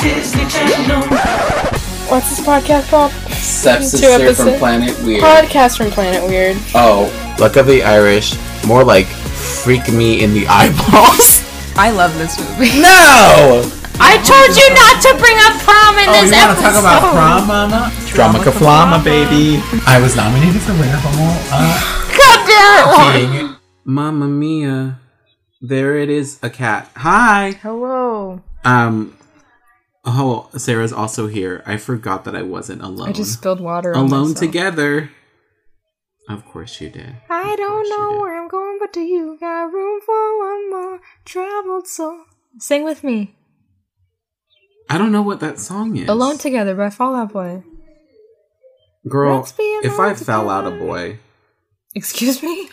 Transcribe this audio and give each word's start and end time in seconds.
Disney 0.00 0.46
Channel. 0.48 1.02
What's 2.08 2.30
this 2.30 2.40
podcast 2.46 2.88
called? 2.90 3.12
Sepsis 3.12 4.00
Two 4.00 4.06
from 4.12 4.22
episodes. 4.22 4.58
Planet 4.58 4.98
Weird. 5.04 5.22
Podcast 5.22 5.76
from 5.76 5.90
Planet 5.90 6.22
Weird. 6.28 6.56
oh, 6.74 7.06
Luck 7.38 7.56
of 7.56 7.66
the 7.66 7.82
Irish. 7.82 8.34
More 8.66 8.84
like 8.84 9.06
freak 9.06 9.90
me 9.92 10.22
in 10.22 10.32
the 10.34 10.46
eyeballs. 10.48 11.44
I 11.76 11.90
love 11.90 12.16
this 12.18 12.38
movie. 12.38 12.80
no! 12.80 13.62
I 14.00 14.14
told 14.22 14.54
you 14.54 14.66
not 14.78 15.02
to 15.02 15.10
bring 15.18 15.36
up 15.42 15.58
prom 15.62 15.98
in 15.98 16.08
Oh, 16.08 16.12
this 16.22 16.30
you 16.30 16.38
want 16.38 16.58
to 16.58 16.64
episode. 16.64 16.82
talk 16.82 17.02
about 17.02 17.12
prom, 17.12 17.46
mama? 17.48 17.92
Drama 18.06 18.38
Flama, 18.38 19.02
baby. 19.04 19.60
I 19.86 20.00
was 20.00 20.14
nominated 20.14 20.62
for 20.62 20.72
winner 20.72 20.94
of 20.94 21.02
uh, 21.52 22.14
God 22.16 22.46
damn 22.46 23.16
it. 23.16 23.48
King. 23.48 23.56
Mamma 23.84 24.28
mia. 24.28 25.00
There 25.60 25.96
it 25.98 26.08
is, 26.10 26.38
a 26.42 26.50
cat. 26.50 26.88
Hi! 26.96 27.58
Hello. 27.60 28.40
Um, 28.64 29.17
oh, 30.04 30.48
Sarah's 30.56 30.92
also 30.92 31.26
here. 31.26 31.62
I 31.66 31.76
forgot 31.76 32.24
that 32.24 32.36
I 32.36 32.42
wasn't 32.42 32.82
alone. 32.82 33.08
I 33.08 33.12
just 33.12 33.34
spilled 33.34 33.60
water. 33.60 33.94
on 33.94 34.06
alone 34.06 34.34
together. 34.34 35.10
Of 36.28 36.44
course 36.44 36.80
you 36.80 36.90
did. 36.90 37.16
I 37.30 37.56
don't 37.56 37.88
know 37.88 38.20
where 38.20 38.40
I'm 38.40 38.48
going, 38.48 38.76
but 38.78 38.92
do 38.92 39.00
you 39.00 39.38
got 39.40 39.72
room 39.72 40.00
for 40.04 40.38
one 40.38 40.70
more 40.70 41.00
traveled 41.24 41.86
soul? 41.86 42.24
Sing 42.58 42.84
with 42.84 43.02
me. 43.02 43.34
I 44.90 44.98
don't 44.98 45.12
know 45.12 45.22
what 45.22 45.40
that 45.40 45.58
song 45.58 45.96
is. 45.96 46.08
Alone 46.08 46.38
Together 46.38 46.74
by 46.74 46.90
Fall 46.90 47.14
Out 47.14 47.32
Boy. 47.32 47.62
Girl, 49.08 49.46
if 49.58 49.98
I 49.98 50.06
alone 50.06 50.16
fell 50.16 50.50
out 50.50 50.66
of 50.66 50.74
a 50.74 50.78
boy. 50.78 51.18
Excuse 51.94 52.42
me? 52.42 52.68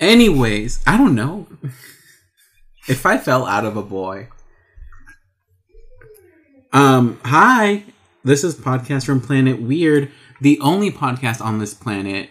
Anyways, 0.00 0.82
I 0.86 0.96
don't 0.96 1.14
know. 1.14 1.46
if 2.88 3.04
I 3.04 3.18
fell 3.18 3.46
out 3.46 3.64
of 3.64 3.76
a 3.76 3.82
boy. 3.82 4.28
Um, 6.74 7.18
hi. 7.24 7.84
This 8.24 8.42
is 8.42 8.54
podcast 8.56 9.06
from 9.06 9.20
Planet 9.20 9.62
Weird, 9.62 10.10
the 10.40 10.58
only 10.60 10.90
podcast 10.90 11.40
on 11.40 11.58
this 11.58 11.72
planet 11.74 12.30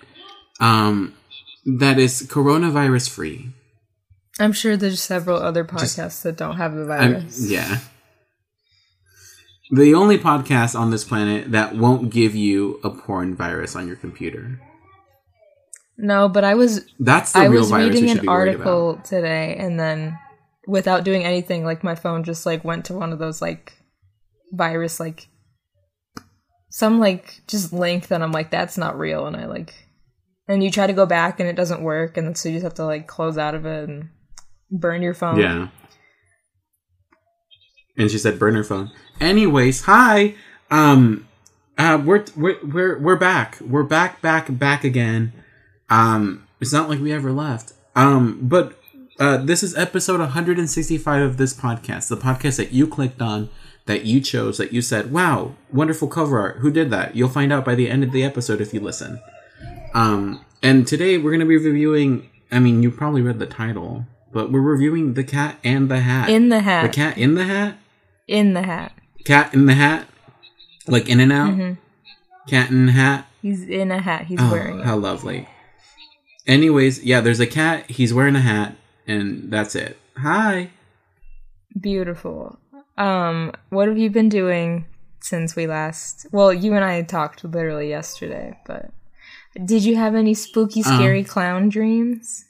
um 0.59 1.16
that 1.66 1.97
is 1.97 2.23
coronavirus 2.23 3.09
free. 3.09 3.50
I'm 4.39 4.52
sure 4.52 4.75
there's 4.75 5.02
several 5.02 5.38
other 5.38 5.63
podcasts 5.63 6.22
that 6.23 6.35
don't 6.35 6.58
have 6.58 6.75
the 6.75 6.81
I'm- 6.91 7.13
virus. 7.13 7.50
yeah. 7.50 7.80
The 9.72 9.95
only 9.95 10.19
podcast 10.19 10.78
on 10.78 10.91
this 10.91 11.03
planet 11.03 11.52
that 11.52 11.75
won't 11.75 12.11
give 12.11 12.35
you 12.35 12.80
a 12.83 12.89
porn 12.89 13.33
virus 13.35 13.75
on 13.75 13.88
your 13.88 13.95
computer. 13.95 14.59
No, 15.97 16.28
but 16.28 16.44
I 16.44 16.55
was 16.55 16.85
That's 17.00 17.31
the 17.31 17.39
I 17.39 17.47
was 17.50 17.72
reading 17.72 18.09
an 18.09 18.28
article 18.28 19.00
today 19.05 19.55
and 19.57 19.80
then 19.80 20.19
without 20.67 21.03
doing 21.05 21.23
anything, 21.23 21.63
like 21.63 21.83
my 21.83 21.95
phone 21.95 22.23
just 22.23 22.45
like 22.45 22.63
went 22.66 22.85
to 22.85 22.94
one 22.94 23.13
of 23.13 23.19
those 23.19 23.41
like 23.41 23.73
virus 24.53 24.99
like 24.99 25.27
some 26.69 26.99
like 26.99 27.41
just 27.47 27.73
link 27.73 28.07
that 28.07 28.21
I'm 28.21 28.31
like, 28.31 28.49
that's 28.49 28.77
not 28.77 28.97
real 28.97 29.27
and 29.27 29.35
I 29.35 29.45
like 29.45 29.75
and 30.47 30.63
you 30.63 30.71
try 30.71 30.87
to 30.87 30.93
go 30.93 31.05
back 31.05 31.39
and 31.39 31.47
it 31.47 31.55
doesn't 31.55 31.83
work 31.83 32.17
and 32.17 32.37
so 32.37 32.49
you 32.49 32.55
just 32.55 32.63
have 32.63 32.73
to 32.75 32.85
like 32.85 33.07
close 33.07 33.37
out 33.37 33.55
of 33.55 33.65
it 33.65 33.89
and 33.89 34.09
burn 34.71 35.01
your 35.01 35.13
phone. 35.13 35.39
Yeah. 35.39 35.67
And 37.97 38.09
she 38.09 38.17
said 38.17 38.39
burner 38.39 38.63
phone. 38.63 38.91
Anyways, 39.21 39.81
hi. 39.81 40.35
Um 40.71 41.27
uh 41.77 42.01
we're 42.03 42.25
we're 42.35 42.57
we're 42.63 42.99
we're 42.99 43.15
back. 43.17 43.59
We're 43.61 43.83
back 43.83 44.21
back 44.21 44.57
back 44.57 44.83
again. 44.83 45.31
Um 45.89 46.47
it's 46.59 46.73
not 46.73 46.89
like 46.89 46.99
we 46.99 47.13
ever 47.13 47.31
left. 47.31 47.73
Um 47.95 48.39
but 48.41 48.79
uh 49.19 49.38
this 49.38 49.61
is 49.61 49.77
episode 49.77 50.19
165 50.19 51.21
of 51.21 51.38
this 51.38 51.53
podcast. 51.53 52.09
The 52.09 52.17
podcast 52.17 52.57
that 52.57 52.71
you 52.71 52.88
clicked 52.88 53.21
on, 53.21 53.49
that 53.85 54.05
you 54.05 54.21
chose, 54.21 54.57
that 54.57 54.71
you 54.73 54.81
said, 54.81 55.11
"Wow, 55.11 55.55
wonderful 55.71 56.07
cover 56.07 56.39
art. 56.39 56.57
Who 56.57 56.71
did 56.71 56.89
that?" 56.91 57.15
You'll 57.15 57.29
find 57.29 57.51
out 57.51 57.65
by 57.65 57.75
the 57.75 57.89
end 57.89 58.03
of 58.03 58.11
the 58.11 58.23
episode 58.23 58.61
if 58.61 58.73
you 58.73 58.79
listen. 58.79 59.19
Um 59.93 60.43
and 60.61 60.88
today 60.88 61.17
we're 61.17 61.31
going 61.31 61.39
to 61.41 61.45
be 61.45 61.57
reviewing 61.57 62.29
I 62.51 62.59
mean, 62.59 62.83
you 62.83 62.91
probably 62.91 63.22
read 63.22 63.39
the 63.39 63.45
title, 63.47 64.05
but 64.31 64.51
we're 64.51 64.61
reviewing 64.61 65.16
The 65.16 65.23
Cat 65.23 65.57
and 65.63 65.89
the 65.89 66.01
Hat. 66.01 66.29
In 66.29 66.49
the 66.49 66.59
Hat. 66.61 66.83
The. 66.83 66.89
Cat 66.89 67.17
in 67.17 67.33
the 67.35 67.43
Hat? 67.45 67.77
In 68.27 68.53
the 68.53 68.61
hat. 68.61 68.91
Cat 69.25 69.53
in 69.53 69.66
the 69.66 69.73
Hat? 69.73 70.07
Like 70.88 71.09
in 71.09 71.19
and 71.19 71.31
out? 71.33 71.53
Mhm. 71.55 71.77
Cat 72.47 72.69
in 72.69 72.85
the 72.85 72.91
Hat? 72.91 73.25
He's 73.41 73.63
in 73.63 73.91
a 73.91 73.99
hat. 73.99 74.25
He's 74.27 74.39
Oh, 74.39 74.51
wearing 74.51 74.79
it. 74.79 74.85
how 74.85 74.95
lovely. 74.97 75.49
Anyways, 76.47 77.03
yeah, 77.03 77.19
there's 77.22 77.39
a 77.39 77.47
cat. 77.47 77.89
He's 77.89 78.13
wearing 78.13 78.35
a 78.35 78.41
hat, 78.41 78.75
and 79.07 79.49
that's 79.51 79.75
it. 79.75 79.97
Hi. 80.17 80.69
Beautiful. 81.79 82.59
Um, 82.97 83.51
what 83.69 83.87
have 83.87 83.97
you 83.97 84.09
been 84.09 84.29
doing 84.29 84.85
since 85.19 85.55
we 85.55 85.67
last? 85.67 86.27
Well, 86.31 86.53
you 86.53 86.73
and 86.75 86.83
I 86.83 86.93
had 86.95 87.09
talked 87.09 87.43
literally 87.43 87.89
yesterday, 87.89 88.57
but 88.65 88.91
did 89.65 89.83
you 89.83 89.95
have 89.95 90.15
any 90.15 90.33
spooky, 90.33 90.81
Um, 90.85 90.95
scary 90.95 91.23
clown 91.23 91.69
dreams? 91.69 92.45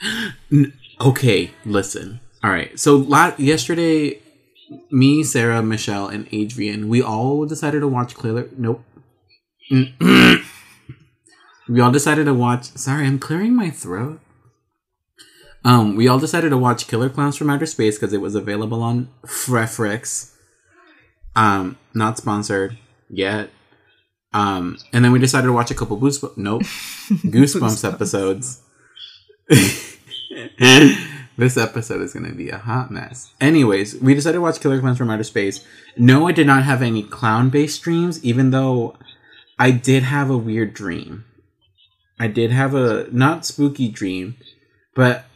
N- 0.52 0.72
okay, 1.00 1.50
listen. 1.64 2.20
All 2.44 2.50
right. 2.50 2.78
So 2.78 2.96
la- 2.96 3.34
yesterday, 3.36 4.20
me, 4.90 5.24
Sarah, 5.24 5.62
Michelle, 5.62 6.06
and 6.08 6.28
Adrian, 6.30 6.88
we 6.88 7.02
all 7.02 7.46
decided 7.46 7.80
to 7.80 7.88
watch 7.88 8.14
Clear. 8.14 8.48
Nope. 8.56 8.84
Mm. 9.72 10.42
we 11.68 11.80
all 11.80 11.90
decided 11.90 12.24
to 12.26 12.34
watch. 12.34 12.64
Sorry, 12.76 13.06
I'm 13.06 13.18
clearing 13.18 13.54
my 13.56 13.70
throat. 13.70 14.20
Um, 15.68 15.96
we 15.96 16.08
all 16.08 16.18
decided 16.18 16.48
to 16.48 16.56
watch 16.56 16.86
Killer 16.86 17.10
Clowns 17.10 17.36
from 17.36 17.50
Outer 17.50 17.66
Space 17.66 17.98
because 17.98 18.14
it 18.14 18.22
was 18.22 18.34
available 18.34 18.82
on 18.82 19.10
Frefrix. 19.26 20.32
Um, 21.36 21.76
not 21.92 22.16
sponsored 22.16 22.78
yet. 23.10 23.50
Um, 24.32 24.78
and 24.94 25.04
then 25.04 25.12
we 25.12 25.18
decided 25.18 25.46
to 25.46 25.52
watch 25.52 25.70
a 25.70 25.74
couple 25.74 25.98
Goosebumps. 25.98 26.38
Nope, 26.38 26.62
Goosebumps 27.10 27.86
episodes. 27.86 28.62
this 31.36 31.58
episode 31.58 32.00
is 32.00 32.14
going 32.14 32.24
to 32.24 32.34
be 32.34 32.48
a 32.48 32.56
hot 32.56 32.90
mess. 32.90 33.34
Anyways, 33.38 33.96
we 33.96 34.14
decided 34.14 34.36
to 34.36 34.40
watch 34.40 34.60
Killer 34.60 34.80
Clowns 34.80 34.96
from 34.96 35.10
Outer 35.10 35.22
Space. 35.22 35.66
No, 35.98 36.26
I 36.26 36.32
did 36.32 36.46
not 36.46 36.62
have 36.62 36.80
any 36.80 37.02
clown 37.02 37.50
based 37.50 37.82
dreams, 37.82 38.24
even 38.24 38.52
though 38.52 38.96
I 39.58 39.72
did 39.72 40.04
have 40.04 40.30
a 40.30 40.38
weird 40.38 40.72
dream. 40.72 41.26
I 42.18 42.26
did 42.28 42.52
have 42.52 42.74
a 42.74 43.06
not 43.12 43.44
spooky 43.44 43.90
dream, 43.90 44.36
but 44.94 45.26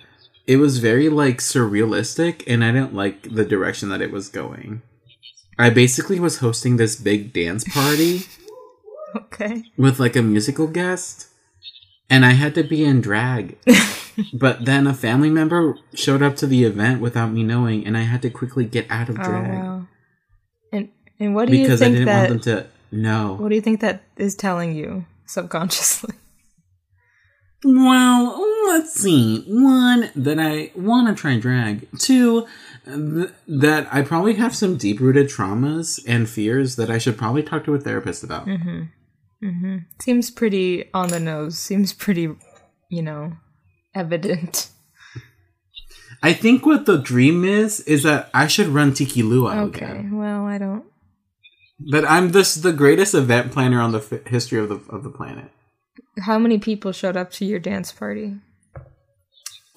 it 0.46 0.56
was 0.56 0.78
very 0.78 1.08
like 1.08 1.38
surrealistic, 1.38 2.42
and 2.46 2.64
I 2.64 2.72
didn't 2.72 2.94
like 2.94 3.34
the 3.34 3.44
direction 3.44 3.88
that 3.90 4.00
it 4.02 4.10
was 4.10 4.28
going. 4.28 4.82
I 5.58 5.70
basically 5.70 6.18
was 6.18 6.38
hosting 6.38 6.76
this 6.76 6.96
big 6.96 7.32
dance 7.32 7.64
party 7.64 8.22
Okay. 9.16 9.64
with 9.76 10.00
like 10.00 10.16
a 10.16 10.22
musical 10.22 10.66
guest 10.66 11.28
and 12.08 12.24
I 12.24 12.30
had 12.32 12.54
to 12.56 12.64
be 12.64 12.82
in 12.84 13.00
drag. 13.02 13.58
but 14.32 14.64
then 14.64 14.86
a 14.86 14.94
family 14.94 15.28
member 15.30 15.76
showed 15.94 16.22
up 16.22 16.36
to 16.36 16.46
the 16.46 16.64
event 16.64 17.00
without 17.00 17.30
me 17.32 17.42
knowing 17.42 17.86
and 17.86 17.96
I 17.96 18.02
had 18.02 18.22
to 18.22 18.30
quickly 18.30 18.64
get 18.64 18.86
out 18.90 19.08
of 19.10 19.18
Oh 19.18 19.22
drag 19.22 19.50
wow. 19.58 19.86
And 20.72 20.88
and 21.20 21.34
what 21.34 21.48
do 21.48 21.56
you 21.56 21.64
because 21.64 21.82
I 21.82 21.88
didn't 21.90 22.06
that? 22.06 22.30
want 22.30 22.42
them 22.44 22.56
to 22.62 22.66
know. 22.90 23.34
What 23.38 23.50
do 23.50 23.54
you 23.54 23.60
think 23.60 23.80
that 23.80 24.02
is 24.16 24.34
telling 24.34 24.74
you 24.74 25.04
subconsciously? 25.26 26.14
Well, 27.64 28.44
let's 28.66 28.92
see. 28.92 29.44
One, 29.46 30.10
that 30.16 30.38
I 30.40 30.72
want 30.74 31.08
to 31.08 31.20
try 31.20 31.32
and 31.32 31.42
drag. 31.42 31.86
Two, 31.98 32.46
th- 32.84 33.30
that 33.46 33.88
I 33.92 34.02
probably 34.02 34.34
have 34.34 34.54
some 34.56 34.76
deep 34.76 34.98
rooted 35.00 35.28
traumas 35.28 36.02
and 36.06 36.28
fears 36.28 36.76
that 36.76 36.90
I 36.90 36.98
should 36.98 37.16
probably 37.16 37.42
talk 37.42 37.64
to 37.64 37.74
a 37.74 37.78
therapist 37.80 38.24
about. 38.24 38.46
Mm-hmm. 38.46 39.76
Seems 40.00 40.30
pretty 40.30 40.90
on 40.92 41.08
the 41.08 41.20
nose. 41.20 41.58
Seems 41.58 41.92
pretty, 41.92 42.34
you 42.88 43.02
know, 43.02 43.34
evident. 43.94 44.68
I 46.22 46.32
think 46.32 46.64
what 46.64 46.86
the 46.86 46.98
dream 46.98 47.44
is, 47.44 47.80
is 47.80 48.04
that 48.04 48.30
I 48.32 48.46
should 48.46 48.68
run 48.68 48.94
Tiki 48.94 49.22
Lua 49.22 49.56
Okay. 49.64 49.84
again. 49.84 50.16
Well, 50.16 50.46
I 50.46 50.58
don't. 50.58 50.84
That 51.90 52.08
I'm 52.08 52.30
this 52.30 52.54
the 52.54 52.72
greatest 52.72 53.14
event 53.14 53.50
planner 53.50 53.80
on 53.80 53.90
the 53.90 53.98
f- 53.98 54.26
history 54.28 54.60
of 54.60 54.68
the 54.68 54.80
of 54.88 55.02
the 55.02 55.10
planet. 55.10 55.50
How 56.20 56.38
many 56.38 56.58
people 56.58 56.92
showed 56.92 57.16
up 57.16 57.30
to 57.32 57.44
your 57.44 57.58
dance 57.58 57.92
party? 57.92 58.36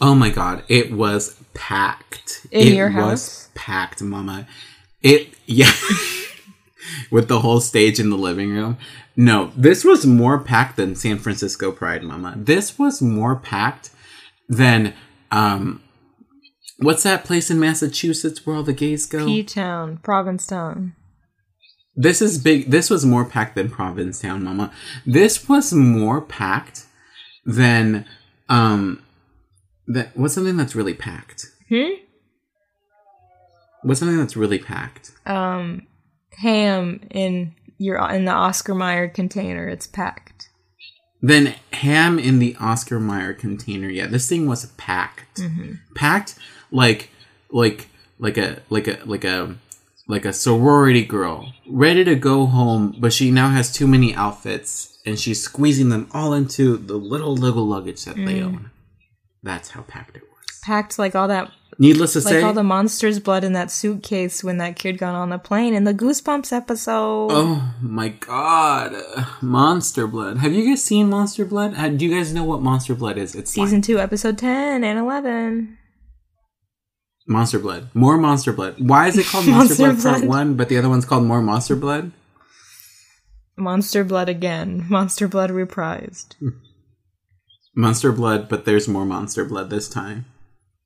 Oh 0.02 0.14
my 0.16 0.30
god, 0.30 0.64
it 0.68 0.92
was 0.92 1.42
packed. 1.54 2.46
In 2.52 2.68
it 2.68 2.74
your 2.76 2.88
was 2.92 2.94
house? 2.94 3.50
packed, 3.56 4.02
mama. 4.02 4.48
It 5.02 5.34
yeah. 5.46 5.72
With 7.12 7.28
the 7.30 7.40
whole 7.40 7.62
stage 7.62 8.00
in 8.00 8.10
the 8.10 8.18
living 8.18 8.52
room. 8.52 8.78
No, 9.16 9.52
this 9.56 9.84
was 9.84 10.06
more 10.06 10.38
packed 10.40 10.76
than 10.76 10.96
San 10.96 11.18
Francisco 11.18 11.72
Pride, 11.72 12.04
mama. 12.04 12.34
This 12.38 12.78
was 12.78 13.02
more 13.02 13.36
packed 13.36 13.90
than 14.50 14.94
um 15.32 15.82
what's 16.80 17.04
that 17.04 17.24
place 17.24 17.50
in 17.50 17.60
Massachusetts 17.60 18.46
where 18.46 18.58
all 18.58 18.64
the 18.64 18.74
gays 18.74 19.06
go? 19.06 19.26
P 19.26 19.44
Town, 19.44 19.98
Provincetown. 20.04 20.96
This 21.96 22.22
is 22.22 22.38
big. 22.38 22.72
This 22.72 22.90
was 22.90 23.06
more 23.06 23.26
packed 23.26 23.56
than 23.56 23.70
Provincetown, 23.70 24.44
Mama. 24.44 24.72
This 25.06 25.48
was 25.48 25.74
more 25.74 26.22
packed 26.22 26.86
than 27.46 28.06
um 28.50 29.02
that 29.88 30.16
what's 30.18 30.34
something 30.34 30.58
that's 30.58 30.76
really 30.76 30.94
packed? 30.94 31.48
Hmm? 31.70 31.94
What's 33.84 34.00
something 34.00 34.18
that's 34.18 34.36
really 34.36 34.60
packed? 34.60 35.12
Um, 35.26 35.86
ham 36.32 37.02
in 37.12 37.54
your 37.78 37.98
in 38.12 38.26
the 38.26 38.32
Oscar 38.32 38.74
Mayer 38.74 39.08
container. 39.08 39.68
It's 39.68 39.88
packed. 39.88 40.50
Then 41.22 41.56
ham 41.72 42.20
in 42.20 42.40
the 42.40 42.56
Oscar 42.60 43.00
Mayer 43.00 43.34
container. 43.34 43.90
Yeah, 43.90 44.08
this 44.08 44.28
thing 44.28 44.48
was 44.48 44.66
packed. 44.78 45.42
Packed 45.96 46.36
like 46.72 47.10
like 47.52 47.90
like 48.20 48.38
a 48.38 48.62
like 48.70 48.88
a 48.88 49.00
like 49.06 49.24
a 49.24 49.56
like 50.08 50.26
a 50.26 50.34
sorority 50.34 51.04
girl 51.04 51.54
ready 51.68 52.04
to 52.04 52.16
go 52.16 52.46
home, 52.46 52.96
but 53.00 53.14
she 53.14 53.32
now 53.32 53.50
has 53.50 53.72
too 53.72 53.88
many 53.88 54.14
outfits 54.14 55.00
and 55.06 55.20
she's 55.20 55.42
squeezing 55.42 55.90
them 55.90 56.10
all 56.14 56.34
into 56.34 56.78
the 56.78 56.96
little 56.96 57.36
little 57.36 57.66
luggage 57.66 58.06
that 58.06 58.16
they 58.16 58.40
mm. 58.40 58.46
own. 58.46 58.72
That's 59.44 59.70
how 59.70 59.82
packed 59.82 60.18
it 60.18 60.24
was. 60.24 60.60
Packed 60.64 60.98
like 60.98 61.16
all 61.16 61.28
that 61.28 61.52
Needless 61.78 62.14
to 62.14 62.20
like 62.20 62.36
say, 62.36 62.42
all 62.42 62.54
the 62.54 62.64
monster's 62.64 63.20
blood 63.20 63.44
in 63.44 63.54
that 63.54 63.70
suitcase 63.70 64.44
when 64.44 64.58
that 64.60 64.78
kid 64.78 64.98
got 64.98 65.14
on 65.14 65.30
the 65.30 65.38
plane 65.38 65.74
in 65.74 65.84
the 65.84 65.94
Goosebumps 65.94 66.54
episode. 66.54 67.30
Oh 67.32 67.74
my 67.82 68.10
god, 68.10 68.96
Monster 69.42 70.08
Blood! 70.08 70.38
Have 70.38 70.54
you 70.54 70.70
guys 70.70 70.84
seen 70.84 71.10
Monster 71.10 71.44
Blood? 71.44 71.76
Do 71.98 72.06
you 72.06 72.16
guys 72.16 72.34
know 72.34 72.46
what 72.46 72.62
Monster 72.62 72.96
Blood 72.96 73.18
is? 73.18 73.36
It's 73.36 73.52
Season 73.52 73.82
two, 73.82 74.00
episode 74.00 74.38
ten 74.38 74.86
and 74.86 74.98
eleven. 74.98 75.78
Monster 77.28 77.60
Blood. 77.60 77.90
More 77.94 78.18
Monster 78.18 78.54
Blood. 78.54 78.76
Why 78.78 79.08
is 79.08 79.18
it 79.18 79.26
called 79.26 79.48
Monster, 79.48 79.84
Monster 79.88 80.10
Blood 80.10 80.20
Part 80.20 80.30
One, 80.30 80.56
but 80.56 80.70
the 80.70 80.78
other 80.78 80.90
one's 80.90 81.06
called 81.06 81.24
More 81.26 81.42
Monster 81.42 81.76
Blood? 81.76 82.12
Monster 83.58 84.04
blood 84.04 84.28
again. 84.28 84.86
Monster 84.90 85.28
blood 85.28 85.50
reprised. 85.50 86.36
Monster 87.76 88.12
Blood, 88.12 88.50
but 88.50 88.66
there's 88.66 88.88
more 88.88 89.06
Monster 89.06 89.46
Blood 89.46 89.70
this 89.70 89.90
time. 89.90 90.26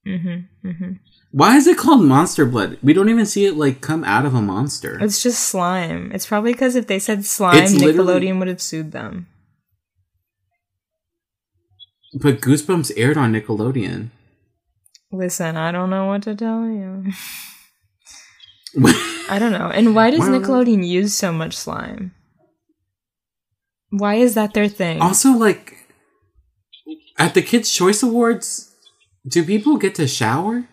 Mm-hmm. 0.08 0.68
Mm-hmm. 0.68 0.92
Why 1.32 1.56
is 1.56 1.68
it 1.68 1.78
called 1.78 2.02
Monster 2.02 2.46
Blood? 2.46 2.80
We 2.82 2.94
don't 2.94 3.10
even 3.10 3.26
see 3.26 3.46
it 3.46 3.56
like 3.56 3.82
come 3.82 4.04
out 4.04 4.26
of 4.26 4.34
a 4.34 4.42
monster. 4.42 4.98
It's 5.00 5.22
just 5.22 5.48
slime. 5.48 6.12
It's 6.12 6.26
probably 6.26 6.54
because 6.54 6.76
if 6.76 6.88
they 6.88 6.98
said 6.98 7.26
slime, 7.26 7.58
It's 7.58 7.74
Nickelodeon 7.74 8.40
would 8.40 8.48
have 8.48 8.62
sued 8.62 8.92
them. 8.92 9.28
But 12.14 12.42
Goosebumps 12.42 12.92
aired 12.98 13.18
on 13.18 13.34
Nickelodeon. 13.34 14.10
Listen, 15.12 15.58
I 15.58 15.72
don't 15.72 15.90
know 15.90 16.06
what 16.06 16.24
to 16.24 16.36
tell 16.36 16.66
you. 16.68 17.06
I 19.30 19.40
don't 19.40 19.52
know. 19.52 19.72
And 19.72 19.96
why 19.96 20.12
does 20.12 20.22
Nickelodeon 20.22 20.88
use 20.88 21.14
so 21.14 21.32
much 21.32 21.56
slime? 21.56 22.14
Why 23.90 24.16
is 24.16 24.36
that 24.36 24.54
their 24.54 24.68
thing? 24.68 25.02
also, 25.02 25.32
like 25.32 25.76
at 27.18 27.34
the 27.34 27.42
Kids 27.42 27.72
Choice 27.72 28.04
Awards, 28.04 28.76
do 29.28 29.44
people 29.44 29.78
get 29.78 29.96
to 29.96 30.08
shower? 30.08 30.68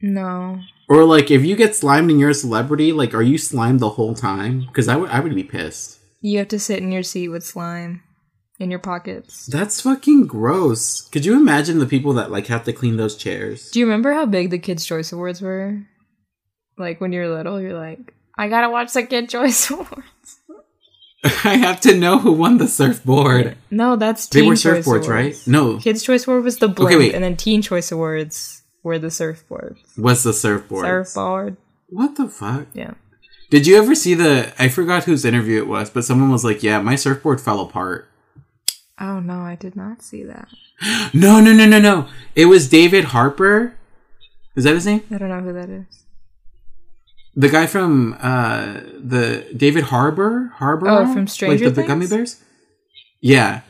no. 0.00 0.60
Or 0.88 1.04
like, 1.04 1.30
if 1.30 1.44
you 1.44 1.54
get 1.54 1.76
slimed 1.76 2.10
and 2.10 2.18
you're 2.18 2.30
a 2.30 2.34
celebrity, 2.34 2.90
like, 2.90 3.14
are 3.14 3.22
you 3.22 3.38
slimed 3.38 3.78
the 3.78 3.90
whole 3.90 4.12
time? 4.12 4.62
Because 4.66 4.88
I 4.88 4.96
would, 4.96 5.08
I 5.10 5.20
would 5.20 5.36
be 5.36 5.44
pissed. 5.44 6.00
You 6.20 6.38
have 6.38 6.48
to 6.48 6.58
sit 6.58 6.80
in 6.80 6.90
your 6.90 7.04
seat 7.04 7.28
with 7.28 7.46
slime 7.46 8.02
in 8.60 8.70
your 8.70 8.78
pockets. 8.78 9.46
That's 9.46 9.80
fucking 9.80 10.26
gross. 10.28 11.00
Could 11.08 11.24
you 11.24 11.34
imagine 11.34 11.78
the 11.80 11.86
people 11.86 12.12
that 12.14 12.30
like 12.30 12.46
have 12.46 12.62
to 12.64 12.72
clean 12.72 12.96
those 12.96 13.16
chairs? 13.16 13.70
Do 13.70 13.80
you 13.80 13.86
remember 13.86 14.12
how 14.12 14.26
big 14.26 14.50
the 14.50 14.58
Kids' 14.58 14.86
Choice 14.86 15.10
Awards 15.12 15.40
were? 15.40 15.80
Like 16.78 17.00
when 17.00 17.12
you're 17.12 17.28
little, 17.34 17.60
you're 17.60 17.78
like, 17.78 18.14
I 18.38 18.48
gotta 18.48 18.70
watch 18.70 18.92
the 18.92 19.02
Kids' 19.02 19.32
Choice 19.32 19.70
Awards. 19.70 20.38
I 21.44 21.56
have 21.56 21.80
to 21.82 21.94
know 21.96 22.18
who 22.18 22.32
won 22.32 22.56
the 22.58 22.68
surfboard. 22.68 23.56
No, 23.70 23.96
that's 23.96 24.26
They 24.28 24.42
were 24.42 24.56
Choice 24.56 24.84
surfboards, 24.86 24.86
Awards. 24.86 25.08
right? 25.08 25.42
No, 25.46 25.78
Kids' 25.78 26.02
Choice 26.02 26.26
Award 26.26 26.44
was 26.44 26.58
the 26.58 26.68
blimp, 26.68 26.98
wait. 26.98 27.14
and 27.14 27.22
then 27.24 27.36
Teen 27.36 27.60
Choice 27.62 27.92
Awards 27.92 28.62
were 28.82 28.98
the 28.98 29.08
surfboards. 29.08 29.78
was 29.98 30.22
the 30.22 30.32
surfboard. 30.32 30.86
Surfboard, 30.86 31.56
What 31.88 32.16
the 32.16 32.28
fuck? 32.28 32.68
yeah. 32.74 32.94
Did 33.50 33.66
you 33.66 33.76
ever 33.78 33.94
see 33.96 34.14
the? 34.14 34.52
I 34.60 34.68
forgot 34.68 35.04
whose 35.04 35.24
interview 35.24 35.58
it 35.58 35.66
was, 35.66 35.90
but 35.90 36.04
someone 36.04 36.30
was 36.30 36.44
like, 36.44 36.62
"Yeah, 36.62 36.80
my 36.80 36.94
surfboard 36.94 37.40
fell 37.40 37.60
apart." 37.60 38.08
Oh 39.00 39.18
no, 39.20 39.40
I 39.40 39.56
did 39.56 39.76
not 39.76 40.02
see 40.02 40.22
that. 40.24 40.48
No, 41.12 41.40
no, 41.40 41.52
no, 41.52 41.66
no, 41.66 41.78
no. 41.78 42.08
It 42.34 42.46
was 42.46 42.68
David 42.68 43.06
Harper. 43.06 43.74
Is 44.56 44.64
that 44.64 44.74
his 44.74 44.86
name? 44.86 45.02
I 45.10 45.18
don't 45.18 45.28
know 45.28 45.40
who 45.40 45.52
that 45.52 45.68
is. 45.68 46.04
The 47.34 47.48
guy 47.48 47.66
from 47.66 48.16
uh 48.20 48.80
the 48.98 49.46
David 49.56 49.84
Harbour 49.84 50.52
Harbour. 50.56 50.88
Oh, 50.88 51.12
from 51.12 51.26
Stranger 51.26 51.66
like 51.66 51.74
the, 51.74 51.82
the 51.82 51.86
gummy 51.86 52.06
bears. 52.06 52.42
Yeah, 53.20 53.60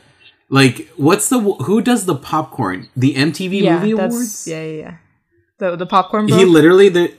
like 0.49 0.89
what's 0.97 1.29
the 1.29 1.39
who 1.39 1.81
does 1.81 2.05
the 2.05 2.15
popcorn? 2.15 2.89
The 2.95 3.15
MTV 3.15 3.61
yeah, 3.61 3.79
Movie 3.79 3.91
Awards. 3.91 4.47
yeah, 4.47 4.63
yeah, 4.63 4.79
yeah. 4.79 4.97
The 5.59 5.75
the 5.77 5.85
popcorn. 5.85 6.27
he 6.27 6.45
literally 6.45 6.89
the 6.89 7.13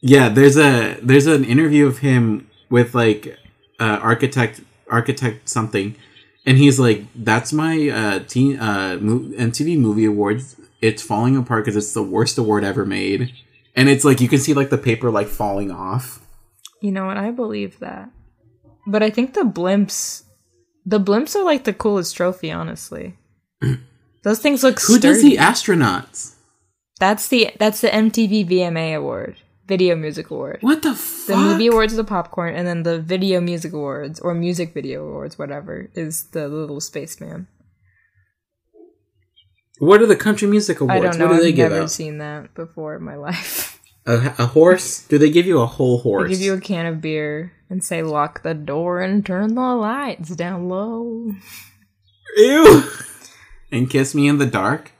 yeah. 0.00 0.28
There's 0.28 0.56
a 0.56 0.98
there's 1.02 1.26
an 1.26 1.44
interview 1.44 1.86
of 1.86 1.98
him 1.98 2.48
with 2.70 2.94
like 2.94 3.36
uh, 3.78 3.98
architect 4.00 4.62
architect 4.88 5.48
something, 5.48 5.96
and 6.44 6.58
he's 6.58 6.78
like, 6.78 7.04
"That's 7.14 7.52
my 7.52 7.88
uh, 7.88 8.18
teen 8.20 8.58
uh, 8.58 8.98
MTV 9.00 9.78
Movie 9.78 10.04
Awards. 10.04 10.56
It's 10.80 11.02
falling 11.02 11.36
apart 11.36 11.64
because 11.64 11.76
it's 11.76 11.94
the 11.94 12.02
worst 12.02 12.38
award 12.38 12.64
ever 12.64 12.84
made." 12.84 13.32
And 13.74 13.88
it's 13.88 14.04
like 14.04 14.20
you 14.20 14.28
can 14.28 14.38
see 14.38 14.52
like 14.52 14.70
the 14.70 14.78
paper 14.78 15.10
like 15.10 15.28
falling 15.28 15.70
off. 15.70 16.20
You 16.80 16.92
know 16.92 17.06
what? 17.06 17.16
I 17.16 17.30
believe 17.30 17.78
that. 17.78 18.10
But 18.86 19.02
I 19.02 19.10
think 19.10 19.34
the 19.34 19.42
blimps, 19.42 20.24
the 20.84 21.00
blimps 21.00 21.36
are 21.36 21.44
like 21.44 21.64
the 21.64 21.72
coolest 21.72 22.16
trophy. 22.16 22.50
Honestly, 22.50 23.16
those 24.22 24.40
things 24.40 24.62
look. 24.62 24.80
Who 24.80 24.98
does 24.98 25.22
the 25.22 25.36
astronauts? 25.36 26.34
That's 26.98 27.28
the 27.28 27.50
that's 27.58 27.80
the 27.80 27.88
MTV 27.88 28.48
VMA 28.48 28.96
award, 28.96 29.36
Video 29.66 29.94
Music 29.96 30.30
Award. 30.30 30.58
What 30.60 30.82
the 30.82 30.94
fuck? 30.94 31.26
The 31.28 31.36
movie 31.36 31.66
awards 31.68 31.92
are 31.94 31.96
the 31.96 32.04
popcorn, 32.04 32.54
and 32.54 32.66
then 32.66 32.82
the 32.82 33.00
Video 33.00 33.40
Music 33.40 33.72
Awards 33.72 34.20
or 34.20 34.34
Music 34.34 34.74
Video 34.74 35.06
Awards, 35.06 35.38
whatever, 35.38 35.88
is 35.94 36.24
the 36.30 36.48
little 36.48 36.80
spaceman. 36.80 37.46
What 39.78 40.00
are 40.02 40.06
the 40.06 40.16
country 40.16 40.46
music 40.48 40.80
awards? 40.80 40.98
I 40.98 41.00
don't 41.00 41.18
know. 41.18 41.26
What 41.26 41.36
do 41.36 41.42
they 41.42 41.48
I've 41.48 41.56
give 41.56 41.70
never 41.72 41.82
out? 41.84 41.90
seen 41.90 42.18
that 42.18 42.54
before 42.54 42.96
in 42.96 43.02
my 43.02 43.16
life. 43.16 43.68
A, 44.04 44.34
a 44.36 44.46
horse? 44.46 45.06
Do 45.06 45.16
they 45.16 45.30
give 45.30 45.46
you 45.46 45.60
a 45.60 45.66
whole 45.66 45.96
They 45.98 46.02
horse? 46.02 46.28
give 46.30 46.40
you 46.40 46.54
a 46.54 46.60
can 46.60 46.86
of 46.86 47.00
beer 47.00 47.52
and 47.70 47.84
say, 47.84 48.02
"Lock 48.02 48.42
the 48.42 48.52
door 48.52 49.00
and 49.00 49.24
turn 49.24 49.54
the 49.54 49.60
lights 49.60 50.30
down 50.34 50.68
low." 50.68 51.32
Ew. 52.36 52.82
and 53.70 53.88
kiss 53.88 54.12
me 54.12 54.26
in 54.26 54.38
the 54.38 54.46
dark. 54.46 54.90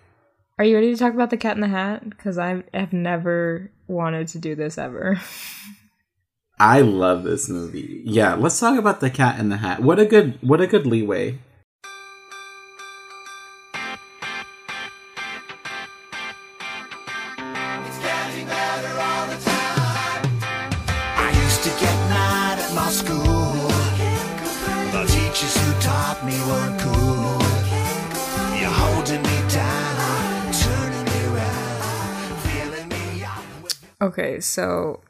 Are 0.56 0.64
you 0.64 0.76
ready 0.76 0.92
to 0.92 0.96
talk 0.96 1.14
about 1.14 1.30
the 1.30 1.36
Cat 1.36 1.56
in 1.56 1.62
the 1.62 1.66
Hat? 1.66 2.08
Because 2.10 2.38
I 2.38 2.62
have 2.72 2.92
never 2.92 3.72
wanted 3.92 4.28
to 4.28 4.38
do 4.38 4.54
this 4.54 4.78
ever. 4.78 5.20
I 6.58 6.80
love 6.80 7.24
this 7.24 7.48
movie. 7.48 8.02
Yeah, 8.04 8.34
let's 8.34 8.58
talk 8.60 8.78
about 8.78 9.00
the 9.00 9.10
Cat 9.10 9.40
in 9.40 9.48
the 9.48 9.56
Hat. 9.56 9.82
What 9.82 9.98
a 9.98 10.06
good, 10.06 10.38
what 10.42 10.60
a 10.60 10.66
good 10.66 10.86
leeway. 10.86 11.38
Okay, 34.02 34.40
so 34.40 35.00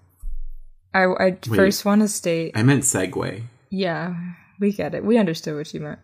I, 0.93 1.05
I 1.07 1.39
first 1.49 1.85
want 1.85 2.03
to 2.03 2.09
state, 2.09 2.53
I 2.55 2.63
meant 2.63 2.83
segue. 2.83 3.43
yeah, 3.71 4.15
we 4.61 4.73
get 4.73 4.95
it. 4.95 5.05
We 5.05 5.17
understood 5.17 5.57
what 5.57 5.73
you 5.73 5.81
meant. 5.81 5.99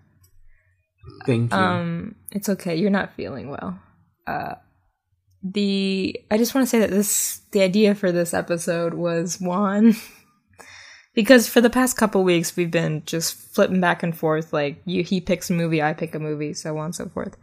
Thank 1.26 1.52
you. 1.52 1.59
Um, 1.59 2.14
it's 2.33 2.49
okay. 2.49 2.76
You're 2.76 2.90
not 2.90 3.12
feeling 3.12 3.50
well. 3.50 3.78
Uh, 4.26 4.54
the 5.42 6.18
I 6.30 6.38
just 6.38 6.54
want 6.54 6.66
to 6.66 6.71
say 6.71 6.80
that 6.80 6.90
this 6.90 7.42
the 7.52 7.62
idea 7.62 7.95
for 7.95 8.11
this 8.11 8.35
episode 8.35 8.95
was 8.95 9.40
one 9.40 9.95
because 11.14 11.49
for 11.49 11.61
the 11.61 11.71
past 11.71 11.97
couple 11.97 12.25
weeks 12.25 12.57
we've 12.57 12.71
been 12.71 13.04
just 13.07 13.35
flipping 13.35 13.80
back 13.80 14.02
and 14.02 14.16
forth. 14.16 14.52
Like 14.52 14.83
you, 14.85 15.02
he 15.04 15.21
picks 15.21 15.50
a 15.50 15.52
movie, 15.52 15.83
I 15.83 15.92
pick 15.92 16.14
a 16.14 16.18
movie, 16.18 16.54
so 16.54 16.76
on 16.78 16.87
and 16.87 16.95
so 16.95 17.09
forth. 17.09 17.37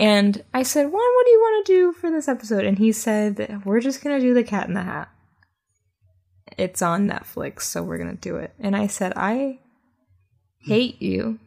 And 0.00 0.42
I 0.54 0.62
said, 0.62 0.84
"Juan, 0.84 0.92
what 0.94 1.26
do 1.26 1.30
you 1.30 1.40
want 1.40 1.66
to 1.66 1.72
do 1.72 1.92
for 1.92 2.10
this 2.10 2.26
episode?" 2.26 2.64
And 2.64 2.78
he 2.78 2.90
said, 2.90 3.62
"We're 3.66 3.80
just 3.80 4.02
gonna 4.02 4.18
do 4.18 4.32
the 4.32 4.42
Cat 4.42 4.66
in 4.66 4.74
the 4.74 4.82
Hat. 4.82 5.10
It's 6.56 6.80
on 6.80 7.06
Netflix, 7.06 7.62
so 7.62 7.82
we're 7.82 7.98
gonna 7.98 8.14
do 8.14 8.36
it." 8.36 8.54
And 8.58 8.74
I 8.74 8.86
said, 8.86 9.12
"I 9.14 9.58
hate 10.66 11.00
you." 11.02 11.38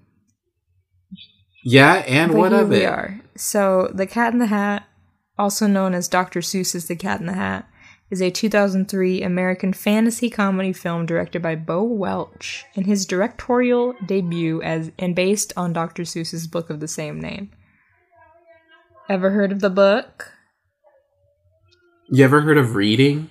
yeah, 1.66 2.04
and 2.08 2.32
But 2.32 2.38
what 2.38 2.54
of 2.54 2.70
we 2.70 2.84
it? 2.84 2.86
are. 2.86 3.22
So, 3.36 3.90
The 3.94 4.06
Cat 4.06 4.34
in 4.34 4.40
the 4.40 4.48
Hat, 4.48 4.84
also 5.38 5.66
known 5.66 5.96
as 5.96 6.08
Dr. 6.08 6.42
Seuss's 6.42 6.88
The 6.88 6.96
Cat 6.96 7.22
in 7.22 7.26
the 7.26 7.34
Hat, 7.34 7.68
is 8.12 8.22
a 8.22 8.30
2003 8.30 9.24
American 9.24 9.74
fantasy 9.74 10.30
comedy 10.30 10.74
film 10.74 11.08
directed 11.08 11.42
by 11.42 11.56
Bo 11.56 11.82
Welch 11.82 12.66
in 12.76 12.84
his 12.84 13.08
directorial 13.08 13.96
debut 14.06 14.62
as 14.62 14.92
and 15.00 15.16
based 15.16 15.54
on 15.58 15.74
Dr. 15.74 16.04
Seuss's 16.04 16.46
book 16.46 16.70
of 16.70 16.80
the 16.80 16.88
same 16.88 17.20
name. 17.20 17.50
Ever 19.10 19.32
heard 19.32 19.52
of 19.52 19.60
the 19.60 19.70
book? 19.70 20.32
You 22.10 22.24
ever 22.24 22.42
heard 22.42 22.58
of 22.58 22.76
reading? 22.76 23.30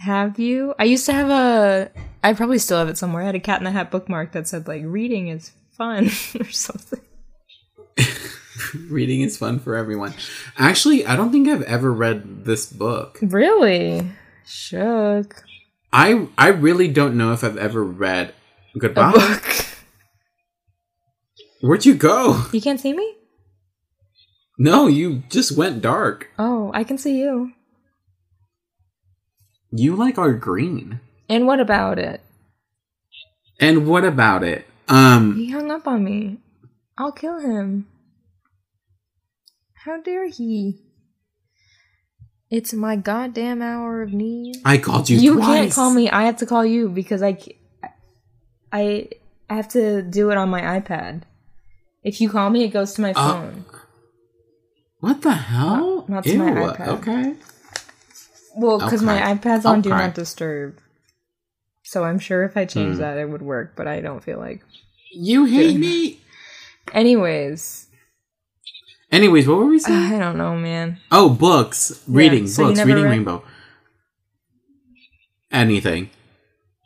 Have 0.00 0.38
you? 0.38 0.74
I 0.78 0.84
used 0.84 1.06
to 1.06 1.12
have 1.12 1.28
a. 1.30 1.90
I 2.22 2.32
probably 2.34 2.58
still 2.58 2.78
have 2.78 2.88
it 2.88 2.98
somewhere. 2.98 3.22
I 3.22 3.26
had 3.26 3.34
a 3.34 3.40
Cat 3.40 3.58
in 3.60 3.64
the 3.64 3.70
Hat 3.70 3.90
bookmark 3.90 4.32
that 4.32 4.46
said 4.46 4.68
like 4.68 4.82
"reading 4.84 5.28
is 5.28 5.50
fun" 5.76 6.06
or 6.40 6.50
something. 6.50 7.00
Reading 8.90 9.22
is 9.22 9.36
fun 9.36 9.58
for 9.60 9.76
everyone. 9.76 10.14
Actually, 10.58 11.06
I 11.06 11.16
don't 11.16 11.32
think 11.32 11.48
I've 11.48 11.62
ever 11.62 11.92
read 11.92 12.44
this 12.44 12.66
book. 12.70 13.18
Really? 13.22 14.02
Shook. 14.46 15.42
I 15.92 16.28
I 16.36 16.48
really 16.48 16.88
don't 16.88 17.16
know 17.16 17.32
if 17.32 17.42
I've 17.42 17.56
ever 17.56 17.82
read 17.82 18.34
A 18.74 18.78
Goodbye. 18.78 19.12
book. 19.12 19.42
Where'd 21.60 21.86
you 21.86 21.94
go? 21.94 22.44
You 22.52 22.60
can't 22.60 22.78
see 22.80 22.92
me? 22.92 23.14
No, 24.58 24.86
you 24.88 25.22
just 25.28 25.56
went 25.56 25.80
dark. 25.82 26.28
Oh, 26.38 26.70
I 26.74 26.82
can 26.84 26.98
see 26.98 27.20
you. 27.20 27.52
You 29.70 29.94
like 29.94 30.18
our 30.18 30.32
green. 30.32 31.00
And 31.28 31.46
what 31.46 31.60
about 31.60 31.98
it? 31.98 32.20
And 33.60 33.86
what 33.86 34.04
about 34.04 34.42
it? 34.42 34.66
Um 34.88 35.36
He 35.36 35.50
hung 35.50 35.70
up 35.70 35.86
on 35.86 36.02
me. 36.04 36.38
I'll 36.96 37.12
kill 37.12 37.38
him. 37.38 37.86
How 39.84 40.00
dare 40.00 40.28
he? 40.28 40.80
It's 42.50 42.72
my 42.72 42.96
goddamn 42.96 43.60
hour 43.60 44.02
of 44.02 44.12
need. 44.12 44.56
I 44.64 44.78
called 44.78 45.08
you 45.10 45.18
You 45.18 45.34
twice. 45.36 45.46
can't 45.46 45.72
call 45.72 45.90
me. 45.92 46.08
I 46.10 46.24
have 46.24 46.38
to 46.38 46.46
call 46.46 46.64
you 46.64 46.88
because 46.88 47.22
I, 47.22 47.36
I, 48.72 49.08
I 49.50 49.54
have 49.54 49.68
to 49.68 50.00
do 50.02 50.30
it 50.30 50.38
on 50.38 50.48
my 50.48 50.62
iPad. 50.80 51.22
If 52.02 52.20
you 52.22 52.30
call 52.30 52.48
me, 52.48 52.64
it 52.64 52.68
goes 52.68 52.94
to 52.94 53.02
my 53.02 53.12
Uh, 53.12 53.32
phone. 53.32 53.64
What 55.00 55.22
the 55.22 55.32
hell? 55.32 56.04
Not- 56.08 56.08
not 56.08 56.24
to 56.24 56.38
my 56.38 56.50
iPad. 56.50 56.88
Okay. 56.98 57.34
Well, 58.56 58.78
because 58.78 59.02
my 59.02 59.18
iPad's 59.20 59.64
on 59.64 59.80
Do 59.82 59.90
Not 59.90 60.14
Disturb. 60.14 60.78
So 61.84 62.04
I'm 62.04 62.18
sure 62.18 62.42
if 62.44 62.56
I 62.56 62.64
change 62.64 62.96
Hmm. 62.96 63.00
that, 63.00 63.16
it 63.18 63.30
would 63.30 63.42
work, 63.42 63.74
but 63.76 63.86
I 63.86 64.00
don't 64.00 64.22
feel 64.22 64.38
like. 64.38 64.62
You 65.12 65.44
hate 65.46 65.78
me. 65.78 66.20
Anyways, 66.92 67.86
Anyways, 69.10 69.48
what 69.48 69.56
were 69.58 69.64
we 69.66 69.78
saying? 69.78 70.12
I 70.14 70.18
don't 70.18 70.36
know, 70.36 70.54
man. 70.56 70.98
oh, 71.10 71.30
books. 71.30 72.02
Reading. 72.06 72.46
so 72.46 72.64
books. 72.66 72.78
Reading 72.80 73.04
read- 73.04 73.10
Rainbow. 73.10 73.42
Anything. 75.50 76.10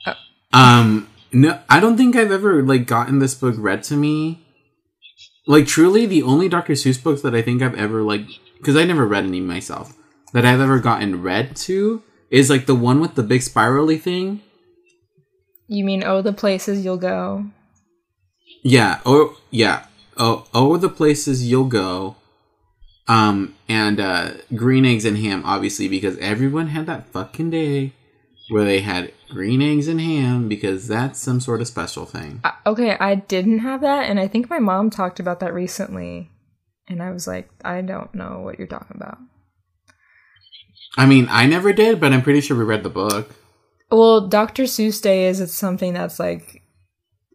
Uh. 0.07 0.14
Um 0.52 1.09
no 1.33 1.59
I 1.69 1.81
don't 1.81 1.97
think 1.97 2.14
I've 2.14 2.31
ever 2.31 2.62
like 2.62 2.87
gotten 2.87 3.19
this 3.19 3.35
book 3.35 3.54
read 3.59 3.83
to 3.85 3.97
me. 3.97 4.41
Like 5.46 5.66
truly 5.66 6.06
the 6.06 6.22
only 6.22 6.49
Dr. 6.49 6.75
Seuss 6.75 7.02
books 7.02 7.22
that 7.22 7.34
I 7.34 7.42
think 7.42 7.62
I've 7.62 7.75
ever 7.75 8.02
like 8.02 8.26
because 8.58 8.76
I 8.76 8.84
never 8.84 9.06
read 9.06 9.25
any 9.25 9.40
myself 9.40 9.96
that 10.32 10.44
I've 10.44 10.61
ever 10.61 10.78
gotten 10.78 11.22
read 11.22 11.56
to 11.56 12.02
is 12.30 12.49
like 12.49 12.66
the 12.66 12.75
one 12.75 13.00
with 13.00 13.14
the 13.14 13.22
big 13.22 13.42
spirally 13.42 13.99
thing. 13.99 14.40
You 15.68 15.84
mean 15.84 16.04
oh 16.04 16.22
the 16.22 16.32
places 16.32 16.84
you'll 16.84 16.96
go? 16.96 17.46
Yeah. 18.62 19.00
Oh, 19.04 19.38
yeah. 19.50 19.87
Oh, 20.16 20.46
oh, 20.54 20.76
the 20.76 20.88
places 20.88 21.49
you'll 21.49 21.64
go. 21.64 22.16
Um, 23.08 23.56
and 23.68 23.99
uh, 23.99 24.30
green 24.54 24.84
eggs 24.84 25.04
and 25.04 25.18
ham, 25.18 25.42
obviously, 25.44 25.88
because 25.88 26.16
everyone 26.18 26.68
had 26.68 26.87
that 26.87 27.08
fucking 27.08 27.50
day 27.50 27.92
where 28.49 28.64
they 28.64 28.80
had 28.80 29.12
green 29.33 29.62
eggs 29.62 29.89
and 29.89 30.01
ham 30.01 30.49
because 30.49 30.87
that's 30.89 31.19
some 31.19 31.41
sort 31.41 31.61
of 31.61 31.69
special 31.69 32.05
thing. 32.05 32.41
Uh, 32.45 32.53
okay, 32.67 32.97
I 33.01 33.17
didn't 33.17 33.61
have 33.61 33.81
that, 33.81 34.09
and 34.09 34.21
I 34.21 34.29
think 34.29 34.51
my 34.51 34.59
mom 34.59 34.91
talked 34.91 35.19
about 35.19 35.41
that 35.41 35.55
recently, 35.55 36.31
and 36.89 37.03
I 37.03 37.11
was 37.11 37.27
like, 37.27 37.49
I 37.65 37.81
don't 37.81 38.15
know 38.15 38.41
what 38.41 38.59
you're 38.59 38.69
talking 38.69 38.97
about. 38.97 39.19
I 40.97 41.07
mean, 41.07 41.27
I 41.31 41.47
never 41.47 41.73
did, 41.73 42.01
but 42.01 42.12
I'm 42.12 42.23
pretty 42.23 42.43
sure 42.43 42.57
we 42.57 42.65
read 42.65 42.83
the 42.83 42.91
book. 42.91 43.35
Well, 43.91 44.29
Dr. 44.29 44.65
Seuss 44.65 45.03
Day 45.03 45.27
is 45.27 45.41
it's 45.41 45.55
something 45.55 45.95
that's 45.95 46.19
like 46.19 46.62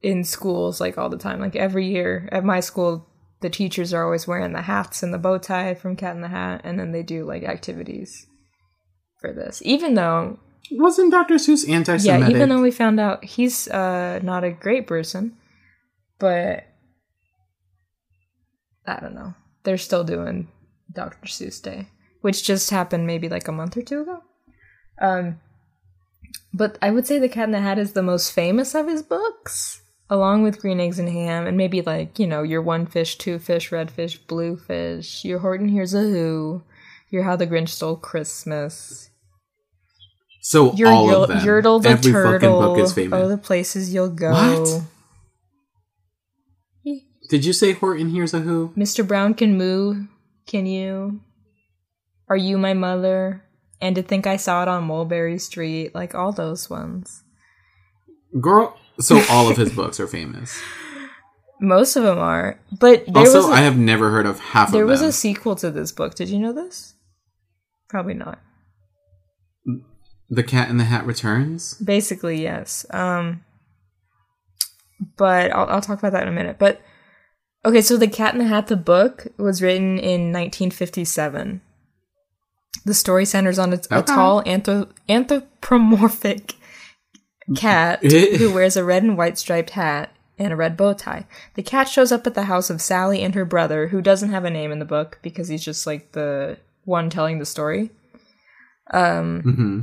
in 0.02 0.24
schools 0.24 0.80
like 0.80 0.98
all 0.98 1.10
the 1.10 1.18
time. 1.18 1.40
Like 1.40 1.56
every 1.56 1.88
year 1.88 2.30
at 2.32 2.44
my 2.44 2.60
school, 2.60 3.08
the 3.42 3.50
teachers 3.50 3.94
are 3.94 4.04
always 4.04 4.28
wearing 4.28 4.54
the 4.54 4.62
hats 4.62 5.04
and 5.04 5.14
the 5.14 5.18
bow 5.18 5.38
tie 5.38 5.74
from 5.74 5.96
Cat 5.96 6.16
in 6.16 6.22
the 6.22 6.28
Hat, 6.28 6.62
and 6.64 6.80
then 6.80 6.92
they 6.92 7.04
do 7.04 7.26
like 7.26 7.44
activities 7.44 8.28
for 9.20 9.34
this. 9.34 9.62
Even 9.66 9.94
though, 9.96 10.40
Wasn't 10.72 11.12
Dr. 11.12 11.36
Seuss 11.36 11.68
anti-Semitic? 11.68 12.30
yeah, 12.30 12.36
even 12.36 12.50
though 12.50 12.62
we 12.62 12.72
found 12.72 13.00
out 13.00 13.24
he's 13.24 13.68
uh, 13.68 14.20
not 14.24 14.44
a 14.44 14.52
great 14.52 14.88
person, 14.88 15.38
but 16.20 16.66
I 18.86 19.00
don't 19.00 19.16
know. 19.16 19.34
They're 19.64 19.78
still 19.78 20.04
doing 20.04 20.48
Dr. 20.92 21.28
Seuss 21.28 21.62
Day, 21.62 21.90
which 22.22 22.44
just 22.44 22.70
happened 22.70 23.08
maybe 23.08 23.30
like 23.30 23.48
a 23.48 23.52
month 23.52 23.78
or 23.78 23.82
two 23.82 24.02
ago. 24.02 24.24
Um, 25.00 25.40
but 26.54 26.78
I 26.82 26.92
would 26.92 27.06
say 27.06 27.20
The 27.20 27.30
Cat 27.30 27.46
in 27.46 27.52
the 27.52 27.60
Hat 27.60 27.78
is 27.78 27.94
the 27.94 28.04
most 28.04 28.32
famous 28.32 28.74
of 28.74 28.88
his 28.88 29.04
books, 29.04 29.82
along 30.10 30.44
with 30.44 30.60
Green 30.60 30.80
Eggs 30.80 31.00
and 31.00 31.10
Ham, 31.10 31.46
and 31.46 31.58
maybe 31.58 31.82
like, 31.82 32.18
you 32.18 32.28
know, 32.28 32.44
your 32.44 32.62
One 32.62 32.86
Fish, 32.86 33.18
Two 33.18 33.40
Fish, 33.40 33.72
Red 33.72 33.92
Fish, 33.92 34.18
Blue 34.18 34.58
Fish, 34.58 35.24
your 35.24 35.40
Horton 35.40 35.68
Hears 35.70 35.94
a 35.94 36.02
Who, 36.02 36.64
your 37.10 37.24
How 37.24 37.36
the 37.36 37.48
Grinch 37.48 37.70
Stole 37.70 37.98
Christmas, 37.98 39.10
so 40.48 40.72
your 40.76 40.88
all 40.88 41.08
Yur- 41.08 41.16
of 41.18 41.28
them. 41.28 41.40
Yertle 41.40 41.84
the 41.84 41.90
Every 41.90 42.10
Turtle, 42.10 42.32
fucking 42.32 42.50
book 42.50 42.78
is 42.78 42.94
famous. 42.94 43.20
Oh, 43.20 43.28
the 43.28 43.38
Places 43.38 43.94
You'll 43.94 44.08
Go. 44.08 44.32
What? 44.32 44.82
Did 47.30 47.44
you 47.44 47.52
say 47.52 47.74
Horton 47.74 48.12
Hears 48.12 48.34
a 48.34 48.40
Who? 48.40 48.72
Mr. 48.78 49.06
Brown 49.06 49.34
can 49.34 49.58
moo, 49.58 50.06
can 50.46 50.66
you? 50.66 51.20
Are 52.30 52.38
you 52.38 52.58
my 52.58 52.74
mother? 52.74 53.44
And 53.82 53.94
to 53.98 54.02
think 54.02 54.26
I 54.26 54.38
saw 54.38 54.62
it 54.62 54.70
on 54.70 54.86
Mulberry 54.86 55.38
Street, 55.38 55.94
like 55.94 56.16
all 56.16 56.32
those 56.32 56.70
ones. 56.70 57.24
Girl. 58.40 58.80
So 59.02 59.22
all 59.30 59.50
of 59.50 59.58
his 59.58 59.74
books 59.76 60.00
are 60.00 60.08
famous. 60.08 60.58
Most 61.60 61.98
of 61.98 62.04
them 62.04 62.20
are, 62.20 62.58
but 62.72 63.06
there 63.06 63.18
also, 63.18 63.40
was 63.40 63.50
a, 63.50 63.52
I 63.52 63.62
have 63.62 63.78
never 63.78 64.12
heard 64.12 64.26
of 64.26 64.40
half 64.40 64.72
there 64.72 64.86
was 64.86 65.02
a 65.02 65.12
sequel 65.12 65.58
to 65.58 65.72
this 65.72 65.92
book. 65.92 66.16
Did 66.16 66.30
you 66.30 66.40
know 66.40 66.54
this? 66.54 66.94
Probably 67.90 68.14
not. 68.14 68.40
The 70.30 70.44
Cat 70.44 70.70
in 70.70 70.78
the 70.78 70.86
Hat 70.86 71.06
Returns. 71.06 71.76
Basically, 71.76 72.42
yes. 72.42 72.86
Um, 72.92 73.44
but 75.16 75.52
I'll, 75.52 75.68
I'll 75.68 75.82
talk 75.82 76.00
about 76.00 76.14
that 76.14 76.24
in 76.24 76.30
a 76.30 76.36
minute. 76.36 76.58
But 76.60 76.82
okay, 77.66 77.82
so 77.82 77.98
the 77.98 78.08
Cat 78.08 78.34
in 78.34 78.40
the 78.40 78.48
Hat, 78.48 78.68
the 78.68 78.76
book, 78.76 79.28
was 79.38 79.62
written 79.62 79.98
in 79.98 80.32
1957. 80.34 81.62
The 82.86 82.94
story 82.94 83.26
centers 83.26 83.60
on 83.60 83.74
a, 83.74 83.80
a 83.92 84.02
tall 84.04 84.44
anthro- 84.44 84.90
anthropomorphic 85.10 86.54
cat 87.56 88.04
who 88.04 88.54
wears 88.54 88.78
a 88.78 88.84
red 88.84 89.04
and 89.04 89.18
white 89.18 89.38
striped 89.38 89.72
hat 89.72 90.14
and 90.38 90.54
a 90.54 90.56
red 90.56 90.78
bow 90.78 90.94
tie. 90.94 91.26
The 91.56 91.64
cat 91.64 91.90
shows 91.90 92.12
up 92.12 92.28
at 92.28 92.34
the 92.34 92.44
house 92.44 92.70
of 92.70 92.82
Sally 92.82 93.22
and 93.22 93.36
her 93.36 93.46
brother, 93.46 93.88
who 93.88 94.02
doesn't 94.02 94.30
have 94.30 94.46
a 94.46 94.50
name 94.50 94.72
in 94.72 94.80
the 94.80 94.86
book 94.86 95.20
because 95.22 95.48
he's 95.48 95.64
just 95.64 95.88
like 95.88 96.12
the 96.12 96.58
one 96.86 97.10
telling 97.10 97.40
the 97.40 97.46
story. 97.46 97.90
Um, 98.92 99.42
hmm 99.42 99.82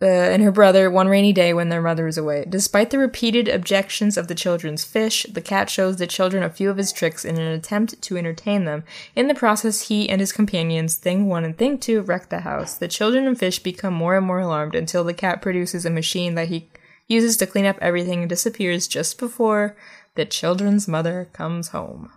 uh, 0.00 0.06
and 0.06 0.42
her 0.42 0.52
brother 0.52 0.90
one 0.90 1.08
rainy 1.08 1.32
day 1.32 1.52
when 1.52 1.70
their 1.70 1.82
mother 1.82 2.06
is 2.06 2.16
away. 2.16 2.44
Despite 2.48 2.90
the 2.90 2.98
repeated 2.98 3.48
objections 3.48 4.16
of 4.16 4.28
the 4.28 4.34
children's 4.34 4.84
fish, 4.84 5.26
the 5.28 5.40
cat 5.40 5.68
shows 5.68 5.96
the 5.96 6.06
children 6.06 6.42
a 6.42 6.50
few 6.50 6.70
of 6.70 6.76
his 6.76 6.92
tricks 6.92 7.24
in 7.24 7.36
an 7.36 7.52
attempt 7.52 8.00
to 8.02 8.16
entertain 8.16 8.64
them. 8.64 8.84
In 9.16 9.26
the 9.26 9.34
process, 9.34 9.88
he 9.88 10.08
and 10.08 10.20
his 10.20 10.32
companions, 10.32 10.94
Thing 10.94 11.26
1 11.26 11.44
and 11.44 11.58
Thing 11.58 11.78
2, 11.78 12.02
wreck 12.02 12.28
the 12.28 12.40
house. 12.40 12.74
The 12.74 12.86
children 12.86 13.26
and 13.26 13.38
fish 13.38 13.58
become 13.58 13.94
more 13.94 14.16
and 14.16 14.26
more 14.26 14.38
alarmed 14.38 14.76
until 14.76 15.02
the 15.02 15.14
cat 15.14 15.42
produces 15.42 15.84
a 15.84 15.90
machine 15.90 16.36
that 16.36 16.48
he 16.48 16.68
uses 17.08 17.36
to 17.38 17.46
clean 17.46 17.64
up 17.64 17.78
everything 17.80 18.20
and 18.20 18.28
disappears 18.28 18.86
just 18.86 19.18
before 19.18 19.76
the 20.14 20.24
children's 20.24 20.86
mother 20.86 21.28
comes 21.32 21.68
home. 21.68 22.12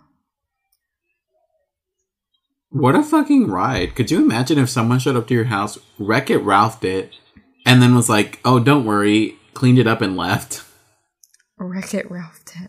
What 2.70 2.94
a 2.94 3.02
fucking 3.02 3.48
ride. 3.48 3.94
Could 3.94 4.10
you 4.10 4.22
imagine 4.22 4.58
if 4.58 4.70
someone 4.70 4.98
showed 4.98 5.16
up 5.16 5.26
to 5.28 5.34
your 5.34 5.44
house, 5.44 5.78
Wreck 5.98 6.30
It 6.30 6.42
Ralphed 6.42 6.84
it, 6.84 7.12
and 7.64 7.82
then 7.82 7.94
was 7.94 8.08
like, 8.08 8.40
oh, 8.44 8.58
don't 8.58 8.84
worry, 8.84 9.36
cleaned 9.54 9.78
it 9.78 9.86
up 9.86 10.00
and 10.00 10.16
left? 10.16 10.64
Wreck 11.58 11.94
It 11.94 12.10
Ralph 12.10 12.40
did. 12.44 12.68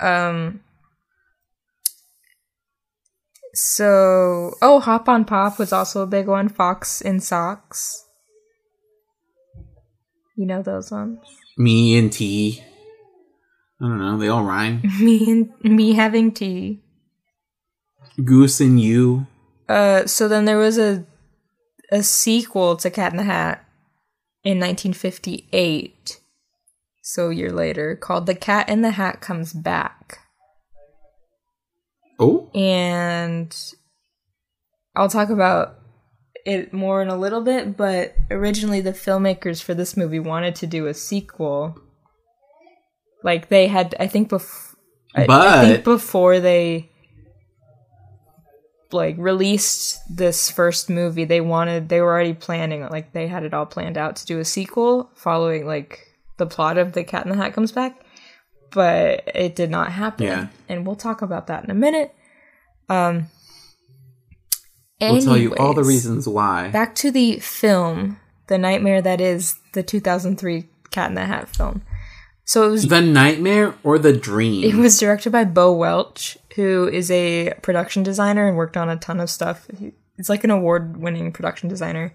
Um. 0.00 0.60
So, 3.56 4.54
oh, 4.60 4.80
Hop 4.80 5.08
on 5.08 5.24
Pop 5.24 5.58
was 5.58 5.72
also 5.72 6.02
a 6.02 6.06
big 6.06 6.26
one. 6.26 6.48
Fox 6.48 7.00
in 7.00 7.20
Socks. 7.20 8.04
You 10.36 10.46
know 10.46 10.62
those 10.62 10.90
ones? 10.90 11.18
Me 11.56 11.96
and 11.96 12.12
tea. 12.12 12.62
I 13.80 13.86
don't 13.86 13.98
know, 13.98 14.18
they 14.18 14.28
all 14.28 14.42
rhyme. 14.42 14.82
me 15.00 15.30
and 15.30 15.50
me 15.62 15.92
having 15.92 16.32
tea. 16.32 16.82
Goose 18.24 18.60
and 18.60 18.80
you. 18.80 19.26
Uh, 19.68 20.06
so 20.06 20.28
then 20.28 20.44
there 20.44 20.58
was 20.58 20.78
a 20.78 21.06
a 21.92 22.02
sequel 22.02 22.76
to 22.76 22.90
Cat 22.90 23.12
in 23.12 23.18
the 23.18 23.24
Hat 23.24 23.63
in 24.44 24.58
1958. 24.60 26.20
So 27.02 27.30
a 27.30 27.34
year 27.34 27.50
later, 27.52 27.96
called 27.96 28.26
The 28.26 28.34
Cat 28.34 28.68
in 28.68 28.82
the 28.82 28.92
Hat 28.92 29.20
Comes 29.20 29.52
Back. 29.52 30.18
Oh? 32.20 32.48
and 32.54 33.54
I'll 34.94 35.08
talk 35.08 35.30
about 35.30 35.74
it 36.46 36.72
more 36.72 37.02
in 37.02 37.08
a 37.08 37.16
little 37.16 37.40
bit, 37.40 37.76
but 37.76 38.14
originally 38.30 38.80
the 38.80 38.92
filmmakers 38.92 39.60
for 39.60 39.74
this 39.74 39.96
movie 39.96 40.20
wanted 40.20 40.54
to 40.56 40.66
do 40.68 40.86
a 40.86 40.94
sequel. 40.94 41.76
Like 43.24 43.48
they 43.48 43.66
had, 43.66 43.96
I 43.98 44.06
think, 44.06 44.28
bef- 44.30 44.74
I- 45.16 45.22
I, 45.22 45.26
But- 45.26 45.60
think 45.64 45.84
before 45.84 46.38
they 46.38 46.90
like 48.94 49.16
released 49.18 50.00
this 50.08 50.50
first 50.50 50.88
movie, 50.88 51.24
they 51.24 51.40
wanted 51.40 51.88
they 51.88 52.00
were 52.00 52.12
already 52.12 52.34
planning 52.34 52.82
like 52.88 53.12
they 53.12 53.26
had 53.26 53.42
it 53.44 53.52
all 53.52 53.66
planned 53.66 53.98
out 53.98 54.16
to 54.16 54.26
do 54.26 54.38
a 54.38 54.44
sequel 54.44 55.10
following 55.14 55.66
like 55.66 56.06
the 56.38 56.46
plot 56.46 56.78
of 56.78 56.92
the 56.92 57.04
Cat 57.04 57.24
in 57.26 57.30
the 57.30 57.36
Hat 57.36 57.52
comes 57.54 57.72
back, 57.72 58.00
but 58.72 59.22
it 59.34 59.54
did 59.54 59.70
not 59.70 59.92
happen. 59.92 60.26
Yeah. 60.26 60.46
and 60.68 60.86
we'll 60.86 60.96
talk 60.96 61.22
about 61.22 61.48
that 61.48 61.64
in 61.64 61.70
a 61.70 61.74
minute. 61.74 62.14
Um, 62.88 63.28
We'll 65.00 65.20
tell 65.20 65.36
you 65.36 65.54
all 65.56 65.74
the 65.74 65.84
reasons 65.84 66.26
why. 66.28 66.68
Back 66.70 66.94
to 66.96 67.10
the 67.10 67.38
film, 67.40 68.18
the 68.46 68.56
nightmare 68.58 69.02
that 69.02 69.20
is 69.20 69.56
the 69.72 69.82
2003 69.82 70.66
Cat 70.90 71.08
in 71.10 71.14
the 71.14 71.26
Hat 71.26 71.48
film. 71.48 71.82
So 72.46 72.68
it 72.68 72.70
was 72.70 72.88
the 72.88 73.00
nightmare 73.00 73.74
or 73.82 73.98
the 73.98 74.12
dream? 74.12 74.64
it 74.64 74.74
was 74.74 74.98
directed 74.98 75.32
by 75.32 75.44
Bo 75.44 75.72
Welch, 75.72 76.36
who 76.56 76.86
is 76.88 77.10
a 77.10 77.54
production 77.62 78.02
designer 78.02 78.46
and 78.46 78.56
worked 78.56 78.76
on 78.76 78.88
a 78.90 78.96
ton 78.96 79.20
of 79.20 79.30
stuff. 79.30 79.66
He- 79.78 79.92
He's 80.16 80.28
like 80.28 80.44
an 80.44 80.50
award-winning 80.52 81.32
production 81.32 81.68
designer. 81.68 82.14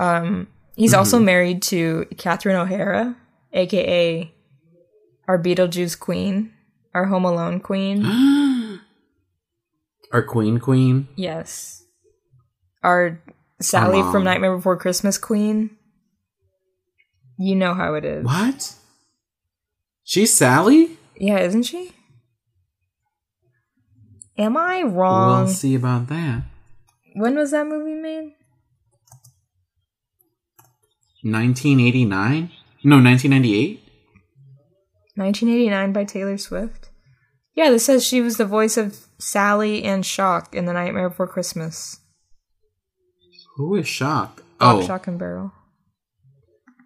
Um, 0.00 0.46
he's 0.74 0.94
also 0.94 1.18
married 1.18 1.60
to 1.64 2.06
Catherine 2.16 2.56
O'Hara, 2.56 3.14
aka 3.52 4.32
our 5.28 5.38
Beetlejuice 5.38 5.98
queen, 6.00 6.54
our 6.94 7.04
Home 7.04 7.26
Alone 7.26 7.60
queen. 7.60 8.06
Our 10.12 10.22
queen 10.22 10.60
queen. 10.60 11.08
yes, 11.16 11.82
our 12.82 13.20
Sally 13.60 14.00
from 14.12 14.24
Nightmare 14.24 14.54
Before 14.56 14.76
Christmas 14.78 15.18
queen. 15.18 15.76
You 17.38 17.54
know 17.56 17.74
how 17.74 17.94
it 17.94 18.04
is. 18.06 18.24
What? 18.24 18.72
She's 20.08 20.32
Sally? 20.32 20.96
Yeah, 21.18 21.40
isn't 21.40 21.64
she? 21.64 21.90
Am 24.38 24.56
I 24.56 24.82
wrong? 24.82 25.46
We'll 25.46 25.52
see 25.52 25.74
about 25.74 26.06
that. 26.08 26.42
When 27.14 27.34
was 27.34 27.50
that 27.50 27.66
movie 27.66 27.94
made? 27.94 28.34
1989? 31.22 32.50
No, 32.84 32.96
1998? 33.02 33.82
1989 35.16 35.92
by 35.92 36.04
Taylor 36.04 36.38
Swift. 36.38 36.90
Yeah, 37.54 37.70
this 37.70 37.86
says 37.86 38.06
she 38.06 38.20
was 38.20 38.36
the 38.36 38.44
voice 38.44 38.76
of 38.76 39.06
Sally 39.18 39.82
and 39.82 40.06
Shock 40.06 40.54
in 40.54 40.66
The 40.66 40.72
Nightmare 40.72 41.08
Before 41.08 41.26
Christmas. 41.26 41.98
Who 43.56 43.74
is 43.74 43.88
Shock? 43.88 44.42
Bob 44.60 44.76
Oh, 44.76 44.86
Shock 44.86 45.08
and 45.08 45.18
Barrel. 45.18 45.52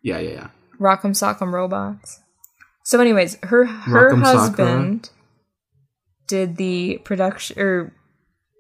yeah, 0.03 0.21
yeah, 0.21 0.31
yeah. 0.31 0.49
Rock'em 0.81 1.11
Sock'em 1.13 1.53
Robots. 1.53 2.21
So, 2.91 2.99
anyways, 2.99 3.39
her 3.45 3.67
her 3.67 4.11
Rock'em 4.11 4.25
husband 4.25 5.11
did 6.27 6.57
the 6.57 7.01
production 7.05 7.61
or 7.61 7.93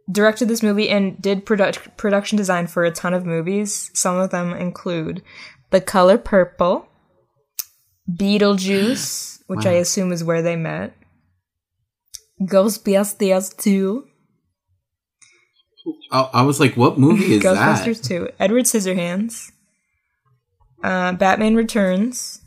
directed 0.08 0.46
this 0.46 0.62
movie 0.62 0.88
and 0.88 1.20
did 1.20 1.44
product 1.44 1.96
production 1.96 2.36
design 2.36 2.68
for 2.68 2.84
a 2.84 2.92
ton 2.92 3.12
of 3.12 3.26
movies. 3.26 3.90
Some 3.92 4.16
of 4.18 4.30
them 4.30 4.52
include 4.52 5.24
The 5.70 5.80
Color 5.80 6.18
Purple, 6.18 6.86
Beetlejuice, 8.08 9.40
which 9.48 9.66
I 9.66 9.72
assume 9.72 10.12
is 10.12 10.22
where 10.22 10.42
they 10.42 10.54
met, 10.54 10.94
Ghostbusters 12.40 13.56
2, 13.56 14.06
Oh, 16.12 16.30
I 16.32 16.42
was 16.42 16.60
like, 16.60 16.76
what 16.76 17.00
movie 17.00 17.34
is 17.34 17.42
that? 17.42 17.56
Ghostbusters 17.56 18.06
2, 18.06 18.28
Edward 18.38 18.66
Scissorhands, 18.66 19.50
uh, 20.84 21.14
Batman 21.14 21.56
Returns, 21.56 22.39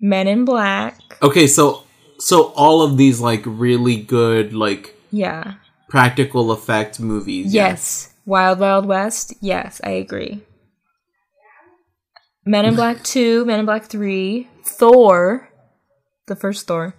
Men 0.00 0.26
in 0.28 0.44
Black. 0.44 0.98
Okay, 1.22 1.46
so 1.46 1.82
so 2.18 2.52
all 2.56 2.82
of 2.82 2.96
these 2.96 3.20
like 3.20 3.42
really 3.44 3.96
good 3.96 4.52
like 4.54 4.94
Yeah. 5.10 5.54
practical 5.88 6.50
effect 6.52 7.00
movies. 7.00 7.52
yeah. 7.54 7.68
Yes. 7.68 8.12
Wild 8.26 8.58
Wild 8.60 8.86
West. 8.86 9.34
Yes, 9.40 9.80
I 9.84 9.90
agree. 9.90 10.42
Men 12.44 12.64
in 12.64 12.74
Black 12.74 13.02
2, 13.04 13.44
Men 13.44 13.60
in 13.60 13.66
Black 13.66 13.84
3, 13.86 14.48
Thor, 14.64 15.48
the 16.26 16.36
first 16.36 16.66
Thor, 16.66 16.94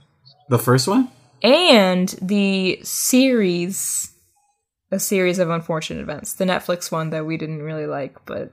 The 0.50 0.60
first 0.60 0.88
one? 0.88 1.10
and 1.44 2.10
the 2.22 2.80
series, 2.84 4.12
a 4.92 5.00
series 5.00 5.40
of 5.40 5.50
unfortunate 5.50 6.02
events, 6.02 6.34
the 6.34 6.46
Netflix 6.46 6.92
one 6.92 7.12
that 7.12 7.26
we 7.26 7.38
didn't 7.38 7.62
really 7.64 7.86
like, 7.88 8.18
but 8.26 8.52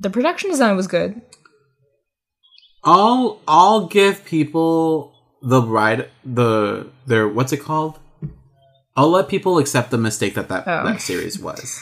the 0.00 0.10
production 0.10 0.50
design 0.50 0.76
was 0.76 0.86
good. 0.86 1.20
I'll 2.84 3.40
I'll 3.46 3.86
give 3.86 4.24
people 4.24 5.12
the 5.42 5.62
right 5.62 6.08
the 6.24 6.88
their 7.06 7.28
what's 7.28 7.52
it 7.52 7.58
called? 7.62 7.98
I'll 8.96 9.10
let 9.10 9.28
people 9.28 9.58
accept 9.58 9.90
the 9.90 9.98
mistake 9.98 10.34
that 10.34 10.48
that, 10.48 10.64
Oh. 10.66 10.84
that 10.84 11.00
series 11.00 11.38
was. 11.38 11.80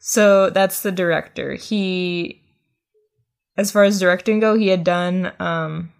So 0.00 0.50
that's 0.50 0.82
the 0.82 0.92
director. 0.92 1.54
He, 1.54 2.42
as 3.56 3.70
far 3.70 3.84
as 3.84 3.98
directing 3.98 4.38
go, 4.38 4.54
he 4.54 4.68
had 4.68 4.84
done 4.84 5.32
um, 5.40 5.92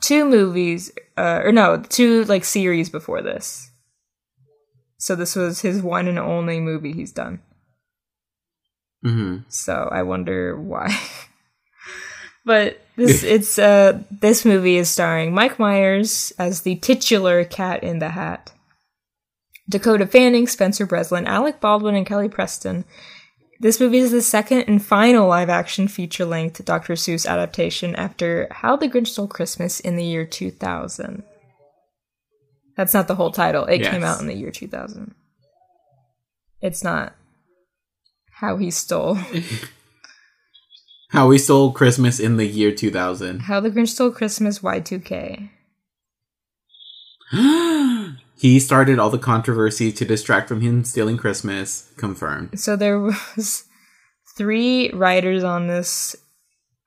two 0.00 0.24
movies, 0.24 0.90
uh, 1.18 1.42
or 1.44 1.52
no, 1.52 1.82
two 1.88 2.24
like 2.24 2.44
series 2.44 2.88
before 2.88 3.20
this. 3.22 3.70
So 4.98 5.14
this 5.14 5.36
was 5.36 5.60
his 5.60 5.82
one 5.82 6.08
and 6.08 6.18
only 6.18 6.58
movie 6.58 6.92
he's 6.92 7.12
done. 7.12 7.42
hmm 9.02 9.38
So 9.48 9.88
I 9.92 10.02
wonder 10.02 10.58
why. 10.58 10.96
but 12.46 12.80
this 12.96 13.22
it's 13.24 13.58
uh 13.58 14.00
this 14.10 14.46
movie 14.46 14.78
is 14.78 14.88
starring 14.88 15.34
Mike 15.34 15.58
Myers 15.58 16.32
as 16.38 16.62
the 16.62 16.76
titular 16.76 17.44
cat 17.44 17.82
in 17.82 17.98
the 17.98 18.10
hat. 18.10 18.52
Dakota 19.68 20.06
Fanning, 20.06 20.46
Spencer 20.46 20.86
Breslin, 20.86 21.26
Alec 21.26 21.60
Baldwin, 21.60 21.96
and 21.96 22.06
Kelly 22.06 22.28
Preston. 22.28 22.84
This 23.58 23.80
movie 23.80 23.98
is 23.98 24.12
the 24.12 24.22
second 24.22 24.64
and 24.68 24.84
final 24.84 25.26
live 25.26 25.48
action 25.48 25.88
feature 25.88 26.24
length 26.24 26.64
Dr. 26.64 26.92
Seuss 26.92 27.26
adaptation 27.26 27.96
after 27.96 28.46
How 28.50 28.76
the 28.76 28.88
Grinch 28.88 29.08
Stole 29.08 29.26
Christmas 29.26 29.80
in 29.80 29.96
the 29.96 30.04
year 30.04 30.24
2000. 30.24 31.24
That's 32.76 32.94
not 32.94 33.08
the 33.08 33.14
whole 33.14 33.32
title. 33.32 33.64
It 33.64 33.82
came 33.82 34.04
out 34.04 34.20
in 34.20 34.26
the 34.26 34.36
year 34.36 34.52
2000. 34.52 35.14
It's 36.60 36.84
not 36.84 37.14
How 38.30 38.58
He 38.58 38.70
Stole. 38.70 39.18
How 41.16 41.28
we 41.28 41.38
stole 41.38 41.72
Christmas 41.72 42.20
in 42.20 42.36
the 42.36 42.44
year 42.44 42.70
2000. 42.70 43.40
How 43.40 43.58
the 43.58 43.70
Grinch 43.70 43.88
Stole 43.88 44.10
Christmas 44.10 44.58
Y2K. 44.58 45.48
he 48.36 48.60
started 48.60 48.98
all 48.98 49.08
the 49.08 49.16
controversy 49.16 49.90
to 49.92 50.04
distract 50.04 50.46
from 50.46 50.60
him 50.60 50.84
stealing 50.84 51.16
Christmas. 51.16 51.90
Confirmed. 51.96 52.60
So 52.60 52.76
there 52.76 53.00
was 53.00 53.64
three 54.36 54.90
writers 54.90 55.42
on 55.42 55.68
this 55.68 56.16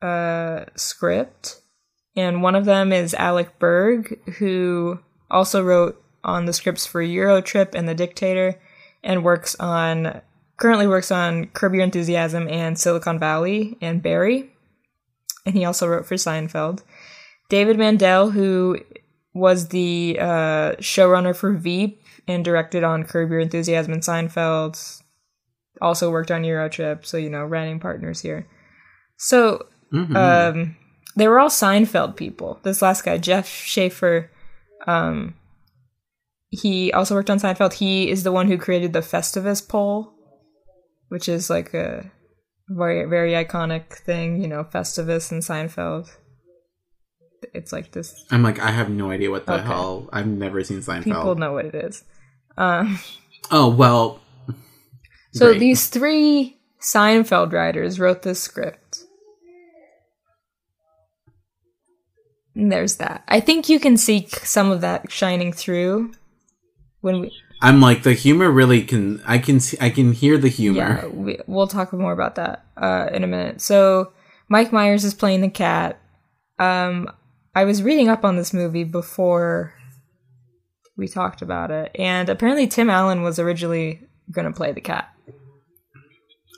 uh, 0.04 0.66
script, 0.76 1.60
and 2.16 2.44
one 2.44 2.54
of 2.54 2.66
them 2.66 2.94
is 2.94 3.16
Alec 3.16 3.58
Berg, 3.58 4.20
who 4.34 5.00
also 5.32 5.64
wrote 5.64 6.00
on 6.24 6.46
the 6.46 6.54
scripts 6.54 6.86
for 6.86 7.02
Eurotrip 7.02 7.74
and 7.74 7.90
The 7.90 7.96
Dictator, 7.96 8.62
and 9.04 9.24
works 9.24 9.56
on 9.56 10.22
currently 10.60 10.88
works 10.88 11.12
on 11.12 11.48
Curb 11.48 11.74
Your 11.74 11.84
Enthusiasm 11.84 12.48
and 12.48 12.78
Silicon 12.78 13.20
Valley 13.20 13.78
and 13.82 14.02
Barry, 14.02 14.52
and 15.46 15.56
he 15.56 15.66
also 15.66 15.88
wrote 15.88 16.06
for 16.06 16.16
Seinfeld. 16.16 16.84
David 17.50 17.78
Mandel, 17.78 18.32
who 18.32 18.80
was 19.34 19.70
the 19.70 20.18
uh, 20.20 20.72
showrunner 20.78 21.36
for 21.36 21.54
Veep 21.54 22.02
and 22.28 22.44
directed 22.46 22.84
on 22.84 23.04
Curb 23.04 23.32
Your 23.32 23.40
Enthusiasm 23.40 23.94
and 23.94 24.02
Seinfeld. 24.04 25.02
Also 25.82 26.12
worked 26.12 26.30
on 26.32 26.44
Eurotrip, 26.44 27.06
so 27.06 27.18
you 27.18 27.30
know, 27.30 27.44
writing 27.46 27.80
partners 27.80 28.22
here. 28.22 28.48
So 29.18 29.66
Mhm. 29.94 30.16
um, 30.16 30.76
they 31.16 31.28
were 31.28 31.40
all 31.40 31.50
Seinfeld 31.50 32.16
people. 32.16 32.60
This 32.64 32.82
last 32.82 33.04
guy, 33.04 33.18
Jeff 33.18 33.48
Schaffer, 33.48 34.30
um, 34.88 35.36
he 36.50 36.92
also 36.94 37.16
worked 37.16 37.30
on 37.30 37.40
Seinfeld. 37.40 37.74
He 37.74 38.10
is 38.10 38.24
the 38.24 38.32
one 38.32 38.48
who 38.48 38.58
created 38.58 38.94
the 38.94 39.00
Festivus 39.02 39.66
pole, 39.68 40.14
which 41.10 41.28
is 41.30 41.50
like 41.50 41.74
a 41.74 42.10
very 42.70 43.06
very 43.06 43.32
iconic 43.34 43.94
thing. 43.94 44.42
You 44.42 44.48
know, 44.48 44.64
Festivus 44.64 45.32
and 45.32 45.42
Seinfeld. 45.44 46.10
It's 47.54 47.72
like 47.72 47.92
this 47.92 48.26
I'm 48.32 48.44
like, 48.44 48.60
I 48.60 48.72
have 48.72 48.90
no 48.90 49.12
idea 49.12 49.32
what 49.32 49.46
the 49.46 49.54
Okay. 49.56 49.66
hell. 49.68 50.10
I've 50.12 50.28
never 50.28 50.64
seen 50.64 50.80
Seinfeld. 50.80 51.04
people 51.04 51.36
know 51.36 51.54
what 51.54 51.66
it 51.66 51.76
is. 51.76 52.04
Um, 52.58 53.00
Oh 53.52 53.70
well. 53.70 54.20
so 55.34 55.48
great. 55.52 55.60
these 55.60 55.88
three 55.88 56.58
Seinfeld 56.82 57.54
writers 57.54 58.00
wrote 58.00 58.22
this 58.24 58.42
script. 58.42 59.00
And 62.56 62.72
there's 62.72 62.98
that. 62.98 63.24
I 63.28 63.40
think 63.40 63.70
you 63.70 63.80
can 63.80 63.96
see 63.96 64.28
some 64.44 64.72
of 64.72 64.82
that 64.82 65.12
shining 65.12 65.54
through 65.54 66.12
when 67.02 67.22
we 67.22 67.32
I'm 67.62 67.82
like 67.82 68.04
the 68.04 68.14
humor 68.14 68.50
really 68.50 68.84
can. 68.84 69.22
I 69.26 69.38
can. 69.38 69.60
see- 69.60 69.78
I 69.82 69.90
can 69.90 70.14
hear 70.14 70.38
the 70.38 70.48
humor. 70.48 70.80
Yeah, 71.04 71.08
we, 71.08 71.40
we'll 71.48 71.68
talk 71.68 71.92
more 71.94 72.14
about 72.14 72.36
that 72.36 72.66
uh, 72.78 73.10
in 73.12 73.24
a 73.24 73.28
minute. 73.28 73.60
So 73.62 74.14
Mike 74.48 74.72
Myers 74.72 75.04
is 75.04 75.14
playing 75.14 75.42
the 75.42 75.50
cat. 75.50 76.00
Um, 76.58 77.10
I 77.56 77.66
was 77.66 77.84
reading 77.84 78.08
up 78.08 78.24
on 78.24 78.38
this 78.38 78.54
movie 78.54 78.84
before 78.86 79.74
we 80.96 81.08
talked 81.08 81.42
about 81.42 81.72
it, 81.72 81.92
and 81.96 82.30
apparently 82.30 82.68
Tim 82.68 82.90
Allen 82.90 83.22
was 83.24 83.40
originally 83.40 84.02
going 84.32 84.46
to 84.48 84.56
play 84.56 84.72
the 84.72 84.82
cat. 84.82 85.14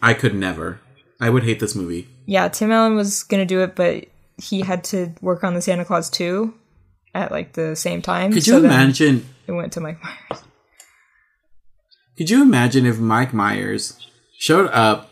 I 0.02 0.14
could 0.14 0.36
never. 0.36 0.80
I 1.20 1.30
would 1.30 1.44
hate 1.44 1.60
this 1.60 1.76
movie. 1.76 2.08
Yeah, 2.26 2.48
Tim 2.48 2.72
Allen 2.72 2.96
was 2.96 3.24
going 3.24 3.42
to 3.42 3.46
do 3.46 3.62
it, 3.62 3.76
but 3.76 4.06
he 4.38 4.62
had 4.62 4.84
to 4.86 5.14
work 5.22 5.44
on 5.44 5.54
the 5.54 5.62
Santa 5.62 5.86
Claus 5.86 6.10
2 6.10 6.54
at 7.14 7.32
like 7.32 7.54
the 7.54 7.76
same 7.76 8.02
time. 8.02 8.34
Could 8.34 8.46
you 8.48 8.54
then 8.54 8.66
imagine? 8.66 9.26
It 9.48 9.52
went 9.52 9.74
to 9.74 9.82
Mike 9.82 10.00
Myers. 10.04 10.44
Could 12.22 12.30
you 12.30 12.44
imagine 12.44 12.86
if 12.86 13.00
Mike 13.00 13.34
Myers 13.34 13.98
showed 14.38 14.68
up? 14.68 15.10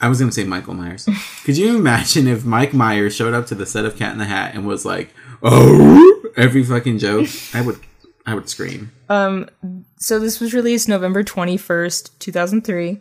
I 0.00 0.08
was 0.08 0.18
gonna 0.18 0.32
say 0.32 0.42
Michael 0.42 0.74
Myers. 0.74 1.08
Could 1.44 1.56
you 1.56 1.76
imagine 1.76 2.26
if 2.26 2.44
Mike 2.44 2.74
Myers 2.74 3.14
showed 3.14 3.34
up 3.34 3.46
to 3.46 3.54
the 3.54 3.64
set 3.64 3.84
of 3.84 3.96
Cat 3.96 4.14
in 4.14 4.18
the 4.18 4.24
Hat 4.24 4.56
and 4.56 4.66
was 4.66 4.84
like, 4.84 5.14
"Oh," 5.44 6.24
every 6.36 6.64
fucking 6.64 6.98
joke? 6.98 7.28
I 7.54 7.60
would. 7.60 7.78
I 8.26 8.34
would 8.34 8.48
scream. 8.48 8.90
Um, 9.08 9.48
so 9.96 10.18
this 10.18 10.40
was 10.40 10.52
released 10.52 10.88
November 10.88 11.22
21st, 11.22 12.18
2003. 12.18 12.98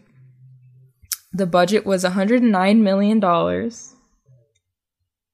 The 1.34 1.48
budget 1.48 1.88
was 1.88 2.04
$109 2.04 2.78
million. 2.78 3.20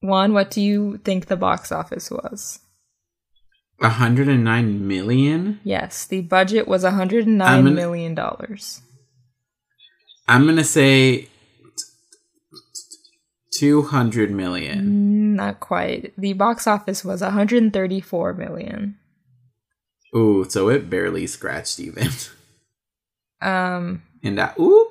Juan, 0.00 0.32
what 0.32 0.50
do 0.50 0.62
you 0.62 0.96
think 1.04 1.26
the 1.26 1.36
box 1.36 1.70
office 1.70 2.10
was? 2.10 2.60
109 3.78 4.86
million. 4.88 5.60
Yes, 5.64 6.06
the 6.06 6.22
budget 6.22 6.66
was 6.66 6.82
109 6.82 7.46
I'm 7.46 7.64
gonna- 7.64 7.74
million 7.74 8.14
dollars. 8.14 8.80
I'm 10.28 10.46
gonna 10.46 10.64
say. 10.64 11.28
200 13.52 14.30
million. 14.30 15.34
Not 15.34 15.60
quite. 15.60 16.12
The 16.18 16.34
box 16.34 16.66
office 16.66 17.02
was 17.04 17.22
134 17.22 18.34
million. 18.34 18.96
Ooh, 20.14 20.44
so 20.48 20.68
it 20.68 20.90
barely 20.90 21.26
scratched 21.26 21.80
even. 21.80 22.08
Um, 23.42 24.02
And 24.24 24.38
that, 24.38 24.58
ooh, 24.58 24.88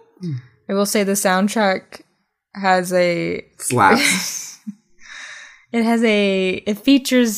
I 0.70 0.74
will 0.76 0.86
say 0.86 1.04
the 1.04 1.14
soundtrack 1.14 2.02
has 2.54 2.94
a 2.94 3.44
slaps. 3.58 4.60
It 5.72 5.84
has 5.84 6.04
a 6.04 6.50
it 6.66 6.78
features 6.78 7.36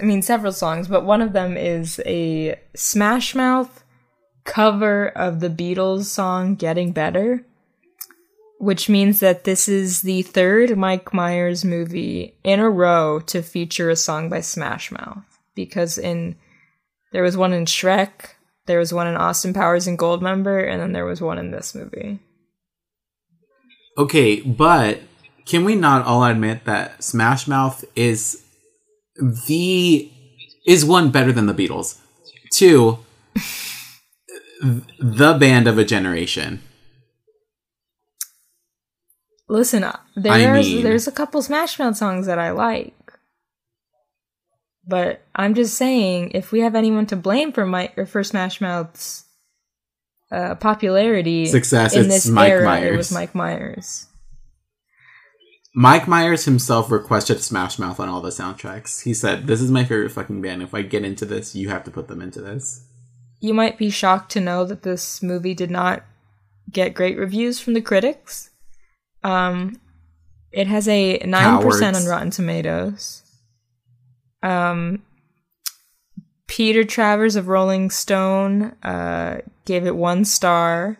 I 0.00 0.04
mean 0.04 0.22
several 0.22 0.52
songs, 0.52 0.88
but 0.88 1.04
one 1.04 1.22
of 1.22 1.32
them 1.32 1.56
is 1.56 2.00
a 2.06 2.58
Smash 2.74 3.34
Mouth 3.34 3.84
cover 4.44 5.08
of 5.08 5.40
the 5.40 5.48
Beatles 5.48 6.04
song 6.04 6.54
Getting 6.54 6.92
Better, 6.92 7.44
which 8.58 8.88
means 8.88 9.20
that 9.20 9.44
this 9.44 9.68
is 9.68 10.02
the 10.02 10.22
third 10.22 10.76
Mike 10.76 11.14
Myers 11.14 11.64
movie 11.64 12.34
in 12.44 12.60
a 12.60 12.70
row 12.70 13.20
to 13.20 13.42
feature 13.42 13.90
a 13.90 13.96
song 13.96 14.28
by 14.28 14.40
Smash 14.40 14.90
Mouth 14.90 15.24
because 15.54 15.98
in 15.98 16.36
there 17.12 17.22
was 17.22 17.36
one 17.36 17.52
in 17.52 17.64
Shrek, 17.64 18.34
there 18.66 18.78
was 18.78 18.92
one 18.92 19.06
in 19.06 19.16
Austin 19.16 19.52
Powers 19.52 19.86
and 19.86 19.98
Goldmember, 19.98 20.70
and 20.70 20.80
then 20.80 20.92
there 20.92 21.04
was 21.04 21.20
one 21.20 21.38
in 21.38 21.50
this 21.50 21.74
movie. 21.74 22.20
Okay, 23.98 24.40
but 24.40 25.00
can 25.44 25.64
we 25.64 25.74
not 25.74 26.06
all 26.06 26.24
admit 26.24 26.64
that 26.64 27.02
Smash 27.02 27.48
Mouth 27.48 27.84
is 27.96 28.44
the 29.20 30.10
is 30.66 30.84
one 30.84 31.10
better 31.10 31.32
than 31.32 31.46
the 31.46 31.54
Beatles? 31.54 31.98
Two, 32.52 32.98
the 34.98 35.36
band 35.38 35.66
of 35.66 35.78
a 35.78 35.84
generation. 35.84 36.62
Listen, 39.48 39.82
uh, 39.84 39.96
I 40.16 40.20
there's 40.20 40.66
mean- 40.68 40.82
there's 40.82 41.08
a 41.08 41.12
couple 41.12 41.42
Smash 41.42 41.78
Mouth 41.78 41.96
songs 41.96 42.26
that 42.26 42.38
I 42.38 42.52
like, 42.52 42.94
but 44.86 45.22
I'm 45.34 45.54
just 45.54 45.74
saying 45.74 46.32
if 46.34 46.52
we 46.52 46.60
have 46.60 46.74
anyone 46.76 47.06
to 47.06 47.16
blame 47.16 47.52
for 47.52 47.66
my 47.66 47.90
or 47.96 48.06
for 48.06 48.22
Smash 48.22 48.60
Mouth's 48.60 49.24
uh, 50.30 50.54
popularity 50.54 51.46
Success, 51.46 51.94
in 51.94 52.02
it's 52.02 52.08
this 52.08 52.28
Mike 52.28 52.50
era, 52.50 52.80
it 52.80 52.96
was 52.96 53.10
Mike 53.12 53.34
Myers. 53.34 54.06
Mike 55.74 56.08
Myers 56.08 56.44
himself 56.44 56.90
requested 56.90 57.40
Smash 57.40 57.78
Mouth 57.78 58.00
on 58.00 58.08
all 58.08 58.20
the 58.20 58.30
soundtracks. 58.30 59.04
He 59.04 59.14
said, 59.14 59.46
"This 59.46 59.60
is 59.60 59.70
my 59.70 59.84
favorite 59.84 60.10
fucking 60.10 60.42
band. 60.42 60.62
If 60.62 60.74
I 60.74 60.82
get 60.82 61.04
into 61.04 61.24
this, 61.24 61.54
you 61.54 61.68
have 61.68 61.84
to 61.84 61.90
put 61.90 62.08
them 62.08 62.20
into 62.20 62.40
this." 62.40 62.84
You 63.40 63.54
might 63.54 63.78
be 63.78 63.88
shocked 63.88 64.32
to 64.32 64.40
know 64.40 64.64
that 64.64 64.82
this 64.82 65.22
movie 65.22 65.54
did 65.54 65.70
not 65.70 66.04
get 66.70 66.94
great 66.94 67.16
reviews 67.16 67.60
from 67.60 67.74
the 67.74 67.80
critics. 67.80 68.50
Um, 69.22 69.80
it 70.52 70.66
has 70.66 70.88
a 70.88 71.18
nine 71.18 71.62
percent 71.62 71.96
on 71.96 72.04
Rotten 72.06 72.30
Tomatoes. 72.30 73.22
Um, 74.42 75.02
Peter 76.46 76.82
Travers 76.82 77.36
of 77.36 77.46
Rolling 77.46 77.90
Stone 77.90 78.74
uh, 78.82 79.38
gave 79.64 79.86
it 79.86 79.94
one 79.94 80.24
star, 80.24 80.98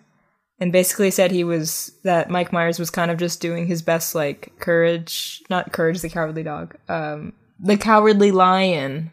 and 0.61 0.70
basically 0.73 1.11
said 1.11 1.31
he 1.31 1.42
was 1.42 1.90
that 2.05 2.31
Mike 2.31 2.53
Myers 2.53 2.79
was 2.79 2.90
kind 2.90 3.11
of 3.11 3.18
just 3.18 3.40
doing 3.40 3.66
his 3.66 3.83
best, 3.83 4.14
like 4.14 4.53
courage, 4.61 5.42
not 5.51 5.73
courage, 5.73 6.01
the 6.03 6.09
cowardly 6.11 6.42
dog, 6.42 6.77
um, 6.88 7.33
the 7.59 7.77
cowardly 7.77 8.31
lion 8.31 9.11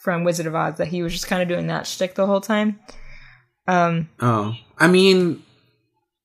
from 0.00 0.24
Wizard 0.24 0.46
of 0.46 0.54
Oz. 0.54 0.76
That 0.78 0.88
he 0.88 1.02
was 1.02 1.12
just 1.12 1.26
kind 1.26 1.42
of 1.42 1.48
doing 1.48 1.66
that 1.66 1.86
shtick 1.86 2.14
the 2.14 2.26
whole 2.26 2.40
time. 2.40 2.78
Um, 3.66 4.08
Oh, 4.20 4.54
I 4.78 4.86
mean, 4.86 5.42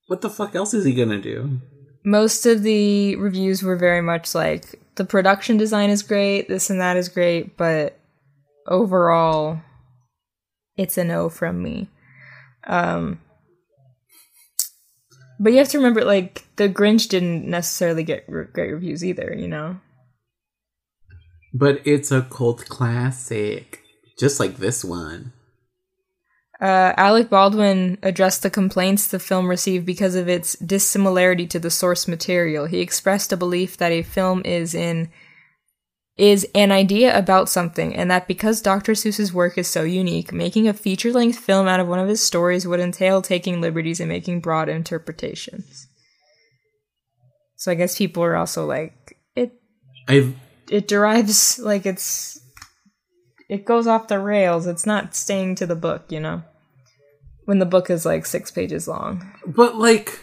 what 0.07 0.21
the 0.21 0.29
fuck 0.29 0.55
else 0.55 0.73
is 0.73 0.85
he 0.85 0.93
gonna 0.93 1.19
do? 1.19 1.59
most 2.05 2.45
of 2.45 2.63
the 2.63 3.15
reviews 3.15 3.63
were 3.63 3.77
very 3.77 4.01
much 4.01 4.35
like 4.35 4.77
the 4.95 5.05
production 5.05 5.55
design 5.57 5.89
is 5.89 6.03
great, 6.03 6.47
this 6.49 6.69
and 6.69 6.79
that 6.81 6.97
is 6.97 7.07
great, 7.09 7.55
but 7.57 7.97
overall, 8.67 9.59
it's 10.77 10.97
a 10.97 11.03
no 11.03 11.29
from 11.29 11.63
me. 11.63 11.87
Um, 12.65 13.19
but 15.43 15.51
you 15.51 15.59
have 15.59 15.67
to 15.69 15.77
remember, 15.77 16.05
like 16.05 16.45
the 16.55 16.69
Grinch 16.69 17.09
didn't 17.09 17.45
necessarily 17.45 18.03
get 18.03 18.23
re- 18.27 18.45
great 18.51 18.71
reviews 18.71 19.03
either. 19.03 19.35
You 19.37 19.47
know, 19.49 19.77
But 21.53 21.85
it's 21.85 22.11
a 22.11 22.21
cult 22.23 22.65
classic, 22.67 23.81
just 24.17 24.39
like 24.39 24.57
this 24.57 24.83
one. 24.83 25.33
uh, 26.61 26.93
Alec 26.95 27.29
Baldwin 27.29 27.97
addressed 28.01 28.41
the 28.41 28.49
complaints 28.49 29.07
the 29.07 29.19
film 29.19 29.47
received 29.49 29.85
because 29.85 30.15
of 30.15 30.29
its 30.29 30.53
dissimilarity 30.59 31.45
to 31.47 31.59
the 31.59 31.69
source 31.69 32.07
material. 32.07 32.65
He 32.65 32.79
expressed 32.79 33.33
a 33.33 33.37
belief 33.37 33.75
that 33.77 33.91
a 33.91 34.01
film 34.01 34.41
is 34.45 34.73
in 34.73 35.09
is 36.15 36.47
an 36.53 36.71
idea 36.71 37.17
about 37.17 37.49
something, 37.49 37.95
and 37.95 38.09
that 38.11 38.27
because 38.27 38.61
Dr. 38.61 38.91
Seuss's 38.91 39.33
work 39.33 39.57
is 39.57 39.67
so 39.67 39.83
unique, 39.83 40.31
making 40.31 40.67
a 40.67 40.73
feature 40.73 41.11
length 41.11 41.39
film 41.39 41.67
out 41.67 41.79
of 41.79 41.87
one 41.87 41.99
of 41.99 42.07
his 42.07 42.21
stories 42.21 42.67
would 42.67 42.79
entail 42.79 43.21
taking 43.21 43.61
liberties 43.61 43.99
and 43.99 44.09
making 44.09 44.39
broad 44.39 44.69
interpretations. 44.69 45.87
So 47.55 47.71
I 47.71 47.75
guess 47.75 47.97
people 47.97 48.23
are 48.23 48.35
also 48.35 48.65
like 48.65 49.17
it 49.35 49.53
I've 50.07 50.35
it 50.69 50.87
derives 50.87 51.59
like 51.59 51.85
it's 51.85 52.39
it 53.49 53.65
goes 53.65 53.87
off 53.87 54.07
the 54.07 54.19
rails. 54.19 54.67
It's 54.67 54.85
not 54.85 55.15
staying 55.15 55.55
to 55.55 55.65
the 55.65 55.75
book, 55.75 56.05
you 56.09 56.19
know. 56.19 56.43
When 57.45 57.59
the 57.59 57.65
book 57.65 57.89
is 57.89 58.05
like 58.05 58.25
6 58.25 58.51
pages 58.51 58.87
long. 58.87 59.33
But 59.45 59.75
like, 59.75 60.19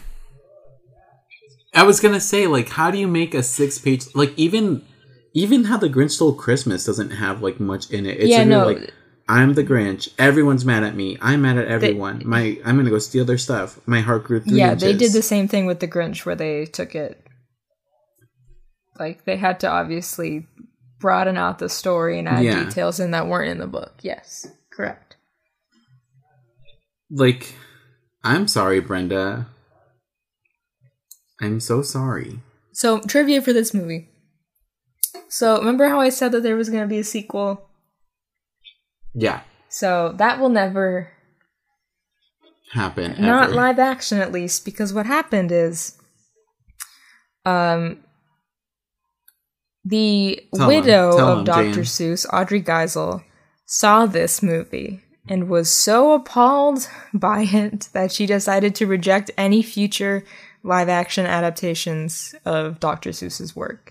I 1.73 1.83
was 1.83 1.99
gonna 1.99 2.19
say, 2.19 2.47
like, 2.47 2.69
how 2.69 2.91
do 2.91 2.97
you 2.97 3.07
make 3.07 3.33
a 3.33 3.43
six-page 3.43 4.05
like 4.15 4.33
even 4.37 4.83
even 5.33 5.65
how 5.65 5.77
the 5.77 5.89
Grinch 5.89 6.11
Stole 6.11 6.33
Christmas 6.33 6.85
doesn't 6.85 7.11
have 7.11 7.41
like 7.41 7.59
much 7.59 7.89
in 7.91 8.05
it. 8.05 8.19
It's 8.19 8.29
Yeah, 8.29 8.43
no. 8.43 8.65
like 8.65 8.93
I'm 9.29 9.53
the 9.53 9.63
Grinch. 9.63 10.09
Everyone's 10.19 10.65
mad 10.65 10.83
at 10.83 10.95
me. 10.95 11.17
I'm 11.21 11.41
mad 11.43 11.57
at 11.57 11.67
everyone. 11.67 12.21
My 12.25 12.59
I'm 12.65 12.75
gonna 12.77 12.89
go 12.89 12.99
steal 12.99 13.23
their 13.25 13.37
stuff. 13.37 13.79
My 13.85 14.01
heart 14.01 14.23
grew 14.25 14.39
three 14.41 14.57
yeah, 14.57 14.73
inches. 14.73 14.81
they 14.81 14.97
did 14.97 15.13
the 15.13 15.21
same 15.21 15.47
thing 15.47 15.65
with 15.65 15.79
the 15.79 15.87
Grinch 15.87 16.25
where 16.25 16.35
they 16.35 16.65
took 16.65 16.95
it 16.95 17.25
like 18.99 19.23
they 19.25 19.37
had 19.37 19.59
to 19.61 19.67
obviously 19.69 20.47
broaden 20.99 21.37
out 21.37 21.57
the 21.59 21.69
story 21.69 22.19
and 22.19 22.27
add 22.27 22.43
Yeah. 22.43 22.63
details 22.65 22.99
in 22.99 23.11
that 23.11 23.27
weren't 23.27 23.49
in 23.49 23.57
the 23.57 23.67
book. 23.67 23.93
Yes, 24.01 24.47
correct. 24.71 25.15
Like, 27.09 27.55
I'm 28.23 28.47
sorry, 28.47 28.79
Brenda. 28.79 29.47
I'm 31.41 31.59
so 31.59 31.81
sorry. 31.81 32.39
So, 32.73 32.99
trivia 32.99 33.41
for 33.41 33.51
this 33.53 33.73
movie. 33.73 34.09
So, 35.27 35.57
remember 35.59 35.89
how 35.89 35.99
I 35.99 36.09
said 36.09 36.31
that 36.31 36.43
there 36.43 36.55
was 36.55 36.69
going 36.69 36.83
to 36.83 36.87
be 36.87 36.99
a 36.99 37.03
sequel? 37.03 37.67
Yeah, 39.13 39.41
So, 39.69 40.13
that 40.17 40.39
will 40.39 40.49
never 40.49 41.11
happen. 42.71 43.15
not 43.19 43.49
ever. 43.49 43.55
live 43.55 43.79
action 43.79 44.19
at 44.19 44.31
least 44.31 44.63
because 44.63 44.93
what 44.93 45.05
happened 45.05 45.51
is 45.51 45.97
um 47.45 47.97
the 49.83 50.39
Tell 50.55 50.67
widow 50.67 51.17
of 51.17 51.45
Dr. 51.45 51.81
Seuss, 51.81 52.25
Audrey 52.31 52.61
Geisel, 52.61 53.23
saw 53.65 54.05
this 54.05 54.43
movie 54.43 55.01
and 55.27 55.49
was 55.49 55.69
so 55.69 56.13
appalled 56.13 56.87
by 57.13 57.41
it 57.51 57.89
that 57.93 58.11
she 58.11 58.25
decided 58.25 58.75
to 58.75 58.85
reject 58.87 59.31
any 59.37 59.61
future 59.63 60.23
live 60.63 60.87
action 60.87 61.25
adaptations 61.25 62.35
of 62.45 62.79
Dr. 62.79 63.09
Seuss's 63.09 63.55
work. 63.55 63.90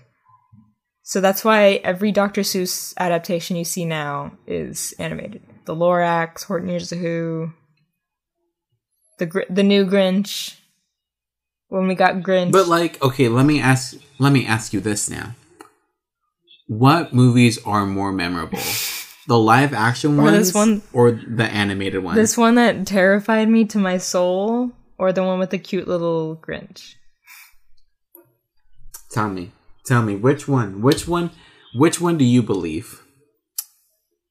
So 1.11 1.19
that's 1.19 1.43
why 1.43 1.81
every 1.83 2.13
Dr. 2.13 2.39
Seuss 2.39 2.93
adaptation 2.95 3.57
you 3.57 3.65
see 3.65 3.83
now 3.83 4.31
is 4.47 4.93
animated. 4.97 5.41
The 5.65 5.75
Lorax, 5.75 6.45
Horton 6.45 6.69
Hears 6.69 6.89
the 6.89 6.95
Who, 6.95 7.51
the 9.19 9.25
Gr- 9.25 9.49
the 9.49 9.61
new 9.61 9.85
Grinch. 9.85 10.55
When 11.67 11.87
we 11.89 11.95
got 11.95 12.21
Grinch, 12.23 12.53
But 12.53 12.69
like, 12.69 13.01
okay, 13.03 13.27
let 13.27 13.45
me 13.45 13.59
ask 13.59 13.97
let 14.19 14.31
me 14.31 14.45
ask 14.45 14.71
you 14.71 14.79
this 14.79 15.09
now. 15.09 15.35
What 16.67 17.13
movies 17.13 17.59
are 17.65 17.85
more 17.85 18.13
memorable? 18.13 18.63
The 19.27 19.37
live 19.37 19.71
action 19.73 20.17
ones, 20.17 20.27
Or 20.29 20.37
this 20.37 20.53
one- 20.53 20.81
or 20.93 21.11
the 21.11 21.43
animated 21.43 22.03
ones? 22.03 22.15
this 22.15 22.35
one 22.37 22.55
that 22.55 22.87
terrified 22.87 23.49
me 23.49 23.65
to 23.65 23.77
my 23.77 23.97
soul, 23.97 24.71
or 24.97 25.11
the 25.13 25.23
one 25.23 25.39
with 25.39 25.51
the 25.51 25.59
cute 25.59 25.87
little 25.87 26.37
Grinch. 26.37 26.95
Tell 29.11 29.29
me. 29.29 29.51
Tell 29.85 30.01
me 30.03 30.15
which 30.15 30.47
one? 30.47 30.81
Which 30.81 31.07
one? 31.07 31.31
Which 31.73 31.99
one 31.99 32.17
do 32.17 32.25
you 32.25 32.43
believe? 32.43 33.01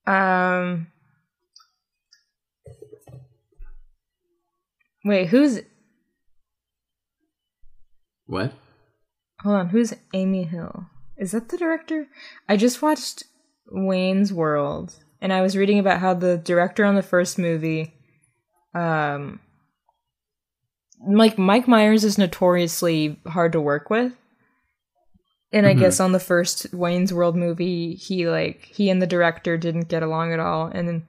Um. 0.07 0.89
Wait, 5.05 5.29
who's 5.29 5.61
What? 8.27 8.53
hold 9.41 9.57
on? 9.57 9.69
Who's 9.71 9.95
Amy 10.13 10.45
Hill? 10.45 10.87
Is 11.17 11.33
that 11.33 11.49
the 11.49 11.57
director? 11.57 12.07
I 12.49 12.57
just 12.57 12.83
watched 12.83 13.25
Wayne's 13.71 14.33
World, 14.33 14.95
and 15.21 15.33
I 15.33 15.41
was 15.41 15.57
reading 15.57 15.79
about 15.79 16.01
how 16.01 16.15
the 16.15 16.37
director 16.37 16.85
on 16.85 16.95
the 16.95 17.03
first 17.03 17.39
movie, 17.39 17.95
um, 18.75 19.41
like 21.07 21.39
Mike 21.39 21.67
Myers 21.67 22.05
is 22.05 22.19
notoriously 22.19 23.19
hard 23.27 23.53
to 23.53 23.61
work 23.61 23.89
with. 23.91 24.13
And 25.53 25.67
I 25.67 25.75
Mhm. 25.75 25.81
guess 25.81 25.99
on 26.01 26.13
the 26.13 26.21
first 26.21 26.73
Wayne's 26.73 27.13
World 27.13 27.35
movie, 27.37 27.95
he 27.95 28.29
like 28.29 28.65
he 28.67 28.89
and 28.89 29.03
the 29.03 29.07
director 29.07 29.57
didn't 29.59 29.89
get 29.89 30.03
along 30.03 30.33
at 30.33 30.39
all, 30.41 30.67
and 30.67 30.87
then 30.89 31.09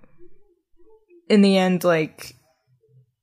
in 1.30 1.41
the 1.43 1.58
end, 1.58 1.84
like 1.84 2.36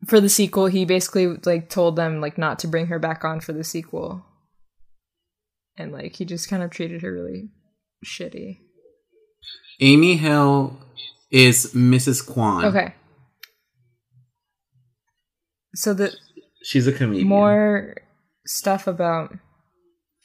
for 0.07 0.20
the 0.20 0.28
sequel, 0.28 0.66
he 0.66 0.85
basically 0.85 1.26
like 1.26 1.68
told 1.68 1.96
them 1.96 2.20
like 2.20 2.38
not 2.38 2.59
to 2.61 2.68
bring 2.68 2.87
her 2.87 3.00
back 3.00 3.24
on 3.24 3.40
for 3.40 3.52
the 3.52 3.64
sequel, 3.64 4.24
and 5.76 5.90
like 5.92 6.14
he 6.16 6.24
just 6.24 6.48
kind 6.48 6.62
of 6.62 6.70
treated 6.70 7.02
her 7.02 7.12
really 7.12 7.50
shitty. 8.07 8.61
Amy 9.81 10.16
Hill 10.16 10.78
is 11.33 11.72
Mrs. 11.74 12.24
Kwan. 12.24 12.64
Okay, 12.64 12.94
so 15.74 15.94
the 15.94 16.12
She's 16.62 16.87
a 16.87 16.92
comedian. 16.92 17.26
more 17.28 17.96
stuff 18.46 18.87
about 18.87 19.35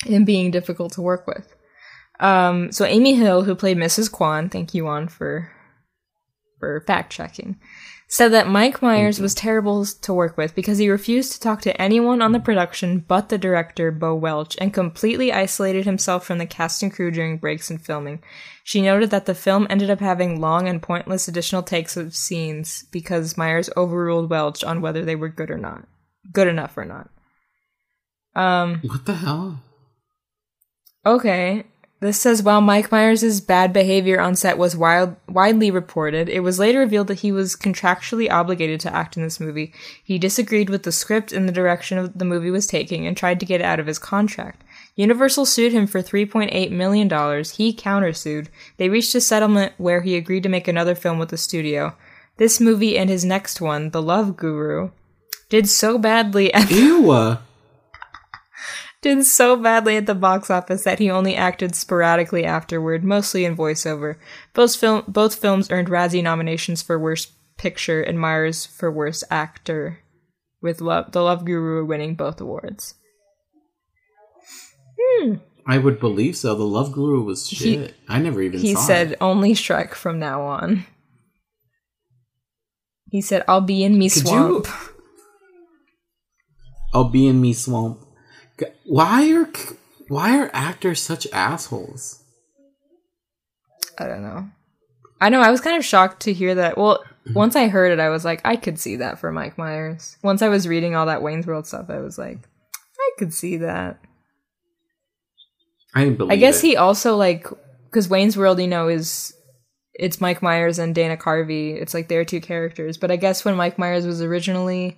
him 0.03 0.25
being 0.25 0.51
difficult 0.51 0.93
to 0.93 1.01
work 1.01 1.27
with. 1.27 1.55
Um, 2.19 2.71
so 2.71 2.85
Amy 2.85 3.15
Hill, 3.15 3.43
who 3.43 3.55
played 3.55 3.77
Mrs. 3.77 4.11
Kwan, 4.11 4.49
thank 4.49 4.73
you, 4.73 4.87
on 4.87 5.07
for 5.07 5.51
for 6.59 6.81
fact 6.87 7.11
checking, 7.11 7.59
said 8.07 8.29
that 8.29 8.47
Mike 8.47 8.81
Myers 8.81 9.19
was 9.19 9.33
terrible 9.33 9.83
to 9.85 10.13
work 10.13 10.37
with 10.37 10.55
because 10.55 10.77
he 10.77 10.87
refused 10.87 11.33
to 11.33 11.39
talk 11.39 11.61
to 11.61 11.81
anyone 11.81 12.21
on 12.21 12.31
the 12.31 12.39
production 12.39 12.99
but 12.99 13.29
the 13.29 13.37
director, 13.37 13.91
Bo 13.91 14.15
Welch, 14.15 14.55
and 14.61 14.73
completely 14.73 15.33
isolated 15.33 15.85
himself 15.85 16.25
from 16.25 16.37
the 16.37 16.45
cast 16.45 16.83
and 16.83 16.93
crew 16.93 17.11
during 17.11 17.37
breaks 17.37 17.69
and 17.69 17.83
filming. 17.83 18.21
She 18.63 18.81
noted 18.81 19.09
that 19.09 19.25
the 19.25 19.35
film 19.35 19.67
ended 19.69 19.89
up 19.89 19.99
having 19.99 20.39
long 20.39 20.69
and 20.69 20.81
pointless 20.81 21.27
additional 21.27 21.63
takes 21.63 21.97
of 21.97 22.15
scenes 22.15 22.85
because 22.91 23.35
Myers 23.35 23.69
overruled 23.75 24.29
Welch 24.29 24.63
on 24.63 24.81
whether 24.81 25.03
they 25.03 25.15
were 25.15 25.27
good 25.27 25.49
or 25.49 25.57
not, 25.57 25.85
good 26.31 26.47
enough 26.47 26.77
or 26.77 26.85
not. 26.85 27.09
Um, 28.35 28.79
What 28.83 29.05
the 29.05 29.15
hell? 29.15 29.59
Okay. 31.05 31.65
This 32.03 32.19
says 32.19 32.43
while 32.43 32.59
Mike 32.59 32.91
Myers' 32.91 33.39
bad 33.39 33.71
behavior 33.71 34.19
on 34.19 34.35
set 34.35 34.57
was 34.57 34.75
wild, 34.75 35.15
widely 35.29 35.71
reported, 35.71 36.27
it 36.27 36.41
was 36.41 36.59
later 36.59 36.79
revealed 36.79 37.07
that 37.07 37.21
he 37.21 37.31
was 37.31 37.55
contractually 37.55 38.29
obligated 38.29 38.81
to 38.81 38.93
act 38.93 39.15
in 39.15 39.23
this 39.23 39.39
movie. 39.39 39.73
He 40.03 40.19
disagreed 40.19 40.69
with 40.69 40.83
the 40.83 40.91
script 40.91 41.31
and 41.31 41.47
the 41.47 41.53
direction 41.53 42.11
the 42.13 42.25
movie 42.25 42.51
was 42.51 42.67
taking 42.67 43.07
and 43.07 43.15
tried 43.15 43.39
to 43.39 43.45
get 43.45 43.61
out 43.61 43.79
of 43.79 43.87
his 43.87 43.99
contract. 43.99 44.65
Universal 44.97 45.45
sued 45.45 45.71
him 45.71 45.87
for 45.87 46.01
$3.8 46.01 46.71
million. 46.71 47.07
He 47.09 47.73
countersued. 47.73 48.47
They 48.75 48.89
reached 48.89 49.15
a 49.15 49.21
settlement 49.21 49.71
where 49.77 50.01
he 50.01 50.17
agreed 50.17 50.43
to 50.43 50.49
make 50.49 50.67
another 50.67 50.95
film 50.95 51.19
with 51.19 51.29
the 51.29 51.37
studio. 51.37 51.95
This 52.35 52.59
movie 52.59 52.97
and 52.97 53.09
his 53.09 53.23
next 53.23 53.61
one, 53.61 53.91
The 53.91 54.01
Love 54.01 54.35
Guru, 54.35 54.91
did 55.47 55.69
so 55.69 55.97
badly 55.97 56.53
at 56.53 56.69
Ew. 56.69 57.37
Did 59.03 59.23
so 59.25 59.55
badly 59.55 59.95
at 59.97 60.07
the 60.07 60.15
box 60.15 60.49
office 60.49 60.83
that 60.85 60.97
he 60.97 61.11
only 61.11 61.35
acted 61.35 61.75
sporadically 61.75 62.43
afterward, 62.45 63.03
mostly 63.03 63.45
in 63.45 63.55
voiceover. 63.55 64.15
Both, 64.55 64.75
film- 64.77 65.03
both 65.07 65.35
films 65.35 65.69
earned 65.69 65.89
Razzie 65.89 66.23
nominations 66.23 66.81
for 66.81 66.97
Worst 66.97 67.31
Picture 67.57 68.01
and 68.01 68.19
Myers 68.19 68.65
for 68.65 68.91
Worst 68.91 69.23
Actor, 69.29 69.99
with 70.61 70.81
Love- 70.81 71.11
The 71.11 71.21
Love 71.21 71.45
Guru 71.45 71.85
winning 71.85 72.15
both 72.15 72.41
awards. 72.41 72.95
Hmm. 74.99 75.35
I 75.67 75.77
would 75.77 75.99
believe 75.99 76.35
so. 76.35 76.55
The 76.55 76.63
Love 76.63 76.91
Guru 76.91 77.23
was 77.23 77.47
He- 77.47 77.55
shit. 77.55 77.95
I 78.09 78.19
never 78.19 78.41
even 78.41 78.59
He 78.59 78.75
said, 78.75 79.11
it. 79.13 79.17
only 79.21 79.53
Shrek 79.53 79.93
from 79.93 80.17
now 80.19 80.41
on. 80.41 80.85
He 83.11 83.21
said, 83.21 83.43
I'll 83.47 83.61
be 83.61 83.83
in 83.83 83.97
me 83.97 84.09
Could 84.09 84.27
swamp. 84.27 84.65
you- 84.65 84.73
I'll 86.93 87.09
be 87.09 87.27
in 87.27 87.39
me 87.41 87.53
swamp. 87.53 88.02
Why 88.85 89.31
are 89.33 89.49
why 90.07 90.37
are 90.39 90.49
actors 90.53 91.01
such 91.01 91.27
assholes? 91.31 92.23
I 93.97 94.07
don't 94.07 94.21
know. 94.21 94.49
I 95.21 95.29
know, 95.29 95.41
I 95.41 95.51
was 95.51 95.61
kind 95.61 95.77
of 95.77 95.85
shocked 95.85 96.23
to 96.23 96.33
hear 96.33 96.55
that. 96.55 96.77
Well, 96.77 96.97
mm-hmm. 96.97 97.33
once 97.33 97.55
I 97.55 97.67
heard 97.67 97.91
it, 97.91 97.99
I 97.99 98.09
was 98.09 98.25
like, 98.25 98.41
I 98.43 98.55
could 98.55 98.77
see 98.77 98.97
that 98.97 99.19
for 99.19 99.31
Mike 99.31 99.57
Myers. 99.57 100.17
Once 100.21 100.41
I 100.41 100.49
was 100.49 100.67
reading 100.67 100.95
all 100.95 101.05
that 101.05 101.21
Wayne's 101.21 101.47
World 101.47 101.65
stuff, 101.65 101.89
I 101.89 101.99
was 101.99 102.17
like, 102.17 102.39
I 102.99 103.11
could 103.17 103.33
see 103.33 103.57
that. 103.57 103.99
I 105.95 106.03
didn't 106.03 106.17
believe 106.17 106.31
it. 106.31 106.35
I 106.35 106.37
guess 106.37 106.63
it. 106.63 106.67
he 106.67 106.75
also, 106.75 107.15
like, 107.15 107.47
because 107.85 108.09
Wayne's 108.09 108.35
World, 108.35 108.59
you 108.59 108.67
know, 108.67 108.87
is. 108.87 109.33
It's 109.95 110.19
Mike 110.19 110.41
Myers 110.41 110.79
and 110.79 110.95
Dana 110.95 111.15
Carvey. 111.15 111.79
It's 111.79 111.93
like 111.93 112.07
their 112.07 112.25
two 112.25 112.41
characters. 112.41 112.97
But 112.97 113.11
I 113.11 113.15
guess 113.15 113.45
when 113.45 113.55
Mike 113.55 113.77
Myers 113.77 114.07
was 114.07 114.23
originally 114.23 114.97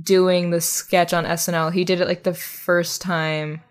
doing 0.00 0.50
the 0.50 0.60
sketch 0.60 1.12
on 1.12 1.24
SNL, 1.24 1.72
he 1.72 1.84
did 1.84 2.00
it 2.00 2.08
like 2.08 2.22
the 2.22 2.34
first 2.34 3.00
time 3.00 3.62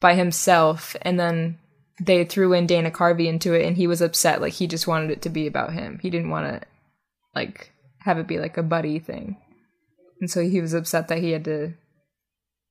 by 0.00 0.14
himself. 0.14 0.96
And 1.02 1.18
then 1.18 1.58
they 2.00 2.24
threw 2.24 2.52
in 2.52 2.66
Dana 2.66 2.90
Carvey 2.90 3.26
into 3.26 3.54
it 3.54 3.66
and 3.66 3.76
he 3.76 3.86
was 3.86 4.00
upset. 4.00 4.40
Like 4.40 4.54
he 4.54 4.66
just 4.66 4.86
wanted 4.86 5.10
it 5.10 5.22
to 5.22 5.28
be 5.28 5.46
about 5.46 5.72
him. 5.72 5.98
He 6.02 6.10
didn't 6.10 6.30
want 6.30 6.46
to 6.46 6.68
like 7.34 7.72
have 7.98 8.18
it 8.18 8.26
be 8.26 8.38
like 8.38 8.56
a 8.56 8.62
buddy 8.62 8.98
thing. 8.98 9.36
And 10.20 10.30
so 10.30 10.42
he 10.42 10.60
was 10.60 10.74
upset 10.74 11.08
that 11.08 11.18
he 11.18 11.32
had 11.32 11.44
to 11.44 11.74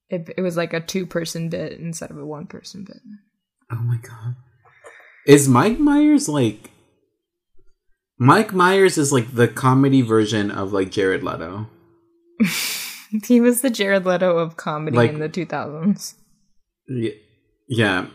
it, 0.09 0.29
it 0.37 0.41
was 0.41 0.57
like 0.57 0.73
a 0.73 0.81
two 0.81 1.05
person 1.05 1.49
bit 1.49 1.73
instead 1.79 2.11
of 2.11 2.17
a 2.17 2.25
one 2.25 2.45
person 2.45 2.83
bit. 2.83 2.97
Oh 3.71 3.81
my 3.81 3.97
god. 3.97 4.35
Is 5.25 5.47
Mike 5.47 5.79
Myers 5.79 6.27
like 6.27 6.71
Mike 8.17 8.53
Myers 8.53 8.97
is 8.97 9.11
like 9.11 9.33
the 9.33 9.47
comedy 9.47 10.01
version 10.01 10.51
of 10.51 10.73
like 10.73 10.91
Jared 10.91 11.23
Leto. 11.23 11.67
he 13.25 13.41
was 13.41 13.61
the 13.61 13.69
Jared 13.69 14.05
Leto 14.05 14.37
of 14.37 14.57
comedy 14.57 14.97
Like- 14.97 15.11
in 15.11 15.19
the 15.19 15.29
2000s. 15.29 16.15
Y- 16.89 17.13
Yeah. 17.67 18.07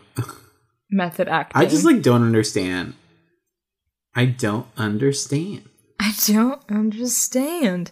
Method 0.89 1.27
acting. 1.27 1.61
I 1.61 1.65
just 1.65 1.83
like 1.85 2.01
don't 2.01 2.23
understand. 2.23 2.93
I 4.15 4.25
don't 4.25 4.67
understand. 4.77 5.63
I 5.99 6.13
don't 6.27 6.61
understand. 6.69 7.91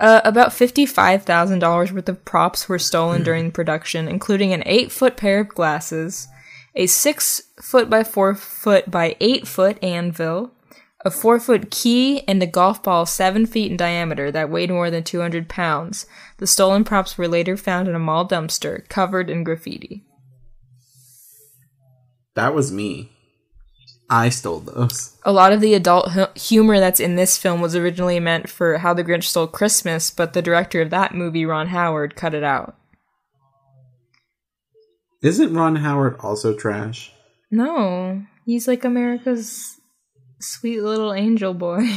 Uh, 0.00 0.20
about 0.24 0.50
$55,000 0.50 1.92
worth 1.92 2.08
of 2.08 2.24
props 2.24 2.68
were 2.68 2.78
stolen 2.78 3.22
during 3.22 3.50
production, 3.50 4.08
including 4.08 4.52
an 4.52 4.62
8 4.66 4.92
foot 4.92 5.16
pair 5.16 5.40
of 5.40 5.48
glasses, 5.48 6.28
a 6.74 6.86
6 6.86 7.42
foot 7.62 7.88
by 7.90 8.04
4 8.04 8.34
foot 8.34 8.90
by 8.90 9.16
8 9.20 9.48
foot 9.48 9.82
anvil, 9.82 10.52
a 11.06 11.10
4 11.10 11.38
foot 11.38 11.70
key, 11.70 12.22
and 12.26 12.42
a 12.42 12.46
golf 12.46 12.82
ball 12.82 13.06
7 13.06 13.46
feet 13.46 13.70
in 13.70 13.76
diameter 13.76 14.32
that 14.32 14.50
weighed 14.50 14.70
more 14.70 14.90
than 14.90 15.04
200 15.04 15.48
pounds. 15.48 16.04
The 16.38 16.48
stolen 16.48 16.82
props 16.82 17.16
were 17.16 17.28
later 17.28 17.56
found 17.56 17.86
in 17.86 17.94
a 17.94 18.00
mall 18.00 18.28
dumpster, 18.28 18.86
covered 18.88 19.30
in 19.30 19.44
graffiti. 19.44 20.04
That 22.34 22.54
was 22.54 22.72
me. 22.72 23.12
I 24.10 24.28
stole 24.30 24.60
those. 24.60 25.16
A 25.24 25.32
lot 25.32 25.52
of 25.52 25.60
the 25.60 25.74
adult 25.74 26.12
hu- 26.12 26.26
humor 26.34 26.80
that's 26.80 27.00
in 27.00 27.14
this 27.14 27.38
film 27.38 27.60
was 27.60 27.76
originally 27.76 28.18
meant 28.18 28.48
for 28.48 28.78
How 28.78 28.92
the 28.92 29.04
Grinch 29.04 29.24
Stole 29.24 29.46
Christmas, 29.46 30.10
but 30.10 30.32
the 30.32 30.42
director 30.42 30.80
of 30.80 30.90
that 30.90 31.14
movie, 31.14 31.46
Ron 31.46 31.68
Howard, 31.68 32.16
cut 32.16 32.34
it 32.34 32.42
out. 32.42 32.76
Isn't 35.22 35.54
Ron 35.54 35.76
Howard 35.76 36.16
also 36.20 36.52
trash? 36.52 37.12
No, 37.50 38.24
he's 38.44 38.66
like 38.66 38.84
America's 38.84 39.80
sweet 40.40 40.80
little 40.80 41.12
angel 41.12 41.54
boy. 41.54 41.88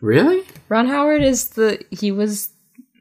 Really? 0.00 0.44
Ron 0.68 0.86
Howard 0.86 1.22
is 1.22 1.50
the 1.50 1.82
he 1.90 2.12
was 2.12 2.50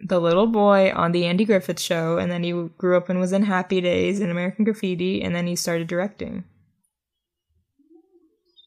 the 0.02 0.20
little 0.20 0.48
boy 0.48 0.92
on 0.94 1.12
the 1.12 1.26
Andy 1.26 1.46
Griffith 1.46 1.80
show, 1.80 2.18
and 2.18 2.32
then 2.32 2.44
he 2.44 2.52
grew 2.78 2.96
up 2.96 3.10
and 3.10 3.20
was 3.20 3.34
in 3.34 3.44
Happy 3.44 3.82
Days 3.82 4.22
and 4.22 4.32
American 4.32 4.64
Graffiti, 4.66 5.22
and 5.22 5.36
then 5.36 5.48
he 5.48 5.56
started 5.56 5.88
directing. 5.88 6.44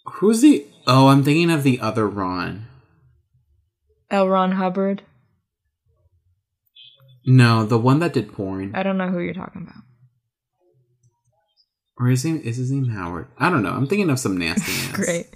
Who's 0.04 0.40
the? 0.40 0.66
Oh, 0.86 1.08
I'm 1.08 1.24
thinking 1.24 1.50
of 1.50 1.62
the 1.62 1.80
other 1.80 2.06
Ron. 2.06 2.66
L. 4.10 4.28
Ron 4.28 4.52
Hubbard. 4.52 5.02
No, 7.26 7.64
the 7.64 7.78
one 7.78 7.98
that 7.98 8.12
did 8.12 8.32
porn. 8.32 8.72
I 8.74 8.82
don't 8.84 8.98
know 8.98 9.08
who 9.08 9.18
you're 9.18 9.34
talking 9.34 9.62
about. 9.62 9.82
Or 11.98 12.10
is 12.10 12.22
he? 12.22 12.32
Is 12.36 12.56
his 12.56 12.70
name 12.70 12.88
Howard? 12.88 13.28
I 13.38 13.50
don't 13.50 13.62
know. 13.62 13.70
I'm 13.70 13.86
thinking 13.86 14.10
of 14.10 14.18
some 14.18 14.36
nasty 14.36 14.72
ass. 14.88 14.92
Great. 14.92 15.28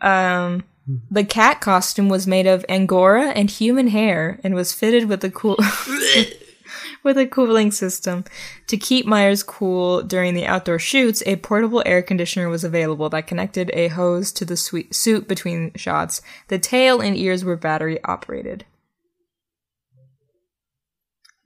Um, 0.00 0.64
the 1.10 1.24
cat 1.24 1.60
costume 1.60 2.08
was 2.08 2.26
made 2.26 2.46
of 2.46 2.64
angora 2.68 3.28
and 3.30 3.50
human 3.50 3.88
hair 3.88 4.40
and 4.42 4.54
was 4.54 4.72
fitted 4.72 5.08
with 5.08 5.22
a 5.24 5.30
cool 5.30 5.56
with 7.02 7.18
a 7.18 7.26
cooling 7.26 7.70
system 7.70 8.24
to 8.66 8.76
keep 8.76 9.06
Myers 9.06 9.42
cool 9.42 10.02
during 10.02 10.34
the 10.34 10.46
outdoor 10.46 10.78
shoots. 10.78 11.22
A 11.26 11.36
portable 11.36 11.82
air 11.84 12.02
conditioner 12.02 12.48
was 12.48 12.64
available 12.64 13.08
that 13.10 13.26
connected 13.26 13.70
a 13.74 13.88
hose 13.88 14.32
to 14.32 14.44
the 14.44 14.56
suit 14.56 15.28
between 15.28 15.72
shots. 15.74 16.22
The 16.48 16.58
tail 16.58 17.00
and 17.00 17.16
ears 17.16 17.44
were 17.44 17.56
battery 17.56 18.02
operated. 18.04 18.64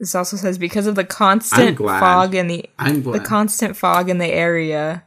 This 0.02 0.16
also 0.16 0.36
says 0.36 0.58
because 0.58 0.88
of 0.88 0.96
the 0.96 1.04
constant 1.04 1.78
fog 1.78 2.34
in 2.34 2.48
the 2.48 2.68
the 2.76 3.22
constant 3.24 3.76
fog 3.76 4.10
in 4.10 4.18
the 4.18 4.26
area. 4.26 5.04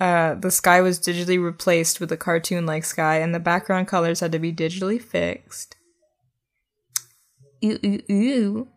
Uh, 0.00 0.32
the 0.36 0.50
sky 0.50 0.80
was 0.80 0.98
digitally 0.98 1.38
replaced 1.42 2.00
with 2.00 2.10
a 2.10 2.16
cartoon-like 2.16 2.84
sky, 2.84 3.18
and 3.18 3.34
the 3.34 3.38
background 3.38 3.88
colors 3.88 4.20
had 4.20 4.32
to 4.32 4.38
be 4.38 4.54
digitally 4.54 4.98
fixed. 5.00 5.76
Ew, 7.60 7.78
ew, 7.82 8.02
ew. 8.08 8.68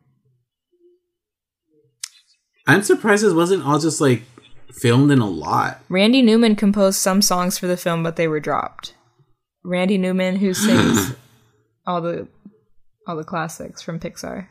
I'm 2.67 2.83
surprised 2.83 3.23
this 3.23 3.31
wasn't 3.31 3.65
all 3.65 3.79
just 3.79 4.01
like 4.01 4.23
filmed 4.73 5.09
in 5.09 5.19
a 5.19 5.29
lot. 5.29 5.79
Randy 5.87 6.21
Newman 6.21 6.57
composed 6.57 6.99
some 6.99 7.21
songs 7.21 7.57
for 7.57 7.67
the 7.67 7.77
film, 7.77 8.03
but 8.03 8.17
they 8.17 8.27
were 8.27 8.41
dropped. 8.41 8.93
Randy 9.63 9.97
Newman, 9.97 10.35
who 10.35 10.53
sings 10.53 11.13
all 11.87 12.01
the 12.01 12.27
all 13.07 13.15
the 13.15 13.23
classics 13.23 13.81
from 13.81 14.01
Pixar. 14.01 14.49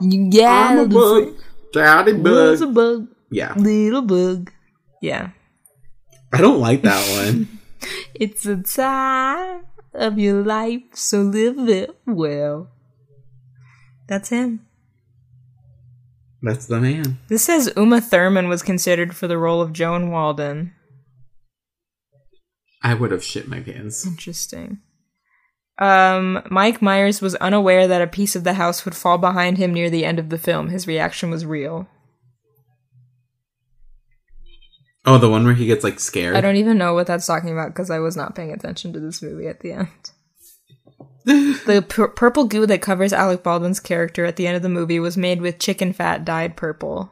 Yeah, 0.00 0.68
I'm 0.70 0.78
a 0.78 0.88
bug, 0.88 1.34
daddy 1.72 2.12
was 2.12 2.60
a 2.60 2.66
bug. 2.66 2.74
bug, 2.74 3.08
Yeah, 3.30 3.54
little 3.56 4.02
bug. 4.02 4.52
Yeah. 5.00 5.30
I 6.32 6.38
don't 6.38 6.60
like 6.60 6.82
that 6.82 7.02
one. 7.24 7.48
It's 8.14 8.44
a 8.44 8.56
time 8.56 9.64
of 9.94 10.18
your 10.18 10.44
life, 10.44 10.82
so 10.92 11.22
live 11.22 11.66
it 11.70 11.96
well. 12.06 12.68
That's 14.06 14.28
him. 14.28 14.66
That's 16.42 16.66
the 16.66 16.80
man. 16.80 17.18
This 17.28 17.44
says 17.44 17.72
Uma 17.76 18.02
Thurman 18.02 18.48
was 18.48 18.62
considered 18.62 19.16
for 19.16 19.26
the 19.26 19.38
role 19.38 19.62
of 19.62 19.72
Joan 19.72 20.10
Walden. 20.10 20.74
I 22.82 22.92
would 22.94 23.10
have 23.12 23.24
shit 23.24 23.48
my 23.48 23.60
pants. 23.60 24.06
Interesting. 24.06 24.80
Um, 25.80 26.42
Mike 26.50 26.82
Myers 26.82 27.22
was 27.22 27.34
unaware 27.36 27.88
that 27.88 28.02
a 28.02 28.06
piece 28.06 28.36
of 28.36 28.44
the 28.44 28.54
house 28.54 28.84
would 28.84 28.94
fall 28.94 29.16
behind 29.16 29.56
him 29.56 29.72
near 29.72 29.88
the 29.88 30.04
end 30.04 30.18
of 30.18 30.28
the 30.28 30.38
film. 30.38 30.68
His 30.68 30.86
reaction 30.86 31.30
was 31.30 31.46
real. 31.46 31.88
Oh, 35.06 35.16
the 35.16 35.30
one 35.30 35.44
where 35.44 35.54
he 35.54 35.66
gets 35.66 35.82
like 35.82 35.98
scared. 35.98 36.36
I 36.36 36.42
don't 36.42 36.56
even 36.56 36.76
know 36.76 36.92
what 36.92 37.06
that's 37.06 37.26
talking 37.26 37.50
about 37.50 37.68
because 37.68 37.90
I 37.90 37.98
was 37.98 38.16
not 38.16 38.34
paying 38.34 38.52
attention 38.52 38.92
to 38.92 39.00
this 39.00 39.22
movie 39.22 39.46
at 39.46 39.60
the 39.60 39.72
end. 39.72 40.10
the 41.24 41.84
pur- 41.88 42.08
purple 42.08 42.44
goo 42.44 42.66
that 42.66 42.82
covers 42.82 43.14
Alec 43.14 43.42
Baldwin's 43.42 43.80
character 43.80 44.26
at 44.26 44.36
the 44.36 44.46
end 44.46 44.56
of 44.56 44.62
the 44.62 44.68
movie 44.68 45.00
was 45.00 45.16
made 45.16 45.40
with 45.40 45.58
chicken 45.58 45.94
fat 45.94 46.26
dyed 46.26 46.56
purple. 46.56 47.10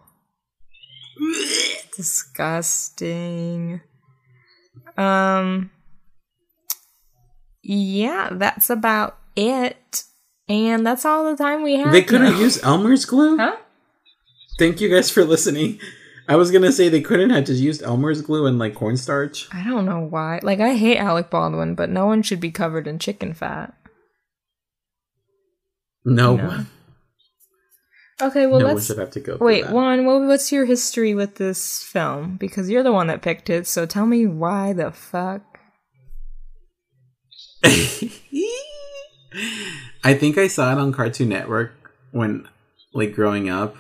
Disgusting. 1.97 3.81
Um 4.99 5.71
Yeah, 7.71 8.31
that's 8.33 8.71
about 8.71 9.19
it. 9.37 10.05
And 10.49 10.87
that's 10.87 11.05
all 11.05 11.31
the 11.31 11.37
time 11.37 11.63
we 11.63 11.77
have. 11.77 11.93
They 11.93 12.01
couldn't 12.03 12.33
now. 12.33 12.41
use 12.41 12.63
Elmer's 12.65 13.05
glue. 13.05 13.37
Huh? 13.37 13.57
Thank 14.59 14.81
you 14.81 14.89
guys 14.89 15.11
for 15.11 15.23
listening. 15.23 15.79
I 16.27 16.37
was 16.37 16.51
gonna 16.51 16.73
say 16.73 16.89
they 16.89 17.03
couldn't 17.03 17.29
have 17.29 17.45
just 17.45 17.61
used 17.61 17.83
Elmer's 17.83 18.23
glue 18.23 18.47
and 18.47 18.59
like 18.59 18.75
cornstarch. 18.75 19.49
I 19.53 19.63
don't 19.65 19.85
know 19.85 20.01
why. 20.01 20.41
Like 20.43 20.61
I 20.61 20.75
hate 20.77 20.97
Alec 20.97 21.29
Baldwin, 21.29 21.75
but 21.75 21.91
no 21.91 22.07
one 22.07 22.23
should 22.23 22.41
be 22.41 22.51
covered 22.51 22.87
in 22.87 22.99
chicken 22.99 23.35
fat. 23.35 23.75
No, 26.07 26.37
No. 26.37 26.47
one. 26.47 26.67
Okay, 28.23 28.47
well 28.47 28.61
no 28.61 28.67
one 28.67 28.75
let's 28.77 28.87
should 28.87 28.99
have 28.99 29.11
to 29.11 29.21
go. 29.21 29.37
Wait. 29.39 29.69
Juan, 29.69 30.07
what, 30.07 30.23
what's 30.23 30.51
your 30.51 30.65
history 30.65 31.15
with 31.15 31.35
this 31.35 31.83
film? 31.85 32.37
Because 32.37 32.71
you're 32.71 32.83
the 32.83 32.93
one 32.93 33.09
that 33.09 33.21
picked 33.21 33.51
it, 33.51 33.67
so 33.67 33.85
tell 33.85 34.07
me 34.07 34.27
why 34.27 34.73
the 34.73 34.91
fuck. 34.91 35.58
I 40.05 40.15
think 40.15 40.39
I 40.39 40.47
saw 40.49 40.73
it 40.73 40.79
on 40.79 40.93
Cartoon 40.93 41.29
Network 41.29 41.73
when, 42.13 42.49
like, 42.95 43.15
growing 43.15 43.49
up, 43.51 43.77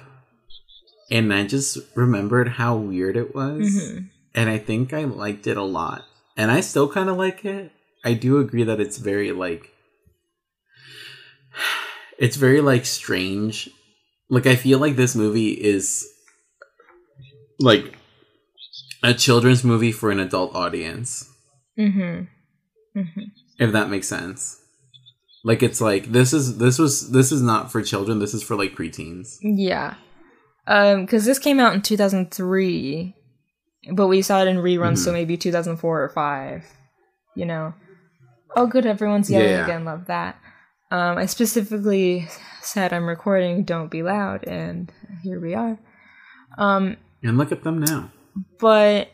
and 1.10 1.32
I 1.32 1.46
just 1.46 1.78
remembered 1.94 2.48
how 2.48 2.76
weird 2.76 3.16
it 3.16 3.34
was, 3.34 3.60
Mm-hmm. 3.70 3.98
and 4.34 4.50
I 4.50 4.58
think 4.58 4.92
I 4.92 5.04
liked 5.04 5.46
it 5.46 5.56
a 5.56 5.62
lot, 5.62 6.04
and 6.36 6.50
I 6.50 6.60
still 6.60 6.88
kind 6.88 7.08
of 7.08 7.16
like 7.16 7.44
it. 7.44 7.72
I 8.04 8.14
do 8.14 8.38
agree 8.38 8.64
that 8.64 8.80
it's 8.80 8.98
very 8.98 9.32
like, 9.32 9.70
it's 12.18 12.36
very 12.36 12.60
like 12.60 12.84
strange. 12.86 13.70
Like, 14.28 14.46
I 14.46 14.56
feel 14.56 14.78
like 14.78 14.96
this 14.96 15.14
movie 15.16 15.52
is 15.52 16.06
like 17.58 17.96
a 19.02 19.14
children's 19.14 19.64
movie 19.64 19.92
for 19.92 20.10
an 20.10 20.20
adult 20.20 20.54
audience 20.54 21.28
Mm-hmm. 21.78 22.22
If 23.58 23.72
that 23.72 23.90
makes 23.90 24.08
sense. 24.08 24.56
Like 25.44 25.62
it's 25.62 25.80
like 25.80 26.06
this 26.12 26.32
is 26.32 26.58
this 26.58 26.78
was 26.78 27.10
this 27.12 27.30
is 27.32 27.42
not 27.42 27.70
for 27.72 27.82
children. 27.82 28.18
This 28.18 28.34
is 28.34 28.42
for 28.42 28.56
like 28.56 28.74
preteens. 28.74 29.36
Yeah. 29.42 29.94
Um, 30.66 31.04
because 31.06 31.24
this 31.24 31.38
came 31.38 31.60
out 31.60 31.74
in 31.74 31.80
2003, 31.82 33.14
but 33.92 34.08
we 34.08 34.20
saw 34.22 34.42
it 34.42 34.48
in 34.48 34.58
reruns, 34.58 34.94
Mm-hmm. 34.94 34.94
so 34.96 35.12
maybe 35.12 35.36
2004 35.36 36.02
or 36.02 36.08
5. 36.10 36.64
You 37.34 37.46
know? 37.46 37.74
Oh, 38.56 38.66
good, 38.66 38.84
everyone's 38.84 39.30
yelling 39.30 39.48
Yeah. 39.48 39.64
again. 39.64 39.84
Love 39.86 40.06
that. 40.06 40.36
Um, 40.90 41.16
I 41.18 41.26
specifically 41.26 42.28
said 42.62 42.92
I'm 42.92 43.06
recording 43.06 43.64
Don't 43.64 43.90
Be 43.90 44.02
Loud, 44.02 44.44
and 44.46 44.92
here 45.22 45.40
we 45.40 45.54
are. 45.54 45.78
Um, 46.58 46.96
And 47.22 47.38
look 47.38 47.52
at 47.52 47.62
them 47.62 47.78
now. 47.80 48.10
but 48.58 49.08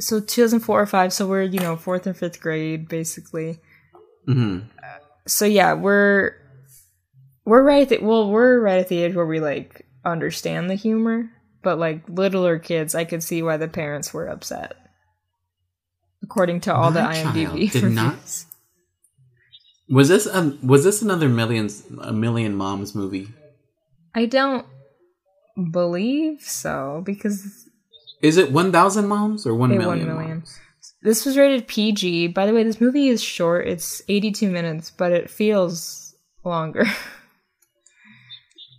so 0.00 0.20
2004 0.20 0.80
or 0.82 0.86
5 0.86 1.12
so 1.12 1.26
we're 1.26 1.42
you 1.42 1.60
know 1.60 1.76
fourth 1.76 2.06
and 2.06 2.16
fifth 2.16 2.40
grade 2.40 2.88
basically 2.88 3.58
hmm 4.26 4.58
so 5.26 5.44
yeah 5.44 5.72
we're 5.74 6.34
we're 7.44 7.62
right 7.62 7.82
at 7.82 7.88
the, 7.90 7.98
well 7.98 8.30
we're 8.30 8.60
right 8.60 8.78
at 8.80 8.88
the 8.88 9.02
age 9.02 9.14
where 9.14 9.26
we 9.26 9.40
like 9.40 9.86
understand 10.04 10.70
the 10.70 10.74
humor 10.74 11.30
but 11.62 11.78
like 11.78 12.02
littler 12.08 12.58
kids 12.58 12.94
i 12.94 13.04
could 13.04 13.22
see 13.22 13.42
why 13.42 13.56
the 13.56 13.68
parents 13.68 14.14
were 14.14 14.26
upset 14.28 14.76
according 16.22 16.60
to 16.60 16.74
all 16.74 16.90
the 16.90 17.00
imdb 17.00 17.70
did 17.72 17.82
reviews. 17.82 17.94
not- 17.94 18.44
Was 19.90 20.08
this 20.08 20.26
um 20.26 20.58
was 20.62 20.84
this 20.84 21.02
another 21.02 21.28
millions 21.28 21.82
a 22.00 22.12
million 22.12 22.54
moms 22.54 22.94
movie? 22.94 23.28
i 24.14 24.26
don't 24.26 24.66
believe 25.72 26.40
so 26.42 27.02
because 27.04 27.67
Is 28.22 28.36
it 28.36 28.50
one 28.52 28.72
thousand 28.72 29.08
moms 29.08 29.46
or 29.46 29.54
million? 29.56 29.86
one 29.86 30.06
million. 30.06 30.28
moms? 30.38 30.58
this 31.02 31.24
was 31.24 31.36
rated 31.36 31.66
pg 31.68 32.26
by 32.28 32.44
the 32.46 32.52
way 32.52 32.62
this 32.64 32.80
movie 32.80 33.08
is 33.08 33.22
short 33.22 33.66
it's 33.68 34.02
82 34.08 34.50
minutes 34.50 34.90
but 34.90 35.12
it 35.12 35.28
feels 35.30 36.14
longer 36.44 36.84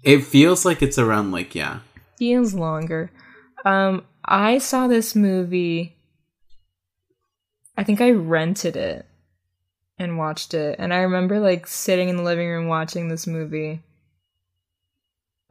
It 0.04 0.24
feels 0.24 0.64
like 0.66 0.82
it's 0.82 0.98
around 0.98 1.32
like 1.32 1.54
yeah. 1.56 1.80
feels 2.18 2.54
longer. 2.54 3.12
Um, 3.66 4.04
I 4.24 4.58
saw 4.60 4.88
this 4.88 5.14
movie. 5.16 5.98
I 7.78 7.84
think 7.84 8.00
I 8.00 8.12
rented 8.12 8.78
it 8.78 9.06
and 9.98 10.18
watched 10.18 10.54
it, 10.54 10.78
and 10.80 10.94
I 10.94 11.00
remember 11.00 11.40
like 11.42 11.68
sitting 11.68 12.08
in 12.08 12.16
the 12.16 12.24
living 12.24 12.48
room 12.48 12.68
watching 12.68 13.10
this 13.10 13.28
movie. 13.28 13.82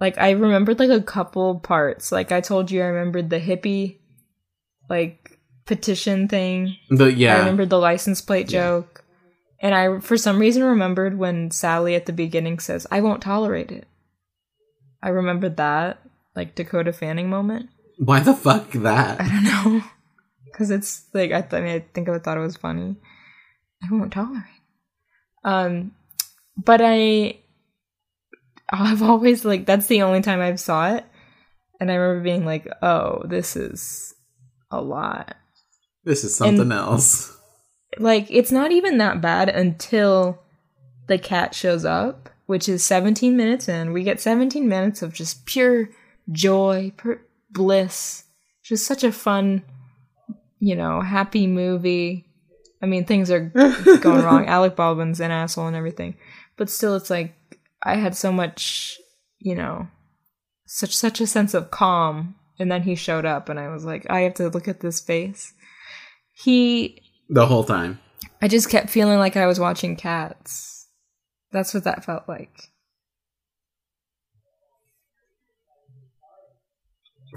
Like 0.01 0.17
I 0.19 0.31
remembered 0.31 0.79
like 0.79 0.91
a 0.91 1.03
couple 1.03 1.59
parts. 1.61 2.13
Like 2.13 2.31
I 2.33 2.41
told 2.41 2.71
you, 2.71 2.83
I 2.83 2.87
remembered 2.87 3.31
the 3.31 3.41
hippie, 3.41 3.97
like 4.89 5.39
petition 5.67 6.29
thing. 6.29 6.77
The 6.91 7.07
yeah. 7.13 7.35
I 7.37 7.39
remembered 7.41 7.71
the 7.71 7.79
license 7.79 8.21
plate 8.21 8.51
Yeah. 8.51 8.61
joke. 8.61 9.05
And 9.61 9.75
I, 9.75 9.99
for 9.99 10.17
some 10.17 10.39
reason, 10.39 10.63
remembered 10.63 11.19
when 11.19 11.51
Sally 11.51 11.97
at 11.97 12.07
the 12.07 12.13
beginning 12.13 12.61
says, 12.61 12.87
I 12.93 13.01
won't 13.01 13.21
tolerate 13.21 13.73
it. 13.73 13.89
I 15.03 15.09
remembered 15.09 15.57
that, 15.57 15.99
like 16.37 16.55
Dakota 16.55 16.93
Fanning 16.93 17.29
moment. 17.29 17.69
Why 17.99 18.21
the 18.21 18.35
fuck 18.35 18.71
that? 18.73 19.21
I 19.21 19.29
don't 19.29 19.45
know. 19.45 19.83
Because 20.47 20.71
it's 20.73 21.05
like, 21.15 21.31
I, 21.31 21.41
th- 21.43 21.53
I 21.53 21.61
mean, 21.61 21.75
I 21.77 21.85
think 21.95 22.09
I 22.09 22.19
thought 22.19 22.37
it 22.37 22.41
was 22.41 22.57
funny. 22.57 22.97
I 23.81 23.87
won't 23.95 24.13
tolerate. 24.13 24.43
Um, 25.45 25.93
but 26.57 26.81
I, 26.83 27.37
I've 28.71 29.03
always 29.03 29.45
like 29.45 29.67
that's 29.67 29.87
the 29.87 30.03
only 30.03 30.21
time 30.23 30.41
I've 30.41 30.61
saw 30.61 30.95
it, 30.95 31.05
and 31.81 31.91
I 31.91 31.95
remember 31.95 32.23
being 32.25 32.45
like, 32.45 32.67
"Oh, 32.83 33.23
this 33.27 33.57
is 33.57 34.15
a 34.71 34.81
lot." 34.81 35.37
This 36.05 36.25
is 36.25 36.37
something 36.37 36.61
And- 36.61 36.73
else. 36.73 37.35
Like 37.99 38.27
it's 38.31 38.53
not 38.53 38.71
even 38.71 38.99
that 38.99 39.21
bad 39.23 39.49
until 39.49 40.41
the 41.07 41.19
cat 41.19 41.55
shows 41.55 41.85
up, 41.87 42.29
which 42.47 42.69
is 42.69 42.85
17 42.85 43.35
minutes 43.37 43.67
in. 43.69 43.93
We 43.95 44.03
get 44.05 44.21
17 44.21 44.69
minutes 44.69 45.01
of 45.03 45.15
just 45.15 45.47
pure 45.47 45.89
joy, 46.31 46.93
pure 46.99 47.23
bliss. 47.51 48.25
Just 48.63 48.87
such 48.87 49.03
a 49.05 49.11
fun, 49.13 49.63
you 50.61 50.77
know, 50.77 51.01
happy 51.01 51.47
movie. 51.47 52.27
I 52.83 52.87
mean, 52.87 53.07
things 53.07 53.31
are 53.31 53.41
going 54.01 54.23
wrong. 54.23 54.47
Alec 54.47 54.77
Baldwin's 54.77 55.21
an 55.21 55.31
asshole 55.31 55.67
and 55.67 55.77
everything, 55.77 56.17
but 56.59 56.69
still, 56.69 56.95
it's 56.95 57.09
like 57.11 57.35
I 57.83 57.97
had 57.97 58.17
so 58.17 58.33
much, 58.33 58.99
you 59.39 59.55
know, 59.55 59.89
such 60.67 60.97
such 60.97 61.21
a 61.21 61.27
sense 61.27 61.55
of 61.55 61.71
calm. 61.71 62.35
And 62.61 62.73
then 62.73 62.83
he 62.83 62.97
showed 62.97 63.25
up, 63.25 63.49
and 63.49 63.59
I 63.61 63.69
was 63.69 63.85
like, 63.85 64.05
I 64.11 64.23
have 64.23 64.35
to 64.35 64.49
look 64.49 64.67
at 64.67 64.81
this 64.81 65.01
face. 65.01 65.53
He 66.35 67.01
The 67.29 67.47
whole 67.47 67.63
time. 67.63 68.01
I 68.43 68.49
just 68.49 68.69
kept 68.69 68.91
feeling 68.91 69.19
like 69.19 69.37
I 69.37 69.47
was 69.47 69.61
watching 69.61 69.95
cats. 69.95 70.89
That's 71.53 71.73
what 71.73 71.85
that 71.85 72.05
felt 72.05 72.29
like. 72.29 72.71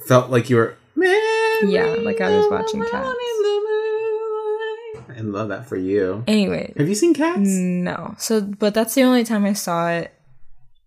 Felt 0.08 0.30
like 0.32 0.50
you 0.50 0.56
were. 0.56 0.76
Yeah, 0.96 1.96
like 2.00 2.22
I 2.22 2.36
was 2.36 2.50
watching 2.50 2.82
Cats. 2.82 3.18
I 5.10 5.22
love 5.22 5.50
that 5.50 5.68
for 5.68 5.78
you. 5.78 6.24
Anyway, 6.28 6.74
Have 6.78 6.88
you 6.88 6.96
seen 6.96 7.14
Cats? 7.14 7.40
no. 7.42 8.16
So, 8.18 8.42
but 8.42 8.74
that's 8.74 8.96
the 8.96 9.04
only 9.04 9.24
time 9.24 9.46
I 9.46 9.54
saw 9.54 9.90
it. 9.90 10.12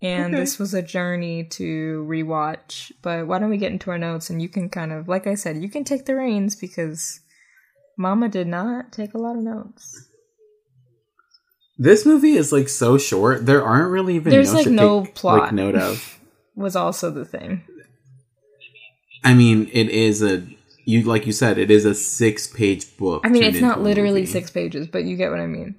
And 0.04 0.34
Okay. 0.34 0.42
this 0.42 0.58
was 0.58 0.74
a 0.74 0.82
journey 0.82 1.44
to 1.44 2.04
rewatch. 2.08 2.92
But 3.00 3.26
why 3.26 3.38
don't 3.38 3.50
we 3.50 3.56
get 3.56 3.72
into 3.72 3.90
our 3.90 3.98
notes 3.98 4.28
and 4.28 4.42
you 4.42 4.48
can 4.48 4.68
kind 4.68 4.92
of, 4.92 5.08
like 5.08 5.26
I 5.26 5.34
said, 5.34 5.56
you 5.62 5.68
can 5.68 5.82
take 5.82 6.04
the 6.04 6.14
reins 6.14 6.54
because 6.54 7.20
Mama 7.96 8.28
did 8.28 8.46
not 8.46 8.92
take 8.92 9.14
a 9.14 9.18
lot 9.18 9.36
of 9.36 9.42
notes. 9.42 10.08
This 11.78 12.04
movie 12.04 12.34
is 12.34 12.52
like 12.52 12.68
so 12.68 12.98
short. 12.98 13.46
There 13.46 13.64
aren't 13.64 13.90
really 13.90 14.16
even 14.16 14.30
There's, 14.30 14.52
like, 14.52 14.66
no 14.66 15.04
take, 15.04 15.14
plot. 15.14 15.42
Like 15.44 15.52
note 15.54 15.74
of. 15.74 16.20
Was 16.54 16.76
also 16.76 17.10
the 17.10 17.24
thing. 17.24 17.64
I 19.24 19.34
mean, 19.34 19.68
it 19.72 19.88
is 19.88 20.22
a 20.22 20.46
you 20.84 21.02
like 21.02 21.26
you 21.26 21.32
said, 21.32 21.58
it 21.58 21.70
is 21.70 21.84
a 21.84 21.94
six 21.94 22.46
page 22.46 22.96
book. 22.96 23.22
I 23.24 23.28
mean, 23.28 23.42
it's 23.42 23.60
not 23.60 23.80
literally 23.80 24.20
movie. 24.20 24.32
six 24.32 24.50
pages, 24.50 24.86
but 24.86 25.04
you 25.04 25.16
get 25.16 25.30
what 25.30 25.40
I 25.40 25.46
mean. 25.46 25.76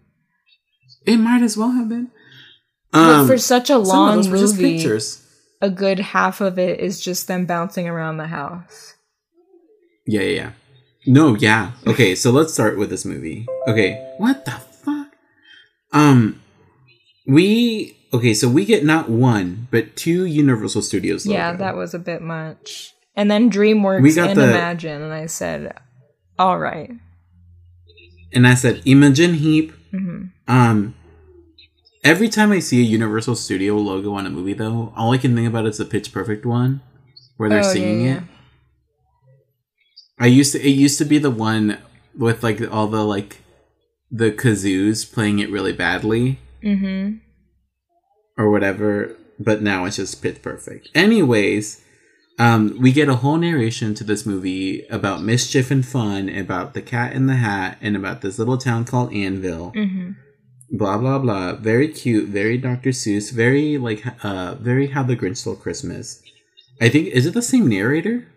It 1.06 1.18
might 1.18 1.44
as 1.44 1.56
well 1.56 1.72
have 1.72 1.88
been. 1.88 2.12
But 2.96 3.10
Um, 3.10 3.28
for 3.28 3.38
such 3.38 3.70
a 3.70 3.78
long 3.78 4.16
those 4.16 4.30
were 4.30 4.38
just 4.38 4.56
movie, 4.56 4.88
a 5.62 5.70
good 5.70 6.00
half 6.00 6.40
of 6.40 6.58
it 6.58 6.80
is 6.80 7.02
just 7.02 7.28
them 7.28 7.46
bouncing 7.46 7.90
around 7.90 8.18
the 8.18 8.28
house. 8.28 8.94
Yeah, 10.08 10.22
yeah, 10.22 10.30
yeah. 10.36 10.52
No, 11.06 11.36
yeah. 11.36 11.72
Okay, 11.86 12.16
so 12.16 12.32
let's 12.32 12.54
start 12.54 12.78
with 12.78 12.90
this 12.90 13.04
movie. 13.04 13.46
Okay, 13.68 14.02
what 14.18 14.46
the 14.46 14.52
fuck? 14.52 15.08
Um, 15.92 16.42
we 17.28 17.98
okay, 18.14 18.34
so 18.34 18.48
we 18.48 18.64
get 18.66 18.86
not 18.86 19.10
one 19.10 19.68
but 19.72 19.96
two 19.98 20.26
Universal 20.26 20.82
Studios. 20.84 21.26
Yeah, 21.26 21.54
that 21.54 21.76
was 21.76 21.94
a 21.94 22.00
bit 22.00 22.22
much. 22.22 22.94
And 23.16 23.30
then 23.30 23.50
DreamWorks 23.52 24.02
We 24.02 24.14
got 24.14 24.30
and 24.32 24.40
the- 24.40 24.50
Imagine, 24.50 25.02
and 25.02 25.14
I 25.14 25.26
said, 25.28 25.74
"All 26.40 26.60
right." 26.60 26.92
and 28.34 28.46
I 28.48 28.54
said 28.56 28.82
"Imagine 28.86 29.36
Heap. 29.36 29.74
Mhm. 29.94 30.32
Um, 30.48 30.96
every 32.06 32.30
time 32.30 32.52
I 32.54 32.60
see 32.60 32.80
a 32.80 32.86
Universal 32.86 33.36
Studio 33.36 33.76
logo 33.76 34.14
on 34.14 34.26
a 34.26 34.30
movie, 34.30 34.54
though, 34.54 34.94
all 34.96 35.12
I 35.12 35.18
can 35.18 35.36
think 35.36 35.48
about 35.48 35.66
is 35.66 35.78
the 35.78 35.86
Pitch 35.86 36.14
Perfect 36.14 36.46
one, 36.46 36.82
where 37.36 37.50
they're 37.50 37.60
Oh, 37.60 37.64
yeah, 37.64 37.74
singing 37.74 38.06
yeah. 38.06 38.18
it. 38.18 38.24
I 40.20 40.28
used 40.28 40.54
to. 40.54 40.60
It 40.66 40.70
used 40.72 40.98
to 41.00 41.06
be 41.06 41.18
the 41.18 41.32
one 41.32 41.78
with 42.18 42.42
like 42.44 42.62
all 42.72 42.88
the 42.88 43.04
like 43.04 43.42
the 44.10 44.32
kazoos 44.32 45.12
playing 45.12 45.40
it 45.40 45.50
really 45.52 45.74
badly 45.74 46.40
Mm-hmm. 46.64 47.18
or 48.38 48.50
whatever. 48.50 49.16
But 49.38 49.62
now 49.62 49.84
it's 49.86 49.98
just 49.98 50.22
Pitch 50.22 50.42
Perfect. 50.42 50.90
Anyways. 50.96 51.82
Um, 52.38 52.76
we 52.82 52.92
get 52.92 53.08
a 53.08 53.16
whole 53.16 53.38
narration 53.38 53.94
to 53.96 54.04
this 54.04 54.26
movie 54.26 54.86
about 54.90 55.22
mischief 55.24 55.72
and 55.72 55.86
fun, 55.86 56.28
about 56.28 56.74
the 56.74 56.82
cat 56.82 57.14
in 57.14 57.28
the 57.28 57.36
hat, 57.38 57.78
and 57.80 57.96
about 57.96 58.20
this 58.20 58.38
little 58.38 58.58
town 58.58 58.84
called 58.84 59.14
Anvil. 59.14 59.72
Mm-hmm. 59.74 60.12
Blah 60.72 60.98
blah 60.98 61.20
blah 61.20 61.54
very 61.54 61.88
cute 61.88 62.28
very 62.28 62.58
dr 62.58 62.90
seuss 62.90 63.32
very 63.32 63.78
like 63.78 64.04
uh 64.26 64.56
very 64.56 64.88
how 64.88 65.04
the 65.04 65.16
grinch 65.16 65.38
stole 65.38 65.56
christmas 65.56 66.22
i 66.82 66.90
think 66.90 67.08
is 67.10 67.26
it 67.26 67.34
the 67.34 67.42
same 67.42 67.68
narrator 67.68 68.28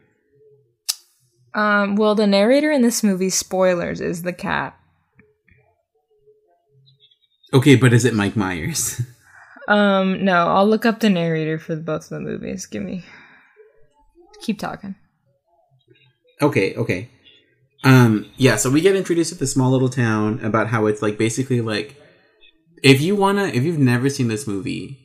Um, 1.55 1.97
well, 1.97 2.14
the 2.14 2.26
narrator 2.26 2.70
in 2.70 2.83
this 2.83 3.03
movie, 3.03 3.31
spoilers, 3.31 4.01
is 4.01 4.22
the 4.22 4.35
cat. 4.35 4.76
okay 7.53 7.74
but 7.74 7.93
is 7.93 8.05
it 8.05 8.14
mike 8.14 8.37
myers 8.37 9.01
Um, 9.68 10.24
no, 10.24 10.47
I'll 10.49 10.66
look 10.66 10.87
up 10.87 11.01
the 11.01 11.11
narrator 11.11 11.59
for 11.59 11.76
both 11.76 12.05
of 12.05 12.09
the 12.09 12.20
movies. 12.20 12.64
Give 12.64 12.83
me. 12.83 13.05
Keep 14.41 14.59
talking. 14.61 14.95
okay 16.41 16.74
okay 16.74 17.11
um 17.85 18.24
yeah 18.39 18.57
so 18.57 18.70
we 18.70 18.81
get 18.81 18.97
introduced 18.97 19.31
to 19.33 19.39
the 19.39 19.47
small 19.47 19.70
little 19.70 19.91
town 19.91 20.41
about 20.43 20.68
how 20.68 20.87
it's 20.87 21.03
like 21.03 21.18
basically 21.18 21.61
like 21.61 21.98
if 22.83 23.01
you 23.01 23.16
wanna 23.16 23.45
if 23.47 23.62
you've 23.62 23.79
never 23.79 24.09
seen 24.09 24.29
this 24.29 24.47
movie 24.47 24.99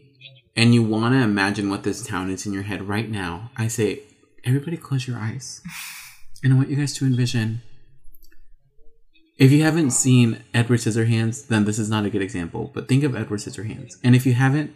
and 0.56 0.74
you 0.74 0.84
wanna 0.84 1.22
imagine 1.24 1.70
what 1.70 1.84
this 1.84 2.06
town 2.06 2.30
is 2.30 2.46
in 2.46 2.54
your 2.54 2.64
head 2.64 2.88
right 2.88 3.10
now 3.10 3.50
i 3.58 3.68
say 3.68 4.02
everybody 4.46 4.78
close 4.78 5.08
your 5.08 5.18
eyes 5.18 5.62
and 6.44 6.54
i 6.54 6.56
want 6.56 6.70
you 6.70 6.76
guys 6.76 6.94
to 6.94 7.06
envision 7.06 7.62
If 9.38 9.52
you 9.52 9.64
haven't 9.64 9.92
seen 9.92 10.44
Edward 10.54 10.80
Scissorhands, 10.80 11.48
then 11.48 11.66
this 11.66 11.80
is 11.80 11.90
not 11.90 12.06
a 12.06 12.10
good 12.10 12.22
example. 12.22 12.70
But 12.74 12.88
think 12.88 13.04
of 13.04 13.16
Edward 13.16 13.40
Scissorhands, 13.40 13.96
and 14.04 14.16
if 14.16 14.26
you 14.28 14.34
haven't, 14.34 14.72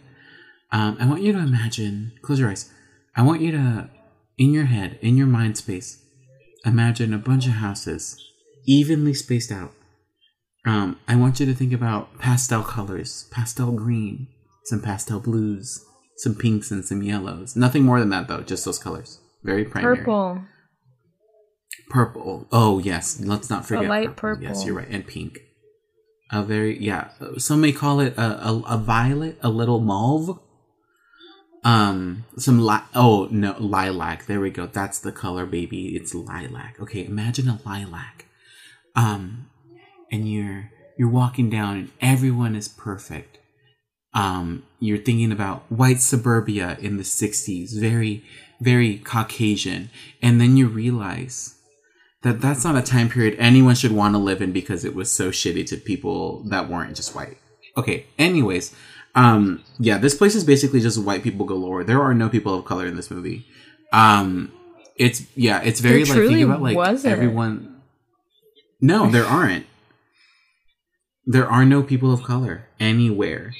um, 0.72 0.96
I 1.00 1.06
want 1.06 1.22
you 1.22 1.32
to 1.32 1.38
imagine. 1.38 2.12
Close 2.22 2.40
your 2.40 2.50
eyes. 2.50 2.68
I 3.16 3.22
want 3.22 3.40
you 3.40 3.52
to, 3.52 3.88
in 4.36 4.52
your 4.52 4.66
head, 4.66 4.98
in 5.00 5.16
your 5.16 5.26
mind 5.28 5.56
space, 5.56 6.02
imagine 6.64 7.14
a 7.14 7.18
bunch 7.18 7.46
of 7.46 7.54
houses, 7.64 8.02
evenly 8.66 9.14
spaced 9.14 9.52
out. 9.52 9.72
Um, 10.66 10.98
I 11.06 11.16
want 11.16 11.40
you 11.40 11.46
to 11.46 11.54
think 11.54 11.72
about 11.72 12.18
pastel 12.18 12.62
colors, 12.62 13.28
pastel 13.30 13.72
green, 13.72 14.28
some 14.64 14.82
pastel 14.82 15.20
blues, 15.20 15.82
some 16.16 16.34
pinks 16.34 16.70
and 16.70 16.84
some 16.84 17.02
yellows. 17.02 17.56
Nothing 17.56 17.84
more 17.84 18.00
than 18.00 18.10
that, 18.10 18.28
though. 18.28 18.42
Just 18.42 18.64
those 18.64 18.78
colors. 18.78 19.20
Very 19.42 19.64
primary. 19.64 19.98
Purple. 19.98 20.42
Purple. 21.88 22.46
Oh 22.52 22.78
yes, 22.80 23.20
let's 23.20 23.48
not 23.48 23.64
forget 23.66 23.88
light 23.88 24.08
Yes, 24.08 24.14
purple. 24.16 24.42
Yes, 24.42 24.64
you're 24.66 24.74
right, 24.74 24.88
and 24.90 25.06
pink. 25.06 25.38
A 26.30 26.42
very 26.42 26.78
yeah. 26.78 27.08
Some 27.38 27.62
may 27.62 27.72
call 27.72 28.00
it 28.00 28.16
a, 28.18 28.48
a, 28.48 28.62
a 28.68 28.76
violet, 28.76 29.38
a 29.42 29.48
little 29.48 29.80
mauve. 29.80 30.38
Um, 31.64 32.24
some 32.36 32.60
li- 32.60 32.84
oh 32.94 33.28
no 33.30 33.56
lilac. 33.58 34.26
There 34.26 34.40
we 34.40 34.50
go. 34.50 34.66
That's 34.66 34.98
the 34.98 35.12
color, 35.12 35.46
baby. 35.46 35.96
It's 35.96 36.14
lilac. 36.14 36.78
Okay, 36.80 37.06
imagine 37.06 37.48
a 37.48 37.60
lilac. 37.64 38.26
Um, 38.94 39.47
and 40.10 40.30
you're 40.30 40.70
you're 40.98 41.10
walking 41.10 41.48
down, 41.50 41.76
and 41.76 41.90
everyone 42.00 42.56
is 42.56 42.68
perfect. 42.68 43.38
Um, 44.14 44.64
you're 44.80 44.98
thinking 44.98 45.30
about 45.30 45.62
white 45.70 46.00
suburbia 46.00 46.76
in 46.80 46.96
the 46.96 47.02
'60s, 47.02 47.78
very 47.78 48.24
very 48.60 48.98
Caucasian, 48.98 49.90
and 50.22 50.40
then 50.40 50.56
you 50.56 50.66
realize 50.66 51.54
that 52.22 52.40
that's 52.40 52.64
not 52.64 52.76
a 52.76 52.82
time 52.82 53.08
period 53.08 53.36
anyone 53.38 53.74
should 53.74 53.92
want 53.92 54.14
to 54.14 54.18
live 54.18 54.42
in 54.42 54.52
because 54.52 54.84
it 54.84 54.94
was 54.94 55.10
so 55.10 55.30
shitty 55.30 55.66
to 55.68 55.76
people 55.76 56.42
that 56.48 56.68
weren't 56.68 56.96
just 56.96 57.14
white. 57.14 57.38
Okay, 57.76 58.06
anyways, 58.18 58.74
um 59.14 59.62
yeah, 59.78 59.98
this 59.98 60.16
place 60.16 60.34
is 60.34 60.44
basically 60.44 60.80
just 60.80 61.02
white 61.02 61.22
people 61.22 61.46
galore. 61.46 61.84
There 61.84 62.02
are 62.02 62.14
no 62.14 62.28
people 62.28 62.54
of 62.54 62.64
color 62.64 62.86
in 62.86 62.96
this 62.96 63.10
movie. 63.10 63.46
Um 63.92 64.52
it's 64.96 65.22
yeah, 65.36 65.62
it's 65.62 65.80
very 65.80 66.04
like 66.04 66.18
think 66.18 66.42
about 66.42 66.62
like 66.62 66.76
wasn't. 66.76 67.12
everyone 67.12 67.82
No, 68.80 69.10
there 69.10 69.24
aren't. 69.24 69.66
There 71.30 71.46
are 71.46 71.64
no 71.66 71.82
people 71.82 72.10
of 72.12 72.22
color 72.22 72.66
anywhere. 72.80 73.52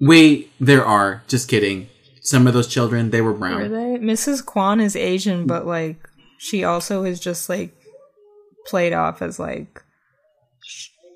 Wait, 0.00 0.50
there 0.58 0.84
are. 0.84 1.22
Just 1.28 1.48
kidding. 1.48 1.88
Some 2.22 2.46
of 2.46 2.54
those 2.54 2.66
children, 2.66 3.10
they 3.10 3.20
were 3.20 3.34
brown. 3.34 3.60
Were 3.60 3.68
they? 3.68 3.98
Mrs. 3.98 4.44
Kwan 4.44 4.80
is 4.80 4.96
Asian, 4.96 5.46
but 5.46 5.66
like 5.66 6.08
she 6.38 6.64
also 6.64 7.04
is 7.04 7.20
just 7.20 7.48
like 7.50 7.74
played 8.66 8.94
off 8.94 9.20
as 9.20 9.38
like 9.38 9.82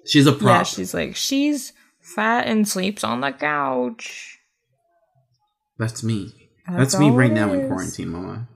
She's 0.07 0.27
a 0.27 0.33
prop. 0.33 0.43
yeah, 0.59 0.63
she's 0.65 0.93
like 0.93 1.17
she's 1.17 1.73
fat 2.03 2.47
and 2.47 2.69
sleeps 2.69 3.03
on 3.03 3.21
the 3.23 3.33
couch. 3.33 4.39
That's 5.79 6.03
me. 6.03 6.33
That's 6.69 6.93
That's, 6.93 6.99
me 6.99 7.11
right 7.11 7.33
now 7.33 7.51
in 7.53 7.67
quarantine, 7.69 8.09
mama. 8.11 8.49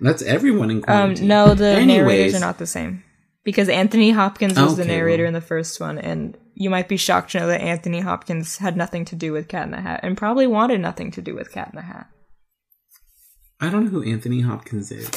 That's 0.00 0.22
everyone 0.22 0.70
in 0.70 0.78
Um, 0.78 0.82
quarantine. 0.82 1.28
no, 1.28 1.54
the 1.54 1.84
narrators 1.86 2.34
are 2.34 2.40
not 2.40 2.58
the 2.58 2.66
same 2.66 3.02
because 3.44 3.68
Anthony 3.68 4.10
Hopkins 4.10 4.58
was 4.58 4.76
the 4.76 4.84
narrator 4.84 5.22
well. 5.24 5.28
in 5.28 5.34
the 5.34 5.40
first 5.40 5.80
one, 5.80 5.98
and 5.98 6.36
you 6.58 6.68
might 6.70 6.88
be 6.88 6.96
shocked 6.96 7.30
to 7.30 7.38
know 7.38 7.46
that 7.46 7.60
Anthony 7.60 8.00
Hopkins 8.00 8.58
had 8.58 8.76
nothing 8.76 9.04
to 9.06 9.14
do 9.14 9.32
with 9.32 9.46
Cat 9.46 9.66
in 9.66 9.70
the 9.70 9.80
Hat 9.80 10.00
and 10.02 10.16
probably 10.16 10.46
wanted 10.48 10.80
nothing 10.80 11.12
to 11.12 11.22
do 11.22 11.36
with 11.36 11.52
Cat 11.52 11.70
in 11.72 11.76
the 11.76 11.82
Hat. 11.82 12.08
I 13.60 13.70
don't 13.70 13.84
know 13.84 13.90
who 13.90 14.02
Anthony 14.02 14.40
Hopkins 14.40 14.90
is. 14.90 15.08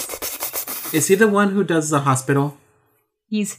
Is 0.93 1.07
he 1.07 1.15
the 1.15 1.27
one 1.27 1.49
who 1.49 1.63
does 1.63 1.89
the 1.89 2.01
hospital? 2.01 2.57
He's 3.25 3.57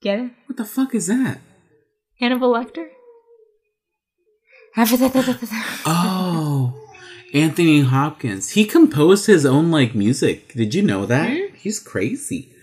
get 0.00 0.20
it, 0.20 0.30
What 0.46 0.56
the 0.56 0.64
fuck 0.64 0.94
is 0.94 1.06
that? 1.08 1.40
Hannibal 2.18 2.52
Lecter. 2.52 2.88
Oh, 5.86 6.74
Anthony 7.34 7.82
Hopkins. 7.82 8.50
He 8.50 8.64
composed 8.64 9.26
his 9.26 9.44
own 9.44 9.70
like 9.70 9.94
music. 9.94 10.54
Did 10.54 10.74
you 10.74 10.80
know 10.82 11.04
that? 11.04 11.28
Hmm? 11.28 11.54
He's 11.56 11.78
crazy. 11.78 12.53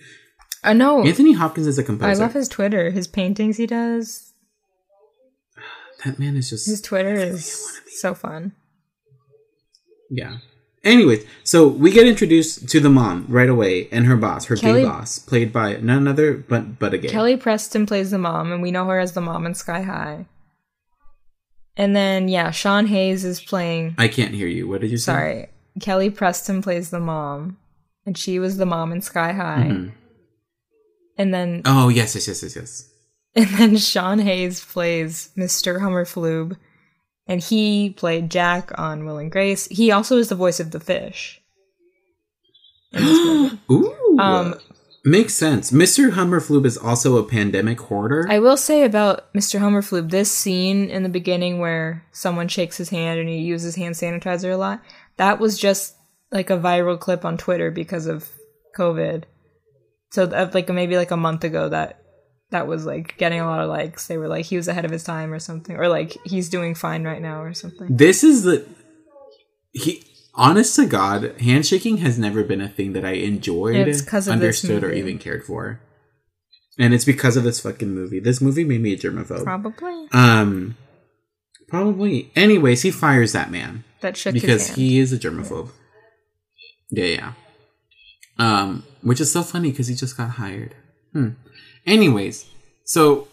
I 0.64 0.74
know. 0.74 1.04
Anthony 1.04 1.34
Hopkins 1.34 1.68
is 1.68 1.78
a 1.80 1.84
composer. 1.84 2.10
I 2.12 2.14
love 2.14 2.34
his 2.34 2.48
Twitter. 2.48 2.92
His 2.92 3.08
paintings 3.08 3.58
he 3.58 3.66
does. 3.68 4.34
that 6.06 6.20
man 6.20 6.36
is 6.38 6.50
just 6.50 6.68
His 6.68 6.82
Twitter 6.82 7.16
is 7.16 7.80
so 8.00 8.14
fun. 8.14 8.54
yeah. 10.10 10.38
Anyways, 10.84 11.24
so 11.44 11.68
we 11.68 11.92
get 11.92 12.08
introduced 12.08 12.68
to 12.70 12.80
the 12.80 12.90
mom 12.90 13.28
right 13.30 13.50
away 13.50 13.88
and 13.92 14.08
her 14.08 14.16
boss, 14.18 14.46
her 14.46 14.56
Kelly- 14.56 14.82
gay 14.82 14.88
boss, 14.88 15.20
played 15.20 15.54
by 15.54 15.76
none 15.78 16.08
other 16.08 16.34
but 16.34 16.80
but 16.80 16.92
a 16.96 16.98
gay. 16.98 17.08
Kelly 17.08 17.38
Preston 17.38 17.86
plays 17.86 18.10
the 18.10 18.18
mom, 18.18 18.52
and 18.52 18.64
we 18.64 18.72
know 18.72 18.86
her 18.88 18.98
as 18.98 19.12
the 19.14 19.22
mom 19.22 19.46
in 19.46 19.54
Sky 19.54 19.84
High. 19.84 20.26
And 21.78 21.96
then 21.96 22.28
yeah, 22.30 22.50
Sean 22.50 22.88
Hayes 22.88 23.24
is 23.24 23.40
playing. 23.40 23.94
I 24.00 24.08
can't 24.08 24.34
hear 24.34 24.48
you. 24.48 24.68
What 24.68 24.82
did 24.82 24.90
you 24.90 24.98
say? 24.98 25.12
Sorry, 25.12 25.48
Kelly 25.82 26.10
Preston 26.10 26.64
plays 26.64 26.90
the 26.90 27.00
mom, 27.00 27.58
and 28.08 28.18
she 28.18 28.40
was 28.40 28.58
the 28.58 28.66
mom 28.66 28.92
in 28.92 29.02
Sky 29.02 29.34
High. 29.34 29.68
Mhm. 29.70 29.92
And 31.18 31.34
then 31.34 31.62
Oh 31.66 31.90
yes, 31.90 32.16
yes, 32.16 32.28
yes, 32.28 32.42
yes, 32.44 32.56
yes. 32.56 32.90
and 33.36 33.48
then 33.58 33.78
Sean 33.78 34.20
Hayes 34.20 34.64
plays 34.64 35.30
Mr. 35.38 35.80
Humberfloob, 35.80 36.58
and 37.28 37.42
he 37.42 37.92
played 37.92 38.30
Jack 38.32 38.72
on 38.78 39.06
Will 39.06 39.18
and 39.18 39.32
Grace. 39.32 39.68
He 39.68 39.92
also 39.92 40.18
is 40.18 40.30
the 40.30 40.36
voice 40.36 40.60
of 40.60 40.72
the 40.72 40.80
fish. 40.80 41.42
in 42.94 43.06
this 43.06 43.26
movie. 43.26 43.60
Ooh, 43.72 44.18
Um, 44.20 44.56
makes 45.06 45.34
sense. 45.34 45.72
Mr. 45.72 46.12
Humberfloob 46.12 46.66
is 46.66 46.78
also 46.78 47.18
a 47.18 47.24
pandemic 47.24 47.80
hoarder. 47.80 48.26
I 48.30 48.40
will 48.40 48.58
say 48.58 48.84
about 48.84 49.34
Mr. 49.34 49.60
Humberfloob, 49.60 50.10
this 50.12 50.32
scene 50.32 50.90
in 50.90 51.04
the 51.04 51.10
beginning 51.10 51.60
where 51.60 52.06
someone 52.12 52.48
shakes 52.48 52.78
his 52.78 52.90
hand 52.90 53.20
and 53.20 53.30
he 53.30 53.38
uses 53.38 53.76
hand 53.76 53.96
sanitizer 53.96 54.52
a 54.54 54.58
lot, 54.58 54.82
that 55.18 55.40
was 55.40 55.58
just 55.58 55.96
like 56.32 56.50
a 56.50 56.58
viral 56.58 57.00
clip 57.00 57.24
on 57.26 57.38
Twitter 57.38 57.72
because 57.72 58.08
of 58.08 58.30
COVID. 58.78 59.24
So 60.12 60.26
that, 60.26 60.54
like 60.54 60.70
maybe 60.70 60.98
like 60.98 61.12
a 61.12 61.18
month 61.18 61.44
ago 61.44 61.70
that 61.70 61.98
that 62.52 62.68
was 62.68 62.86
like 62.86 63.18
getting 63.18 63.40
a 63.40 63.46
lot 63.46 63.62
of 63.62 63.70
likes. 63.70 64.08
They 64.08 64.18
were 64.18 64.28
like 64.28 64.46
he 64.46 64.58
was 64.58 64.68
ahead 64.68 64.86
of 64.86 64.92
his 64.92 65.04
time 65.04 65.32
or 65.34 65.40
something, 65.40 65.76
or 65.78 65.88
like 65.88 66.18
he's 66.26 66.50
doing 66.50 66.76
fine 66.76 67.04
right 67.06 67.22
now 67.22 67.42
or 67.42 67.54
something. 67.54 67.88
this 67.96 68.24
is 68.24 68.44
the 68.44 68.66
he. 69.72 70.04
Honest 70.34 70.78
to 70.78 70.86
God, 70.86 71.36
handshaking 71.42 71.98
has 71.98 72.18
never 72.18 72.42
been 72.42 72.62
a 72.62 72.70
thing 72.70 72.94
that 72.94 73.04
I 73.04 73.12
enjoyed, 73.16 73.76
It's 73.86 74.02
'cause 74.02 74.30
of 74.30 74.40
this 74.40 74.64
understood, 74.64 74.82
or 74.82 74.94
even 74.94 75.18
cared 75.18 75.44
for. 75.44 75.82
And 76.80 76.94
it's 76.94 77.04
because 77.04 77.36
of 77.36 77.44
this 77.44 77.60
fucking 77.60 77.94
movie. 77.94 78.22
This 78.22 78.40
movie 78.40 78.64
made 78.64 78.80
me 78.80 78.94
a 78.94 78.98
germaphobe. 78.98 79.44
Probably 79.44 80.08
Um, 80.14 80.78
probably. 81.68 82.32
Anyways, 82.34 82.82
he 82.84 82.92
fires 82.92 83.34
that 83.34 83.52
man 83.52 83.84
that 84.00 84.16
shook 84.16 84.34
because 84.34 84.70
he 84.70 85.00
is 85.00 85.12
a 85.12 85.18
germaphobe. 85.18 85.72
Yeah, 86.90 87.06
yeah. 87.06 87.34
Um, 88.42 88.84
which 89.04 89.22
is 89.22 89.32
so 89.32 89.44
funny 89.44 89.70
because 89.70 89.88
he 89.88 89.94
just 89.94 90.18
got 90.18 90.32
hired. 90.32 90.74
Hmm. 91.14 91.30
Anyways, 91.86 92.50
so 92.86 93.28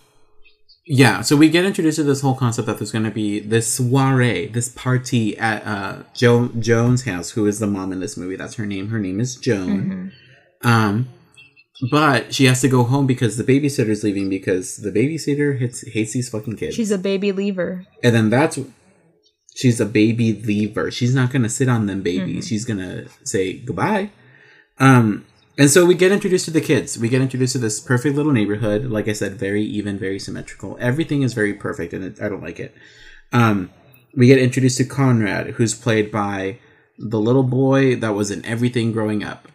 yeah, 0.87 1.23
so 1.23 1.35
we 1.35 1.49
get 1.49 1.65
introduced 1.65 1.97
to 1.97 2.03
this 2.03 2.21
whole 2.21 2.35
concept 2.35 2.67
that 2.67 2.79
there's 2.79 2.93
going 2.93 3.05
to 3.05 3.11
be 3.11 3.41
this 3.41 3.73
soiree, 3.73 4.49
this 4.49 4.69
party 4.69 5.37
at 5.39 5.67
uh 5.67 6.03
jo- 6.15 6.53
Joan's 6.59 7.05
house, 7.05 7.31
who 7.31 7.47
is 7.47 7.59
the 7.59 7.67
mom 7.67 7.91
in 7.93 8.01
this 8.01 8.17
movie. 8.19 8.37
That's 8.37 8.57
her 8.57 8.67
name. 8.67 8.89
Her 8.89 8.99
name 8.99 9.19
is 9.19 9.37
Joan. 9.37 10.13
Um, 10.63 11.09
but 11.91 12.35
she 12.35 12.45
has 12.47 12.61
to 12.61 12.69
go 12.69 12.83
home 12.83 13.07
because 13.07 13.37
the 13.37 13.45
babysitter's 13.45 14.03
leaving 14.03 14.29
because 14.29 14.79
the 14.79 14.91
babysitter 14.91 15.59
hits, 15.59 15.87
hates 15.89 16.13
these 16.13 16.29
fucking 16.29 16.57
kids. 16.57 16.75
She's 16.75 16.91
a 16.91 16.99
baby 16.99 17.33
lever. 17.33 17.87
And 18.03 18.15
then 18.15 18.29
that's 18.29 18.59
she's 19.55 19.81
a 19.81 19.87
baby 19.87 20.35
leaver. 20.35 20.91
She's 20.91 21.15
not 21.15 21.33
gonna 21.33 21.49
sit 21.49 21.69
on 21.69 21.87
them 21.87 22.03
babies. 22.03 22.49
She's 22.49 22.65
gonna 22.65 23.07
say 23.25 23.59
goodbye. 23.59 24.11
Um, 24.81 25.27
and 25.59 25.69
so 25.71 25.85
we 25.85 25.95
get 25.95 26.13
introduced 26.13 26.45
to 26.45 26.51
the 26.53 26.61
kids. 26.61 26.99
We 26.99 27.09
get 27.09 27.21
introduced 27.21 27.53
to 27.55 27.59
this 27.59 27.81
perfect 27.81 28.15
little 28.15 28.33
neighborhood. 28.33 28.85
Like 28.85 29.09
I 29.09 29.13
said, 29.13 29.35
very 29.35 29.63
even, 29.63 29.99
very 29.99 30.19
symmetrical. 30.19 30.77
Everything 30.81 31.23
is 31.23 31.35
very 31.35 31.53
perfect, 31.55 31.93
and 31.93 32.05
it, 32.05 32.23
I 32.23 32.29
don't 32.29 32.43
like 32.43 32.61
it. 32.61 32.75
Um, 33.33 33.71
we 34.15 34.29
get 34.29 34.39
introduced 34.39 34.79
to 34.79 34.85
Conrad, 34.85 35.49
who's 35.51 35.75
played 35.75 36.11
by 36.13 36.59
the 36.99 37.19
little 37.21 37.43
boy 37.43 37.97
that 37.97 38.15
was 38.15 38.31
in 38.31 38.45
everything 38.47 38.93
growing 38.93 39.23
up. 39.25 39.49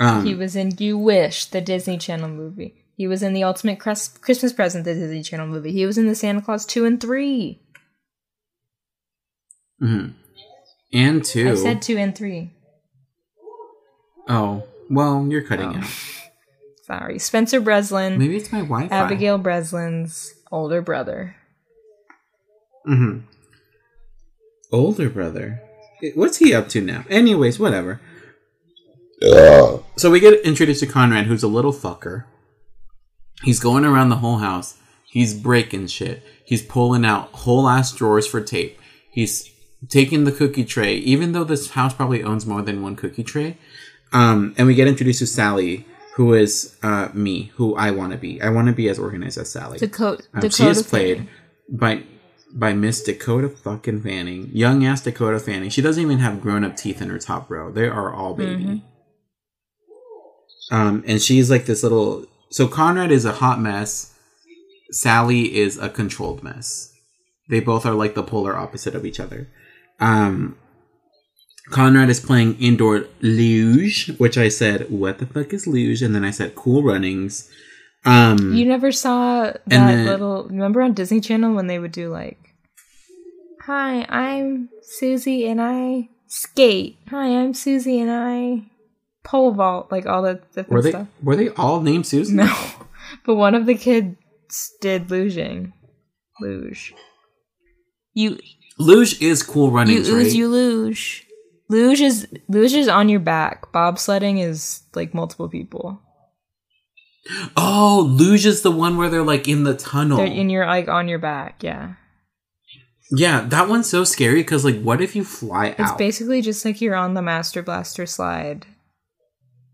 Um, 0.00 0.24
He 0.24 0.34
was 0.34 0.56
in 0.56 0.72
You 0.78 0.96
Wish, 0.98 1.46
the 1.46 1.60
Disney 1.60 1.98
Channel 1.98 2.28
movie. 2.28 2.74
He 2.96 3.06
was 3.08 3.22
in 3.22 3.32
The 3.32 3.42
Ultimate 3.44 3.78
Christmas 3.80 4.52
Present, 4.52 4.84
the 4.84 4.94
Disney 4.94 5.22
Channel 5.22 5.46
movie. 5.48 5.72
He 5.72 5.86
was 5.86 5.98
in 5.98 6.06
the 6.06 6.14
Santa 6.14 6.42
Claus 6.42 6.64
2 6.66 6.84
and 6.84 7.00
3. 7.00 7.60
mhm. 9.82 10.14
And 10.92 11.24
two. 11.24 11.50
I 11.50 11.54
said 11.54 11.82
2 11.82 11.96
and 11.96 12.14
3. 12.16 12.50
Oh, 14.28 14.62
well, 14.90 15.26
you're 15.28 15.42
cutting 15.42 15.66
Oh. 15.74 15.78
out. 15.78 15.84
Sorry. 16.82 17.18
Spencer 17.18 17.60
Breslin, 17.60 18.18
Maybe 18.18 18.36
it's 18.36 18.52
my 18.52 18.60
Wi-Fi. 18.60 18.94
Abigail 18.94 19.38
Breslin's 19.38 20.34
older 20.50 20.82
brother. 20.82 21.36
Mm 22.86 22.96
hmm 22.98 23.18
Older 24.72 25.08
brother. 25.10 25.60
What's 26.14 26.38
he 26.38 26.52
up 26.54 26.68
to 26.70 26.80
now? 26.80 27.04
Anyways, 27.10 27.58
whatever. 27.60 28.00
So 29.96 30.10
we 30.10 30.18
get 30.18 30.40
introduced 30.44 30.80
to 30.80 30.86
Conrad, 30.86 31.26
who's 31.26 31.42
a 31.42 31.48
little 31.48 31.72
fucker. 31.72 32.24
He's 33.42 33.60
going 33.60 33.84
around 33.84 34.08
the 34.08 34.16
whole 34.16 34.38
house. 34.38 34.76
He's 35.04 35.34
breaking 35.34 35.88
shit. 35.88 36.22
He's 36.44 36.62
pulling 36.62 37.04
out 37.04 37.28
whole 37.32 37.68
ass 37.68 37.92
drawers 37.92 38.26
for 38.26 38.40
tape. 38.40 38.78
He's 39.10 39.50
taking 39.88 40.24
the 40.24 40.32
cookie 40.32 40.64
tray, 40.64 40.94
even 40.96 41.32
though 41.32 41.44
this 41.44 41.70
house 41.70 41.92
probably 41.94 42.22
owns 42.22 42.46
more 42.46 42.62
than 42.62 42.82
one 42.82 42.96
cookie 42.96 43.22
tray. 43.24 43.58
Um, 44.12 44.54
and 44.58 44.66
we 44.66 44.74
get 44.74 44.88
introduced 44.88 45.20
to 45.20 45.26
Sally, 45.26 45.86
who 46.16 46.34
is 46.34 46.76
uh, 46.82 47.08
me, 47.14 47.52
who 47.54 47.74
I 47.76 47.90
want 47.92 48.12
to 48.12 48.18
be. 48.18 48.42
I 48.42 48.50
want 48.50 48.66
to 48.68 48.74
be 48.74 48.88
as 48.88 48.98
organized 48.98 49.38
as 49.38 49.50
Sally. 49.50 49.78
Dakota, 49.78 50.22
Um, 50.34 50.40
Dakota 50.40 50.56
she 50.56 50.66
is 50.68 50.86
Fanning. 50.86 51.16
played 51.16 51.28
by 51.70 52.02
by 52.54 52.74
Miss 52.74 53.02
Dakota 53.02 53.48
fucking 53.48 54.02
Fanning, 54.02 54.50
young 54.52 54.84
ass 54.84 55.00
Dakota 55.00 55.40
Fanning. 55.40 55.70
She 55.70 55.80
doesn't 55.80 56.02
even 56.02 56.18
have 56.18 56.42
grown 56.42 56.64
up 56.64 56.76
teeth 56.76 57.00
in 57.00 57.08
her 57.08 57.18
top 57.18 57.50
row. 57.50 57.72
They 57.72 57.88
are 57.88 58.12
all 58.12 58.34
baby. 58.34 58.64
Mm-hmm. 58.64 58.76
Um, 60.74 61.04
and 61.06 61.20
she's 61.20 61.50
like 61.50 61.66
this 61.66 61.82
little. 61.82 62.26
So 62.50 62.68
Conrad 62.68 63.10
is 63.10 63.24
a 63.24 63.32
hot 63.32 63.60
mess. 63.60 64.14
Sally 64.90 65.56
is 65.56 65.78
a 65.78 65.88
controlled 65.88 66.42
mess. 66.42 66.92
They 67.48 67.60
both 67.60 67.86
are 67.86 67.94
like 67.94 68.14
the 68.14 68.22
polar 68.22 68.56
opposite 68.56 68.94
of 68.94 69.04
each 69.06 69.20
other. 69.20 69.48
Um, 70.00 70.58
Conrad 71.70 72.10
is 72.10 72.20
playing 72.20 72.56
indoor 72.60 73.04
luge, 73.20 74.10
which 74.18 74.36
I 74.36 74.48
said, 74.48 74.90
"What 74.90 75.18
the 75.18 75.26
fuck 75.26 75.52
is 75.52 75.66
luge?" 75.66 76.02
And 76.02 76.14
then 76.14 76.24
I 76.24 76.30
said, 76.30 76.54
"Cool 76.54 76.82
runnings." 76.82 77.48
Um, 78.04 78.52
You 78.52 78.64
never 78.66 78.90
saw 78.90 79.44
that 79.44 79.62
then- 79.66 80.06
little. 80.06 80.48
Remember 80.48 80.82
on 80.82 80.92
Disney 80.92 81.20
Channel 81.20 81.54
when 81.54 81.68
they 81.68 81.78
would 81.78 81.92
do 81.92 82.08
like, 82.10 82.38
"Hi, 83.66 84.04
I'm 84.08 84.70
Susie 84.82 85.46
and 85.46 85.60
I 85.62 86.08
skate." 86.26 86.96
Hi, 87.10 87.28
I'm 87.28 87.54
Susie 87.54 88.00
and 88.00 88.10
I 88.10 88.64
pole 89.22 89.52
vault. 89.52 89.92
Like 89.92 90.04
all 90.06 90.22
the 90.22 90.40
different 90.54 90.70
were 90.70 90.82
they 90.82 90.90
stuff. 90.90 91.06
were 91.22 91.36
they 91.36 91.50
all 91.50 91.80
named 91.80 92.06
Susan? 92.06 92.36
No, 92.36 92.52
but 93.24 93.36
one 93.36 93.54
of 93.54 93.66
the 93.66 93.76
kids 93.76 94.16
did 94.80 95.08
luging. 95.08 95.72
Luge. 96.40 96.92
You 98.14 98.38
Luge 98.78 99.22
is 99.22 99.42
cool 99.44 99.70
running. 99.70 99.94
you 99.94 100.00
runnings, 100.02 100.08
ooze, 100.08 100.26
right? 100.32 100.36
you 100.36 100.48
luge. 100.48 101.26
Luge 101.72 102.02
is 102.02 102.28
luge 102.48 102.74
is 102.74 102.86
on 102.86 103.08
your 103.08 103.18
back. 103.20 103.72
Bobsledding 103.72 104.44
is 104.44 104.82
like 104.94 105.14
multiple 105.14 105.48
people. 105.48 106.00
oh, 107.56 108.06
luge 108.10 108.44
is 108.44 108.60
the 108.60 108.70
one 108.70 108.98
where 108.98 109.08
they're 109.08 109.22
like 109.22 109.48
in 109.48 109.64
the 109.64 109.74
tunnel. 109.74 110.18
They're 110.18 110.26
in 110.26 110.50
your 110.50 110.66
like 110.66 110.88
on 110.88 111.08
your 111.08 111.18
back. 111.18 111.62
Yeah. 111.62 111.94
yeah, 113.10 113.40
that 113.48 113.68
one's 113.70 113.88
so 113.88 114.04
scary 114.04 114.40
because 114.42 114.66
like, 114.66 114.82
what 114.82 115.00
if 115.00 115.16
you 115.16 115.24
fly 115.24 115.68
It's 115.68 115.80
out? 115.80 115.88
It's 115.88 115.96
basically 115.98 116.42
just 116.42 116.62
like 116.64 116.82
you're 116.82 116.94
on 116.94 117.14
the 117.14 117.22
Master 117.22 117.62
Blaster 117.62 118.04
slide 118.04 118.66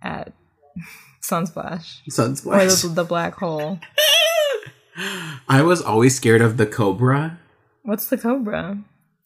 at 0.01 0.33
Sunsplash 1.23 1.99
or 2.07 2.11
Sunsplash. 2.11 2.83
the, 2.83 2.89
the 2.89 3.05
black 3.05 3.35
hole. 3.35 3.81
I 5.49 5.63
was 5.63 5.83
always 5.83 6.15
scared 6.15 6.43
of 6.43 6.59
the 6.59 6.67
cobra. 6.67 7.39
What's 7.83 8.09
the 8.09 8.19
Cobra? 8.19 8.79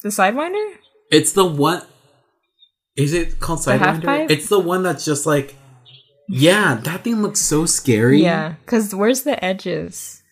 The 0.03 0.09
Sidewinder? 0.11 0.77
It's 1.11 1.33
the 1.33 1.45
one. 1.45 1.83
Is 2.97 3.15
it 3.15 3.41
called 3.41 3.61
Sidewinder? 3.61 4.31
It's 4.31 4.49
the 4.49 4.59
one 4.59 4.83
that's 4.83 5.05
just 5.05 5.27
like 5.27 5.55
Yeah, 6.29 6.77
that 6.85 7.05
thing 7.05 7.23
looks 7.23 7.41
so 7.41 7.67
scary. 7.67 8.23
Yeah, 8.23 8.55
because 8.65 8.95
where's 8.95 9.23
the 9.23 9.43
edges? 9.45 10.23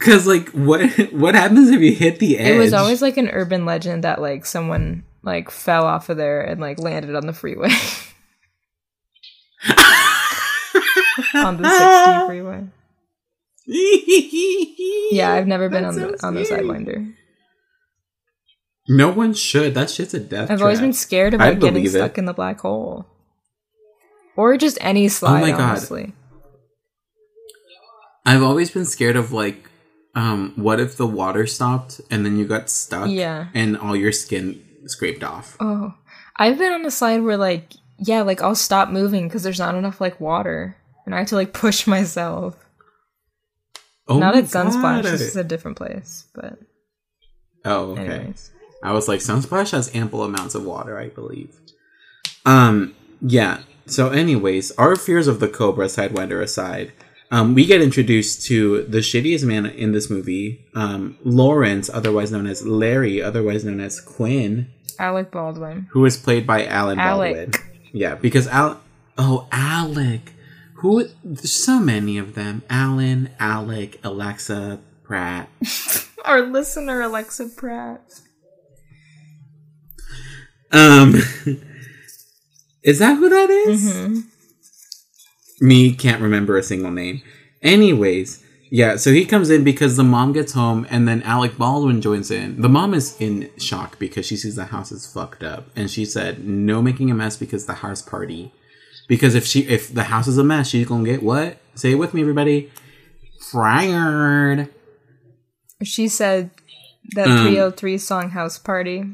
Cause 0.00 0.26
like 0.26 0.50
what 0.50 0.82
what 1.12 1.34
happens 1.34 1.70
if 1.70 1.80
you 1.80 1.94
hit 1.94 2.18
the 2.18 2.38
edge? 2.38 2.48
It 2.48 2.58
was 2.58 2.74
always 2.74 3.00
like 3.00 3.16
an 3.16 3.28
urban 3.30 3.64
legend 3.64 4.04
that 4.04 4.20
like 4.20 4.44
someone 4.44 5.04
like 5.22 5.50
fell 5.50 5.84
off 5.84 6.08
of 6.10 6.16
there 6.16 6.42
and 6.42 6.60
like 6.60 6.78
landed 6.78 7.14
on 7.14 7.26
the 7.26 7.32
freeway. 7.32 7.70
on 11.34 11.56
the 11.56 11.68
60 11.68 12.26
freeway. 12.26 12.64
Yeah, 15.10 15.32
I've 15.32 15.46
never 15.46 15.68
been 15.68 15.84
on 15.84 15.94
That's 15.94 16.12
the 16.12 16.18
so 16.18 16.26
on 16.26 16.34
the. 16.34 16.42
Sidewinder. 16.42 17.14
No 18.88 19.10
one 19.10 19.34
should. 19.34 19.74
That 19.74 19.90
shit's 19.90 20.14
a 20.14 20.20
death. 20.20 20.50
I've 20.50 20.62
always 20.62 20.80
been 20.80 20.92
scared 20.94 21.34
I 21.34 21.36
about 21.36 21.60
getting 21.60 21.74
believe 21.74 21.94
it. 21.94 21.98
stuck 21.98 22.16
in 22.18 22.24
the 22.24 22.32
black 22.32 22.60
hole. 22.60 23.06
Or 24.36 24.56
just 24.56 24.78
any 24.80 25.08
slide, 25.08 25.38
Oh 25.38 25.46
my 25.46 25.50
God. 25.50 25.60
honestly. 25.60 26.14
I've 28.24 28.42
always 28.42 28.70
been 28.70 28.84
scared 28.84 29.16
of 29.16 29.32
like, 29.32 29.68
um, 30.14 30.52
what 30.56 30.80
if 30.80 30.96
the 30.96 31.06
water 31.06 31.46
stopped 31.46 32.00
and 32.10 32.24
then 32.24 32.36
you 32.38 32.44
got 32.46 32.70
stuck? 32.70 33.08
Yeah. 33.10 33.48
And 33.54 33.76
all 33.76 33.96
your 33.96 34.12
skin 34.12 34.62
scraped 34.86 35.22
off. 35.24 35.56
Oh, 35.60 35.94
I've 36.36 36.58
been 36.58 36.72
on 36.72 36.84
a 36.86 36.90
slide 36.90 37.18
where 37.22 37.36
like 37.36 37.72
yeah, 37.98 38.22
like 38.22 38.40
I'll 38.42 38.54
stop 38.54 38.90
moving 38.90 39.26
because 39.26 39.42
there's 39.42 39.58
not 39.58 39.74
enough 39.74 40.00
like 40.00 40.20
water, 40.20 40.76
and 41.04 41.14
I 41.14 41.18
have 41.18 41.28
to 41.28 41.34
like 41.36 41.52
push 41.64 41.86
myself. 41.86 42.56
Oh 44.06 44.18
not 44.18 44.34
my 44.34 44.40
at 44.40 44.46
Sunsplash. 44.46 45.02
God. 45.02 45.04
This 45.04 45.20
is 45.20 45.36
a 45.36 45.44
different 45.44 45.76
place, 45.76 46.26
but 46.34 46.58
Oh, 47.64 47.92
okay. 47.92 48.06
anyways. 48.06 48.50
I 48.82 48.92
was 48.92 49.08
like, 49.08 49.20
Sunsplash 49.20 49.72
has 49.72 49.94
ample 49.94 50.22
amounts 50.22 50.54
of 50.54 50.64
water, 50.64 50.98
I 50.98 51.08
believe. 51.08 51.58
Um, 52.46 52.94
yeah. 53.20 53.62
So, 53.86 54.10
anyways, 54.10 54.70
our 54.72 54.96
fears 54.96 55.26
of 55.26 55.40
the 55.40 55.48
Cobra 55.48 55.86
Sidewinder 55.86 56.42
aside, 56.42 56.92
um, 57.30 57.54
we 57.54 57.66
get 57.66 57.80
introduced 57.82 58.44
to 58.46 58.82
the 58.84 58.98
shittiest 58.98 59.44
man 59.44 59.66
in 59.66 59.92
this 59.92 60.08
movie, 60.10 60.64
um, 60.74 61.18
Lawrence, 61.24 61.90
otherwise 61.92 62.30
known 62.30 62.46
as 62.46 62.66
Larry, 62.66 63.20
otherwise 63.22 63.64
known 63.64 63.80
as 63.80 64.00
Quinn, 64.00 64.68
Alec 64.98 65.30
Baldwin. 65.30 65.86
who 65.90 66.04
is 66.04 66.16
played 66.16 66.46
by 66.46 66.66
Alan 66.66 66.98
Alec. 66.98 67.52
Baldwin. 67.52 67.70
Yeah, 67.92 68.14
because 68.14 68.46
Al. 68.48 68.80
Oh, 69.16 69.48
Alec. 69.52 70.32
Who? 70.76 71.08
There's 71.24 71.52
so 71.52 71.80
many 71.80 72.18
of 72.18 72.34
them. 72.34 72.62
Alan, 72.70 73.30
Alec, 73.40 73.98
Alexa, 74.04 74.80
Pratt. 75.02 75.48
Our 76.24 76.42
listener 76.42 77.00
Alexa 77.02 77.46
Pratt. 77.48 78.20
Um, 80.72 81.14
is 82.82 82.98
that 82.98 83.16
who 83.16 83.28
that 83.28 83.50
is? 83.50 84.24
Me 85.60 85.92
can't 85.94 86.22
remember 86.22 86.56
a 86.56 86.62
single 86.62 86.90
name. 86.90 87.22
Anyways, 87.62 88.44
yeah. 88.70 88.96
So 88.96 89.12
he 89.12 89.24
comes 89.24 89.50
in 89.50 89.64
because 89.64 89.96
the 89.96 90.04
mom 90.04 90.32
gets 90.32 90.52
home, 90.52 90.86
and 90.90 91.08
then 91.08 91.22
Alec 91.22 91.58
Baldwin 91.58 92.00
joins 92.00 92.30
in. 92.30 92.60
The 92.60 92.68
mom 92.68 92.94
is 92.94 93.16
in 93.20 93.50
shock 93.58 93.98
because 93.98 94.24
she 94.26 94.36
sees 94.36 94.54
the 94.54 94.66
house 94.66 94.92
is 94.92 95.10
fucked 95.12 95.42
up, 95.42 95.66
and 95.74 95.90
she 95.90 96.04
said, 96.04 96.46
"No 96.46 96.80
making 96.80 97.10
a 97.10 97.14
mess 97.14 97.36
because 97.36 97.66
the 97.66 97.74
house 97.74 98.02
party. 98.02 98.52
Because 99.08 99.34
if 99.34 99.44
she 99.46 99.60
if 99.60 99.92
the 99.92 100.04
house 100.04 100.28
is 100.28 100.38
a 100.38 100.44
mess, 100.44 100.68
she's 100.68 100.86
gonna 100.86 101.04
get 101.04 101.22
what? 101.22 101.58
Say 101.74 101.92
it 101.92 101.96
with 101.96 102.14
me, 102.14 102.20
everybody. 102.20 102.70
Fired. 103.50 104.68
She 105.82 106.08
said 106.08 106.50
that 107.14 107.28
Um, 107.28 107.46
303 107.46 107.98
song 107.98 108.30
House 108.30 108.58
Party. 108.58 109.04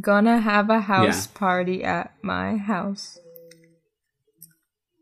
Gonna 0.00 0.38
have 0.38 0.70
a 0.70 0.80
house 0.80 1.26
party 1.26 1.82
at 1.82 2.12
my 2.22 2.56
house. 2.56 3.18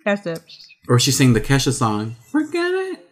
That's 0.04 0.26
it. 0.26 0.40
Or 0.88 1.00
she 1.00 1.10
sang 1.10 1.32
the 1.32 1.40
Kesha 1.40 1.72
song. 1.72 2.14
Forget 2.30 2.72
it. 2.72 3.08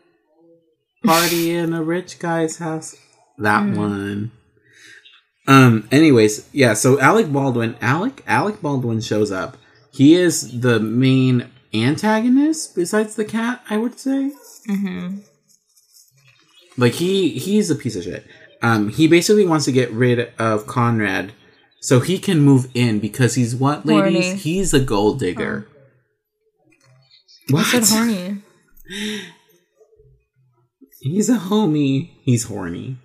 Party 1.05 1.51
in 1.51 1.75
a 1.75 1.83
rich 1.83 2.19
guy's 2.21 2.59
house. 2.59 2.97
That 3.39 3.77
one. 3.77 4.31
Um. 5.49 5.89
Anyways, 5.91 6.49
yeah. 6.53 6.75
So 6.75 6.99
Alec 7.01 7.33
Baldwin, 7.33 7.77
Alec, 7.81 8.23
Alec 8.27 8.63
Baldwin 8.63 9.01
shows 9.01 9.33
up. 9.33 9.57
He 9.93 10.15
is 10.15 10.61
the 10.61 10.81
main 10.81 11.51
antagonist 11.75 12.75
besides 12.75 13.17
the 13.17 13.25
cat. 13.25 13.63
I 13.69 13.77
would 13.77 13.99
say. 13.99 14.31
Mm-hmm. 14.71 15.19
Like 16.79 16.95
he 16.95 17.31
he's 17.31 17.71
a 17.71 17.75
piece 17.75 17.97
of 17.97 18.05
shit. 18.05 18.25
Um. 18.63 18.89
He 18.89 19.09
basically 19.09 19.45
wants 19.45 19.65
to 19.67 19.73
get 19.73 19.91
rid 19.91 20.33
of 20.39 20.67
Conrad, 20.67 21.33
so 21.85 22.01
he 22.01 22.19
can 22.19 22.41
move 22.41 22.71
in 22.73 22.99
because 22.99 23.35
he's 23.35 23.55
what, 23.55 23.85
ladies? 23.85 24.25
Horny. 24.25 24.37
He's 24.37 24.73
a 24.73 24.81
gold 24.81 25.19
digger. 25.19 25.69
I 27.55 27.63
said 27.63 27.85
horny. 27.85 28.43
He's 31.03 31.29
a 31.29 31.37
homie. 31.37 32.09
He's 32.23 32.45
horny. 32.45 32.97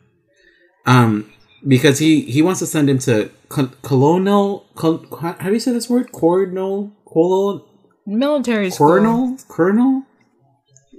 Um, 0.85 1.29
because 1.67 1.99
he 1.99 2.21
he 2.21 2.41
wants 2.41 2.61
to 2.61 2.65
send 2.65 2.89
him 2.89 2.99
to 2.99 3.29
col- 3.49 3.73
colonial. 3.81 4.65
Col- 4.75 5.05
how 5.19 5.33
do 5.33 5.51
you 5.51 5.59
say 5.59 5.73
this 5.73 5.89
word? 5.89 6.13
Colonel. 6.13 6.93
Colonel. 7.05 7.67
Military 8.07 8.69
school. 8.69 8.87
Colonel. 8.87 9.37
Colonel. 9.49 10.03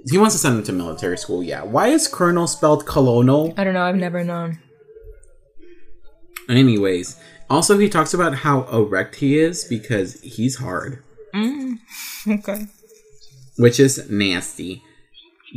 He 0.07 0.19
wants 0.19 0.35
to 0.35 0.39
send 0.39 0.55
him 0.59 0.63
to 0.65 0.71
military 0.71 1.17
school. 1.17 1.41
Yeah. 1.41 1.63
Why 1.63 1.87
is 1.87 2.07
colonel 2.07 2.45
spelled 2.45 2.85
colonel? 2.85 3.55
I 3.57 3.63
don't 3.63 3.73
know. 3.73 3.81
I've 3.81 3.95
never 3.95 4.23
known. 4.23 4.59
Anyways, 6.47 7.17
also 7.51 7.77
he 7.77 7.89
talks 7.89 8.13
about 8.13 8.33
how 8.35 8.63
erect 8.71 9.15
he 9.15 9.37
is 9.37 9.63
because 9.65 10.19
he's 10.21 10.57
hard. 10.57 11.03
Okay. 12.27 12.67
which 13.57 13.79
is 13.79 14.09
nasty. 14.11 14.83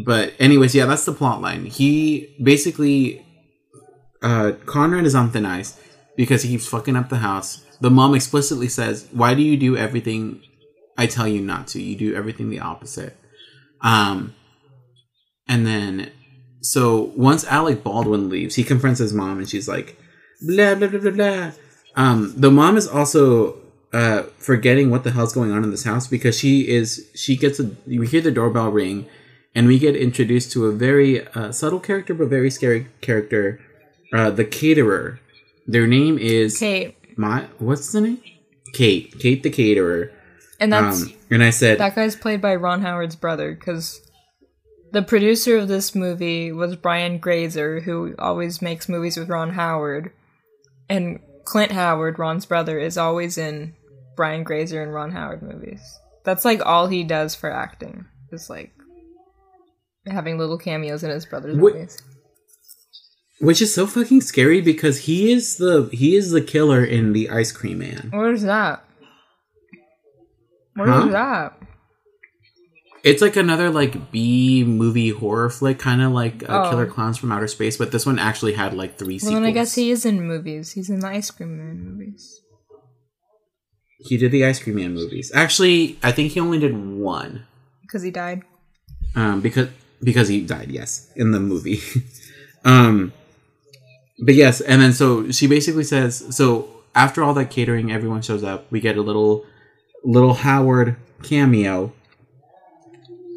But 0.04 0.32
anyways, 0.38 0.74
yeah, 0.74 0.86
that's 0.86 1.04
the 1.04 1.12
plot 1.12 1.40
line. 1.42 1.66
He 1.66 2.34
basically 2.42 3.24
uh 4.22 4.52
Conrad 4.64 5.04
is 5.04 5.14
on 5.14 5.30
thin 5.30 5.44
ice 5.44 5.78
because 6.16 6.42
he 6.42 6.48
keeps 6.50 6.66
fucking 6.66 6.96
up 6.96 7.08
the 7.10 7.18
house. 7.18 7.64
The 7.80 7.90
mom 7.90 8.14
explicitly 8.14 8.68
says, 8.68 9.06
"Why 9.12 9.34
do 9.34 9.42
you 9.42 9.56
do 9.56 9.76
everything 9.76 10.40
I 10.96 11.06
tell 11.06 11.28
you 11.28 11.40
not 11.42 11.66
to? 11.68 11.82
You 11.82 11.96
do 11.96 12.14
everything 12.14 12.48
the 12.50 12.60
opposite." 12.60 13.16
Um 13.82 14.34
and 15.48 15.66
then 15.66 16.10
so 16.62 17.12
once 17.14 17.44
Alec 17.44 17.84
Baldwin 17.84 18.30
leaves, 18.30 18.54
he 18.54 18.64
confronts 18.64 19.00
his 19.00 19.12
mom 19.12 19.38
and 19.38 19.48
she's 19.48 19.68
like, 19.68 19.98
blah 20.40 20.74
blah 20.76 20.88
blah 20.88 21.00
blah 21.00 21.10
blah. 21.10 21.50
Um, 21.96 22.34
the 22.36 22.50
mom 22.50 22.76
is 22.76 22.86
also 22.88 23.58
uh 23.92 24.24
forgetting 24.38 24.90
what 24.90 25.04
the 25.04 25.12
hell's 25.12 25.32
going 25.32 25.52
on 25.52 25.62
in 25.62 25.70
this 25.70 25.84
house 25.84 26.08
because 26.08 26.36
she 26.36 26.68
is 26.68 27.08
she 27.14 27.36
gets 27.36 27.60
a 27.60 27.70
we 27.86 28.06
hear 28.06 28.20
the 28.20 28.32
doorbell 28.32 28.70
ring 28.70 29.06
and 29.54 29.66
we 29.66 29.78
get 29.78 29.94
introduced 29.96 30.52
to 30.52 30.66
a 30.66 30.72
very 30.72 31.26
uh, 31.28 31.52
subtle 31.52 31.80
character 31.80 32.12
but 32.14 32.28
very 32.28 32.50
scary 32.50 32.88
character, 33.00 33.60
uh, 34.12 34.30
the 34.30 34.44
caterer. 34.44 35.20
Their 35.66 35.86
name 35.86 36.18
is 36.18 36.58
Kate. 36.58 36.96
my 37.16 37.46
what's 37.58 37.92
the 37.92 38.00
name? 38.00 38.22
Kate. 38.72 39.18
Kate 39.18 39.42
the 39.42 39.50
caterer. 39.50 40.10
And 40.60 40.72
that's 40.72 41.02
Um, 41.02 41.12
and 41.30 41.42
I 41.42 41.50
said, 41.50 41.78
that 41.78 41.94
guy's 41.94 42.16
played 42.16 42.40
by 42.40 42.54
Ron 42.56 42.82
Howard's 42.82 43.16
brother 43.16 43.54
because 43.54 44.00
the 44.92 45.02
producer 45.02 45.56
of 45.56 45.68
this 45.68 45.94
movie 45.94 46.52
was 46.52 46.76
Brian 46.76 47.18
Grazer, 47.18 47.80
who 47.80 48.14
always 48.18 48.62
makes 48.62 48.88
movies 48.88 49.16
with 49.16 49.28
Ron 49.28 49.50
Howard, 49.50 50.12
and 50.88 51.20
Clint 51.44 51.72
Howard, 51.72 52.18
Ron's 52.18 52.46
brother, 52.46 52.78
is 52.78 52.96
always 52.96 53.36
in 53.38 53.74
Brian 54.16 54.42
Grazer 54.44 54.82
and 54.82 54.92
Ron 54.94 55.10
Howard 55.12 55.42
movies. 55.42 55.80
That's 56.24 56.44
like 56.44 56.64
all 56.64 56.86
he 56.86 57.04
does 57.04 57.34
for 57.34 57.50
acting. 57.50 58.06
Is 58.32 58.48
like 58.50 58.72
having 60.06 60.38
little 60.38 60.58
cameos 60.58 61.02
in 61.04 61.10
his 61.10 61.24
brother's 61.26 61.56
Wh- 61.56 61.60
movies. 61.74 61.98
which 63.40 63.60
is 63.62 63.72
so 63.74 63.86
fucking 63.86 64.20
scary 64.22 64.60
because 64.60 65.00
he 65.00 65.32
is 65.32 65.56
the 65.58 65.88
he 65.92 66.16
is 66.16 66.30
the 66.30 66.40
killer 66.40 66.84
in 66.84 67.12
the 67.12 67.30
Ice 67.30 67.52
Cream 67.52 67.78
Man. 67.78 68.10
What 68.12 68.30
is 68.30 68.42
that? 68.42 68.84
What 70.76 70.88
is 70.88 70.94
Huh? 70.94 71.06
that? 71.08 71.58
It's 73.04 73.20
like 73.20 73.36
another 73.36 73.68
like 73.70 74.10
B 74.10 74.64
movie 74.64 75.10
horror 75.10 75.50
flick, 75.50 75.78
kind 75.78 76.00
of 76.00 76.12
like 76.12 76.42
uh, 76.48 76.64
Oh. 76.66 76.70
Killer 76.70 76.86
Clowns 76.86 77.18
from 77.18 77.30
Outer 77.32 77.48
Space, 77.48 77.76
but 77.76 77.92
this 77.92 78.06
one 78.06 78.18
actually 78.18 78.54
had 78.54 78.72
like 78.74 78.96
three 78.98 79.14
Well, 79.14 79.18
sequels. 79.20 79.34
then 79.34 79.44
I 79.44 79.50
guess 79.50 79.74
he 79.74 79.90
is 79.90 80.06
in 80.06 80.22
movies. 80.26 80.72
He's 80.72 80.88
in 80.88 81.00
the 81.00 81.08
Ice 81.08 81.30
Cream 81.30 81.58
Man 81.58 81.78
movies. 81.84 82.40
he 83.98 84.16
did 84.16 84.32
the 84.32 84.44
Ice 84.44 84.62
Cream 84.62 84.76
Man 84.76 84.94
movies. 84.94 85.30
Actually, 85.34 85.98
I 86.02 86.12
think 86.12 86.32
he 86.32 86.40
only 86.40 86.58
did 86.58 86.76
one, 86.76 87.44
Because 87.82 88.02
he 88.02 88.10
died. 88.10 88.42
um, 89.14 89.40
because 89.40 89.68
because 90.02 90.28
he 90.28 90.40
died. 90.40 90.70
Yes, 90.70 91.10
in 91.16 91.30
the 91.30 91.40
movie. 91.40 91.80
um, 92.64 93.12
but 94.24 94.34
yes, 94.34 94.60
and 94.60 94.80
then 94.82 94.92
so 94.92 95.30
she 95.30 95.46
basically 95.46 95.84
says 95.84 96.34
so 96.36 96.68
after 96.94 97.22
all 97.22 97.34
that 97.34 97.50
catering, 97.50 97.92
everyone 97.92 98.22
shows 98.22 98.42
up. 98.44 98.70
We 98.70 98.80
get 98.80 98.96
a 98.96 99.02
little 99.02 99.44
little 100.04 100.34
Howard 100.34 100.96
cameo. 101.22 101.92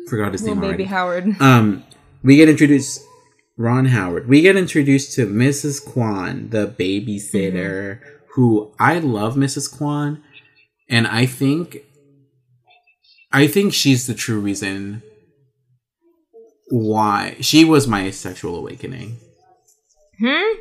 Forgot 0.08 0.32
his 0.34 0.42
Little 0.44 0.56
name 0.56 0.72
baby 0.72 0.84
already. 0.90 1.26
Howard. 1.30 1.36
Um, 1.42 1.84
we 2.24 2.36
get 2.38 2.50
introduced 2.50 3.04
Ron 3.58 3.86
Howard. 3.86 4.28
We 4.28 4.42
get 4.42 4.56
introduced 4.56 5.14
to 5.14 5.28
Mrs. 5.28 5.84
Kwan, 5.84 6.50
the 6.50 6.68
babysitter, 6.68 8.00
who 8.34 8.72
I 8.80 9.00
love 9.00 9.36
Mrs. 9.36 9.76
Kwan, 9.76 10.24
and 10.90 11.08
I 11.08 11.26
think 11.26 11.80
I 13.32 13.48
think 13.48 13.74
she's 13.74 14.08
the 14.08 14.14
true 14.14 14.40
reason 14.40 15.02
why 16.70 17.36
she 17.42 17.66
was 17.66 17.88
my 17.88 18.10
sexual 18.12 18.56
awakening. 18.56 19.18
Hmm? 20.20 20.60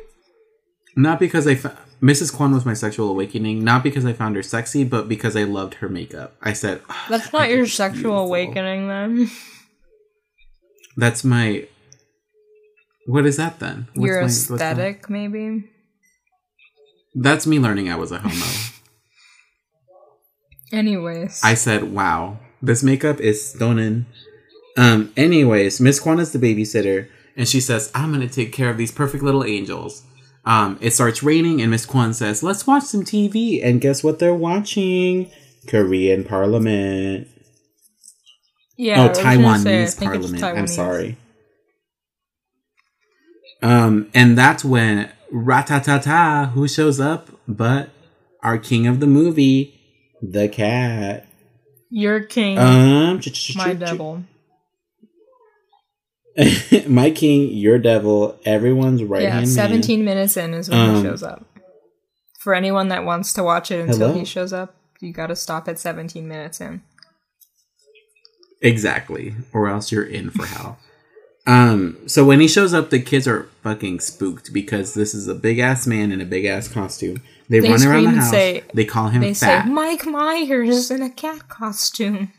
Not 0.95 1.19
because 1.19 1.47
I 1.47 1.55
fa- 1.55 1.77
Mrs. 2.01 2.31
Kwan 2.33 2.53
was 2.53 2.65
my 2.65 2.75
sexual 2.75 3.09
awakening, 3.09 3.63
not 3.63 3.83
because 3.83 4.05
I 4.05 4.13
found 4.13 4.35
her 4.35 4.43
sexy, 4.43 4.83
but 4.83 5.09
because 5.09 5.35
I 5.35 5.43
loved 5.43 5.75
her 5.75 5.89
makeup. 5.89 6.35
I 6.41 6.53
said, 6.53 6.81
"Ah, 6.89 7.07
That's 7.09 7.33
not 7.33 7.49
your 7.49 7.65
sexual 7.65 8.01
beautiful." 8.01 8.25
awakening 8.25 8.87
then. 8.87 9.31
"That's 10.95 11.23
my." 11.23 11.67
What 13.07 13.25
is 13.25 13.37
that 13.37 13.59
then? 13.59 13.87
What's 13.95 14.05
your 14.07 14.17
my- 14.17 14.21
what's 14.25 14.49
my- 14.49 14.55
aesthetic, 14.57 15.09
maybe. 15.09 15.63
That's 17.15 17.47
me 17.47 17.57
learning 17.57 17.89
I 17.89 17.95
was 17.95 18.11
a 18.11 18.19
homo. 18.19 18.45
Anyways, 20.71 21.41
I 21.43 21.53
said, 21.53 21.93
"Wow, 21.93 22.39
this 22.61 22.83
makeup 22.83 23.19
is 23.19 23.49
stunning." 23.53 24.05
Um. 24.77 25.11
Anyways, 25.17 25.79
Miss 25.81 25.99
Kwan 25.99 26.19
is 26.19 26.31
the 26.31 26.39
babysitter, 26.39 27.07
and 27.35 27.47
she 27.47 27.59
says, 27.59 27.91
"I'm 27.95 28.11
gonna 28.11 28.27
take 28.27 28.53
care 28.53 28.69
of 28.69 28.77
these 28.77 28.91
perfect 28.91 29.23
little 29.23 29.43
angels." 29.43 30.03
Um. 30.47 30.77
It 30.81 30.91
starts 30.91 31.21
raining, 31.21 31.61
and 31.61 31.69
Miss 31.71 31.85
Kwan 31.85 32.13
says, 32.13 32.41
"Let's 32.41 32.65
watch 32.65 32.83
some 32.83 33.03
TV." 33.03 33.61
And 33.63 33.81
guess 33.81 34.03
what 34.03 34.19
they're 34.19 34.33
watching? 34.33 35.29
Korean 35.67 36.23
Parliament. 36.23 37.27
yeah. 38.77 39.03
Oh, 39.03 39.07
was 39.09 39.17
gonna 39.17 39.57
say, 39.59 39.83
I 39.83 39.85
Taiwanese 39.85 39.99
Parliament. 40.03 40.43
I'm 40.43 40.67
sorry. 40.67 41.17
Um, 43.61 44.09
and 44.13 44.37
that's 44.37 44.63
when 44.63 45.11
ratatata, 45.33 46.51
who 46.51 46.67
shows 46.67 46.99
up 46.99 47.29
but 47.47 47.89
our 48.43 48.57
king 48.57 48.87
of 48.87 48.99
the 48.99 49.07
movie, 49.07 49.79
the 50.21 50.47
cat. 50.47 51.27
Your 51.89 52.21
king, 52.21 52.57
Um, 52.57 53.21
my 53.55 53.73
devil. 53.73 54.23
my 56.87 57.09
king, 57.11 57.49
your 57.51 57.79
devil, 57.79 58.37
everyone's 58.45 59.03
right 59.03 59.23
yeah, 59.23 59.31
hand 59.35 59.49
17 59.49 60.05
minutes 60.05 60.37
in 60.37 60.53
is 60.53 60.69
when 60.69 60.77
Um, 60.79 60.95
he 60.97 61.01
shows 61.03 61.23
up. 61.23 61.45
For 62.39 62.53
anyone 62.53 62.89
that 62.89 63.03
wants 63.05 63.33
to 63.33 63.43
watch 63.43 63.71
it 63.71 63.81
until 63.81 64.09
Hello? 64.09 64.19
he 64.19 64.23
shows 64.25 64.53
up, 64.53 64.75
you 65.01 65.11
gotta 65.11 65.35
stop 65.35 65.67
at 65.67 65.79
17 65.79 66.27
minutes 66.27 66.61
in. 66.61 66.81
Exactly, 68.61 69.35
or 69.53 69.67
else 69.67 69.91
you're 69.91 70.03
in 70.03 70.29
for 70.31 70.45
hell. 70.45 70.79
Um, 71.49 71.97
so 72.07 72.25
when 72.25 72.41
he 72.41 72.47
shows 72.49 72.73
up, 72.73 72.89
the 72.89 72.99
kids 72.99 73.25
are 73.25 73.43
fucking 73.63 74.01
spooked 74.01 74.51
because 74.51 74.95
this 74.95 75.13
is 75.13 75.29
a 75.29 75.33
big 75.33 75.59
ass 75.59 75.87
man 75.87 76.11
in 76.11 76.19
a 76.19 76.25
big 76.25 76.43
ass 76.43 76.67
costume. 76.67 77.21
They, 77.47 77.61
They 77.61 77.69
run 77.71 77.83
around 77.87 78.03
the 78.03 78.09
and 78.09 78.17
house. 78.17 78.29
say- 78.31 78.63
they 78.73 78.83
call 78.83 79.07
him 79.07 79.21
They 79.21 79.33
fat, 79.33 79.63
say, 79.63 79.69
Mike 79.71 80.05
Myers 80.05 80.91
in 80.91 81.01
a 81.01 81.09
cat 81.09 81.47
costume. 81.47 82.33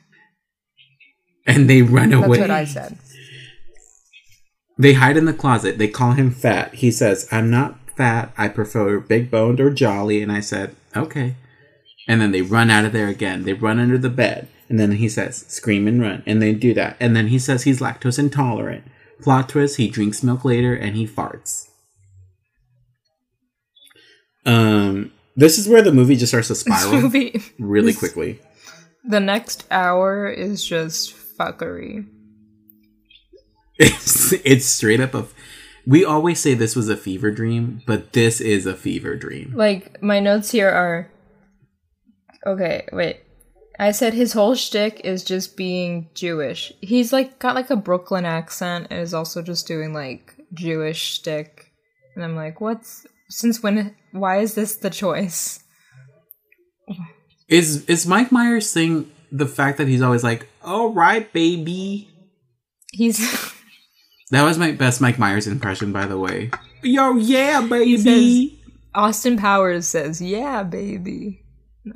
and 1.47 1.71
they 1.71 1.81
run 1.81 2.11
That's 2.11 2.27
away. 2.27 2.37
That's 2.37 2.49
what 2.49 2.55
I 2.55 2.65
said. 2.67 2.99
They 4.79 4.93
hide 4.95 5.17
in 5.17 5.25
the 5.25 5.33
closet. 5.33 5.79
They 5.79 5.89
call 5.89 6.13
him 6.13 6.31
fat. 6.31 6.75
He 6.75 6.91
says, 6.91 7.27
I'm 7.33 7.51
not 7.51 7.79
fat. 7.97 8.33
I 8.39 8.49
prefer 8.49 9.01
big 9.01 9.31
boned 9.31 9.61
or 9.61 9.71
jolly. 9.71 10.23
And 10.23 10.31
I 10.31 10.41
said, 10.41 10.77
okay. 10.95 11.35
And 12.07 12.21
then 12.21 12.31
they 12.31 12.43
run 12.43 12.71
out 12.71 12.85
of 12.85 12.93
there 12.93 13.09
again. 13.09 13.43
They 13.45 13.53
run 13.55 13.81
under 13.81 13.99
the 13.99 14.09
bed. 14.09 14.49
And 14.69 14.79
then 14.79 14.93
he 14.93 15.09
says, 15.09 15.45
scream 15.49 15.89
and 15.89 16.01
run. 16.01 16.23
And 16.27 16.41
they 16.41 16.53
do 16.55 16.75
that. 16.75 16.97
And 17.01 17.17
then 17.17 17.29
he 17.29 17.39
says 17.39 17.65
he's 17.65 17.81
lactose 17.81 18.19
intolerant. 18.19 18.85
Plot 19.21 19.49
twist, 19.49 19.79
he 19.79 19.89
drinks 19.89 20.23
milk 20.23 20.45
later 20.45 20.75
and 20.75 20.95
he 20.95 21.07
farts. 21.07 21.69
Um, 24.47 25.13
this 25.37 25.59
is 25.59 25.69
where 25.69 25.83
the 25.83 25.93
movie 25.93 26.17
just 26.17 26.31
starts 26.31 26.49
to 26.49 26.55
spiral 26.55 27.01
movie, 27.03 27.43
really 27.59 27.93
quickly. 27.93 28.41
the 29.05 29.21
next 29.21 29.67
hour 29.71 30.29
is 30.29 30.65
just 30.65 31.15
fuckery. 31.37 32.07
It's, 33.79 34.33
it's 34.33 34.67
straight 34.67 35.01
up 35.01 35.15
a. 35.15 35.27
We 35.87 36.05
always 36.05 36.41
say 36.41 36.55
this 36.55 36.77
was 36.77 36.89
a 36.89 36.97
fever 36.97 37.31
dream, 37.31 37.83
but 37.87 38.13
this 38.13 38.41
is 38.41 38.67
a 38.67 38.75
fever 38.75 39.17
dream. 39.17 39.53
Like, 39.55 40.03
my 40.03 40.21
notes 40.21 40.51
here 40.51 40.69
are. 40.69 41.11
Okay, 42.47 42.87
wait. 42.93 43.23
I 43.79 43.93
said 43.93 44.13
his 44.13 44.33
whole 44.33 44.57
shtick 44.57 45.01
is 45.05 45.23
just 45.23 45.57
being 45.57 46.11
Jewish. 46.15 46.73
He's 46.81 47.13
like 47.13 47.39
got 47.39 47.55
like 47.55 47.71
a 47.71 47.77
Brooklyn 47.77 48.25
accent 48.25 48.89
and 48.91 49.01
is 49.01 49.15
also 49.15 49.41
just 49.41 49.69
doing 49.69 49.93
like 49.93 50.35
Jewish 50.53 51.01
shtick. 51.01 51.71
And 52.17 52.25
I'm 52.25 52.35
like, 52.35 52.61
what's 52.61 53.07
since 53.31 53.63
when? 53.63 53.95
Why 54.11 54.39
is 54.41 54.55
this 54.55 54.77
the 54.77 54.91
choice? 54.91 55.61
Is 57.49 57.85
is 57.87 58.07
Mike 58.07 58.33
Myers 58.33 58.73
thing 58.73 59.13
the 59.31 59.47
fact 59.47 59.79
that 59.79 59.87
he's 59.89 60.03
always 60.03 60.25
like, 60.25 60.49
"All 60.63 60.93
right, 60.93 61.33
baby." 61.33 62.11
He's 62.93 63.19
That 64.31 64.43
was 64.43 64.59
my 64.59 64.73
best 64.73 65.01
Mike 65.01 65.19
Myers 65.19 65.47
impression, 65.47 65.93
by 65.93 66.07
the 66.07 66.19
way. 66.19 66.51
Yo, 66.83 67.17
yeah, 67.17 67.61
baby. 67.67 67.97
says- 67.97 68.59
Austin 68.95 69.37
Powers 69.37 69.87
says, 69.87 70.21
"Yeah, 70.21 70.63
baby." 70.65 71.43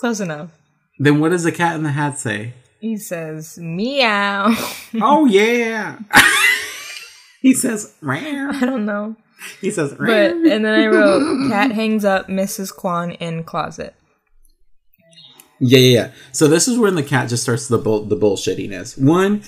Close 0.00 0.20
enough. 0.20 0.50
then 0.98 1.20
what 1.20 1.30
does 1.30 1.44
the 1.44 1.52
cat 1.52 1.76
in 1.76 1.82
the 1.82 1.90
hat 1.92 2.18
say? 2.18 2.54
He 2.80 2.96
says, 2.96 3.58
"Meow." 3.58 4.48
oh 5.00 5.26
yeah. 5.26 5.98
he 7.42 7.54
says, 7.54 7.94
"Meow." 8.02 8.50
I 8.52 8.64
don't 8.66 8.86
know. 8.86 9.16
He 9.60 9.70
says, 9.70 9.94
But 9.94 10.08
and 10.32 10.64
then 10.64 10.66
I 10.66 10.86
wrote 10.86 11.48
cat 11.50 11.72
hangs 11.72 12.04
up 12.04 12.28
Mrs. 12.28 12.74
Kwan 12.76 13.12
in 13.12 13.42
closet. 13.44 13.94
Yeah, 15.58 15.78
yeah, 15.78 15.98
yeah. 16.00 16.12
So 16.32 16.46
this 16.48 16.68
is 16.68 16.78
when 16.78 16.94
the 16.94 17.02
cat 17.02 17.28
just 17.30 17.42
starts 17.42 17.68
the 17.68 17.78
bull 17.78 18.04
the 18.04 18.16
bullshittiness. 18.16 19.02
One, 19.02 19.42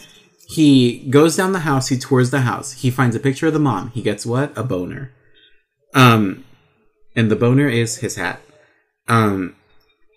he 0.54 1.06
goes 1.08 1.36
down 1.36 1.52
the 1.52 1.60
house, 1.60 1.88
he 1.88 1.98
tours 1.98 2.30
the 2.30 2.42
house, 2.42 2.72
he 2.72 2.90
finds 2.90 3.16
a 3.16 3.20
picture 3.20 3.46
of 3.46 3.52
the 3.52 3.58
mom. 3.58 3.90
He 3.90 4.02
gets 4.02 4.26
what? 4.26 4.56
A 4.56 4.62
boner. 4.62 5.12
Um 5.94 6.44
and 7.14 7.30
the 7.30 7.36
boner 7.36 7.68
is 7.68 7.98
his 7.98 8.16
hat. 8.16 8.40
Um 9.08 9.56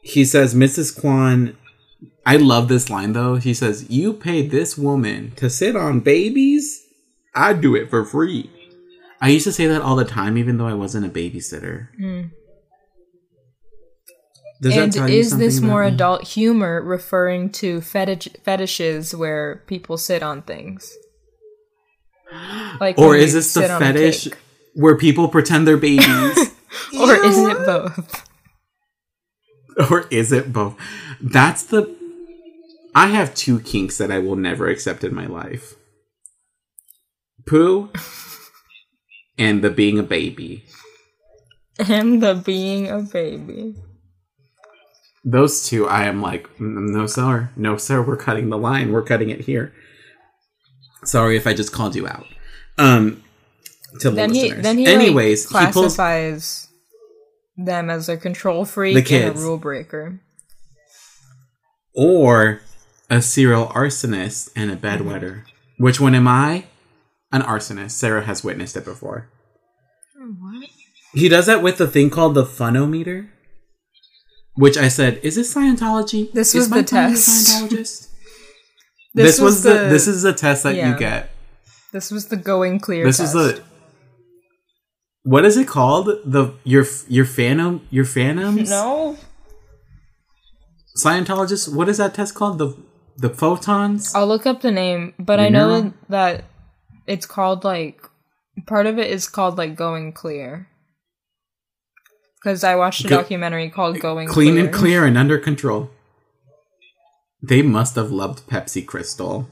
he 0.02 0.24
says, 0.26 0.54
Mrs. 0.54 1.00
Kwan 1.00 1.58
I 2.26 2.38
love 2.38 2.68
this 2.68 2.90
line 2.90 3.14
though. 3.14 3.36
He 3.36 3.54
says, 3.54 3.90
You 3.90 4.14
pay 4.14 4.46
this 4.48 4.78
woman 4.78 5.32
to 5.36 5.50
sit 5.50 5.76
on 5.76 6.00
babies? 6.00 6.82
I 7.36 7.54
do 7.54 7.76
it 7.76 7.90
for 7.90 8.04
free. 8.04 8.50
I 9.22 9.30
used 9.30 9.46
to 9.46 9.52
say 9.52 9.68
that 9.68 9.82
all 9.82 9.96
the 9.96 10.06
time, 10.06 10.38
even 10.38 10.58
though 10.58 10.68
I 10.68 10.74
wasn't 10.74 11.06
a 11.06 11.10
babysitter. 11.10 11.90
Does 14.62 14.78
and 14.78 14.92
tell 14.94 15.10
is 15.10 15.38
this 15.38 15.60
more 15.60 15.84
me? 15.84 15.90
adult 15.90 16.24
humor 16.24 16.82
referring 16.82 17.52
to 17.54 17.82
fetish 17.82 18.30
fetishes 18.44 19.14
where 19.14 19.64
people 19.68 19.98
sit 19.98 20.24
on 20.24 20.42
things? 20.42 20.94
Like 22.80 22.98
Or 22.98 23.16
is 23.16 23.32
this 23.32 23.54
the 23.54 23.62
sit 23.62 23.72
on 23.72 23.82
a 23.82 23.86
fetish 23.86 24.28
where 24.74 24.98
people 24.98 25.30
pretend 25.30 25.68
they're 25.68 25.78
babies? 25.78 26.52
Or 27.00 27.16
is 27.16 27.38
it 27.38 27.66
both? 27.66 28.30
or 29.90 30.08
is 30.12 30.34
it 30.34 30.52
both? 30.52 30.76
That's 31.22 31.64
the. 31.64 31.96
I 32.94 33.08
have 33.08 33.34
two 33.34 33.62
kinks 33.62 33.98
that 33.98 34.12
I 34.12 34.20
will 34.20 34.36
never 34.36 34.68
accept 34.68 35.06
in 35.06 35.16
my 35.16 35.26
life 35.26 35.76
poo 37.46 37.90
and 39.38 39.64
the 39.64 39.70
being 39.70 40.00
a 40.00 40.04
baby. 40.04 40.66
And 41.78 42.24
the 42.24 42.36
being 42.36 42.88
a 42.88 43.00
baby. 43.00 43.76
Those 45.28 45.68
two, 45.68 45.88
I 45.88 46.04
am 46.06 46.22
like, 46.22 46.48
"Mm, 46.60 46.90
no, 46.92 47.08
sir. 47.08 47.50
No, 47.56 47.78
sir. 47.78 48.02
We're 48.02 48.16
cutting 48.16 48.50
the 48.50 48.58
line. 48.60 48.92
We're 48.92 49.02
cutting 49.02 49.30
it 49.30 49.42
here. 49.42 49.74
Sorry 51.04 51.36
if 51.36 51.48
I 51.48 51.54
just 51.54 51.72
called 51.74 51.96
you 51.96 52.08
out. 52.08 52.26
Um, 52.78 53.24
to 54.02 54.10
the 54.12 54.16
Then 54.16 54.34
he 54.34 54.44
listeners. 54.44 54.64
then 54.64 54.78
he 54.78 54.86
Anyways, 54.86 55.52
like, 55.52 55.68
he 55.68 55.74
pulls 55.74 55.96
classifies 55.96 56.68
them 57.58 57.90
as 57.90 58.08
a 58.10 58.18
control 58.18 58.66
freak 58.66 59.08
The 59.08 59.16
and 59.24 59.36
a 59.38 59.40
rule 59.40 59.58
breaker. 59.58 60.20
or 61.96 62.62
a 63.10 63.22
serial 63.22 63.68
arsonist 63.68 64.50
and 64.56 64.70
a 64.72 64.76
bedwetter. 64.76 65.44
Which 65.78 66.00
one 66.00 66.16
am 66.16 66.28
I? 66.28 66.66
An 67.32 67.42
arsonist. 67.42 67.92
Sarah 67.92 68.24
has 68.26 68.44
witnessed 68.44 68.76
it 68.78 68.86
before. 68.86 69.30
What? 70.18 70.70
He 71.14 71.30
does 71.30 71.46
that 71.46 71.64
with 71.64 71.78
the 71.78 71.88
thing 71.88 72.10
called 72.10 72.34
the 72.36 72.46
funometer. 72.46 73.30
Which 74.56 74.78
I 74.78 74.88
said, 74.88 75.20
is 75.22 75.36
this 75.36 75.54
Scientology? 75.54 76.32
This 76.32 76.56
Is 76.56 76.62
was 76.62 76.70
the 76.70 76.76
Mike 76.78 76.92
Myers 76.92 77.12
a 77.12 77.32
test. 77.32 77.72
Scientologist? 77.72 78.08
This 79.16 79.38
this, 79.38 79.40
was, 79.40 79.54
was 79.56 79.64
the, 79.64 79.74
this 79.88 80.08
is 80.08 80.24
the 80.24 80.34
test 80.34 80.64
that 80.64 80.76
yeah. 80.76 80.92
you 80.92 81.00
get. 81.00 81.30
This 81.94 82.12
was 82.12 82.28
the 82.28 82.36
going 82.36 82.82
clear. 82.82 83.06
This 83.06 83.20
test. 83.20 83.34
is 83.34 83.56
the 83.56 83.64
what 85.24 85.46
is 85.46 85.56
it 85.56 85.70
called? 85.70 86.08
The 86.26 86.54
your 86.66 86.86
your 87.08 87.24
phantom 87.24 87.88
your 87.90 88.04
phantoms? 88.04 88.70
no. 88.70 89.18
Scientologists. 90.98 91.74
What 91.74 91.88
is 91.88 91.98
that 91.98 92.14
test 92.14 92.36
called? 92.36 92.58
The 92.58 92.76
the 93.18 93.30
photons. 93.30 94.14
I'll 94.14 94.28
look 94.28 94.46
up 94.46 94.62
the 94.62 94.72
name, 94.72 95.14
but 95.18 95.40
I 95.40 95.48
No. 95.48 95.82
know 95.82 95.94
that 96.10 96.44
it's 97.08 97.26
called 97.26 97.64
like 97.64 98.02
part 98.68 98.86
of 98.86 99.00
it 99.00 99.10
is 99.10 99.30
called 99.30 99.58
like 99.58 99.76
going 99.76 100.12
clear. 100.12 100.68
Because 102.46 102.64
I 102.64 102.76
watched 102.76 103.04
a 103.04 103.08
Go- 103.08 103.18
documentary 103.18 103.72
called 103.72 104.00
Going 104.00 104.28
clean 104.28 104.54
Clear. 104.54 104.66
and 104.66 104.72
clear 104.74 105.04
and 105.04 105.18
under 105.18 105.40
control. 105.40 105.90
They 107.42 107.64
must 107.64 107.96
have 107.96 108.12
loved 108.12 108.46
Pepsi 108.48 108.86
Crystal. 108.86 109.48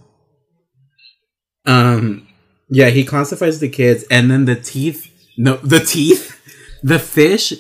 Um, 1.65 2.27
yeah, 2.69 2.89
he 2.91 3.03
classifies 3.03 3.59
the 3.59 3.67
kids, 3.67 4.05
and 4.11 4.29
then 4.29 4.45
the 4.45 4.55
teeth. 4.55 5.09
No, 5.39 5.55
the 5.57 5.79
teeth. 5.79 6.39
The 6.83 6.99
fish 6.99 7.53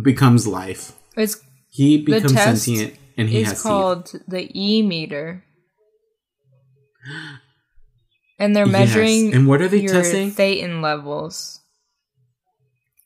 becomes 0.00 0.46
life. 0.46 0.92
It's 1.16 1.42
He 1.70 2.00
becomes 2.00 2.34
sentient, 2.34 2.94
and 3.16 3.28
he 3.28 3.42
has 3.42 3.60
called 3.60 4.12
the 4.28 4.48
E 4.54 4.82
meter. 4.82 5.42
And 8.38 8.54
they're 8.54 8.66
Yes. 8.68 8.72
measuring 8.72 9.34
And 9.34 9.48
what 9.48 9.60
are 9.62 9.68
they 9.68 9.84
testing? 9.86 10.30
thetan 10.30 10.80
levels. 10.80 11.59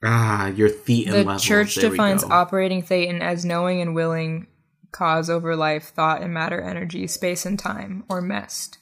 Ah, 0.05 0.49
your 0.49 0.69
thetan 0.69 1.11
the 1.11 1.25
levels. 1.25 1.43
church 1.43 1.75
There 1.77 1.91
defines 1.91 2.23
operating 2.25 2.83
thetan 2.83 3.21
as 3.21 3.45
knowing 3.45 3.81
and 3.81 3.95
willing 3.95 4.47
cause 4.93 5.29
over 5.31 5.57
life, 5.57 5.89
thought 5.89 6.23
and 6.23 6.33
matter, 6.33 6.61
energy, 6.61 7.07
space 7.07 7.45
and 7.47 7.59
time, 7.59 8.05
or 8.09 8.21
mest. 8.21 8.79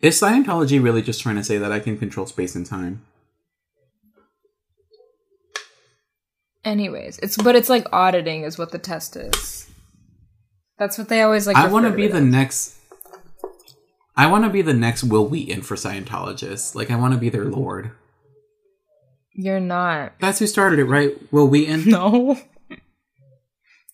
Is 0.00 0.20
Scientology 0.20 0.82
really 0.82 1.02
just 1.02 1.20
trying 1.20 1.36
to 1.36 1.44
say 1.44 1.58
that 1.58 1.70
I 1.70 1.78
can 1.78 1.96
control 1.96 2.26
space 2.26 2.56
and 2.56 2.66
time? 2.66 3.02
Anyways, 6.64 7.18
it's 7.18 7.36
but 7.36 7.56
it's 7.56 7.68
like 7.68 7.86
auditing 7.92 8.42
is 8.42 8.56
what 8.58 8.70
the 8.70 8.78
test 8.78 9.16
is. 9.16 9.68
That's 10.78 10.98
what 10.98 11.08
they 11.08 11.22
always 11.22 11.46
like. 11.46 11.56
I 11.56 11.68
want 11.68 11.86
to 11.86 11.92
be 11.92 12.08
the 12.08 12.20
next. 12.20 12.76
I 14.16 14.26
want 14.26 14.44
to 14.44 14.50
be 14.50 14.62
the 14.62 14.74
next 14.74 15.04
Wil 15.04 15.26
Wheaton 15.26 15.62
for 15.62 15.74
Scientologists. 15.74 16.74
Like 16.74 16.90
I 16.90 16.96
want 16.96 17.14
to 17.14 17.20
be 17.20 17.28
their 17.30 17.44
lord. 17.46 17.92
You're 19.34 19.60
not. 19.60 20.12
That's 20.20 20.38
who 20.38 20.46
started 20.46 20.78
it, 20.78 20.84
right? 20.84 21.16
Wil 21.32 21.48
Wheaton. 21.48 21.84
No. 21.90 22.38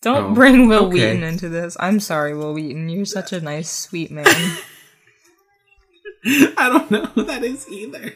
Don't 0.00 0.30
Oh, 0.30 0.34
bring 0.34 0.68
Will 0.68 0.84
okay. 0.86 0.94
Wheaton 0.94 1.24
into 1.24 1.48
this. 1.48 1.76
I'm 1.80 1.98
sorry, 1.98 2.32
Wil 2.36 2.54
Wheaton. 2.54 2.88
You're 2.88 3.04
such 3.04 3.32
a 3.32 3.40
nice, 3.40 3.68
sweet 3.70 4.10
man. 4.12 4.26
I 6.24 6.68
don't 6.68 6.90
know 6.90 7.06
who 7.06 7.24
that 7.24 7.42
is 7.44 7.68
either. 7.68 8.12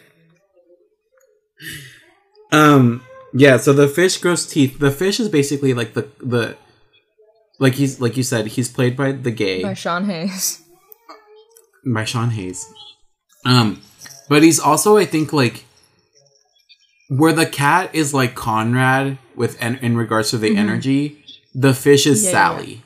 Um. 2.51 3.03
Yeah. 3.33 3.57
So 3.57 3.73
the 3.73 3.89
fish 3.89 4.19
grows 4.19 4.47
teeth. 4.47 4.79
The 4.79 4.91
fish 4.91 5.19
is 5.21 5.29
basically 5.29 5.75
like 5.75 5.95
the 5.95 6.09
the, 6.21 6.57
like 7.59 7.75
he's 7.75 8.01
like 8.01 8.17
you 8.17 8.23
said 8.23 8.47
he's 8.49 8.69
played 8.69 8.97
by 8.97 9.13
the 9.13 9.31
gay 9.31 9.63
By 9.63 9.75
Sean 9.75 10.05
Hayes. 10.07 10.62
By 11.85 12.05
Sean 12.05 12.30
Hayes. 12.30 12.64
Um, 13.45 13.83
but 14.28 14.43
he's 14.43 14.61
also 14.61 14.97
I 14.97 15.05
think 15.05 15.33
like 15.33 15.64
where 17.09 17.33
the 17.33 17.47
cat 17.47 17.95
is 17.95 18.14
like 18.14 18.35
Conrad 18.35 19.18
with 19.37 19.61
en- 19.62 19.76
in 19.76 19.97
regards 19.97 20.30
to 20.30 20.39
the 20.39 20.57
energy, 20.57 21.24
the 21.55 21.74
fish 21.74 22.07
is 22.07 22.22
Yeah, 22.24 22.30
yeah, 22.30 22.33
Sally. 22.33 22.83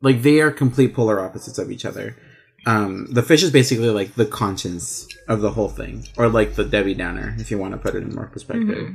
Like 0.00 0.22
they 0.22 0.40
are 0.40 0.50
complete 0.50 0.94
polar 0.94 1.20
opposites 1.20 1.58
of 1.58 1.70
each 1.70 1.84
other. 1.84 2.16
Um, 2.64 3.06
the 3.10 3.22
fish 3.22 3.42
is 3.42 3.50
basically 3.50 3.90
like 3.90 4.14
the 4.14 4.24
conscience 4.26 5.06
of 5.28 5.40
the 5.40 5.50
whole 5.50 5.68
thing, 5.68 6.04
or 6.16 6.28
like 6.28 6.54
the 6.54 6.64
Debbie 6.64 6.94
Downer, 6.94 7.34
if 7.38 7.50
you 7.50 7.58
want 7.58 7.72
to 7.72 7.78
put 7.78 7.94
it 7.94 8.02
in 8.04 8.14
more 8.14 8.26
perspective. 8.28 8.94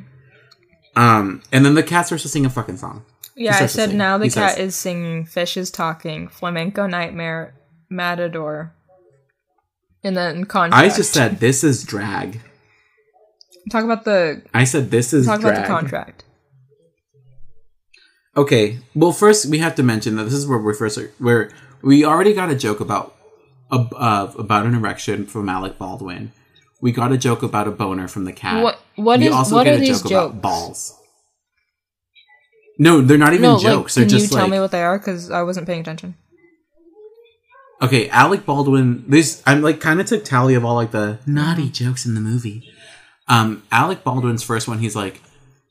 Um, 0.95 1.43
and 1.51 1.65
then 1.65 1.75
the 1.75 1.83
cat 1.83 2.07
starts 2.07 2.23
to 2.23 2.29
sing 2.29 2.45
a 2.45 2.49
fucking 2.49 2.77
song. 2.77 3.03
Yeah, 3.35 3.57
I 3.59 3.65
said 3.67 3.93
now 3.93 4.17
the 4.17 4.25
He 4.25 4.31
cat 4.31 4.51
says- 4.55 4.67
is 4.69 4.75
singing, 4.75 5.25
fish 5.25 5.57
is 5.57 5.69
talking, 5.69 6.27
flamenco 6.29 6.87
nightmare, 6.87 7.53
matador. 7.89 8.73
And 10.03 10.15
then 10.15 10.45
contract. 10.45 10.83
I 10.93 10.95
just 10.95 11.11
said 11.11 11.39
this 11.39 11.63
is 11.63 11.83
drag. 11.83 12.41
talk 13.71 13.83
about 13.83 14.05
the 14.05 14.41
I 14.53 14.63
said 14.63 14.91
this 14.91 15.11
is 15.13 15.25
talk 15.25 15.41
drag. 15.41 15.53
about 15.53 15.61
the 15.63 15.67
contract. 15.67 16.23
Okay. 18.35 18.79
Well, 18.95 19.11
first 19.11 19.47
we 19.47 19.57
have 19.59 19.75
to 19.75 19.83
mention 19.83 20.15
that 20.15 20.25
this 20.25 20.33
is 20.33 20.47
where 20.47 20.59
we're 20.59 20.73
first 20.73 20.99
where 21.19 21.49
we 21.81 22.05
already 22.05 22.33
got 22.33 22.49
a 22.49 22.55
joke 22.55 22.79
about 22.79 23.15
uh, 23.71 24.31
about 24.37 24.65
an 24.65 24.75
erection 24.75 25.25
from 25.25 25.49
Alec 25.49 25.77
Baldwin. 25.77 26.31
We 26.81 26.91
got 26.91 27.11
a 27.11 27.17
joke 27.17 27.41
about 27.41 27.67
a 27.67 27.71
boner 27.71 28.07
from 28.07 28.25
the 28.25 28.33
cat. 28.33 28.63
What- 28.63 28.79
what 28.95 29.19
we 29.19 29.27
is- 29.27 29.33
also 29.33 29.55
what 29.55 29.63
get 29.65 29.73
are 29.73 29.77
a 29.77 29.79
these 29.79 30.01
joke 30.01 30.09
jokes? 30.11 30.29
about 30.31 30.41
balls. 30.41 30.93
No, 32.79 33.01
they're 33.01 33.17
not 33.17 33.33
even 33.33 33.41
No, 33.43 33.57
jokes. 33.59 33.97
like, 33.97 34.03
can 34.03 34.09
they're 34.09 34.19
you 34.19 34.21
just 34.21 34.31
tell 34.33 34.43
like 34.43 34.51
me 34.51 34.59
what 34.59 34.69
they 34.71 34.83
are? 34.83 34.99
Because 34.99 35.31
I 35.31 35.41
wasn't 35.41 35.65
paying 35.67 35.81
attention. 35.81 36.15
Okay. 37.81 38.09
Alec 38.09 38.45
Baldwin. 38.45 39.03
This 39.07 39.41
I'm 39.45 39.61
like 39.61 39.79
kind 39.79 39.99
of 39.99 40.05
took 40.07 40.25
tally 40.25 40.55
of 40.55 40.65
all 40.65 40.75
like 40.75 40.91
the 40.91 41.19
naughty 41.25 41.69
jokes 41.69 42.05
in 42.05 42.15
the 42.15 42.21
movie. 42.21 42.69
Um, 43.27 43.63
Alec 43.71 44.03
Baldwin's 44.03 44.43
first 44.43 44.67
one. 44.67 44.79
He's 44.79 44.95
like, 44.95 45.21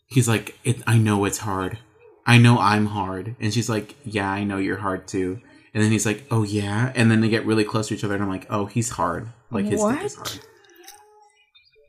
he's 0.09 0.29
like, 0.29 0.59
it, 0.65 0.83
I 0.87 0.99
know 0.99 1.25
it's 1.25 1.39
hard. 1.39 1.79
I 2.27 2.39
know 2.39 2.59
I'm 2.59 2.87
hard. 2.87 3.37
And 3.41 3.55
she's 3.55 3.69
like, 3.69 3.95
yeah, 4.05 4.31
I 4.31 4.45
know 4.45 4.59
you're 4.59 4.79
hard 4.79 5.07
too. 5.07 5.41
And 5.73 5.83
then 5.83 5.93
he's 5.93 6.07
like, 6.07 6.25
oh 6.31 6.43
yeah. 6.43 6.93
And 6.95 7.11
then 7.11 7.21
they 7.21 7.29
get 7.29 7.47
really 7.47 7.65
close 7.65 7.89
to 7.89 7.95
each 7.95 8.03
other, 8.03 8.15
and 8.15 8.23
I'm 8.23 8.31
like, 8.31 8.47
oh, 8.51 8.67
he's 8.67 8.91
hard. 8.91 9.29
Like 9.51 9.67
his 9.67 9.83
dick 9.83 10.03
is 10.03 10.15
hard. 10.15 10.41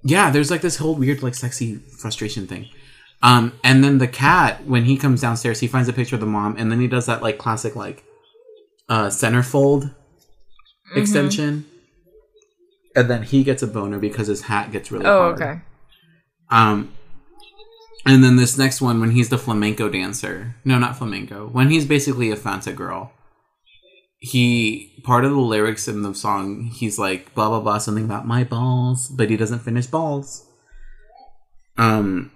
Yeah, 0.04 0.30
there's 0.30 0.52
like 0.52 0.62
this 0.62 0.78
whole 0.78 0.96
weird, 0.96 1.24
like, 1.24 1.36
sexy 1.36 1.76
frustration 1.76 2.48
thing. 2.48 2.68
Um, 3.24 3.54
and 3.64 3.84
then 3.84 3.98
the 3.98 4.08
cat, 4.08 4.66
when 4.66 4.86
he 4.86 4.96
comes 4.96 5.22
downstairs, 5.22 5.60
he 5.60 5.68
finds 5.68 5.90
a 5.90 5.94
picture 5.94 6.16
of 6.16 6.22
the 6.22 6.28
mom, 6.28 6.56
and 6.58 6.72
then 6.72 6.80
he 6.80 6.88
does 6.88 7.08
that 7.08 7.22
like 7.22 7.38
classic 7.38 7.76
like 7.76 8.04
uh 8.90 9.08
centerfold 9.08 9.94
extension. 10.96 11.66
And 12.96 13.10
then 13.10 13.24
he 13.24 13.44
gets 13.44 13.62
a 13.62 13.68
boner 13.68 14.00
because 14.00 14.28
his 14.28 14.44
hat 14.44 14.72
gets 14.72 14.92
really 14.92 15.06
Oh, 15.06 15.20
hard. 15.34 15.42
okay. 15.42 15.60
Um, 16.50 16.92
and 18.06 18.24
then 18.24 18.38
this 18.38 18.58
next 18.58 18.82
one, 18.82 19.00
when 19.00 19.12
he's 19.12 19.30
the 19.30 19.38
flamenco 19.38 19.90
dancer, 19.90 20.56
no, 20.66 20.80
not 20.80 20.98
flamenco, 20.98 21.48
when 21.48 21.70
he's 21.70 21.86
basically 21.86 22.32
a 22.32 22.36
Fanta 22.38 22.74
girl, 22.76 23.12
he 24.20 25.00
part 25.04 25.26
of 25.26 25.32
the 25.32 25.38
lyrics 25.38 25.88
in 25.88 26.02
the 26.02 26.16
song, 26.16 26.72
he's 26.74 26.98
like 26.98 27.34
blah 27.36 27.50
blah 27.50 27.60
blah 27.60 27.78
something 27.78 28.06
about 28.06 28.26
my 28.26 28.44
balls, 28.44 29.08
but 29.10 29.30
he 29.30 29.38
doesn't 29.38 29.60
finish 29.60 29.86
balls. 29.86 30.46
Um, 31.78 32.32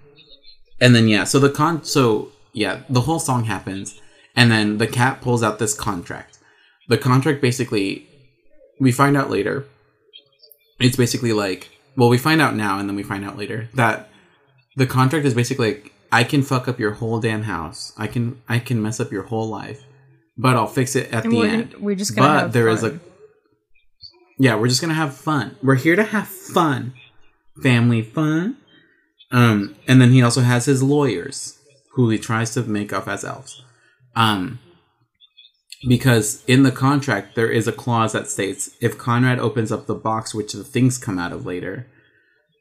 and 0.80 0.94
then 0.94 1.08
yeah, 1.08 1.24
so 1.24 1.38
the 1.40 1.50
con, 1.50 1.82
so 1.84 2.28
yeah, 2.52 2.82
the 2.88 3.00
whole 3.00 3.18
song 3.18 3.44
happens, 3.44 4.00
and 4.36 4.50
then 4.52 4.78
the 4.78 4.86
cat 4.86 5.20
pulls 5.20 5.42
out 5.42 5.58
this 5.58 5.74
contract. 5.74 6.38
The 6.88 6.98
contract 6.98 7.40
basically, 7.40 8.06
we 8.82 8.90
find 8.92 9.16
out 9.16 9.30
later. 9.30 9.64
It's 10.80 10.96
basically 10.96 11.32
like, 11.32 11.70
well, 11.96 12.08
we 12.08 12.18
find 12.18 12.40
out 12.40 12.54
now, 12.56 12.78
and 12.78 12.88
then 12.88 12.96
we 12.96 13.02
find 13.04 13.24
out 13.24 13.38
later 13.38 13.68
that 13.74 14.08
the 14.76 14.86
contract 14.86 15.24
is 15.24 15.34
basically 15.34 15.74
like, 15.74 15.92
I 16.10 16.24
can 16.24 16.42
fuck 16.42 16.66
up 16.68 16.78
your 16.78 16.92
whole 16.92 17.20
damn 17.20 17.44
house. 17.44 17.92
I 17.96 18.06
can 18.06 18.42
I 18.48 18.58
can 18.58 18.82
mess 18.82 18.98
up 19.00 19.12
your 19.12 19.22
whole 19.22 19.48
life, 19.48 19.80
but 20.36 20.56
I'll 20.56 20.66
fix 20.66 20.96
it 20.96 21.12
at 21.12 21.24
And 21.24 21.32
the 21.32 21.38
we're, 21.38 21.46
end. 21.46 21.74
we're 21.78 21.94
just 21.94 22.14
gonna 22.16 22.28
But 22.28 22.40
have 22.40 22.52
there 22.52 22.68
is 22.68 22.80
fun. 22.80 23.00
a 23.00 24.42
yeah, 24.42 24.56
we're 24.56 24.68
just 24.68 24.80
gonna 24.80 24.94
have 25.04 25.14
fun. 25.16 25.56
We're 25.62 25.76
here 25.76 25.96
to 25.96 26.02
have 26.04 26.26
fun, 26.28 26.94
family 27.62 28.02
fun. 28.02 28.56
Um, 29.30 29.76
and 29.88 30.00
then 30.00 30.10
he 30.10 30.20
also 30.22 30.40
has 30.42 30.66
his 30.66 30.82
lawyers, 30.82 31.58
who 31.92 32.10
he 32.10 32.18
tries 32.18 32.50
to 32.54 32.62
make 32.62 32.92
up 32.92 33.06
as 33.08 33.24
elves. 33.24 33.62
Um, 34.14 34.58
because 35.86 36.44
in 36.46 36.62
the 36.62 36.72
contract 36.72 37.34
there 37.34 37.50
is 37.50 37.66
a 37.66 37.72
clause 37.72 38.12
that 38.12 38.28
states 38.28 38.70
if 38.80 38.98
Conrad 38.98 39.38
opens 39.38 39.72
up 39.72 39.86
the 39.86 39.94
box, 39.94 40.34
which 40.34 40.52
the 40.52 40.64
things 40.64 40.98
come 40.98 41.18
out 41.18 41.32
of 41.32 41.46
later, 41.46 41.86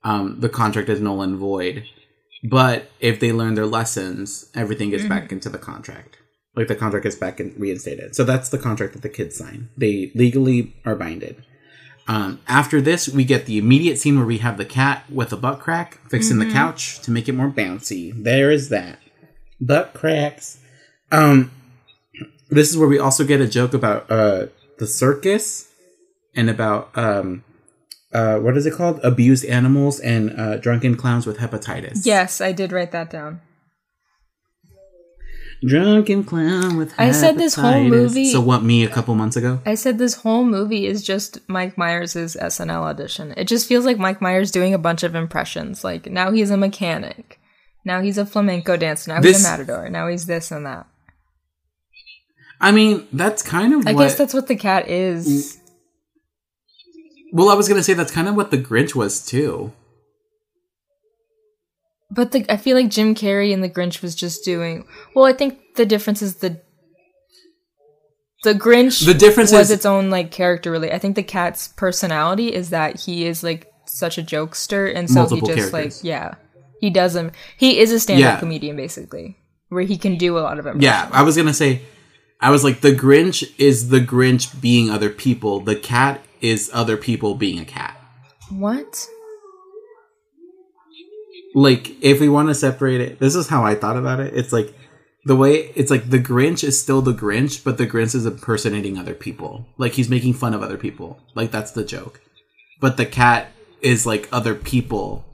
um, 0.04 0.40
the 0.40 0.50
contract 0.50 0.90
is 0.90 1.00
null 1.00 1.22
and 1.22 1.38
void. 1.38 1.84
But 2.44 2.90
if 3.00 3.20
they 3.20 3.32
learn 3.32 3.54
their 3.54 3.68
lessons, 3.68 4.50
everything 4.56 4.90
gets 4.90 5.06
back 5.06 5.32
into 5.32 5.50
the 5.50 5.60
contract. 5.60 6.18
Like 6.56 6.68
the 6.68 6.76
contract 6.76 7.04
gets 7.04 7.16
back 7.16 7.40
and 7.40 7.58
reinstated. 7.60 8.16
So 8.16 8.24
that's 8.24 8.50
the 8.50 8.58
contract 8.58 8.94
that 8.94 9.04
the 9.04 9.10
kids 9.10 9.38
sign. 9.38 9.70
They 9.78 10.12
legally 10.16 10.76
are 10.84 10.96
binded. 10.96 11.44
Um, 12.08 12.42
after 12.48 12.82
this, 12.82 13.08
we 13.08 13.24
get 13.24 13.46
the 13.46 13.60
immediate 13.60 14.00
scene 14.00 14.18
where 14.18 14.26
we 14.26 14.40
have 14.40 14.58
the 14.58 14.66
cat 14.66 15.06
with 15.10 15.32
a 15.32 15.38
butt 15.38 15.60
crack 15.60 16.00
fixing 16.10 16.40
the 16.40 16.52
couch 16.52 17.00
to 17.02 17.12
make 17.12 17.30
it 17.30 17.34
more 17.34 17.50
bouncy. 17.50 18.12
There 18.22 18.52
is 18.52 18.70
that 18.70 19.00
butt 19.62 19.94
cracks. 19.94 20.60
Um, 21.12 21.52
this 22.52 22.70
is 22.70 22.78
where 22.78 22.88
we 22.88 23.00
also 23.00 23.24
get 23.26 23.42
a 23.42 23.48
joke 23.48 23.74
about 23.74 24.10
uh, 24.12 24.48
the 24.80 24.86
circus 24.88 25.72
and 26.36 26.50
about 26.50 26.90
um, 26.98 27.44
uh, 28.14 28.38
what 28.40 28.58
is 28.58 28.66
it 28.66 28.74
called? 28.74 29.00
Abused 29.04 29.46
animals 29.46 30.00
and 30.00 30.38
uh, 30.40 30.58
drunken 30.58 30.96
clowns 30.96 31.26
with 31.26 31.38
hepatitis. 31.40 32.06
yes, 32.06 32.42
I 32.42 32.52
did 32.52 32.72
write 32.72 32.92
that 32.92 33.10
down. 33.10 33.42
drunken 35.66 36.24
clown 36.24 36.76
with. 36.78 36.92
hepatitis. 36.94 37.00
I 37.00 37.12
said 37.12 37.38
this 37.38 37.54
whole 37.56 37.84
movie- 37.84 38.32
So 38.32 38.42
what? 38.42 38.64
Me 38.64 38.84
a 38.84 38.90
couple 38.90 39.14
months 39.16 39.36
ago. 39.36 39.60
I 39.66 39.76
said 39.76 39.98
this 39.98 40.16
whole 40.16 40.44
movie 40.44 40.86
is 40.88 41.04
just 41.04 41.38
Mike 41.48 41.78
Myers' 41.78 42.16
SNL 42.16 42.82
audition. 42.82 43.34
It 43.38 43.48
just 43.48 43.68
feels 43.68 43.86
like 43.86 43.98
Mike 44.00 44.22
Myers 44.22 44.52
doing 44.52 44.74
a 44.74 44.80
bunch 44.80 45.04
of 45.04 45.14
impressions. 45.16 45.84
Like 45.84 46.08
now 46.10 46.32
he's 46.32 46.50
a 46.52 46.58
mechanic, 46.58 47.40
now 47.86 48.02
he's 48.02 48.18
a 48.18 48.26
flamenco 48.26 48.76
dancer, 48.76 49.14
now 49.14 49.22
he's 49.22 49.40
a 49.46 49.48
matador, 49.50 49.90
now 49.90 50.08
he's 50.08 50.26
this 50.26 50.52
and 50.52 50.66
that. 50.66 50.88
I 52.62 52.72
mean, 52.72 53.08
that's 53.12 53.42
kind 53.42 53.74
of. 53.74 53.88
I 53.88 53.94
what, 53.94 54.04
guess 54.04 54.18
that's 54.18 54.34
what 54.34 54.48
the 54.48 54.56
cat 54.56 54.88
is. 54.88 55.28
Mm. 55.28 55.58
Well, 57.34 57.50
I 57.50 57.56
was 57.56 57.68
gonna 57.68 57.84
say 57.84 57.94
that's 57.94 58.12
kind 58.12 58.28
of 58.28 58.36
what 58.36 58.52
the 58.52 58.58
Grinch 58.58 58.94
was 58.94 59.26
too. 59.26 59.74
But 62.14 62.34
the, 62.34 62.46
I 62.52 62.58
feel 62.58 62.76
like 62.76 62.90
Jim 62.90 63.16
Carrey 63.16 63.54
and 63.54 63.64
the 63.64 63.70
Grinch 63.70 64.02
was 64.02 64.16
just 64.16 64.44
doing. 64.44 64.86
Well, 65.16 65.26
I 65.26 65.34
think 65.34 65.60
the 65.76 65.86
difference 65.86 66.22
is 66.22 66.36
the 66.38 66.62
the 68.44 68.54
Grinch. 68.54 69.06
The 69.06 69.14
difference 69.14 69.52
was 69.52 69.70
is- 69.72 69.78
its 69.78 69.86
own 69.86 70.10
like 70.10 70.30
character. 70.32 70.72
Really, 70.72 70.92
I 70.92 71.00
think 71.00 71.16
the 71.16 71.24
cat's 71.24 71.70
personality 71.70 72.54
is 72.54 72.70
that 72.70 73.00
he 73.00 73.26
is 73.26 73.44
like 73.44 73.72
such 73.86 74.18
a 74.18 74.24
jokester, 74.24 74.94
and 74.94 75.10
so 75.10 75.26
he 75.26 75.40
just 75.40 75.46
characters. 75.54 75.74
like 75.74 75.94
yeah, 76.04 76.36
he 76.80 76.90
does 76.90 77.16
him. 77.16 77.32
He 77.58 77.80
is 77.80 77.92
a 77.92 78.00
stand-up 78.00 78.24
Yeah. 78.24 78.40
comedian 78.40 78.76
basically, 78.76 79.38
where 79.70 79.84
he 79.84 79.98
can 79.98 80.18
do 80.18 80.38
a 80.38 80.42
lot 80.42 80.60
of 80.60 80.66
impressions. 80.66 80.84
Yeah, 80.84 81.10
I 81.14 81.24
was 81.24 81.38
gonna 81.38 81.54
say, 81.54 81.82
I 82.42 82.50
was 82.50 82.64
like, 82.64 82.82
the 82.82 82.92
Grinch 82.92 83.54
is 83.60 83.90
the 83.90 84.00
Grinch 84.00 84.60
being 84.60 84.90
other 84.90 85.10
people. 85.10 85.60
The 85.60 85.76
cat 85.76 86.22
is 86.42 86.72
other 86.74 86.98
people 86.98 87.36
being 87.36 87.60
a 87.60 87.66
cat. 87.66 87.96
What? 88.50 89.08
Like, 91.54 92.02
if 92.04 92.20
we 92.20 92.30
want 92.30 92.50
to 92.50 92.56
separate 92.56 93.02
it, 93.02 93.20
this 93.20 93.36
is 93.36 93.48
how 93.48 93.64
I 93.64 93.76
thought 93.76 93.98
about 93.98 94.20
it. 94.20 94.34
It's 94.34 94.52
like 94.52 94.74
the 95.26 95.36
way 95.36 95.72
it's 95.76 95.92
like 95.92 96.10
the 96.10 96.20
Grinch 96.20 96.64
is 96.64 96.82
still 96.82 97.02
the 97.02 97.14
Grinch, 97.14 97.64
but 97.64 97.78
the 97.78 97.86
Grinch 97.86 98.16
is 98.16 98.26
impersonating 98.26 98.98
other 98.98 99.14
people. 99.14 99.68
Like 99.78 99.94
he's 99.94 100.10
making 100.10 100.34
fun 100.34 100.54
of 100.54 100.64
other 100.64 100.78
people. 100.78 101.20
Like 101.36 101.52
that's 101.52 101.72
the 101.72 101.84
joke. 101.84 102.22
But 102.80 102.98
the 102.98 103.06
cat 103.06 103.52
is 103.82 104.06
like 104.06 104.28
other 104.32 104.56
people, 104.56 105.26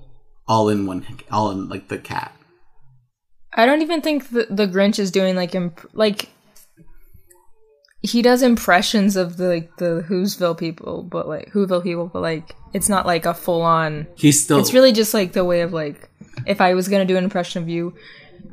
all 0.47 0.67
in 0.67 0.85
one, 0.85 1.05
all 1.31 1.51
in 1.51 1.69
like 1.69 1.87
the 1.87 1.97
cat. 1.97 2.33
I 3.53 3.65
don't 3.65 3.81
even 3.81 4.01
think 4.01 4.29
the, 4.29 4.47
the 4.49 4.67
Grinch 4.67 4.99
is 4.99 5.09
doing 5.09 5.35
like 5.35 5.55
imp- 5.55 5.89
like 5.93 6.29
he 8.07 8.21
does 8.21 8.41
impressions 8.41 9.15
of 9.15 9.37
the 9.37 9.47
like 9.47 9.75
the 9.77 10.05
Whoville 10.07 10.57
people, 10.57 11.03
but 11.03 11.27
like 11.27 11.51
Whoville 11.51 11.83
people, 11.83 12.07
but 12.07 12.21
like 12.21 12.55
it's 12.73 12.89
not 12.89 13.05
like 13.05 13.25
a 13.25 13.33
full 13.33 13.61
on. 13.61 14.07
He's 14.15 14.41
still. 14.41 14.59
It's 14.59 14.73
really 14.73 14.91
just 14.91 15.13
like 15.13 15.33
the 15.33 15.43
way 15.43 15.61
of 15.61 15.73
like 15.73 16.09
if 16.45 16.61
I 16.61 16.73
was 16.73 16.87
gonna 16.87 17.05
do 17.05 17.17
an 17.17 17.23
impression 17.23 17.61
of 17.61 17.69
you, 17.69 17.93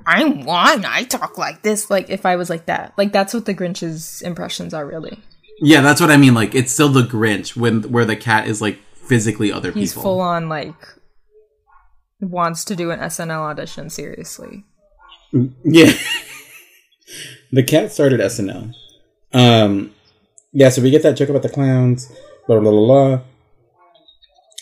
I'm 0.07 0.45
one. 0.45 0.85
I 0.85 1.05
talk 1.05 1.39
like 1.39 1.63
this. 1.63 1.91
Like 1.91 2.11
if 2.11 2.27
I 2.27 2.37
was 2.37 2.51
like 2.51 2.67
that, 2.67 2.93
like 2.97 3.13
that's 3.13 3.33
what 3.33 3.47
the 3.47 3.55
Grinch's 3.55 4.23
impressions 4.23 4.75
are 4.75 4.85
really. 4.85 5.23
yeah, 5.61 5.81
that's 5.81 6.01
what 6.01 6.11
I 6.11 6.17
mean. 6.17 6.35
Like 6.35 6.55
it's 6.55 6.73
still 6.73 6.89
the 6.89 7.03
Grinch 7.03 7.57
when 7.57 7.83
where 7.93 8.05
the 8.05 8.17
cat 8.17 8.49
is 8.49 8.61
like 8.61 8.79
physically 8.95 9.53
other 9.53 9.71
He's 9.71 9.93
people. 9.93 10.03
He's 10.03 10.05
full 10.05 10.21
on 10.21 10.49
like 10.49 10.75
wants 12.21 12.65
to 12.65 12.77
do 12.77 12.91
an 12.91 13.01
SNL 13.01 13.41
audition 13.41 13.91
seriously. 13.91 14.65
Mm, 15.33 15.53
yeah. 15.65 15.93
the 17.53 17.63
cat 17.63 17.93
started 17.93 18.21
SNL. 18.21 18.75
Um, 19.35 19.93
yeah, 20.53 20.69
so 20.69 20.81
we 20.81 20.91
get 20.91 21.03
that 21.03 21.17
joke 21.17 21.29
about 21.29 21.43
the 21.43 21.49
clowns. 21.49 22.11
Blah 22.47 22.61
blah 22.61 22.71
blah. 22.71 22.87
blah. 23.17 23.21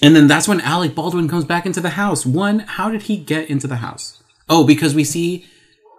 And 0.03 0.17
then 0.17 0.27
that's 0.27 0.49
when 0.49 0.61
Alec 0.61 0.97
Baldwin 0.97 1.29
comes 1.29 1.45
back 1.45 1.65
into 1.65 1.81
the 1.81 1.91
house. 1.91 2.27
One, 2.27 2.61
how 2.61 2.91
did 2.91 3.03
he 3.03 3.17
get 3.17 3.49
into 3.49 3.69
the 3.69 3.77
house? 3.77 4.21
Oh, 4.49 4.67
because 4.67 4.97
we 4.97 5.05
see 5.05 5.47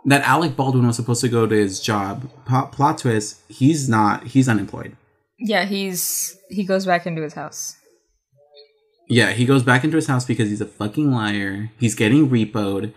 that 0.06 0.22
Alec 0.24 0.58
Baldwin 0.58 0.86
was 0.86 0.98
supposed 0.98 1.22
to 1.22 1.30
go 1.30 1.48
to 1.48 1.56
his 1.56 1.80
job. 1.80 2.30
Plot, 2.46 2.74
plot 2.74 2.98
twist, 2.98 3.42
he's 3.48 3.88
not. 3.88 4.28
He's 4.28 4.50
unemployed. 4.50 4.98
Yeah, 5.40 5.66
he's 5.66 6.38
he 6.50 6.64
goes 6.64 6.86
back 6.86 7.08
into 7.08 7.22
his 7.22 7.34
house. 7.34 7.78
Yeah, 9.08 9.32
he 9.32 9.46
goes 9.46 9.64
back 9.64 9.84
into 9.84 9.96
his 9.96 10.08
house 10.08 10.26
because 10.26 10.50
he's 10.50 10.62
a 10.62 10.66
fucking 10.66 11.12
liar. 11.12 11.72
He's 11.80 11.96
getting 11.96 12.30
repoed. 12.30 12.94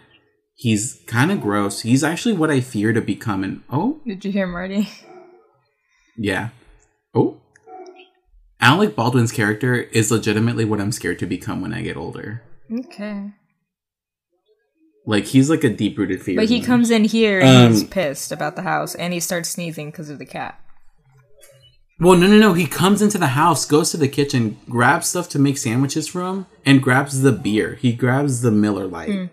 He's 0.55 1.01
kind 1.07 1.31
of 1.31 1.41
gross. 1.41 1.83
He's 1.83 2.03
actually 2.03 2.35
what 2.35 2.51
I 2.51 2.61
fear 2.61 2.93
to 2.93 3.01
become. 3.01 3.45
And 3.45 3.63
oh, 3.71 4.01
Did 4.07 4.25
you 4.25 4.33
hear 4.33 4.47
Marty? 4.47 4.89
yeah. 6.17 6.51
Oh. 7.15 7.39
Alec 8.61 8.97
Baldwin's 8.97 9.33
character 9.33 9.75
is 9.75 10.11
legitimately 10.11 10.65
what 10.65 10.81
I'm 10.81 10.93
scared 10.93 11.19
to 11.21 11.27
become 11.27 11.61
when 11.61 11.75
I 11.75 11.83
get 11.83 11.97
older. 11.97 12.43
Okay. 12.73 13.31
Like 15.07 15.25
he's 15.27 15.49
like 15.49 15.63
a 15.63 15.69
deep 15.71 15.99
rooted 15.99 16.23
fear. 16.23 16.37
But 16.37 16.49
he 16.49 16.59
in 16.59 16.65
comes 16.65 16.91
in 16.91 17.05
here 17.05 17.41
and 17.41 17.73
he's 17.73 17.83
Um, 17.83 17.89
pissed 17.89 18.33
about 18.33 18.57
the 18.57 18.63
house 18.63 18.95
and 18.95 19.13
he 19.13 19.21
starts 19.21 19.51
sneezing 19.51 19.91
because 19.91 20.11
of 20.11 20.19
the 20.19 20.27
cat. 20.27 20.61
Well, 22.01 22.19
no, 22.19 22.27
no, 22.27 22.37
no. 22.39 22.53
He 22.53 22.67
comes 22.67 23.01
into 23.01 23.17
the 23.17 23.29
house, 23.29 23.65
goes 23.65 23.91
to 23.93 23.97
the 23.97 24.09
kitchen, 24.09 24.59
grabs 24.69 25.07
stuff 25.07 25.29
to 25.31 25.39
make 25.39 25.57
sandwiches 25.57 26.09
for 26.09 26.23
him, 26.23 26.47
and 26.67 26.83
grabs 26.83 27.23
the 27.23 27.33
beer. 27.33 27.77
He 27.77 27.93
grabs 27.93 28.43
the 28.43 28.51
Miller 28.51 28.87
Lite. 28.87 29.31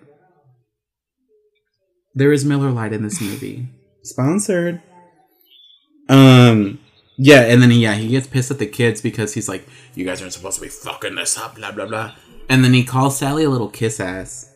There 2.14 2.32
is 2.32 2.46
Miller 2.46 2.72
Lite 2.72 2.94
in 2.94 3.04
this 3.04 3.20
movie. 3.20 3.68
Sponsored. 4.04 4.82
Um, 6.14 6.80
Yeah, 7.18 7.42
and 7.42 7.62
then 7.62 7.72
yeah, 7.72 7.94
he 7.94 8.08
gets 8.10 8.26
pissed 8.28 8.50
at 8.52 8.58
the 8.60 8.66
kids 8.66 9.00
because 9.02 9.34
he's 9.36 9.48
like, 9.48 9.68
"You 9.96 10.04
guys 10.04 10.20
aren't 10.22 10.34
supposed 10.34 10.56
to 10.56 10.62
be 10.62 10.68
fucking 10.70 11.16
this 11.16 11.38
up," 11.38 11.56
blah 11.56 11.72
blah 11.72 11.86
blah. 11.86 12.16
And 12.50 12.64
then 12.64 12.74
he 12.74 12.84
calls 12.84 13.18
Sally 13.18 13.44
a 13.44 13.50
little 13.50 13.70
kiss 13.70 14.00
ass. 14.00 14.50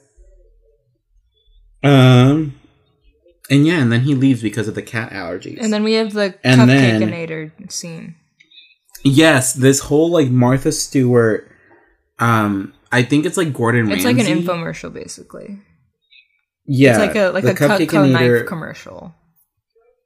um, 1.84 2.56
And 3.50 3.66
yeah, 3.66 3.80
and 3.80 3.92
then 3.92 4.02
he 4.02 4.14
leaves 4.16 4.42
because 4.42 4.68
of 4.68 4.76
the 4.76 4.82
cat 4.82 5.12
allergies. 5.12 5.58
And 5.62 5.72
then 5.72 5.84
we 5.84 5.94
have 5.94 6.12
the 6.14 6.36
And 6.44 6.70
then- 6.70 7.02
cupcakeinator 7.02 7.72
scene. 7.72 8.16
yes, 9.06 9.54
this 9.54 9.80
whole 9.82 10.10
like 10.12 10.30
Martha 10.30 10.72
Stewart. 10.72 11.50
Um, 12.20 12.74
I 12.92 13.04
think 13.04 13.26
it's 13.26 13.38
like 13.38 13.54
Gordon 13.54 13.90
It's 13.92 14.04
Ramsay. 14.04 14.22
like 14.22 14.28
an 14.28 14.44
infomercial 14.44 14.92
basically. 14.92 15.60
Yeah, 16.66 16.90
It's 16.90 17.00
like 17.00 17.16
a 17.16 17.30
like 17.30 17.44
a 17.46 17.54
Cutco 17.54 18.12
knife 18.12 18.46
commercial. 18.48 19.14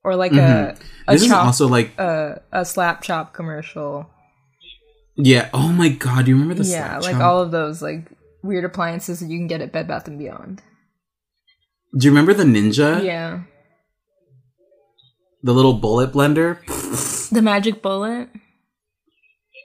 Or 0.04 0.16
like 0.16 0.32
Mhm. 0.32 0.40
a 0.40 0.76
a 1.08 1.14
This 1.14 1.24
is 1.24 1.32
also 1.32 1.68
like 1.68 1.98
a, 2.00 2.42
a 2.52 2.66
slap 2.66 3.02
chop 3.04 3.34
commercial. 3.34 4.10
yeah. 5.16 5.50
Oh 5.54 5.70
my 5.70 5.90
god, 5.90 6.26
do 6.26 6.32
you 6.32 6.36
remember 6.38 6.56
the 6.64 6.68
yeah, 6.70 6.98
like 7.00 7.14
chop? 7.14 7.22
all 7.22 7.40
of 7.42 7.52
those 7.52 7.82
like 7.82 8.10
weird 8.44 8.66
appliances 8.66 9.20
that 9.20 9.28
you 9.28 9.38
can 9.38 9.48
get 9.48 9.62
at 9.62 9.72
Bed 9.72 9.88
Bath 9.88 10.08
and 10.08 10.18
Beyond. 10.18 10.62
Do 11.98 12.06
you 12.06 12.12
remember 12.12 12.34
the 12.34 12.44
ninja? 12.46 13.04
Yeah. 13.04 13.42
The 15.44 15.54
little 15.54 15.74
bullet 15.74 16.12
blender? 16.14 16.58
The 17.30 17.42
magic 17.42 17.82
bullet. 17.82 18.30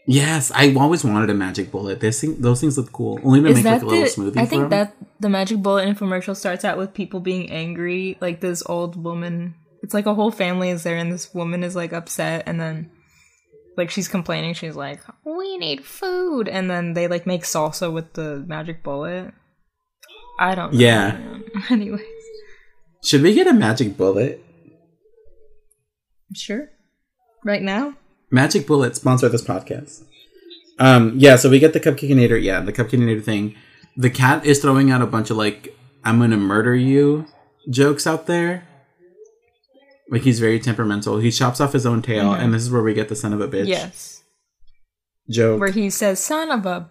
Yes, 0.09 0.53
I 0.55 0.73
always 0.75 1.05
wanted 1.05 1.31
a 1.31 1.35
magic 1.35 1.71
bullet. 1.71 2.01
This 2.01 2.21
thing, 2.21 2.41
those 2.41 2.61
things 2.61 2.77
look 2.79 2.93
cool. 2.93 3.19
Only 3.25 3.41
to 3.43 3.49
Is 3.49 3.57
make 3.57 3.65
like 3.65 3.83
a 3.83 3.87
little 3.87 4.05
the? 4.05 4.11
smoothie 4.11 4.37
I 4.41 4.47
think 4.47 4.71
that 4.71 4.95
the 5.19 5.29
magic 5.29 5.59
bullet 5.63 5.87
infomercial 5.89 6.37
starts 6.37 6.65
out 6.65 6.79
with 6.79 6.95
people 6.95 7.21
being 7.21 7.51
angry, 7.51 8.17
like 8.21 8.41
this 8.41 8.63
old 8.67 9.03
woman. 9.03 9.55
It's 9.87 9.95
like 9.95 10.07
a 10.07 10.15
whole 10.15 10.33
family 10.33 10.71
is 10.71 10.83
there, 10.83 10.97
and 10.97 11.13
this 11.13 11.33
woman 11.33 11.63
is 11.63 11.77
like 11.77 11.93
upset, 11.93 12.43
and 12.49 12.61
then 12.61 12.91
like 13.77 13.89
she's 13.89 14.09
complaining. 14.09 14.53
She's 14.53 14.75
like, 14.75 14.99
"We 15.25 15.59
need 15.59 15.85
food," 15.85 16.49
and 16.49 16.69
then 16.69 16.95
they 16.95 17.07
like 17.07 17.25
make 17.25 17.45
salsa 17.45 17.93
with 17.93 18.15
the 18.15 18.45
magic 18.49 18.83
bullet. 18.83 19.33
I 20.41 20.57
don't. 20.57 20.73
know. 20.73 20.79
Yeah. 20.81 21.39
Anyways, 21.71 22.01
Should 23.05 23.23
we 23.23 23.33
get 23.33 23.47
a 23.47 23.53
magic 23.53 23.97
bullet? 23.97 24.45
sure. 26.35 26.69
Right 27.45 27.63
now, 27.63 27.95
Magic 28.29 28.67
bullet 28.67 28.97
sponsor 28.97 29.29
this 29.29 29.45
podcast. 29.45 30.03
Um, 30.81 31.13
yeah, 31.17 31.37
so 31.37 31.49
we 31.49 31.61
get 31.61 31.75
the 31.75 31.79
cupcakeinator. 31.81 32.43
Yeah, 32.43 32.59
the 32.59 32.73
cupcakeinator 32.73 33.23
thing. 33.23 33.55
The 33.97 34.11
cat 34.11 34.45
is 34.45 34.59
throwing 34.59 34.91
out 34.91 35.01
a 35.01 35.07
bunch 35.07 35.31
of 35.31 35.37
like 35.37 35.79
"I'm 36.05 36.19
gonna 36.19 36.37
murder 36.39 36.75
you" 36.75 37.27
jokes 37.71 38.05
out 38.05 38.27
there. 38.27 38.67
Like 40.11 40.23
he's 40.23 40.39
very 40.41 40.61
temperamental. 40.61 41.19
He 41.19 41.31
chops 41.31 41.61
off 41.61 41.73
his 41.73 41.85
own 41.87 42.01
tail, 42.03 42.33
and 42.33 42.55
this 42.55 42.63
is 42.63 42.71
where 42.71 42.83
we 42.83 42.95
get 42.95 43.09
the 43.09 43.17
son 43.17 43.33
of 43.33 43.41
a 43.41 43.49
bitch 43.49 43.67
yes, 43.67 44.23
joke. 45.29 45.59
where 45.61 45.71
he 45.73 45.91
says 45.91 46.21
"son 46.21 46.51
of 46.51 46.65
a," 46.65 46.89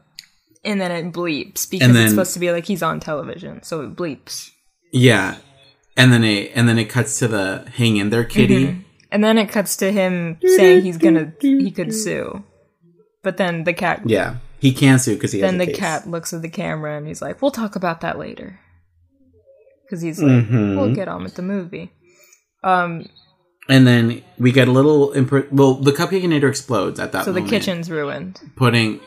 and 0.65 0.81
then 0.81 0.91
it 0.91 1.13
bleeps 1.13 1.69
because 1.69 1.93
then- 1.93 2.03
it's 2.03 2.11
supposed 2.11 2.33
to 2.33 2.39
be 2.39 2.51
like 2.51 2.65
he's 2.65 2.83
on 2.83 2.99
television, 2.99 3.63
so 3.63 3.81
it 3.81 3.95
bleeps. 3.95 4.51
Yeah, 4.91 5.37
and 5.95 6.11
then 6.11 6.23
it 6.25 6.51
and 6.55 6.67
then 6.67 6.77
it 6.77 6.85
cuts 6.89 7.17
to 7.19 7.27
the 7.29 7.65
hang 7.75 7.97
in 7.97 8.09
there 8.09 8.25
kitty. 8.25 8.81
And 9.11 9.23
then 9.23 9.37
it 9.37 9.47
cuts 9.49 9.77
to 9.77 9.93
him 9.93 10.37
saying 10.43 10.81
he's 10.81 10.97
gonna 10.97 11.31
he 11.39 11.71
could 11.71 11.93
sue. 11.93 12.43
But 13.23 13.37
then 13.37 13.63
the 13.63 13.73
cat 13.73 14.01
Yeah, 14.05 14.37
he 14.59 14.73
can 14.73 14.99
sue 14.99 15.13
because 15.15 15.31
he 15.31 15.39
has 15.39 15.49
then 15.49 15.57
the 15.57 15.67
case. 15.67 15.77
cat 15.77 16.09
looks 16.09 16.33
at 16.33 16.41
the 16.41 16.49
camera 16.49 16.97
and 16.97 17.07
he's 17.07 17.21
like, 17.21 17.41
"We'll 17.41 17.51
talk 17.51 17.77
about 17.77 18.01
that 18.01 18.19
later." 18.19 18.59
Cuz 19.89 20.01
he's 20.01 20.21
like, 20.21 20.45
Mhm. 20.49 20.75
"We'll 20.75 20.93
get 20.93 21.07
on 21.07 21.23
with 21.23 21.35
the 21.35 21.41
movie." 21.41 21.91
Um 22.65 23.07
And 23.69 23.87
then 23.87 24.21
we 24.37 24.51
get 24.51 24.67
a 24.67 24.71
little 24.71 25.13
imp- 25.13 25.51
well, 25.51 25.75
the 25.75 25.91
cupcakeinator 25.91 26.49
explodes 26.49 26.99
at 26.99 27.11
that. 27.13 27.25
so 27.25 27.31
the 27.31 27.41
kitchen's 27.41 27.89
ruined. 27.89 28.39
putting 28.55 28.99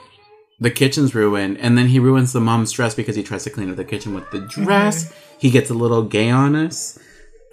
the 0.61 0.71
kitchen's 0.71 1.15
ruined, 1.15 1.57
and 1.59 1.79
then 1.79 1.87
he 1.87 2.01
ruins 2.01 2.33
the 2.33 2.41
mom's 2.41 2.73
dress 2.73 2.93
because 2.95 3.15
he 3.15 3.23
tries 3.23 3.45
to 3.45 3.51
clean 3.51 3.71
up 3.71 3.77
the 3.77 3.85
kitchen 3.85 4.13
with 4.15 4.29
the 4.33 4.41
dress. 4.41 5.05
Mm-hmm. 5.05 5.15
He 5.39 5.51
gets 5.51 5.71
a 5.71 5.75
little 5.75 6.03
gay 6.03 6.31
on 6.31 6.57
us, 6.57 6.99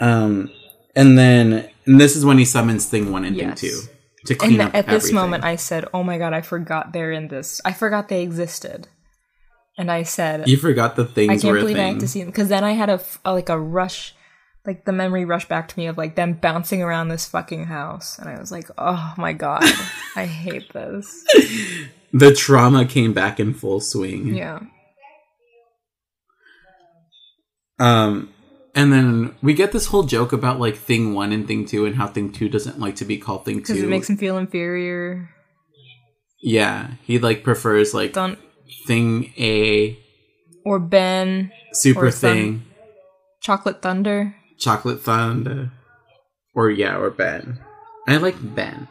um, 0.01 0.49
and 0.95 1.15
then 1.15 1.69
and 1.85 2.01
this 2.01 2.15
is 2.15 2.25
when 2.25 2.39
he 2.39 2.45
summons 2.45 2.87
Thing 2.87 3.11
One 3.11 3.23
and 3.23 3.35
Yes. 3.35 3.61
Thing 3.61 3.69
Two 3.69 3.79
to 4.25 4.33
clean 4.33 4.59
And 4.59 4.69
up 4.69 4.73
at 4.75 4.87
this 4.87 5.11
moment 5.11 5.43
I 5.43 5.55
said, 5.55 5.85
"Oh 5.93 6.01
my 6.01 6.17
god, 6.17 6.33
I 6.33 6.41
forgot 6.41 6.93
they're 6.93 7.11
in 7.11 7.27
this. 7.27 7.61
I 7.63 7.73
forgot 7.73 8.09
they 8.09 8.23
existed." 8.23 8.87
And 9.77 9.91
I 9.91 10.01
said, 10.03 10.47
you 10.47 10.57
forgot 10.57 10.95
the 10.95 11.03
things 11.05 11.29
I 11.29 11.37
can't 11.37 11.59
believe 11.59 11.75
I 11.75 11.79
thing. 11.79 11.93
have 11.93 11.99
to 12.01 12.07
see 12.07 12.21
them 12.21 12.29
because 12.29 12.47
then 12.49 12.63
I 12.63 12.71
had 12.71 12.89
a 12.89 12.99
like 13.23 13.49
a 13.49 13.59
rush, 13.59 14.14
like 14.65 14.85
the 14.85 14.91
memory 14.91 15.25
rushed 15.25 15.47
back 15.49 15.67
to 15.69 15.77
me 15.79 15.87
of 15.87 15.97
like 15.97 16.15
them 16.15 16.33
bouncing 16.33 16.81
around 16.81 17.09
this 17.09 17.25
fucking 17.25 17.65
house, 17.65 18.17
and 18.19 18.29
I 18.29 18.39
was 18.39 18.51
like, 18.51 18.69
oh 18.77 19.13
my 19.17 19.33
god, 19.33 19.63
I 20.15 20.25
hate 20.25 20.71
this. 20.73 21.23
the 22.13 22.33
trauma 22.33 22.85
came 22.85 23.13
back 23.13 23.39
in 23.39 23.53
full 23.53 23.79
swing. 23.79 24.35
Yeah, 24.35 24.59
Um, 27.79 28.29
And 28.73 28.91
then 28.91 29.35
we 29.41 29.53
get 29.53 29.71
this 29.71 29.87
whole 29.87 30.03
joke 30.03 30.33
about 30.33 30.59
like 30.59 30.75
thing 30.75 31.13
one 31.13 31.31
and 31.31 31.47
thing 31.47 31.65
two 31.65 31.85
and 31.85 31.95
how 31.95 32.07
thing 32.07 32.31
two 32.31 32.49
doesn't 32.49 32.79
like 32.79 32.95
to 32.97 33.05
be 33.05 33.17
called 33.17 33.45
thing 33.45 33.57
Because 33.57 33.77
two. 33.77 33.83
it 33.85 33.89
makes 33.89 34.09
him 34.09 34.17
feel 34.17 34.37
inferior. 34.37 35.29
yeah, 36.41 36.91
he 37.03 37.19
like 37.19 37.43
prefers 37.43 37.93
like 37.93 38.13
Don't 38.13 38.37
thing 38.87 39.33
A, 39.37 39.97
or 40.65 40.79
Ben, 40.79 41.51
super 41.73 42.07
Or 42.07 42.11
some- 42.11 42.29
thing, 42.31 42.63
Chocolate 43.41 43.81
Thunder. 43.81 44.35
Chocolate 44.57 45.01
thunder, 45.01 45.71
or 46.53 46.69
yeah, 46.69 46.97
or 46.97 47.09
Ben. 47.09 47.59
I 48.07 48.17
like 48.17 48.35
Ben. 48.55 48.87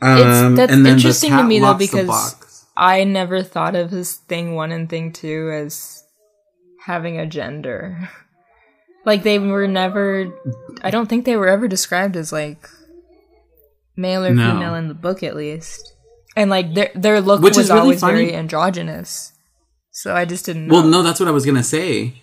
Um, 0.00 0.54
that's 0.56 0.72
and 0.72 0.84
then 0.84 0.84
the 0.84 0.90
interesting 0.90 1.30
to 1.30 1.42
me, 1.42 1.58
though, 1.60 1.74
because- 1.74 2.42
I 2.78 3.04
never 3.04 3.42
thought 3.42 3.74
of 3.74 3.90
his 3.90 4.16
thing 4.16 4.54
one 4.54 4.70
and 4.70 4.86
thing 4.88 5.10
two 5.10 5.50
as 5.50 6.04
having 6.84 7.18
a 7.18 7.24
gender. 7.26 8.10
like 9.06 9.22
they 9.22 9.38
were 9.38 9.66
never 9.66 10.30
I 10.82 10.90
don't 10.90 11.06
think 11.08 11.24
they 11.24 11.36
were 11.36 11.48
ever 11.48 11.68
described 11.68 12.16
as 12.16 12.32
like 12.32 12.68
male 13.96 14.26
or 14.26 14.34
No. 14.34 14.52
female 14.52 14.74
in 14.74 14.88
the 14.88 14.94
book 14.94 15.22
at 15.22 15.34
least. 15.34 15.94
And 16.36 16.50
like 16.50 16.74
their 16.74 16.90
their 16.94 17.22
look 17.22 17.40
Which 17.40 17.56
was 17.56 17.70
really 17.70 17.80
always 17.80 18.00
funny. 18.00 18.12
very 18.26 18.34
androgynous. 18.34 19.32
So 19.92 20.14
I 20.14 20.26
just 20.26 20.44
didn't 20.44 20.66
know. 20.66 20.74
Well, 20.74 20.86
no, 20.86 21.02
that's 21.02 21.18
what 21.18 21.30
I 21.30 21.32
was 21.32 21.46
gonna 21.46 21.62
say. 21.64 22.20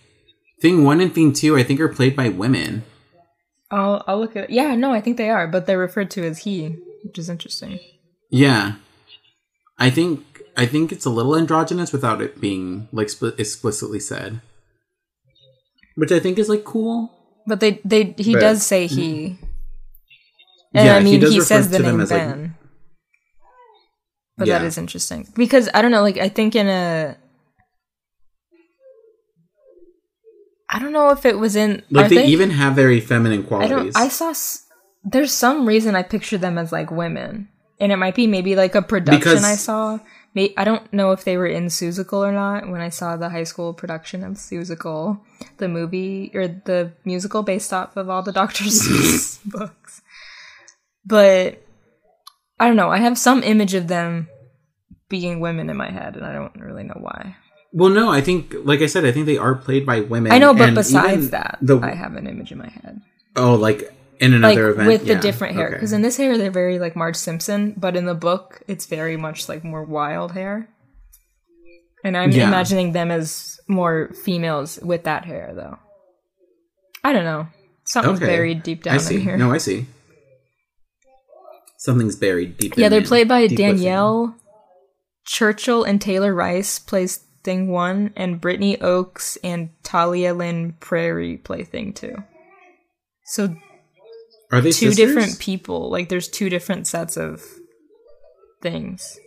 Thing 0.63 0.85
one 0.85 1.01
and 1.01 1.13
thing 1.13 1.33
two, 1.33 1.57
I 1.57 1.63
think, 1.63 1.81
are 1.81 1.89
played 1.89 2.15
by 2.15 2.29
women. 2.29 2.83
I'll 3.69 4.01
I'll 4.07 4.17
look 4.17 4.37
at 4.37 4.49
Yeah, 4.49 4.75
no, 4.75 4.93
I 4.93 5.01
think 5.01 5.17
they 5.17 5.29
are, 5.29 5.45
but 5.45 5.65
they're 5.65 5.77
referred 5.77 6.09
to 6.11 6.23
as 6.23 6.39
he, 6.39 6.77
which 7.03 7.19
is 7.19 7.27
interesting. 7.29 7.79
Yeah, 8.31 8.75
I 9.77 9.89
think 9.89 10.23
I 10.55 10.65
think 10.65 10.93
it's 10.93 11.03
a 11.05 11.09
little 11.09 11.35
androgynous 11.35 11.91
without 11.91 12.21
it 12.21 12.39
being 12.39 12.87
like 12.93 13.09
sp- 13.11 13.35
explicitly 13.37 13.99
said, 13.99 14.39
which 15.95 16.13
I 16.13 16.19
think 16.21 16.39
is 16.39 16.47
like 16.47 16.63
cool. 16.63 17.11
But 17.45 17.59
they 17.59 17.81
they 17.83 18.15
he 18.17 18.31
But- 18.33 18.39
does 18.39 18.65
say 18.65 18.87
he. 18.87 19.09
Mm-hmm. 19.11 19.45
And 20.75 20.85
Yeah, 20.87 20.95
I 20.95 20.99
he 20.99 21.05
mean, 21.05 21.19
does 21.19 21.33
he, 21.33 21.39
refer 21.39 21.45
says 21.55 21.69
the 21.71 21.77
to 21.79 21.83
them 21.83 21.91
name 21.97 22.01
as, 22.01 22.11
like- 22.11 22.21
Ben. 22.21 22.55
but 24.37 24.47
that 24.47 24.61
Yeah. 24.61 24.67
is 24.67 24.77
interesting 24.77 25.27
because 25.35 25.67
I 25.73 25.81
don't 25.81 25.91
know. 25.91 26.01
Like 26.01 26.17
I 26.19 26.29
think 26.29 26.55
in 26.55 26.67
a, 26.67 27.17
I 30.73 30.79
don't 30.79 30.91
know 30.91 31.11
if 31.11 31.25
it 31.25 31.37
was 31.37 31.55
in. 31.55 31.83
Like 31.91 32.07
are 32.07 32.09
they, 32.15 32.25
even 32.25 32.49
have 32.49 32.73
very 32.75 32.99
feminine 32.99 33.43
I 33.43 33.47
qualities. 33.47 33.93
don't. 33.93 33.97
I 33.97 34.07
saw. 34.09 34.29
s- 34.31 34.65
There's 35.03 35.31
some 35.31 35.65
reason 35.67 35.95
I 35.95 36.01
pictured 36.03 36.41
them 36.41 36.57
as 36.57 36.71
like 36.71 36.89
women, 36.91 37.47
and 37.79 37.91
it 37.91 37.97
might 37.97 38.15
be 38.15 38.25
maybe 38.27 38.55
like 38.55 38.73
a 38.75 38.81
production 38.81 39.19
Because- 39.19 39.43
I 39.45 39.55
saw. 39.55 39.99
I 40.35 40.63
don't 40.63 40.91
know 40.91 41.11
if 41.11 41.25
they 41.25 41.37
were 41.37 41.45
in 41.45 41.65
Seussical 41.67 42.25
or 42.27 42.31
not 42.31 42.67
when 42.67 42.81
I 42.81 42.89
saw 42.89 43.15
the 43.15 43.29
high 43.29 43.43
school 43.43 43.71
production 43.71 44.23
of 44.23 44.33
Seussical, 44.33 45.19
the 45.57 45.67
movie 45.67 46.31
or 46.33 46.47
the 46.47 46.93
musical 47.05 47.43
based 47.43 47.71
off 47.71 47.95
of 47.95 48.09
all 48.09 48.23
the 48.23 48.31
Dr. 48.41 48.63
Seuss 48.63 49.37
books. 49.45 50.01
But 51.05 51.61
I 52.59 52.65
don't 52.67 52.75
know. 52.77 52.89
I 52.89 52.97
have 52.97 53.15
some 53.19 53.43
image 53.43 53.75
of 53.75 53.87
them 53.87 54.27
being 55.07 55.39
women 55.39 55.69
in 55.69 55.77
my 55.77 55.91
head, 55.91 56.15
and 56.15 56.25
I 56.25 56.33
don't 56.33 56.55
really 56.59 56.83
know 56.83 56.97
why. 56.99 57.35
Well, 57.73 57.89
no, 57.89 58.09
I 58.09 58.21
think, 58.21 58.53
like 58.63 58.81
I 58.81 58.85
said, 58.85 59.03
I 59.03 59.11
think 59.11 59.25
they 59.25 59.37
are 59.37 59.55
played 59.55 59.85
by 59.85 59.99
women. 60.01 60.31
I 60.31 60.37
know, 60.37 60.53
but 60.53 60.73
besides 60.75 61.31
that, 61.31 61.57
the 61.61 61.79
I 61.79 61.91
have 61.95 62.15
an 62.15 62.27
image 62.27 62.51
in 62.51 62.57
my 62.59 62.69
head. 62.69 63.01
oh, 63.35 63.55
like 63.55 63.81
in 64.19 64.31
like 64.41 64.55
another 64.55 64.69
event 64.69 64.87
with 64.87 65.05
Yeah, 65.05 65.15
the 65.15 65.21
different 65.21 65.55
hair 65.55 65.67
okay. 65.67 65.75
because 65.75 65.91
in 65.91 66.01
this 66.03 66.15
hair 66.17 66.37
they're 66.37 66.51
very 66.51 66.77
like 66.79 66.95
Marge 66.95 67.15
Simpson, 67.15 67.73
but 67.75 67.95
in 67.95 68.05
the 68.05 68.13
book 68.13 68.61
it's 68.67 68.85
very 68.85 69.17
much 69.17 69.49
like 69.49 69.63
more 69.63 69.83
wild 69.83 70.31
hair. 70.33 70.69
And 72.05 72.15
I'm 72.15 72.31
Yeah. 72.31 72.47
imagining 72.47 72.91
them 72.91 73.09
as 73.11 73.59
more 73.67 74.09
females 74.23 74.77
with 74.81 75.03
that 75.05 75.25
hair, 75.25 75.53
though. 75.55 75.79
I 77.03 77.11
don't 77.13 77.23
know. 77.23 77.47
Something's 77.85 78.17
Okay. 78.19 78.27
buried 78.27 78.61
deep 78.63 78.83
down 78.83 78.95
I 78.95 78.97
see. 78.97 79.15
in 79.15 79.21
here. 79.21 79.37
No, 79.37 79.51
I 79.51 79.57
see. 79.57 79.87
Something's 81.77 82.15
buried 82.15 82.57
deep. 82.57 82.77
yeah, 82.77 82.85
in 82.85 82.91
they're 82.91 83.01
played 83.01 83.27
by. 83.27 83.47
Danielle 83.47 84.35
Churchill 85.25 85.83
and 85.83 86.01
Taylor 86.01 86.33
Rice 86.33 86.79
plays 86.79 87.19
Thing 87.43 87.67
One, 87.69 88.13
and 88.15 88.39
Brittany 88.41 88.79
Oakes 88.81 89.37
and 89.43 89.69
Talia 89.83 90.33
Lynn 90.33 90.73
Prairie 90.79 91.37
play 91.37 91.63
Thing 91.63 91.93
Two. 91.93 92.15
So 93.25 93.55
Are 94.51 94.61
they 94.61 94.69
two 94.71 94.91
sisters? 94.91 94.95
different 94.95 95.39
people. 95.39 95.89
Like 95.89 96.09
there's 96.09 96.27
two 96.27 96.49
different 96.49 96.87
sets 96.87 97.17
of 97.17 97.43
things. 98.61 99.19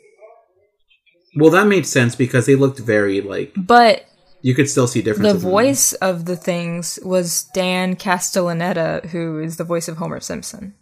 Well, 1.38 1.50
that 1.50 1.66
made 1.66 1.86
sense 1.86 2.14
because 2.14 2.46
they 2.46 2.54
looked 2.54 2.78
very 2.78 3.20
like 3.20 3.52
But 3.56 4.06
you 4.42 4.54
could 4.54 4.70
still 4.70 4.86
see 4.86 5.00
the 5.00 5.10
differences. 5.10 5.34
in 5.36 5.40
them. 5.42 5.50
voice 5.50 5.92
of 5.94 6.24
the 6.24 6.36
things 6.36 6.98
was 7.04 7.44
Dan 7.52 7.96
Castellaneta, 7.96 9.06
who 9.06 9.40
is 9.40 9.56
the 9.56 9.64
voice 9.64 9.88
of 9.88 9.96
Homer 9.98 10.20
Simpson. 10.20 10.74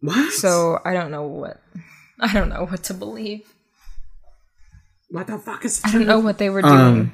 What? 0.00 0.32
So 0.32 0.80
I 0.84 0.92
don't 0.92 1.10
know 1.10 1.26
what 1.26 1.60
I 2.20 2.32
don't 2.32 2.48
know 2.48 2.66
what 2.66 2.82
to 2.84 2.94
believe. 2.94 3.53
What 5.14 5.28
the 5.28 5.38
fuck 5.38 5.64
is? 5.64 5.80
I 5.84 5.92
don't 5.92 6.06
know 6.06 6.18
what 6.18 6.38
they 6.38 6.50
were 6.50 6.60
doing. 6.60 6.74
Um, 6.74 7.12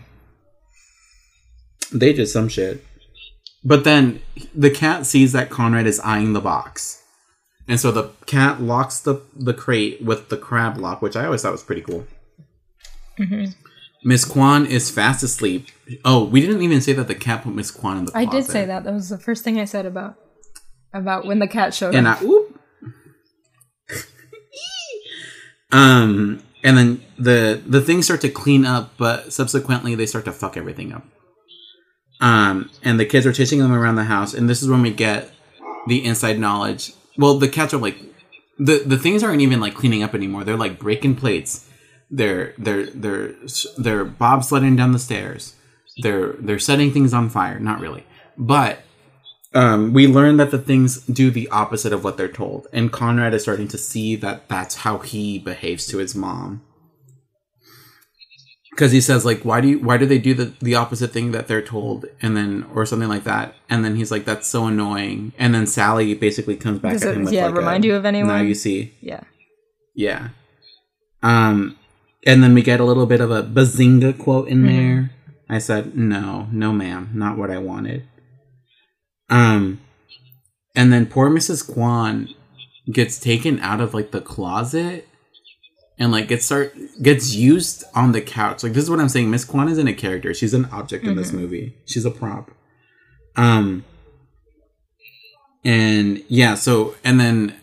They 1.92 2.14
did 2.14 2.26
some 2.28 2.48
shit. 2.48 2.82
But 3.62 3.84
then 3.84 4.20
the 4.54 4.70
cat 4.70 5.04
sees 5.04 5.32
that 5.32 5.50
Conrad 5.50 5.86
is 5.86 6.00
eyeing 6.00 6.32
the 6.32 6.40
box. 6.40 7.02
And 7.68 7.78
so 7.78 7.90
the 7.92 8.08
cat 8.24 8.62
locks 8.62 8.98
the, 9.00 9.20
the 9.36 9.52
crate 9.52 10.00
with 10.02 10.30
the 10.30 10.38
crab 10.38 10.78
lock, 10.78 11.02
which 11.02 11.14
I 11.14 11.26
always 11.26 11.42
thought 11.42 11.52
was 11.52 11.62
pretty 11.62 11.82
cool. 11.82 12.06
Mm-hmm. 13.18 13.50
Miss 14.02 14.24
Kwan 14.24 14.64
is 14.64 14.90
fast 14.90 15.22
asleep. 15.22 15.66
Oh, 16.02 16.24
we 16.24 16.40
didn't 16.40 16.62
even 16.62 16.80
say 16.80 16.94
that 16.94 17.06
the 17.06 17.14
cat 17.14 17.42
put 17.44 17.54
Miss 17.54 17.70
Kwan 17.70 17.98
in 17.98 18.04
the 18.06 18.12
box. 18.12 18.18
I 18.18 18.24
closet. 18.24 18.46
did 18.46 18.50
say 18.50 18.64
that. 18.64 18.84
That 18.84 18.94
was 18.94 19.10
the 19.10 19.18
first 19.18 19.44
thing 19.44 19.60
I 19.60 19.66
said 19.66 19.84
about 19.84 20.16
about 20.94 21.26
when 21.26 21.38
the 21.38 21.46
cat 21.46 21.74
showed 21.74 21.94
And 21.94 22.06
up. 22.06 22.22
I, 22.22 22.24
oop. 22.24 22.60
um, 25.72 26.42
and 26.62 26.76
then 26.76 27.02
the 27.18 27.62
the 27.66 27.80
things 27.80 28.04
start 28.04 28.20
to 28.22 28.28
clean 28.28 28.64
up, 28.64 28.92
but 28.96 29.32
subsequently 29.32 29.94
they 29.94 30.06
start 30.06 30.24
to 30.26 30.32
fuck 30.32 30.56
everything 30.56 30.92
up. 30.92 31.04
Um, 32.20 32.70
and 32.82 33.00
the 33.00 33.06
kids 33.06 33.26
are 33.26 33.32
chasing 33.32 33.60
them 33.60 33.72
around 33.72 33.96
the 33.96 34.04
house, 34.04 34.34
and 34.34 34.48
this 34.48 34.62
is 34.62 34.68
when 34.68 34.82
we 34.82 34.90
get 34.90 35.32
the 35.86 36.04
inside 36.04 36.38
knowledge. 36.38 36.92
Well, 37.16 37.38
the 37.38 37.48
cats 37.48 37.72
are 37.72 37.78
like 37.78 37.98
the 38.58 38.82
the 38.84 38.98
things 38.98 39.22
aren't 39.22 39.40
even 39.40 39.60
like 39.60 39.74
cleaning 39.74 40.02
up 40.02 40.14
anymore. 40.14 40.44
They're 40.44 40.56
like 40.56 40.78
breaking 40.78 41.16
plates. 41.16 41.66
They're 42.10 42.54
they're 42.58 42.86
they're 42.86 43.34
they're 43.78 44.04
bobsledding 44.04 44.76
down 44.76 44.92
the 44.92 44.98
stairs. 44.98 45.54
They're 46.02 46.34
they're 46.38 46.58
setting 46.58 46.92
things 46.92 47.14
on 47.14 47.30
fire. 47.30 47.58
Not 47.58 47.80
really, 47.80 48.04
but 48.36 48.80
um, 49.54 49.92
we 49.92 50.06
learn 50.06 50.36
that 50.36 50.50
the 50.50 50.58
things 50.58 51.00
do 51.06 51.30
the 51.30 51.48
opposite 51.50 51.92
of 51.92 52.04
what 52.04 52.16
they're 52.16 52.28
told, 52.28 52.66
and 52.72 52.92
Conrad 52.92 53.34
is 53.34 53.42
starting 53.42 53.68
to 53.68 53.78
see 53.78 54.16
that 54.16 54.48
that's 54.48 54.76
how 54.76 54.98
he 54.98 55.38
behaves 55.38 55.86
to 55.88 55.98
his 55.98 56.14
mom. 56.14 56.62
Because 58.70 58.92
he 58.92 59.00
says 59.00 59.24
like, 59.24 59.42
"Why 59.44 59.60
do 59.60 59.68
you? 59.68 59.78
Why 59.80 59.96
do 59.98 60.06
they 60.06 60.18
do 60.18 60.32
the 60.32 60.52
the 60.60 60.76
opposite 60.76 61.12
thing 61.12 61.32
that 61.32 61.48
they're 61.48 61.60
told?" 61.60 62.06
And 62.22 62.36
then 62.36 62.64
or 62.74 62.86
something 62.86 63.08
like 63.08 63.24
that. 63.24 63.54
And 63.68 63.84
then 63.84 63.96
he's 63.96 64.10
like, 64.12 64.24
"That's 64.24 64.46
so 64.46 64.66
annoying." 64.66 65.32
And 65.38 65.52
then 65.54 65.66
Sally 65.66 66.14
basically 66.14 66.56
comes 66.56 66.78
back 66.78 66.92
Does 66.92 67.02
at 67.02 67.08
it- 67.10 67.16
him 67.16 67.24
with 67.24 67.32
yeah, 67.32 67.46
like, 67.46 67.56
remind 67.56 67.84
a, 67.84 67.88
you 67.88 67.94
of 67.96 68.06
anyone? 68.06 68.28
Now 68.28 68.40
you 68.40 68.54
see, 68.54 68.94
Yeah. 69.00 69.20
yeah. 69.94 70.28
Um, 71.22 71.76
and 72.24 72.42
then 72.42 72.54
we 72.54 72.62
get 72.62 72.80
a 72.80 72.84
little 72.84 73.06
bit 73.06 73.20
of 73.20 73.30
a 73.30 73.42
bazinga 73.42 74.16
quote 74.16 74.48
in 74.48 74.58
Mm-hmm. 74.62 74.66
there. 74.76 75.10
I 75.48 75.58
said, 75.58 75.96
"No, 75.96 76.46
no, 76.52 76.72
ma'am, 76.72 77.10
not 77.12 77.36
what 77.36 77.50
I 77.50 77.58
wanted." 77.58 78.04
Um, 79.30 79.80
and 80.74 80.92
then 80.92 81.06
poor 81.06 81.30
Mrs. 81.30 81.72
Kwan 81.72 82.28
gets 82.90 83.18
taken 83.18 83.58
out 83.60 83.80
of 83.80 83.94
like 83.94 84.10
the 84.10 84.20
closet 84.20 85.08
and 85.98 86.10
like 86.10 86.28
gets 86.28 86.46
start 86.46 86.74
gets 87.02 87.34
used 87.34 87.84
on 87.94 88.12
the 88.12 88.20
couch. 88.20 88.62
Like 88.62 88.72
this 88.72 88.84
is 88.84 88.90
what 88.90 89.00
I'm 89.00 89.08
saying. 89.08 89.30
Miss 89.30 89.44
Kwan 89.44 89.68
isn't 89.68 89.86
a 89.86 89.94
character; 89.94 90.34
she's 90.34 90.54
an 90.54 90.66
object 90.72 91.04
in 91.04 91.16
this 91.16 91.32
movie. 91.32 91.76
She's 91.86 92.04
a 92.04 92.10
prop. 92.10 92.50
Um, 93.36 93.84
and 95.64 96.22
yeah, 96.28 96.54
so 96.54 96.96
and 97.04 97.20
then 97.20 97.54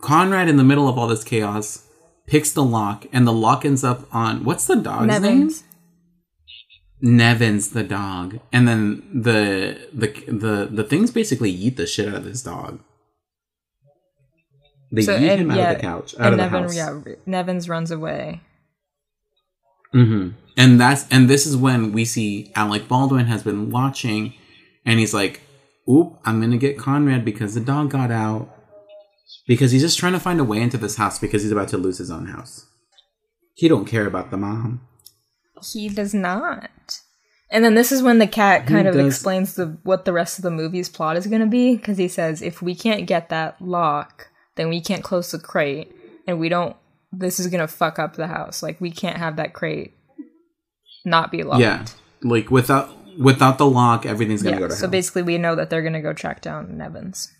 Conrad, 0.00 0.48
in 0.48 0.56
the 0.56 0.64
middle 0.64 0.88
of 0.88 0.96
all 0.96 1.08
this 1.08 1.24
chaos, 1.24 1.86
picks 2.26 2.52
the 2.52 2.64
lock, 2.64 3.06
and 3.12 3.26
the 3.26 3.32
lock 3.32 3.64
ends 3.64 3.82
up 3.82 4.06
on 4.14 4.44
what's 4.44 4.66
the 4.66 4.76
dog's 4.76 5.06
name? 5.20 5.50
Nevins. 7.00 7.70
The 7.70 7.82
dog, 7.84 8.38
and 8.52 8.66
then 8.68 9.02
the 9.12 9.88
the 9.92 10.08
the 10.30 10.68
the 10.70 10.84
things 10.84 11.10
basically 11.10 11.50
eat 11.50 11.76
the 11.76 11.86
shit 11.86 12.08
out 12.08 12.14
of 12.14 12.24
this 12.24 12.42
dog. 12.42 12.80
They 14.92 15.02
So, 15.02 15.16
eat 15.18 15.28
and- 15.28 15.40
him 15.42 15.50
out 15.50 15.56
yeah, 15.58 15.70
of 15.72 15.76
the 15.76 15.82
couch, 15.82 16.14
out 16.14 16.32
and 16.32 16.34
of 16.34 16.38
the 16.38 16.44
Nevin, 16.58 16.62
house. 16.62 16.76
yeah, 16.76 17.14
Nevins 17.26 17.68
runs 17.68 17.90
away. 17.90 18.40
hmm 19.92 20.28
And 20.56 20.80
that's 20.80 21.06
and 21.10 21.28
this 21.28 21.46
is 21.46 21.56
when 21.56 21.92
we 21.92 22.04
see 22.04 22.52
Alec 22.54 22.86
Baldwin 22.88 23.26
has 23.26 23.42
been 23.42 23.70
watching, 23.70 24.34
and 24.86 24.98
he's 25.00 25.12
like, 25.14 25.40
"Oop, 25.90 26.18
I'm 26.24 26.40
gonna 26.40 26.56
get 26.58 26.78
Conrad 26.78 27.24
because 27.24 27.54
the 27.54 27.60
dog 27.60 27.90
got 27.90 28.10
out." 28.10 28.50
Because 29.46 29.72
he's 29.72 29.82
just 29.82 29.98
trying 29.98 30.12
to 30.14 30.20
find 30.20 30.40
a 30.40 30.44
way 30.44 30.60
into 30.60 30.78
this 30.78 30.96
house 30.96 31.18
because 31.18 31.42
he's 31.42 31.52
about 31.52 31.68
to 31.68 31.76
lose 31.76 31.98
his 31.98 32.10
own 32.10 32.26
house. 32.26 32.66
He 33.54 33.68
don't 33.68 33.84
care 33.84 34.06
about 34.06 34.30
the 34.30 34.36
mom. 34.38 34.80
He 35.72 35.88
does 35.88 36.14
not. 36.14 36.70
And 37.50 37.64
then 37.64 37.74
this 37.74 37.92
is 37.92 38.02
when 38.02 38.18
the 38.18 38.26
cat 38.26 38.66
kind 38.66 38.88
of 38.88 38.94
does- 38.94 39.06
explains 39.06 39.54
the 39.54 39.78
what 39.84 40.04
the 40.04 40.12
rest 40.12 40.38
of 40.38 40.42
the 40.42 40.50
movie's 40.50 40.88
plot 40.88 41.16
is 41.16 41.26
going 41.26 41.40
to 41.42 41.46
be 41.46 41.76
because 41.76 41.98
he 41.98 42.08
says 42.08 42.42
if 42.42 42.60
we 42.62 42.74
can't 42.74 43.06
get 43.06 43.28
that 43.28 43.60
lock, 43.60 44.28
then 44.56 44.68
we 44.68 44.80
can't 44.80 45.04
close 45.04 45.30
the 45.30 45.38
crate, 45.38 45.92
and 46.26 46.38
we 46.40 46.48
don't. 46.48 46.74
This 47.12 47.38
is 47.38 47.46
going 47.46 47.60
to 47.60 47.68
fuck 47.68 47.98
up 47.98 48.14
the 48.16 48.26
house. 48.26 48.62
Like 48.62 48.80
we 48.80 48.90
can't 48.90 49.18
have 49.18 49.36
that 49.36 49.52
crate 49.52 49.92
not 51.04 51.30
be 51.30 51.42
locked. 51.42 51.60
Yeah, 51.60 51.84
like 52.22 52.50
without 52.50 52.90
without 53.18 53.58
the 53.58 53.66
lock, 53.66 54.04
everything's 54.06 54.42
gonna 54.42 54.56
Yeah, 54.56 54.60
go 54.60 54.68
to 54.68 54.74
so 54.74 54.80
hell. 54.86 54.90
basically, 54.90 55.22
we 55.22 55.38
know 55.38 55.54
that 55.54 55.70
they're 55.70 55.82
going 55.82 55.92
to 55.92 56.00
go 56.00 56.12
track 56.12 56.40
down 56.40 56.76
Nevins. 56.76 57.30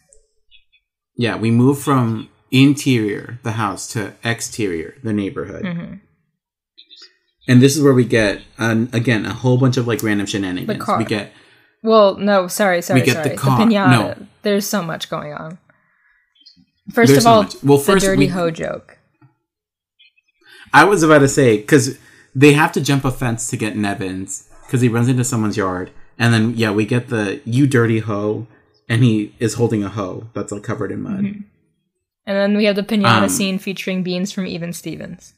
yeah, 1.16 1.36
we 1.36 1.50
move 1.50 1.80
from 1.80 2.28
interior 2.52 3.40
the 3.42 3.52
house 3.52 3.88
to 3.94 4.12
exterior 4.22 4.94
the 5.02 5.12
neighborhood. 5.12 5.64
Mm-hmm. 5.64 5.94
And 7.46 7.60
this 7.60 7.76
is 7.76 7.82
where 7.82 7.92
we 7.94 8.04
get 8.04 8.40
um, 8.58 8.88
again 8.92 9.26
a 9.26 9.32
whole 9.34 9.58
bunch 9.58 9.76
of 9.76 9.86
like 9.86 10.02
random 10.02 10.26
shenanigans. 10.26 10.82
car. 10.82 10.98
We 10.98 11.04
get 11.04 11.32
Well, 11.82 12.16
no, 12.16 12.48
sorry, 12.48 12.80
sorry, 12.82 13.00
We 13.00 13.06
get 13.06 13.14
sorry. 13.16 13.28
the 13.30 13.36
car- 13.36 13.60
pinata. 13.60 13.90
no. 13.90 14.26
There's 14.42 14.66
so 14.66 14.82
much 14.82 15.08
going 15.10 15.32
on. 15.34 15.58
First 16.92 17.12
There's 17.12 17.24
of 17.24 17.26
all, 17.32 17.42
much. 17.44 17.54
Well, 17.62 17.78
the 17.78 17.98
dirty 18.00 18.18
we- 18.18 18.26
hoe 18.28 18.50
joke. 18.50 18.98
I 20.72 20.84
was 20.84 21.02
about 21.02 21.20
to 21.20 21.28
say 21.28 21.58
because 21.58 21.98
they 22.34 22.52
have 22.54 22.72
to 22.72 22.80
jump 22.80 23.04
a 23.04 23.10
fence 23.10 23.48
to 23.50 23.56
get 23.56 23.76
Nevins 23.76 24.48
because 24.66 24.80
he 24.80 24.88
runs 24.88 25.08
into 25.08 25.24
someone's 25.24 25.56
yard, 25.56 25.90
and 26.18 26.32
then 26.34 26.54
yeah, 26.56 26.72
we 26.72 26.84
get 26.84 27.08
the 27.08 27.40
"you 27.44 27.66
dirty 27.66 28.00
hoe," 28.00 28.46
and 28.88 29.02
he 29.04 29.34
is 29.38 29.54
holding 29.54 29.84
a 29.84 29.88
hoe 29.88 30.28
that's 30.34 30.50
like 30.50 30.62
covered 30.62 30.90
in 30.90 31.02
mud. 31.02 31.24
And 32.26 32.36
then 32.36 32.56
we 32.56 32.64
have 32.64 32.74
the 32.76 32.82
pinata 32.82 33.22
Um, 33.24 33.28
scene 33.28 33.58
featuring 33.58 34.02
beans 34.02 34.32
from 34.32 34.46
Even 34.46 34.72
Stevens. 34.72 35.34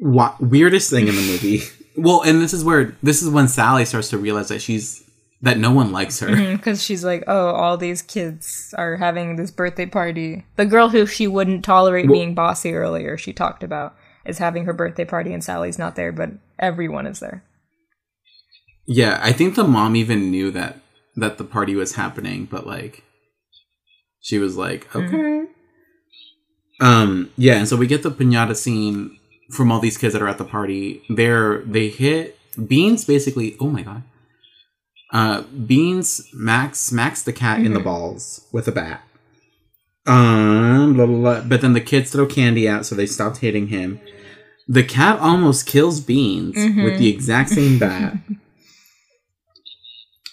Wa- 0.00 0.34
weirdest 0.40 0.90
thing 0.90 1.06
in 1.08 1.14
the 1.14 1.20
movie. 1.22 1.60
well, 1.96 2.22
and 2.22 2.40
this 2.40 2.52
is 2.52 2.64
where 2.64 2.96
this 3.02 3.22
is 3.22 3.28
when 3.30 3.46
Sally 3.48 3.84
starts 3.84 4.08
to 4.10 4.18
realize 4.18 4.48
that 4.48 4.60
she's 4.60 5.04
that 5.42 5.58
no 5.58 5.70
one 5.72 5.92
likes 5.92 6.20
her. 6.20 6.34
Because 6.56 6.82
she's 6.82 7.04
like, 7.04 7.24
oh, 7.26 7.50
all 7.50 7.76
these 7.76 8.02
kids 8.02 8.74
are 8.76 8.96
having 8.96 9.36
this 9.36 9.50
birthday 9.50 9.86
party. 9.86 10.44
The 10.56 10.66
girl 10.66 10.88
who 10.90 11.06
she 11.06 11.26
wouldn't 11.26 11.64
tolerate 11.64 12.08
Well- 12.08 12.18
being 12.18 12.34
bossy 12.34 12.74
earlier, 12.74 13.16
she 13.16 13.32
talked 13.32 13.62
about, 13.62 13.94
is 14.26 14.38
having 14.38 14.64
her 14.64 14.72
birthday 14.72 15.04
party, 15.04 15.32
and 15.32 15.42
Sally's 15.44 15.78
not 15.78 15.96
there, 15.96 16.12
but 16.12 16.30
everyone 16.58 17.06
is 17.06 17.20
there. 17.20 17.42
Yeah, 18.86 19.20
I 19.22 19.32
think 19.32 19.54
the 19.54 19.64
mom 19.64 19.94
even 19.96 20.30
knew 20.30 20.50
that 20.50 20.78
that 21.16 21.38
the 21.38 21.44
party 21.44 21.74
was 21.74 21.94
happening, 21.94 22.46
but 22.50 22.66
like 22.66 23.04
she 24.20 24.38
was 24.38 24.56
like, 24.56 24.94
okay. 24.96 25.44
Um, 26.80 27.30
yeah, 27.36 27.54
and 27.56 27.68
so 27.68 27.76
we 27.76 27.86
get 27.86 28.02
the 28.02 28.10
pinata 28.10 28.56
scene 28.56 29.18
from 29.50 29.70
all 29.72 29.80
these 29.80 29.98
kids 29.98 30.12
that 30.12 30.22
are 30.22 30.28
at 30.28 30.38
the 30.38 30.44
party. 30.44 31.02
They're 31.08 31.62
they 31.62 31.88
hit 31.88 32.38
Beans 32.66 33.04
basically. 33.04 33.56
Oh 33.60 33.68
my 33.68 33.82
god. 33.82 34.02
Uh, 35.12 35.42
Beans 35.42 36.28
Max 36.32 36.78
smacks 36.78 37.22
the 37.22 37.32
cat 37.32 37.60
in 37.60 37.74
the 37.74 37.80
balls 37.80 38.46
with 38.52 38.68
a 38.68 38.72
bat. 38.72 39.02
Um, 40.06 40.94
blah, 40.94 41.06
blah, 41.06 41.18
blah. 41.18 41.40
But 41.42 41.60
then 41.60 41.72
the 41.72 41.80
kids 41.80 42.10
throw 42.10 42.26
candy 42.26 42.68
out, 42.68 42.86
so 42.86 42.94
they 42.94 43.06
stopped 43.06 43.38
hitting 43.38 43.68
him. 43.68 44.00
The 44.68 44.84
cat 44.84 45.18
almost 45.18 45.66
kills 45.66 46.00
Beans 46.00 46.54
with 46.54 46.98
the 46.98 47.08
exact 47.08 47.50
same 47.50 47.78
bat. 47.80 48.14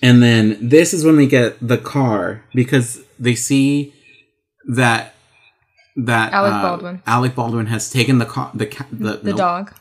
And 0.01 0.21
then 0.21 0.57
this 0.61 0.93
is 0.93 1.03
when 1.03 1.17
we 1.17 1.25
get 1.25 1.55
the 1.59 1.77
car 1.77 2.43
because 2.53 3.01
they 3.19 3.33
see 3.33 3.93
that 4.67 5.15
that 5.97 6.31
Alec 6.33 6.53
uh, 6.53 6.61
Baldwin. 6.61 7.01
Alec 7.07 7.35
Baldwin 7.35 7.65
has 7.67 7.89
taken 7.91 8.17
the 8.19 8.25
car, 8.25 8.51
the 8.53 8.65
ca- 8.67 8.85
the, 8.91 9.17
The 9.17 9.31
no, 9.31 9.37
dog. 9.37 9.73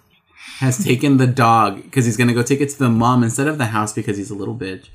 has 0.59 0.83
taken 0.83 1.19
the 1.19 1.27
dog 1.27 1.83
because 1.83 2.05
he's 2.07 2.17
gonna 2.17 2.35
go 2.35 2.43
take 2.43 2.61
it 2.61 2.71
to 2.71 2.79
the 2.79 2.89
mom 2.89 3.23
instead 3.23 3.47
of 3.49 3.59
the 3.59 3.67
house 3.67 3.93
because 3.93 4.17
he's 4.17 4.31
a 4.31 4.35
little 4.35 4.57
bitch. 4.57 4.87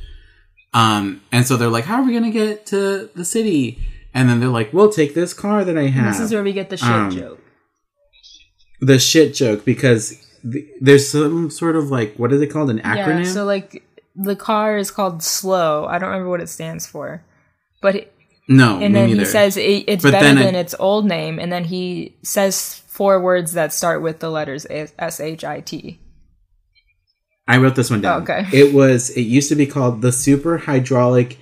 Um, 0.73 1.21
and 1.31 1.45
so 1.45 1.57
they're 1.57 1.69
like, 1.69 1.85
"How 1.85 2.01
are 2.01 2.05
we 2.05 2.13
gonna 2.13 2.31
get 2.31 2.65
to 2.67 3.09
the 3.15 3.25
city?" 3.25 3.79
And 4.13 4.27
then 4.29 4.39
they're 4.39 4.49
like, 4.49 4.73
"We'll 4.73 4.91
take 4.91 5.13
this 5.13 5.33
car 5.33 5.63
that 5.63 5.77
I 5.77 5.87
have." 5.87 6.13
This 6.13 6.21
is 6.21 6.33
where 6.33 6.43
we 6.43 6.53
get 6.53 6.69
the 6.69 6.77
shit 6.77 6.87
Um, 6.89 7.11
joke. 7.11 7.39
the 8.79 8.97
shit 8.99 9.33
joke 9.33 9.63
because 9.65 10.17
th- 10.49 10.65
there's 10.79 11.07
some 11.09 11.49
sort 11.49 11.75
of 11.75 11.89
like 11.91 12.15
what 12.15 12.31
is 12.33 12.41
it 12.41 12.47
called 12.47 12.69
an 12.69 12.79
acronym? 12.79 13.25
Yeah, 13.25 13.31
so 13.31 13.45
like 13.45 13.83
the 14.15 14.35
car 14.35 14.77
is 14.77 14.91
called 14.91 15.21
slow. 15.23 15.85
I 15.85 15.99
don't 15.99 16.09
remember 16.09 16.29
what 16.29 16.41
it 16.41 16.49
stands 16.49 16.87
for, 16.87 17.23
but 17.81 17.95
it, 17.95 18.13
no, 18.47 18.79
and 18.79 18.93
then 18.95 19.07
neither. 19.07 19.19
he 19.21 19.25
says 19.25 19.57
it, 19.57 19.85
it's 19.87 20.03
But 20.03 20.11
better 20.11 20.25
then 20.25 20.37
I- 20.37 20.43
than 20.43 20.55
its 20.55 20.75
old 20.79 21.05
name, 21.05 21.39
and 21.39 21.51
then 21.51 21.65
he 21.65 22.15
says 22.23 22.81
four 22.87 23.21
words 23.21 23.53
that 23.53 23.71
start 23.73 24.01
with 24.01 24.19
the 24.19 24.29
letters 24.29 24.65
S 24.69 25.19
H 25.19 25.43
I 25.43 25.59
T. 25.61 25.99
I 27.47 27.57
wrote 27.57 27.75
this 27.75 27.89
one 27.89 28.01
down. 28.01 28.19
Oh, 28.19 28.23
okay. 28.23 28.45
It 28.57 28.73
was. 28.73 29.09
It 29.11 29.21
used 29.21 29.49
to 29.49 29.55
be 29.55 29.65
called 29.65 30.01
the 30.01 30.11
super 30.11 30.57
hydraulic 30.59 31.37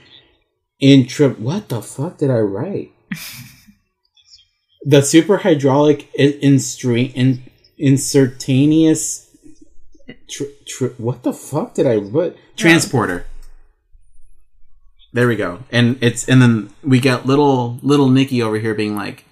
intro. 0.79 1.31
What 1.31 1.69
the 1.69 1.81
fuck 1.81 2.17
did 2.17 2.31
I 2.31 2.39
write? 2.39 2.91
the 4.83 5.01
super 5.01 5.37
hydraulic 5.37 6.09
in, 6.15 6.33
instre- 6.41 7.13
in 7.13 7.43
insertaneous. 7.77 9.27
Tr- 10.29 10.43
tr- 10.65 10.85
what 10.97 11.23
the 11.23 11.33
fuck 11.33 11.75
did 11.75 11.85
I 11.85 11.99
put? 11.99 12.37
Transporter. 12.55 13.25
There 15.13 15.27
we 15.27 15.35
go. 15.35 15.59
And 15.71 15.97
it's 16.01 16.27
and 16.29 16.41
then 16.41 16.69
we 16.83 16.99
get 16.99 17.25
little 17.25 17.79
little 17.81 18.09
Nicky 18.09 18.41
over 18.43 18.57
here 18.59 18.75
being 18.75 18.95
like, 18.95 19.25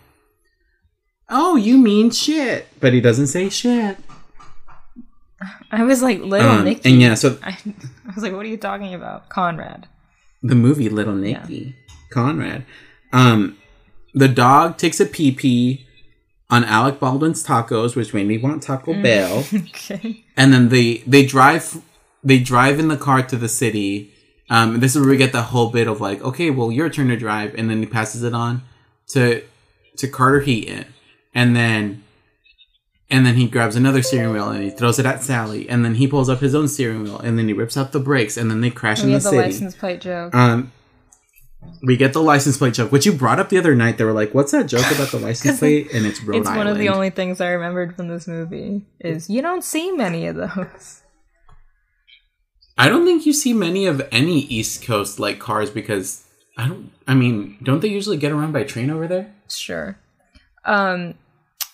"Oh, 1.30 1.56
you 1.56 1.78
mean 1.78 2.10
shit," 2.12 2.68
but 2.80 2.94
he 2.94 3.02
doesn't 3.02 3.28
say 3.28 3.50
shit. 3.50 3.98
I 5.72 5.84
was 5.84 6.02
like 6.02 6.20
little 6.20 6.50
Um, 6.50 6.66
Nicky. 6.66 6.90
and 6.90 7.02
yeah, 7.02 7.14
so 7.14 7.38
I, 7.44 7.50
I 8.08 8.14
was 8.16 8.24
like, 8.24 8.34
what 8.34 8.46
are 8.46 8.50
you 8.50 8.58
talking 8.58 8.94
about, 8.94 9.30
Conrad? 9.30 9.88
the 10.44 10.56
movie 10.56 10.88
Little 10.88 11.16
Nicky, 11.16 11.76
Conrad. 12.12 12.64
Um, 13.12 13.58
the 14.14 14.28
dog 14.28 14.78
takes 14.78 15.00
a 15.00 15.06
pee 15.06 15.32
pee 15.32 15.86
on 16.50 16.64
Alec 16.64 17.00
Baldwin's 17.00 17.46
tacos, 17.46 17.96
which 17.96 18.14
made 18.14 18.28
me 18.28 18.38
want 18.38 18.64
Taco 18.64 18.94
Bell. 19.02 19.44
Okay. 19.54 20.24
and 20.38 20.54
then 20.54 20.70
they 20.70 21.04
they 21.06 21.26
drive 21.26 21.82
they 22.24 22.40
drive 22.40 22.80
in 22.80 22.88
the 22.88 22.98
car 22.98 23.22
to 23.24 23.36
the 23.36 23.50
city. 23.50 24.12
Um, 24.50 24.76
and 24.76 24.84
this 24.84 24.96
is 24.96 25.02
where 25.02 25.10
we 25.10 25.18
get 25.18 25.32
the 25.34 25.42
whole 25.42 25.70
bit 25.70 25.88
of 25.88 26.00
like, 26.00 26.22
okay, 26.22 26.50
well, 26.50 26.72
your 26.72 26.90
turn 26.90 27.10
to 27.10 27.18
drive, 27.18 27.54
and 27.56 27.70
then 27.70 27.80
he 27.80 27.86
passes 27.86 28.24
it 28.24 28.34
on 28.34 28.64
to 29.10 29.44
to 29.98 30.08
Carter 30.08 30.40
Heaton, 30.42 30.86
and 31.34 31.56
then 31.56 32.04
and 33.10 33.26
then 33.26 33.36
he 33.36 33.48
grabs 33.48 33.76
another 33.76 34.02
steering 34.02 34.34
wheel 34.34 34.50
and 34.50 34.64
he 34.64 34.70
throws 34.70 35.00
it 35.00 35.06
at 35.06 35.24
Sally, 35.24 35.68
and 35.70 35.84
then 35.84 35.96
he 35.96 36.08
pulls 36.08 36.30
up 36.30 36.40
his 36.40 36.54
own 36.56 36.68
steering 36.68 37.04
wheel, 37.04 37.20
and 37.20 37.38
then 37.38 37.48
he 37.48 37.54
rips 37.54 37.76
out 37.78 37.92
the 37.92 38.00
brakes, 38.00 38.38
and 38.38 38.50
then 38.52 38.62
they 38.62 38.70
crash 38.70 39.00
in 39.02 39.08
We 39.08 39.14
the 39.14 39.20
the 39.20 39.24
city. 39.30 39.38
license 39.38 39.76
plate 39.76 40.02
joke. 40.02 40.34
Um, 40.36 40.72
we 41.84 41.98
get 41.98 42.14
the 42.14 42.22
license 42.22 42.58
plate 42.58 42.74
joke, 42.74 42.92
which 42.92 43.06
you 43.06 43.12
brought 43.14 43.40
up 43.40 43.50
the 43.50 43.58
other 43.58 43.76
night. 43.76 43.98
They 43.98 44.04
were 44.06 44.14
like, 44.14 44.34
"What's 44.34 44.52
that 44.54 44.68
joke 44.68 44.90
about 44.92 45.12
the 45.12 45.20
license 45.20 45.60
plate?" 45.60 45.94
And 45.94 46.06
it's 46.06 46.22
Rhode 46.24 46.38
it's 46.40 46.48
Island. 46.48 46.58
one 46.66 46.68
of 46.68 46.78
the 46.78 46.90
only 46.90 47.10
things 47.10 47.42
I 47.42 47.50
remembered 47.50 47.96
from 47.96 48.08
this 48.08 48.28
movie. 48.28 48.86
Is 49.02 49.30
you 49.30 49.42
don't 49.42 49.64
see 49.64 49.92
many 49.92 50.28
of 50.28 50.36
those. 50.38 51.02
I 52.78 52.90
don't 52.90 53.06
think 53.06 53.26
you 53.26 53.34
see 53.34 53.54
many 53.54 53.88
of 53.88 54.08
any 54.12 54.40
East 54.42 54.84
Coast 54.84 55.20
like 55.20 55.40
cars 55.40 55.70
because 55.70 56.26
I 56.58 56.68
don't. 56.68 56.92
I 57.08 57.16
mean, 57.16 57.58
don't 57.64 57.82
they 57.82 57.88
usually 57.88 58.18
get 58.18 58.32
around 58.32 58.52
by 58.52 58.64
train 58.64 58.90
over 58.90 59.08
there? 59.08 59.34
Sure. 59.50 59.98
Um, 60.66 61.16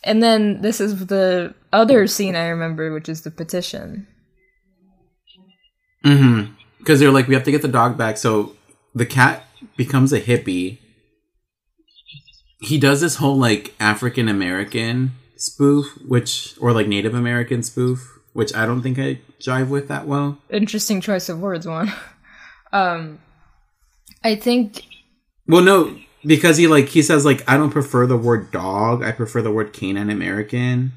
and 0.04 0.22
then 0.22 0.62
this 0.62 0.80
is 0.80 1.08
the 1.08 1.54
other 1.72 2.08
scene 2.08 2.36
I 2.36 2.48
remember, 2.48 2.94
which 2.94 3.10
is 3.10 3.22
the 3.22 3.32
petition. 3.32 4.08
Mm-hmm. 6.06 6.54
Because 6.80 7.00
they're 7.00 7.12
like, 7.12 7.28
we 7.28 7.34
have 7.34 7.44
to 7.46 7.52
get 7.52 7.62
the 7.62 7.68
dog 7.68 7.98
back. 7.98 8.18
So 8.18 8.56
the 8.94 9.06
cat 9.06 9.46
becomes 9.78 10.14
a 10.14 10.22
hippie. 10.22 10.80
He 12.60 12.78
does 12.78 13.02
this 13.02 13.18
whole 13.18 13.38
like 13.38 13.74
African 13.80 14.30
American 14.30 15.14
spoof, 15.38 15.98
which 16.08 16.56
or 16.60 16.72
like 16.72 16.88
Native 16.88 17.14
American 17.14 17.64
spoof, 17.64 18.13
which 18.34 18.54
I 18.56 18.66
don't 18.66 18.82
think 18.82 19.00
I 19.00 19.20
jive 19.40 19.70
with 19.70 19.88
that 19.88 20.06
well. 20.08 20.38
Interesting 20.50 21.02
choice 21.02 21.30
of 21.30 21.40
words, 21.40 21.68
one. 21.68 21.92
Um, 22.72 23.20
I 24.24 24.36
think 24.36 24.84
Well, 25.48 25.62
no, 25.62 25.96
because 26.26 26.58
he 26.58 26.68
like 26.68 26.88
he 26.88 27.02
says 27.02 27.24
like 27.26 27.44
I 27.48 27.56
don't 27.58 27.70
prefer 27.72 28.08
the 28.08 28.18
word 28.18 28.52
dog. 28.52 29.04
I 29.04 29.12
prefer 29.12 29.42
the 29.42 29.52
word 29.52 29.74
canine 29.74 30.10
American. 30.10 30.94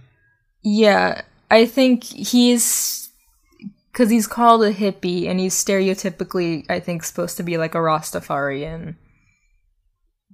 Yeah, 0.63 1.23
I 1.51 1.67
think 1.67 2.03
he's 2.05 3.11
because 3.93 4.11
he's 4.11 4.27
called 4.27 4.63
a 4.63 4.73
hippie, 4.75 5.27
and 5.29 5.41
he's 5.41 5.55
stereotypically, 5.55 6.65
I 6.69 6.81
think, 6.81 7.03
supposed 7.03 7.37
to 7.39 7.43
be 7.43 7.57
like 7.57 7.75
a 7.75 7.79
Rastafarian. 7.79 8.97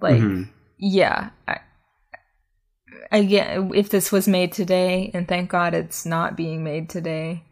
Like, 0.01 0.21
Mhm. 0.21 0.49
yeah, 0.77 1.29
I, 1.47 1.59
again, 3.13 3.71
if 3.73 3.89
this 3.89 4.11
was 4.11 4.27
made 4.27 4.51
today, 4.51 5.11
and 5.13 5.27
thank 5.27 5.49
God 5.49 5.73
it's 5.73 6.05
not 6.05 6.35
being 6.35 6.63
made 6.63 6.89
today, 6.89 7.43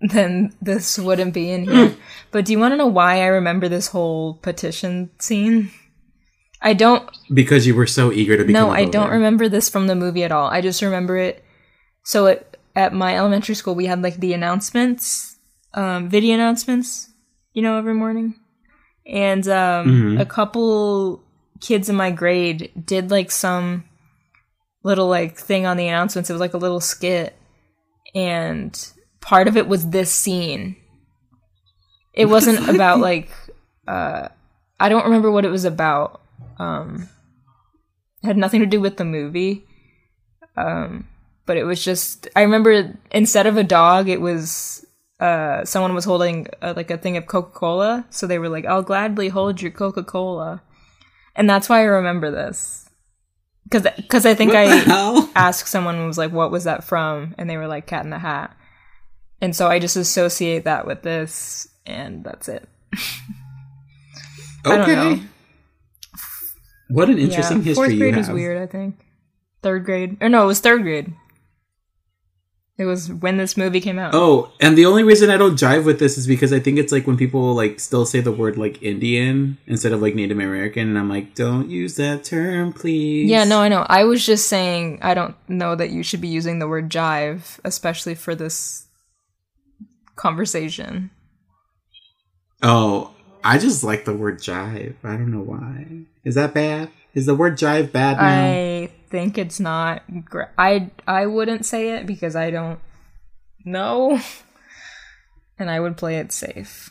then 0.00 0.54
this 0.62 0.98
wouldn't 0.98 1.34
be 1.34 1.50
in 1.50 1.64
here. 1.64 1.94
but 2.30 2.46
do 2.46 2.52
you 2.52 2.58
want 2.58 2.72
to 2.72 2.76
know 2.78 2.86
why 2.86 3.20
I 3.20 3.26
remember 3.26 3.68
this 3.68 3.88
whole 3.88 4.34
petition 4.34 5.10
scene? 5.18 5.70
I 6.62 6.72
don't 6.74 7.08
Because 7.32 7.66
you 7.66 7.74
were 7.74 7.86
so 7.86 8.12
eager 8.12 8.36
to 8.36 8.44
become. 8.44 8.68
no, 8.68 8.70
I 8.72 8.84
don't 8.84 9.10
remember 9.10 9.48
this 9.48 9.68
from 9.68 9.86
the 9.86 9.94
movie 9.94 10.24
at 10.24 10.32
all. 10.32 10.48
I 10.48 10.60
just 10.60 10.82
remember 10.82 11.16
it. 11.16 11.42
So 12.04 12.26
at, 12.26 12.56
at 12.76 12.92
my 12.92 13.16
elementary 13.16 13.54
school, 13.54 13.74
we 13.74 13.86
had 13.86 14.02
like 14.02 14.16
the 14.16 14.32
announcements 14.32 15.36
um, 15.72 16.08
video 16.08 16.34
announcements, 16.34 17.10
you 17.52 17.62
know, 17.62 17.78
every 17.78 17.94
morning. 17.94 18.34
And 19.06 19.46
um, 19.48 19.86
Mhm. 20.16 20.20
a 20.20 20.26
couple 20.26 21.22
kids 21.60 21.88
in 21.88 21.94
my 21.96 22.10
grade 22.10 22.70
did 22.86 23.10
like 23.10 23.30
some 23.30 23.84
little 24.82 25.08
like 25.08 25.38
thing 25.38 25.66
on 25.66 25.76
the 25.76 25.88
announcements. 25.88 26.30
It 26.30 26.34
was 26.34 26.40
like 26.40 26.54
a 26.54 26.58
little 26.58 26.80
skit. 26.80 27.36
And 28.14 28.92
part 29.20 29.48
of 29.48 29.56
it 29.56 29.68
was 29.68 29.90
this 29.90 30.12
scene. 30.12 30.76
It 32.12 32.26
wasn't 32.28 32.68
about 32.68 33.00
like 33.00 33.30
uh 33.86 34.28
I 34.78 34.88
don't 34.88 35.04
remember 35.04 35.30
what 35.30 35.44
it 35.44 35.50
was 35.50 35.64
about. 35.64 36.20
Um 36.58 37.08
it 38.22 38.26
had 38.26 38.36
nothing 38.36 38.60
to 38.60 38.66
do 38.66 38.80
with 38.80 38.96
the 38.96 39.04
movie. 39.04 39.66
Um 40.56 41.08
but 41.46 41.56
it 41.56 41.64
was 41.64 41.84
just 41.84 42.28
I 42.36 42.42
remember 42.42 42.98
instead 43.10 43.46
of 43.46 43.56
a 43.56 43.64
dog 43.64 44.08
it 44.08 44.20
was 44.20 44.84
uh 45.18 45.64
someone 45.64 45.94
was 45.94 46.04
holding 46.04 46.46
uh, 46.62 46.72
like 46.76 46.90
a 46.90 46.96
thing 46.96 47.16
of 47.16 47.26
Coca-Cola, 47.26 48.06
so 48.10 48.26
they 48.26 48.38
were 48.38 48.48
like 48.48 48.64
I'll 48.64 48.82
gladly 48.82 49.28
hold 49.28 49.60
your 49.60 49.70
Coca-Cola. 49.70 50.62
And 51.36 51.48
that's 51.48 51.68
why 51.68 51.80
I 51.80 51.84
remember 51.84 52.30
this. 52.30 52.89
Cuz 53.70 53.86
cuz 54.08 54.26
I 54.26 54.34
think 54.34 54.52
I 54.54 55.28
asked 55.34 55.68
someone 55.68 56.06
was 56.06 56.18
like 56.18 56.32
what 56.32 56.50
was 56.50 56.64
that 56.64 56.84
from 56.84 57.34
and 57.38 57.48
they 57.48 57.56
were 57.56 57.68
like 57.68 57.86
cat 57.86 58.04
in 58.04 58.10
the 58.10 58.18
hat. 58.18 58.56
And 59.40 59.56
so 59.56 59.68
I 59.68 59.78
just 59.78 59.96
associate 59.96 60.64
that 60.64 60.86
with 60.86 61.02
this 61.02 61.68
and 61.86 62.24
that's 62.24 62.48
it. 62.48 62.68
Okay. 64.66 65.22
What 66.88 67.08
an 67.08 67.18
interesting 67.18 67.58
yeah, 67.58 67.64
history 67.64 67.74
Fourth 67.74 67.98
grade 67.98 68.16
was 68.16 68.28
weird, 68.28 68.60
I 68.60 68.66
think. 68.66 68.96
Third 69.62 69.84
grade. 69.84 70.16
Or 70.20 70.28
no, 70.28 70.42
it 70.42 70.46
was 70.46 70.60
third 70.60 70.82
grade. 70.82 71.14
It 72.80 72.86
was 72.86 73.12
when 73.12 73.36
this 73.36 73.58
movie 73.58 73.82
came 73.82 73.98
out. 73.98 74.14
Oh, 74.14 74.52
and 74.58 74.74
the 74.74 74.86
only 74.86 75.02
reason 75.02 75.28
I 75.28 75.36
don't 75.36 75.58
jive 75.58 75.84
with 75.84 75.98
this 75.98 76.16
is 76.16 76.26
because 76.26 76.50
I 76.50 76.60
think 76.60 76.78
it's 76.78 76.90
like 76.90 77.06
when 77.06 77.18
people 77.18 77.52
like 77.52 77.78
still 77.78 78.06
say 78.06 78.20
the 78.20 78.32
word 78.32 78.56
like 78.56 78.82
Indian 78.82 79.58
instead 79.66 79.92
of 79.92 80.00
like 80.00 80.14
Native 80.14 80.38
American, 80.38 80.88
and 80.88 80.98
I'm 80.98 81.10
like, 81.10 81.34
don't 81.34 81.68
use 81.68 81.96
that 81.96 82.24
term, 82.24 82.72
please. 82.72 83.28
Yeah, 83.28 83.44
no, 83.44 83.60
I 83.60 83.68
know. 83.68 83.84
I 83.86 84.04
was 84.04 84.24
just 84.24 84.48
saying 84.48 85.00
I 85.02 85.12
don't 85.12 85.36
know 85.46 85.74
that 85.74 85.90
you 85.90 86.02
should 86.02 86.22
be 86.22 86.28
using 86.28 86.58
the 86.58 86.66
word 86.66 86.88
jive, 86.88 87.60
especially 87.64 88.14
for 88.14 88.34
this 88.34 88.86
conversation. 90.16 91.10
Oh, 92.62 93.10
I 93.44 93.58
just 93.58 93.84
like 93.84 94.06
the 94.06 94.14
word 94.14 94.38
jive. 94.38 94.94
I 95.04 95.18
don't 95.18 95.32
know 95.32 95.42
why. 95.42 96.06
Is 96.24 96.34
that 96.34 96.54
bad? 96.54 96.88
Is 97.12 97.26
the 97.26 97.34
word 97.34 97.58
jive 97.58 97.92
bad 97.92 98.16
now? 98.16 98.24
I 98.26 98.90
think 99.10 99.36
it's 99.38 99.60
not. 99.60 100.02
Gr- 100.24 100.42
I 100.56 100.90
I 101.06 101.26
wouldn't 101.26 101.66
say 101.66 101.96
it 101.96 102.06
because 102.06 102.36
I 102.36 102.50
don't 102.50 102.78
know, 103.64 104.20
and 105.58 105.70
I 105.70 105.80
would 105.80 105.96
play 105.96 106.16
it 106.18 106.32
safe. 106.32 106.90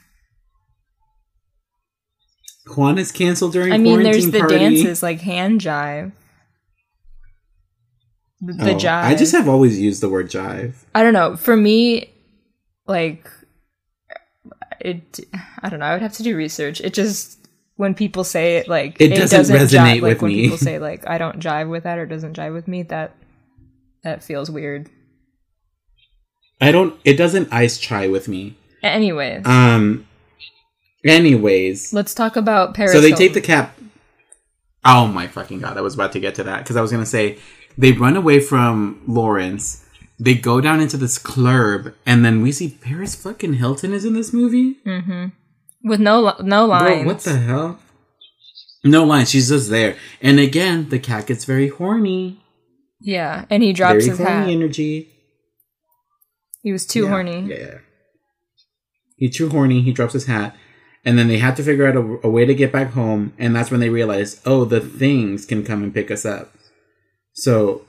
Juan 2.76 2.98
is 2.98 3.12
canceled 3.12 3.54
during. 3.54 3.74
I 3.74 3.78
mean, 3.78 4.04
there's 4.04 4.30
the 4.30 4.40
party. 4.40 4.58
dances 4.60 5.02
like 5.02 5.22
hand 5.22 5.60
jive, 5.62 6.12
the, 8.42 8.54
the 8.54 8.72
Oh, 8.72 8.76
jive. 8.76 9.04
I 9.04 9.16
just 9.16 9.32
have 9.32 9.50
always 9.50 9.80
used 9.80 10.02
the 10.02 10.10
word 10.10 10.30
jive. 10.30 10.76
I 10.94 11.02
don't 11.02 11.14
know. 11.14 11.36
For 11.36 11.58
me, 11.58 12.12
like 12.86 13.28
it. 14.80 15.20
I 15.64 15.70
don't 15.70 15.80
know. 15.80 15.86
I 15.86 15.94
would 15.94 16.02
have 16.04 16.14
to 16.14 16.24
do 16.24 16.36
research. 16.36 16.80
It 16.82 16.94
just 16.94 17.39
when 17.80 17.96
people 17.96 18.26
say 18.26 18.58
it, 18.58 18.68
like 18.68 19.00
It 19.00 19.16
doesn't 19.16 19.56
resonate 19.56 19.70
jive, 19.70 20.02
with 20.02 20.04
like, 20.18 20.22
when 20.22 20.32
me. 20.34 20.42
people 20.44 20.58
say 20.70 20.80
like 20.80 21.08
I 21.08 21.18
don't 21.18 21.40
jive 21.40 21.70
with 21.70 21.84
that 21.84 21.98
or 21.98 22.06
doesn't 22.06 22.36
jive 22.36 22.54
with 22.54 22.68
me, 22.68 22.84
that 22.84 23.16
that 24.04 24.22
feels 24.22 24.52
weird. 24.52 24.90
I 26.60 26.74
don't. 26.74 27.00
It 27.06 27.14
doesn't 27.16 27.54
ice 27.54 27.78
chai 27.78 28.08
with 28.10 28.28
me. 28.28 28.58
Anyways, 28.84 29.46
Um. 29.46 30.06
Anyways, 31.06 31.94
let's 31.94 32.14
talk 32.14 32.36
about 32.36 32.74
Paris. 32.74 32.92
so 32.92 33.00
they 33.00 33.10
Hilton. 33.10 33.26
take 33.28 33.34
the 33.34 33.42
cap. 33.42 33.78
Oh 34.84 35.08
my 35.08 35.28
fucking 35.28 35.60
god! 35.62 35.78
I 35.78 35.82
was 35.82 35.94
about 35.96 36.12
to 36.14 36.20
get 36.20 36.36
to 36.36 36.44
that 36.44 36.60
because 36.64 36.76
I 36.76 36.82
was 36.82 36.92
gonna 36.92 37.06
say 37.06 37.38
they 37.78 37.94
run 37.94 38.18
away 38.18 38.42
from 38.42 39.02
Lawrence. 39.08 39.86
They 40.20 40.34
go 40.36 40.60
down 40.60 40.82
into 40.82 40.98
this 40.98 41.18
club, 41.18 41.94
and 42.06 42.26
then 42.26 42.42
we 42.42 42.52
see 42.52 42.78
Paris 42.82 43.16
fucking 43.16 43.54
Hilton 43.54 43.94
is 43.94 44.04
in 44.04 44.14
this 44.14 44.34
movie. 44.34 44.76
With 45.84 46.00
no 46.00 46.36
no 46.42 46.66
lines. 46.66 47.04
Bro, 47.04 47.06
what 47.14 47.20
the 47.22 47.38
hell? 47.38 47.80
No 48.84 49.04
lines. 49.04 49.30
She's 49.30 49.50
just 49.50 49.70
there, 49.70 49.96
and 50.22 50.40
again, 50.40 50.90
the 50.90 51.00
cat 51.00 51.28
gets 51.28 51.46
very 51.46 51.68
horny. 51.68 52.40
Yeah, 53.02 53.46
and 53.50 53.64
he 53.64 53.74
drops 53.74 54.06
very 54.06 54.10
his 54.10 54.18
horny 54.18 54.32
hat. 54.32 54.50
energy. 54.50 55.10
He 56.62 56.72
was 56.72 56.86
too 56.86 57.04
Yeah, 57.04 57.10
horny. 57.10 57.42
Yeah. 57.50 57.78
He's 59.16 59.36
too 59.38 59.50
horny. 59.50 59.82
He 59.82 59.94
drops 59.94 60.14
his 60.14 60.26
hat. 60.26 60.56
And 61.06 61.18
then 61.18 61.30
they 61.30 61.38
have 61.38 61.56
to 61.56 61.64
figure 61.64 61.88
out 61.88 61.96
a, 61.96 62.20
a 62.28 62.30
way 62.30 62.46
to 62.46 62.54
get 62.54 62.74
back 62.74 62.92
home. 62.92 63.32
And 63.40 63.56
that's 63.56 63.72
when 63.72 63.80
they 63.80 63.88
realize, 63.90 64.42
oh, 64.46 64.66
the 64.66 64.82
things 64.82 65.46
can 65.46 65.64
come 65.64 65.82
and 65.82 65.94
pick 65.94 66.12
us 66.12 66.26
up. 66.26 66.54
So, 67.34 67.86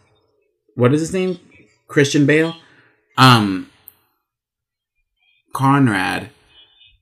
what 0.77 0.95
is 0.95 1.01
his 1.01 1.13
name? 1.13 1.41
Christian 1.89 2.25
Bale? 2.27 2.55
Um, 3.19 3.69
Conrad, 5.53 6.31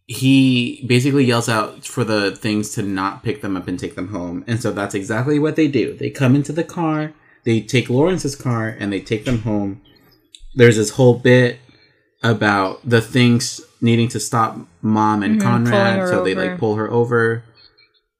he 0.09 0.83
basically 0.87 1.27
yells 1.27 1.51
out 1.51 1.85
for 1.85 2.03
the 2.03 2.35
things 2.35 2.71
to 2.71 2.83
not 2.83 3.23
pick 3.23 3.43
them 3.43 3.59
up 3.59 3.69
and 3.69 3.79
take 3.79 3.95
them 3.95 4.09
home. 4.09 4.43
And 4.47 4.61
so 4.61 4.73
that's 4.73 4.95
exactly 4.95 5.39
what 5.39 5.55
they 5.55 5.69
do. 5.69 5.95
They 5.95 6.09
come 6.09 6.35
into 6.35 6.51
the 6.51 6.65
car, 6.65 7.13
they 7.45 7.61
take 7.61 7.91
Lawrence's 7.91 8.35
car, 8.35 8.69
and 8.69 8.91
they 8.91 9.01
take 9.01 9.27
them 9.27 9.41
home. 9.43 9.83
There's 10.55 10.77
this 10.77 10.91
whole 10.91 11.19
bit 11.19 11.59
about 12.23 12.89
the 12.89 13.03
things 13.03 13.61
needing 13.83 14.09
to 14.09 14.19
stop 14.19 14.59
mom 14.81 15.23
and 15.23 15.39
Mhm, 15.39 15.43
Conrad, 15.43 16.09
so 16.09 16.25
they 16.25 16.35
like 16.35 16.59
pull 16.59 16.77
her 16.77 16.91
over. 16.91 17.45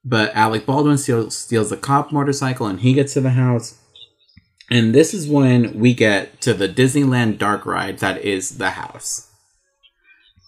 But 0.05 0.33
Alec 0.35 0.67
Baldwin 0.67 0.99
steals, 0.99 1.35
steals 1.35 1.71
the 1.71 1.75
cop 1.75 2.11
motorcycle 2.11 2.67
and 2.67 2.81
he 2.81 2.93
gets 2.93 3.13
to 3.15 3.21
the 3.21 3.31
house. 3.31 3.75
And 4.69 4.93
this 4.93 5.15
is 5.15 5.27
when 5.27 5.79
we 5.79 5.95
get 5.95 6.39
to 6.41 6.53
the 6.53 6.69
Disneyland 6.69 7.39
dark 7.39 7.65
ride 7.65 7.97
that 7.97 8.23
is 8.23 8.59
the 8.59 8.71
house. 8.71 9.27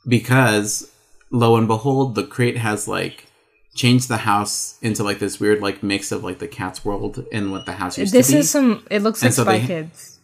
Because 0.08 0.91
lo 1.32 1.56
and 1.56 1.68
behold, 1.68 2.16
the 2.16 2.24
crate 2.24 2.58
has 2.58 2.88
like 2.88 3.26
changed 3.74 4.10
the 4.10 4.18
house 4.18 4.78
into 4.82 5.04
like 5.04 5.20
this 5.20 5.40
weird 5.40 5.62
like 5.62 5.82
mix 5.82 6.12
of 6.12 6.24
like 6.24 6.40
the 6.40 6.48
cat's 6.48 6.84
world 6.86 7.26
and 7.32 7.52
what 7.52 7.66
the 7.66 7.74
house 7.74 7.98
used 7.98 8.14
This 8.14 8.28
to 8.28 8.34
be. 8.34 8.38
This 8.38 8.46
is 8.46 8.52
some. 8.52 8.86
It 8.92 9.02
looks 9.02 9.22
And 9.22 9.30
like 9.30 9.34
so 9.36 9.44
Spy 9.44 9.58
they- 9.60 9.68
Kids. 9.68 10.20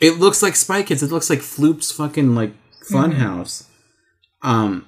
It 0.00 0.18
looks 0.18 0.42
like 0.42 0.54
Spy 0.56 0.82
Kids. 0.82 1.02
It 1.02 1.10
looks 1.10 1.28
like 1.28 1.40
Floop's 1.40 1.90
fucking 1.92 2.34
like 2.34 2.52
funhouse. 2.90 3.66
Um, 4.42 4.86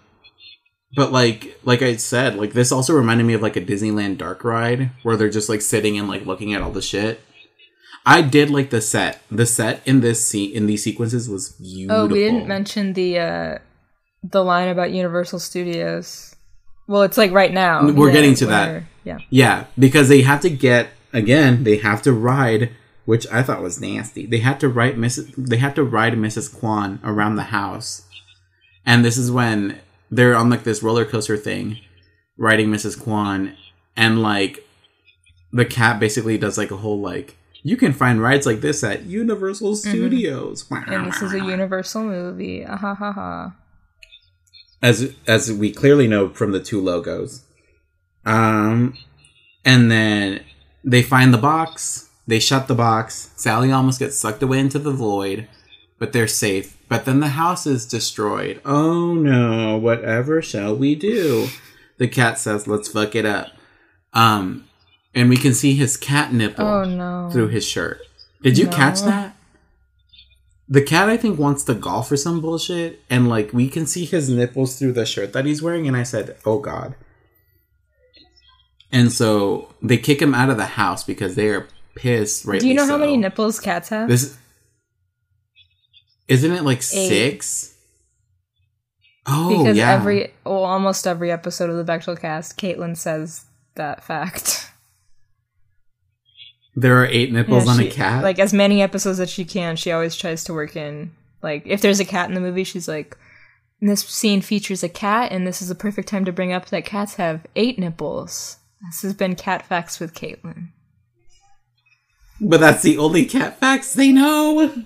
but 0.95 1.11
like 1.12 1.59
like 1.65 1.83
I 1.83 1.97
said, 1.97 2.37
like 2.37 2.53
this 2.53 2.71
also 2.73 2.95
reminded 2.95 3.25
me 3.25 3.35
of 3.35 3.43
like 3.43 3.57
a 3.57 3.61
Disneyland 3.61 4.19
dark 4.19 4.45
ride 4.45 4.91
where 5.03 5.17
they're 5.17 5.29
just 5.29 5.49
like 5.49 5.62
sitting 5.62 5.99
and 5.99 6.09
like 6.09 6.27
looking 6.27 6.55
at 6.55 6.62
all 6.62 6.71
the 6.71 6.83
shit. 6.83 7.21
I 8.07 8.23
did 8.23 8.51
like 8.51 8.71
the 8.71 8.81
set. 8.81 9.21
The 9.31 9.47
set 9.47 9.83
in 9.85 10.01
this 10.01 10.25
scene 10.27 10.53
in 10.55 10.67
these 10.67 10.83
sequences 10.85 11.29
was 11.29 11.51
beautiful. 11.51 12.03
Oh, 12.03 12.07
we 12.07 12.21
didn't 12.21 12.47
mention 12.47 12.93
the 12.95 13.19
uh 13.19 13.59
the 14.22 14.44
line 14.44 14.68
about 14.68 14.92
Universal 14.92 15.40
Studios. 15.40 16.34
Well, 16.86 17.02
it's 17.02 17.18
like 17.18 17.32
right 17.32 17.52
now. 17.52 17.88
We're 17.90 18.09
yeah, 18.09 18.12
getting 18.12 18.34
to 18.36 18.47
that. 18.47 18.82
Yeah. 19.05 19.18
Yeah, 19.30 19.64
because 19.78 20.09
they 20.09 20.22
have 20.22 20.40
to 20.40 20.51
get 20.51 20.90
again. 21.12 21.64
They 21.64 21.78
have 21.78 22.02
to 22.02 22.12
ride, 22.12 22.70
which 23.05 23.26
I 23.32 23.42
thought 23.42 23.62
was 23.62 23.80
nasty. 23.80 24.26
They 24.26 24.38
had 24.38 24.60
to 24.60 24.68
ride 24.68 24.97
Mrs. 24.97 25.32
They 25.36 25.59
had 25.59 25.74
to 25.76 25.84
ride 25.84 26.14
Mrs. 26.14 26.52
Kwan 26.52 27.01
around 27.05 27.36
the 27.36 27.44
house, 27.44 28.06
and 28.84 29.05
this 29.05 29.16
is 29.16 29.30
when 29.30 29.78
they're 30.10 30.34
on 30.36 30.51
like 30.51 30.64
this 30.64 30.82
roller 30.82 31.05
coaster 31.05 31.36
thing, 31.36 31.78
riding 32.36 32.68
Mrs. 32.68 33.01
Kwan, 33.01 33.56
and 33.97 34.22
like 34.22 34.66
the 35.52 35.64
cat 35.64 36.01
basically 36.01 36.38
does 36.38 36.59
like 36.59 36.70
a 36.70 36.76
whole 36.76 37.01
like 37.01 37.36
you 37.62 37.76
can 37.76 37.92
find 37.92 38.22
rides 38.22 38.47
like 38.47 38.60
this 38.60 38.82
at 38.82 39.05
Universal 39.05 39.76
Studios. 39.76 40.64
Mm-hmm. 40.64 40.92
And 40.92 41.06
this 41.06 41.22
is 41.22 41.32
a 41.34 41.38
Universal 41.44 42.05
movie. 42.05 42.64
Ah, 42.64 42.76
ha 42.76 42.94
ha 42.94 43.12
ha. 43.12 43.52
As 44.82 45.15
as 45.27 45.52
we 45.52 45.73
clearly 45.73 46.07
know 46.09 46.28
from 46.31 46.52
the 46.52 46.61
two 46.61 46.81
logos. 46.81 47.44
Um, 48.24 48.97
and 49.65 49.90
then 49.90 50.40
they 50.85 51.02
find 51.02 51.32
the 51.32 51.39
box. 51.39 52.09
They 52.27 52.39
shut 52.39 52.69
the 52.69 52.74
box. 52.74 53.31
Sally 53.36 53.73
almost 53.73 53.98
gets 53.98 54.16
sucked 54.16 54.43
away 54.43 54.59
into 54.61 54.78
the 54.78 54.93
void, 54.93 55.48
but 55.98 56.12
they're 56.12 56.28
safe. 56.28 56.77
But 56.89 57.05
then 57.05 57.20
the 57.20 57.28
house 57.28 57.66
is 57.66 57.86
destroyed. 57.86 58.61
Oh 58.65 59.15
no! 59.15 59.77
Whatever 59.78 60.43
shall 60.43 60.74
we 60.77 60.94
do? 60.94 61.48
The 61.98 62.09
cat 62.09 62.39
says, 62.39 62.66
"Let's 62.66 62.89
fuck 62.89 63.15
it 63.15 63.27
up." 63.27 63.48
Um, 64.12 64.65
and 65.15 65.28
we 65.28 65.36
can 65.36 65.55
see 65.55 65.74
his 65.74 65.97
cat 65.97 66.32
nipple 66.32 66.66
Oh 66.66 66.85
no. 66.85 67.31
through 67.31 67.48
his 67.48 67.65
shirt. 67.66 68.01
Did 68.43 68.59
you 68.59 68.66
No. 68.66 68.73
catch 68.73 69.02
that? 69.02 69.36
The 70.72 70.82
cat, 70.82 71.09
I 71.09 71.16
think, 71.16 71.36
wants 71.36 71.64
to 71.64 71.74
golf 71.74 72.12
or 72.12 72.16
some 72.16 72.40
bullshit, 72.40 73.02
and 73.10 73.28
like 73.28 73.52
we 73.52 73.68
can 73.68 73.86
see 73.86 74.05
his 74.05 74.30
nipples 74.30 74.78
through 74.78 74.92
the 74.92 75.05
shirt 75.05 75.32
that 75.32 75.44
he's 75.44 75.60
wearing, 75.60 75.88
and 75.88 75.97
I 75.97 76.05
said, 76.05 76.36
"Oh 76.47 76.60
God!" 76.60 76.94
And 78.92 79.12
so 79.12 79.74
they 79.82 79.98
kick 79.98 80.22
him 80.22 80.32
out 80.34 80.48
of 80.48 80.56
the 80.56 80.66
house 80.66 81.02
because 81.02 81.34
they 81.34 81.48
are 81.48 81.66
pissed. 81.97 82.44
Right? 82.44 82.60
Do 82.60 82.68
you 82.68 82.74
know 82.74 82.86
how 82.86 82.97
many 82.97 83.16
nipples 83.16 83.59
cats 83.59 83.88
have? 83.88 84.09
This 84.09 84.38
isn't 86.28 86.52
it 86.52 86.62
like 86.62 86.78
Eight. 86.78 87.09
six? 87.09 87.74
Oh, 89.26 89.59
because 89.59 89.76
yeah. 89.76 89.92
every 89.92 90.32
well, 90.44 90.64
almost 90.64 91.06
every 91.06 91.32
episode 91.32 91.68
of 91.68 91.84
the 91.84 91.92
Bechdel 91.92 92.18
cast, 92.18 92.56
Caitlin 92.56 92.97
says 92.97 93.44
that 93.74 94.05
fact. 94.05 94.69
There 96.74 97.01
are 97.02 97.06
eight 97.06 97.32
nipples 97.32 97.66
Yeah, 97.66 97.72
on 97.72 97.78
she- 97.78 97.88
a 97.88 97.90
cat. 97.90 98.22
Like 98.22 98.38
as 98.38 98.52
many 98.52 98.82
episodes 98.82 99.20
as 99.20 99.30
she 99.30 99.44
can, 99.44 99.76
she 99.76 99.92
always 99.92 100.16
tries 100.16 100.44
to 100.44 100.55
work 100.55 100.76
in 100.76 101.12
like 101.42 101.62
if 101.66 101.80
there's 101.80 102.01
a 102.01 102.05
cat 102.05 102.28
in 102.28 102.34
the 102.34 102.40
movie, 102.40 102.64
she's 102.64 102.88
like 102.88 103.16
this 103.80 104.02
scene 104.05 104.42
features 104.42 104.82
a 104.82 104.88
cat 104.88 105.32
and 105.32 105.47
this 105.47 105.62
is 105.62 105.68
the 105.68 105.74
perfect 105.74 106.09
time 106.09 106.24
to 106.26 106.32
bring 106.32 106.52
up 106.52 106.66
that 106.66 106.84
cats 106.84 107.14
have 107.14 107.47
eight 107.56 107.78
nipples. 107.78 108.59
This 108.86 109.02
has 109.02 109.14
been 109.14 109.34
cat 109.34 109.66
facts 109.66 109.98
with 110.01 110.14
Caitlin. 110.14 110.68
but 112.40 112.60
that's 112.60 112.82
the 112.82 112.98
only 112.98 113.24
cat 113.24 113.59
facts 113.59 113.94
they 113.94 114.12
know. 114.12 114.84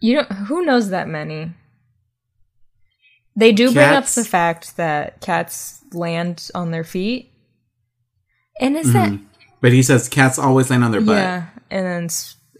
You 0.00 0.16
don't 0.16 0.32
who 0.32 0.64
knows 0.64 0.90
that 0.90 1.08
many? 1.08 1.52
They 3.34 3.52
do 3.52 3.72
bring 3.72 3.88
up 3.88 4.06
the 4.06 4.24
fact 4.24 4.76
that 4.76 5.20
cats 5.20 5.82
land 5.92 6.50
on 6.54 6.70
their 6.70 6.84
feet. 6.84 7.32
And 8.60 8.76
is 8.76 8.92
that 8.94 9.10
mm-hmm. 9.12 9.24
But 9.66 9.72
he 9.72 9.82
says 9.82 10.08
cats 10.08 10.38
always 10.38 10.70
land 10.70 10.84
on 10.84 10.92
their 10.92 11.00
butt. 11.00 11.16
Yeah, 11.16 11.46
and 11.72 11.84
then 11.84 12.08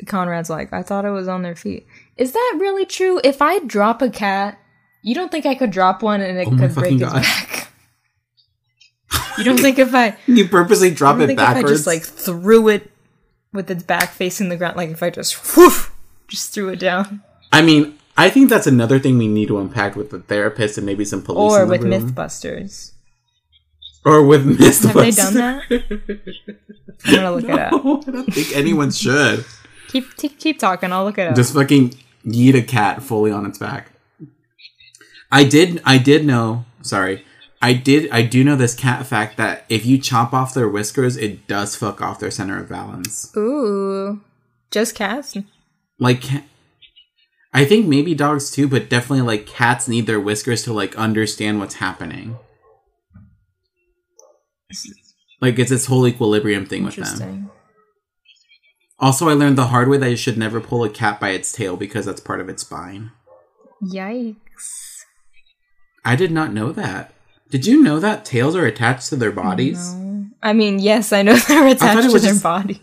Conrad's 0.06 0.50
like, 0.50 0.72
I 0.72 0.82
thought 0.82 1.04
it 1.04 1.10
was 1.10 1.28
on 1.28 1.42
their 1.42 1.54
feet. 1.54 1.86
Is 2.16 2.32
that 2.32 2.56
really 2.58 2.84
true? 2.84 3.20
If 3.22 3.40
I 3.40 3.60
drop 3.60 4.02
a 4.02 4.10
cat, 4.10 4.58
you 5.02 5.14
don't 5.14 5.30
think 5.30 5.46
I 5.46 5.54
could 5.54 5.70
drop 5.70 6.02
one 6.02 6.20
and 6.20 6.36
it 6.36 6.48
Oh 6.48 6.50
could 6.50 6.74
break 6.74 6.74
fucking 6.74 7.02
its 7.02 7.12
back? 7.12 7.68
you 9.38 9.44
don't 9.44 9.60
think 9.60 9.78
if 9.78 9.94
I, 9.94 10.16
You 10.26 10.48
purposely 10.48 10.90
drop 10.90 11.20
it 11.20 11.30
if 11.30 11.38
I 11.38 11.54
backwards. 11.54 11.70
just 11.70 11.86
like 11.86 12.02
threw 12.02 12.66
it 12.66 12.90
with 13.52 13.70
its 13.70 13.84
back 13.84 14.10
facing 14.10 14.48
the 14.48 14.56
ground, 14.56 14.76
like 14.76 14.90
if 14.90 15.00
I 15.00 15.10
just 15.10 15.36
just 16.26 16.52
threw 16.52 16.70
it 16.70 16.80
down, 16.80 17.22
I 17.52 17.62
mean, 17.62 17.96
I 18.16 18.30
think 18.30 18.50
that's 18.50 18.66
another 18.66 18.98
thing 18.98 19.16
we 19.16 19.28
need 19.28 19.46
to 19.46 19.60
unpack 19.60 19.94
with 19.94 20.10
the 20.10 20.18
therapist 20.18 20.76
and 20.76 20.84
maybe 20.84 21.04
some 21.04 21.22
police. 21.22 21.52
or 21.52 21.62
in 21.62 21.68
the 21.68 21.70
with 21.70 21.84
room. 21.84 22.10
MythBusters. 22.10 22.90
Or 24.06 24.22
with 24.24 24.46
Mythbusters. 24.58 24.84
Have 24.84 24.94
they 24.94 25.10
done 25.10 25.34
that? 25.34 25.62
I'm 27.04 27.14
gonna 27.14 27.32
look 27.32 27.44
it 27.44 27.50
up. 27.50 27.72
I 27.74 28.10
don't 28.12 28.32
think 28.32 28.56
anyone 28.56 28.92
should. 28.92 29.44
Keep 29.88 30.16
keep, 30.16 30.38
keep 30.38 30.58
talking. 30.60 30.92
I'll 30.92 31.04
look 31.04 31.18
it 31.18 31.28
up. 31.28 31.34
Just 31.34 31.52
fucking 31.54 31.90
yeet 32.24 32.54
a 32.54 32.62
cat 32.62 33.02
fully 33.02 33.32
on 33.32 33.44
its 33.46 33.58
back. 33.58 33.90
I 35.32 35.42
did 35.44 35.82
I 35.84 35.98
did 35.98 36.24
know 36.24 36.64
sorry. 36.82 37.24
I 37.60 37.72
did 37.72 38.08
I 38.12 38.22
do 38.22 38.44
know 38.44 38.54
this 38.54 38.74
cat 38.76 39.04
fact 39.06 39.36
that 39.38 39.64
if 39.68 39.84
you 39.84 39.98
chop 39.98 40.32
off 40.32 40.54
their 40.54 40.68
whiskers, 40.68 41.16
it 41.16 41.48
does 41.48 41.74
fuck 41.74 42.00
off 42.00 42.20
their 42.20 42.30
center 42.30 42.60
of 42.60 42.68
balance. 42.68 43.32
Ooh, 43.36 44.20
just 44.70 44.94
cats. 44.94 45.36
Like 45.98 46.22
I 47.52 47.64
think 47.64 47.86
maybe 47.86 48.14
dogs 48.14 48.52
too, 48.52 48.68
but 48.68 48.88
definitely 48.88 49.22
like 49.26 49.46
cats 49.46 49.88
need 49.88 50.06
their 50.06 50.20
whiskers 50.20 50.62
to 50.64 50.72
like 50.72 50.94
understand 50.96 51.58
what's 51.58 51.76
happening. 51.76 52.36
Like 55.40 55.58
it's 55.58 55.70
this 55.70 55.86
whole 55.86 56.06
equilibrium 56.06 56.66
thing 56.66 56.84
with 56.84 56.96
them. 56.96 57.50
Also, 58.98 59.28
I 59.28 59.34
learned 59.34 59.58
the 59.58 59.66
hard 59.66 59.88
way 59.88 59.98
that 59.98 60.08
you 60.10 60.16
should 60.16 60.38
never 60.38 60.60
pull 60.60 60.82
a 60.82 60.88
cat 60.88 61.20
by 61.20 61.30
its 61.30 61.52
tail 61.52 61.76
because 61.76 62.06
that's 62.06 62.20
part 62.20 62.40
of 62.40 62.48
its 62.48 62.62
spine. 62.62 63.12
Yikes. 63.82 65.02
I 66.04 66.16
did 66.16 66.32
not 66.32 66.52
know 66.52 66.72
that. 66.72 67.12
Did 67.50 67.66
you 67.66 67.82
know 67.82 68.00
that 68.00 68.24
tails 68.24 68.56
are 68.56 68.64
attached 68.64 69.08
to 69.10 69.16
their 69.16 69.32
bodies? 69.32 69.94
No. 69.94 70.26
I 70.42 70.52
mean, 70.52 70.78
yes, 70.78 71.12
I 71.12 71.22
know 71.22 71.36
they're 71.48 71.66
attached 71.68 72.10
to 72.10 72.18
their 72.18 72.30
just- 72.32 72.42
bodies. 72.42 72.80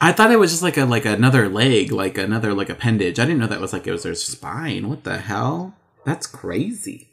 I 0.00 0.12
thought 0.12 0.30
it 0.30 0.38
was 0.38 0.52
just 0.52 0.62
like 0.62 0.76
a 0.76 0.84
like 0.84 1.04
another 1.04 1.48
leg, 1.48 1.90
like 1.90 2.16
another 2.16 2.54
like 2.54 2.70
appendage. 2.70 3.18
I 3.18 3.24
didn't 3.24 3.40
know 3.40 3.48
that 3.48 3.60
was 3.60 3.72
like 3.72 3.86
it 3.86 3.92
was 3.92 4.04
their 4.04 4.14
spine. 4.14 4.88
What 4.88 5.02
the 5.02 5.18
hell? 5.18 5.74
That's 6.06 6.26
crazy. 6.26 7.08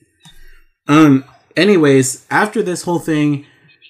Um. 0.88 1.26
Anyways, 1.56 2.26
after 2.30 2.62
this 2.62 2.84
whole 2.84 3.00
thing, 3.00 3.46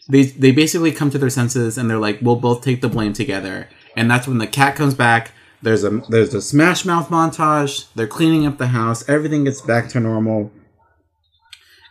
they 0.08 0.24
they 0.24 0.52
basically 0.52 0.92
come 0.92 1.10
to 1.10 1.18
their 1.18 1.30
senses 1.30 1.78
and 1.78 1.90
they're 1.90 1.98
like, 1.98 2.20
"We'll 2.22 2.36
both 2.36 2.62
take 2.62 2.82
the 2.82 2.90
blame 2.90 3.14
together." 3.14 3.70
And 3.96 4.10
that's 4.10 4.28
when 4.28 4.38
the 4.38 4.48
cat 4.48 4.76
comes 4.76 4.94
back. 4.94 5.32
There's 5.62 5.84
a 5.84 6.02
there's 6.10 6.34
a 6.34 6.42
Smash 6.42 6.86
Mouth 6.86 7.10
montage. 7.10 7.88
They're 7.96 8.08
cleaning 8.08 8.46
up 8.46 8.58
the 8.58 8.68
house. 8.68 9.08
Everything 9.10 9.46
gets 9.46 9.62
back 9.62 9.90
to 9.90 10.00
normal. 10.00 10.52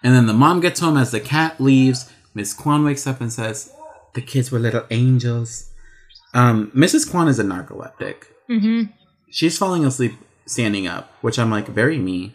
And 0.03 0.15
then 0.15 0.27
the 0.27 0.35
mom 0.35 0.61
gets 0.61 0.81
home 0.81 0.97
as 0.97 1.11
the 1.11 1.21
cat 1.21 1.61
leaves. 1.61 2.11
Miss 2.35 2.53
Kwan 2.53 2.85
wakes 2.85 3.07
up 3.07 3.21
and 3.21 3.33
says, 3.33 3.73
"The 4.15 4.23
kids 4.23 4.51
were 4.53 4.59
little 4.59 4.87
angels." 4.91 5.71
Um, 6.35 6.73
Mrs. 6.75 7.09
Kwan 7.09 7.29
is 7.29 7.39
a 7.39 7.45
narcoleptic. 7.45 8.25
Mm-hmm. 8.51 8.91
She's 9.31 9.57
falling 9.57 9.85
asleep 9.85 10.15
standing 10.47 10.87
up, 10.87 11.13
which 11.21 11.39
I'm 11.39 11.51
like, 11.51 11.69
very 11.69 11.99
me. 11.99 12.35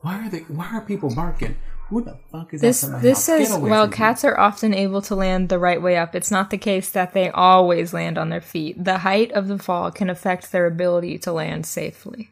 Why 0.00 0.24
are 0.24 0.30
they? 0.30 0.40
Why 0.40 0.68
are 0.72 0.80
people 0.80 1.14
barking? 1.14 1.56
Who 1.88 2.02
the 2.04 2.18
fuck 2.30 2.52
is 2.52 2.60
This 2.60 2.82
this? 2.82 3.24
Says 3.24 3.56
while 3.56 3.86
me. 3.86 3.92
cats 3.92 4.22
are 4.22 4.38
often 4.38 4.74
able 4.74 5.00
to 5.02 5.14
land 5.14 5.48
the 5.48 5.58
right 5.58 5.80
way 5.80 5.96
up, 5.96 6.14
it's 6.14 6.30
not 6.30 6.50
the 6.50 6.58
case 6.58 6.90
that 6.90 7.14
they 7.14 7.30
always 7.30 7.94
land 7.94 8.18
on 8.18 8.28
their 8.28 8.42
feet. 8.42 8.82
The 8.84 8.98
height 8.98 9.32
of 9.32 9.48
the 9.48 9.58
fall 9.58 9.90
can 9.90 10.10
affect 10.10 10.52
their 10.52 10.66
ability 10.66 11.18
to 11.20 11.32
land 11.32 11.64
safely. 11.64 12.30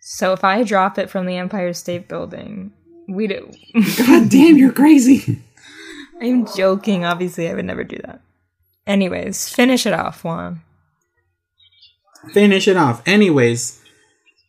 So 0.00 0.32
if 0.32 0.42
I 0.42 0.62
drop 0.62 0.98
it 0.98 1.10
from 1.10 1.26
the 1.26 1.36
Empire 1.36 1.74
State 1.74 2.08
Building, 2.08 2.72
we 3.08 3.26
do. 3.26 3.50
God 3.98 4.30
damn, 4.30 4.56
you're 4.56 4.72
crazy. 4.72 5.42
I'm 6.22 6.46
joking. 6.46 7.04
Obviously, 7.04 7.50
I 7.50 7.54
would 7.54 7.64
never 7.66 7.84
do 7.84 7.98
that. 8.04 8.20
Anyways, 8.86 9.48
finish 9.48 9.86
it 9.86 9.92
off, 9.92 10.24
Juan. 10.24 10.62
Finish 12.32 12.68
it 12.68 12.76
off. 12.76 13.02
Anyways, 13.06 13.82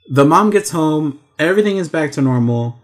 the 0.09 0.23
mom 0.25 0.49
gets 0.49 0.71
home. 0.71 1.19
Everything 1.39 1.77
is 1.77 1.89
back 1.89 2.11
to 2.13 2.21
normal. 2.21 2.79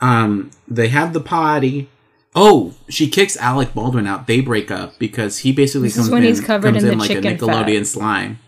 Um, 0.00 0.50
they 0.68 0.88
have 0.88 1.12
the 1.12 1.20
potty. 1.20 1.88
Oh, 2.34 2.74
she 2.88 3.08
kicks 3.08 3.36
Alec 3.38 3.72
Baldwin 3.72 4.06
out. 4.06 4.26
They 4.26 4.40
break 4.40 4.70
up 4.70 4.98
because 4.98 5.38
he 5.38 5.52
basically 5.52 5.88
This 5.88 5.96
comes 5.96 6.10
when 6.10 6.22
in, 6.22 6.28
he's 6.28 6.40
covered 6.40 6.72
comes 6.74 6.84
in 6.84 6.92
in 6.92 6.98
the 6.98 7.02
like 7.04 7.10
a 7.16 7.22
Nickelodeon 7.22 7.78
fat. 7.78 7.86
slime. 7.86 8.38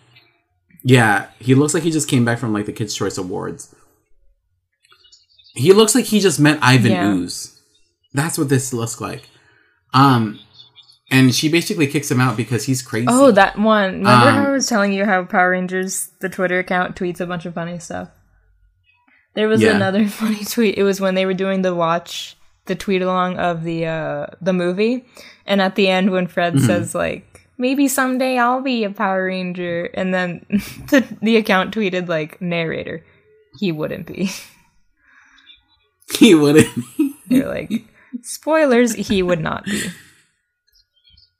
Yeah, 0.82 1.28
he 1.38 1.54
looks 1.54 1.72
like 1.74 1.82
he 1.82 1.90
just 1.90 2.08
came 2.08 2.24
back 2.24 2.38
from 2.38 2.52
like 2.52 2.66
the 2.66 2.72
Kids' 2.72 2.94
Choice 2.94 3.16
Awards. 3.18 3.74
He 5.54 5.72
looks 5.72 5.94
like 5.94 6.04
he 6.04 6.20
just 6.20 6.38
met 6.38 6.58
Ivan 6.62 6.92
Yeah. 6.92 7.08
Ooze. 7.12 7.58
That's 8.14 8.38
what 8.38 8.48
this 8.48 8.72
looks 8.72 9.00
like. 9.00 9.28
Um, 9.92 10.38
and 11.10 11.34
she 11.34 11.48
basically 11.48 11.86
kicks 11.86 12.10
him 12.10 12.20
out 12.20 12.36
because 12.36 12.64
he's 12.64 12.82
crazy. 12.82 13.06
Oh, 13.08 13.30
that 13.32 13.58
one. 13.58 13.98
Remember 14.04 14.10
Um, 14.28 14.34
how 14.34 14.46
I 14.48 14.50
was 14.52 14.66
telling 14.68 14.92
you 14.92 15.04
how 15.04 15.24
Power 15.24 15.50
Rangers, 15.50 16.10
the 16.20 16.28
Twitter 16.28 16.58
account, 16.58 16.94
tweets 16.96 17.20
a 17.20 17.26
bunch 17.26 17.46
of 17.46 17.54
funny 17.54 17.78
stuff? 17.78 18.08
There 19.39 19.47
was 19.47 19.62
Yeah. 19.62 19.77
another 19.77 20.09
funny 20.20 20.43
tweet. 20.44 20.74
It 20.77 20.82
was 20.82 21.01
when 21.01 21.15
they 21.15 21.24
were 21.24 21.35
doing 21.44 21.62
the 21.62 21.73
watch, 21.74 22.35
the 22.66 22.74
tweet 22.74 23.02
along 23.02 23.39
of 23.39 23.62
the 23.62 23.86
uh, 23.86 24.27
the 24.43 24.52
movie, 24.52 25.06
and 25.47 25.62
at 25.62 25.77
the 25.77 25.86
end 25.86 26.10
when 26.10 26.27
Fred 26.27 26.55
Mm-hmm. 26.55 26.66
says 26.66 26.90
like, 26.94 27.47
"Maybe 27.56 27.86
someday 27.86 28.35
I'll 28.36 28.62
be 28.62 28.82
a 28.82 28.90
Power 28.90 29.27
Ranger," 29.31 29.90
and 29.94 30.10
then 30.12 30.43
the 30.90 31.06
the 31.23 31.36
account 31.39 31.73
tweeted 31.73 32.09
like, 32.09 32.43
"Narrator, 32.43 33.05
he 33.60 33.70
wouldn't 33.70 34.06
be." 34.10 34.28
he 36.19 36.35
wouldn't. 36.35 36.66
They're 37.31 37.47
like, 37.48 37.70
"Spoilers, 38.23 38.94
he 38.94 39.23
would 39.23 39.40
not 39.40 39.65
be." 39.65 39.82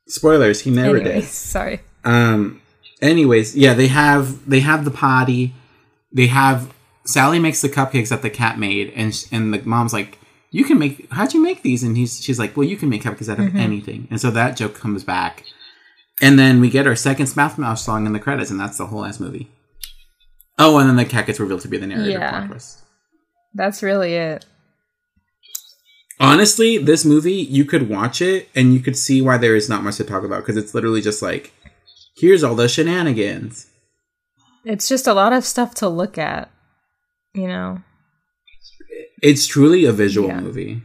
Spoilers, 0.07 0.61
he 0.62 0.70
never 0.70 0.97
Anyways, 0.99 1.25
did. 1.25 1.31
sorry. 1.33 1.81
Um. 2.05 2.61
Anyways, 3.03 3.57
yeah, 3.57 3.75
they 3.75 3.89
have 3.89 4.49
they 4.49 4.61
have 4.61 4.85
the 4.85 4.91
party. 4.91 5.53
They 6.12 6.29
have 6.29 6.73
Sally 7.09 7.39
makes 7.39 7.62
the 7.62 7.70
cupcakes 7.70 8.10
that 8.10 8.20
the 8.20 8.28
cat 8.28 8.59
made, 8.59 8.93
and 8.94 9.14
sh- 9.14 9.24
and 9.32 9.55
the 9.55 9.62
mom's 9.62 9.94
like, 9.94 10.18
"You 10.51 10.62
can 10.64 10.78
make. 10.78 11.10
How'd 11.10 11.32
you 11.32 11.43
make 11.43 11.62
these?" 11.62 11.82
And 11.82 11.97
he's 11.97 12.22
she's 12.22 12.39
like, 12.39 12.55
"Well, 12.55 12.68
you 12.68 12.76
can 12.76 12.90
make 12.90 13.02
cupcakes 13.02 13.30
out 13.30 13.39
of 13.39 13.47
mm-hmm. 13.47 13.56
anything." 13.56 14.09
And 14.10 14.20
so 14.20 14.30
that 14.30 14.59
joke 14.59 14.74
comes 14.74 15.05
back, 15.05 15.43
and 16.20 16.39
then 16.39 16.60
we 16.60 16.68
get 16.68 16.86
our 16.86 16.94
second 16.94 17.26
Smash 17.28 17.56
Mouth 17.56 17.78
song 17.78 18.05
in 18.05 18.12
the 18.12 18.20
credits, 18.20 18.51
and 18.51 18.60
that's 18.60 18.76
the 18.76 18.89
whole 18.89 19.06
ass 19.06 19.20
movie. 19.20 19.48
Oh, 20.59 20.76
and 20.76 20.86
then 20.86 20.97
the 20.97 21.06
cat 21.06 21.24
gets 21.24 21.40
revealed 21.40 21.62
to 21.62 21.68
be 21.68 21.78
the 21.78 21.86
narrator. 21.86 22.10
Yeah. 22.10 22.48
That's 23.55 23.82
really 23.82 24.14
it. 24.14 24.44
Honestly, 26.20 26.76
this 26.76 27.06
movie 27.06 27.32
you 27.32 27.64
could 27.64 27.89
watch 27.89 28.20
it 28.20 28.48
and 28.55 28.74
you 28.74 28.80
could 28.80 28.97
see 28.97 29.22
why 29.22 29.39
there 29.39 29.55
is 29.55 29.68
not 29.68 29.85
much 29.85 29.97
to 29.97 30.05
talk 30.05 30.24
about 30.24 30.40
because 30.40 30.56
it's 30.56 30.74
literally 30.74 31.01
just 31.01 31.22
like, 31.22 31.52
here's 32.16 32.43
all 32.43 32.56
the 32.56 32.68
shenanigans. 32.68 33.70
It's 34.64 34.89
just 34.89 35.06
a 35.06 35.14
lot 35.14 35.32
of 35.32 35.44
stuff 35.44 35.74
to 35.76 35.89
look 35.89 36.18
at, 36.18 36.51
you 37.35 37.47
know. 37.49 37.83
It's 39.23 39.47
truly 39.47 39.85
a 39.85 39.93
visual 39.93 40.29
Yeah. 40.29 40.41
movie. 40.41 40.83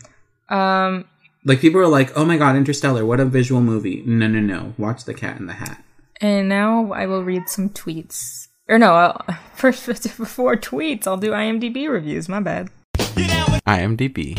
Um, 0.49 1.05
Like 1.45 1.59
people 1.59 1.79
are 1.81 1.87
like, 1.87 2.15
"Oh 2.17 2.23
my 2.25 2.37
god, 2.37 2.55
Interstellar! 2.55 3.05
What 3.05 3.19
a 3.19 3.25
visual 3.25 3.61
movie!" 3.61 4.01
No, 4.05 4.27
no, 4.27 4.39
no. 4.39 4.73
Watch 4.77 5.03
The 5.05 5.13
Cat 5.13 5.39
in 5.39 5.47
the 5.47 5.53
Hat. 5.53 5.83
and 6.21 6.47
now 6.47 6.91
I 6.93 7.05
will 7.05 7.23
read 7.23 7.49
some 7.49 7.69
tweets. 7.69 8.47
Or 8.69 8.79
no, 8.79 8.93
I'll, 8.93 9.25
first 9.55 9.85
before 10.17 10.55
tweets, 10.55 11.05
I'll 11.05 11.17
do 11.17 11.31
IMDb 11.31 11.89
reviews. 11.89 12.29
My 12.29 12.39
bad. 12.39 12.69
IMDb. 13.67 14.35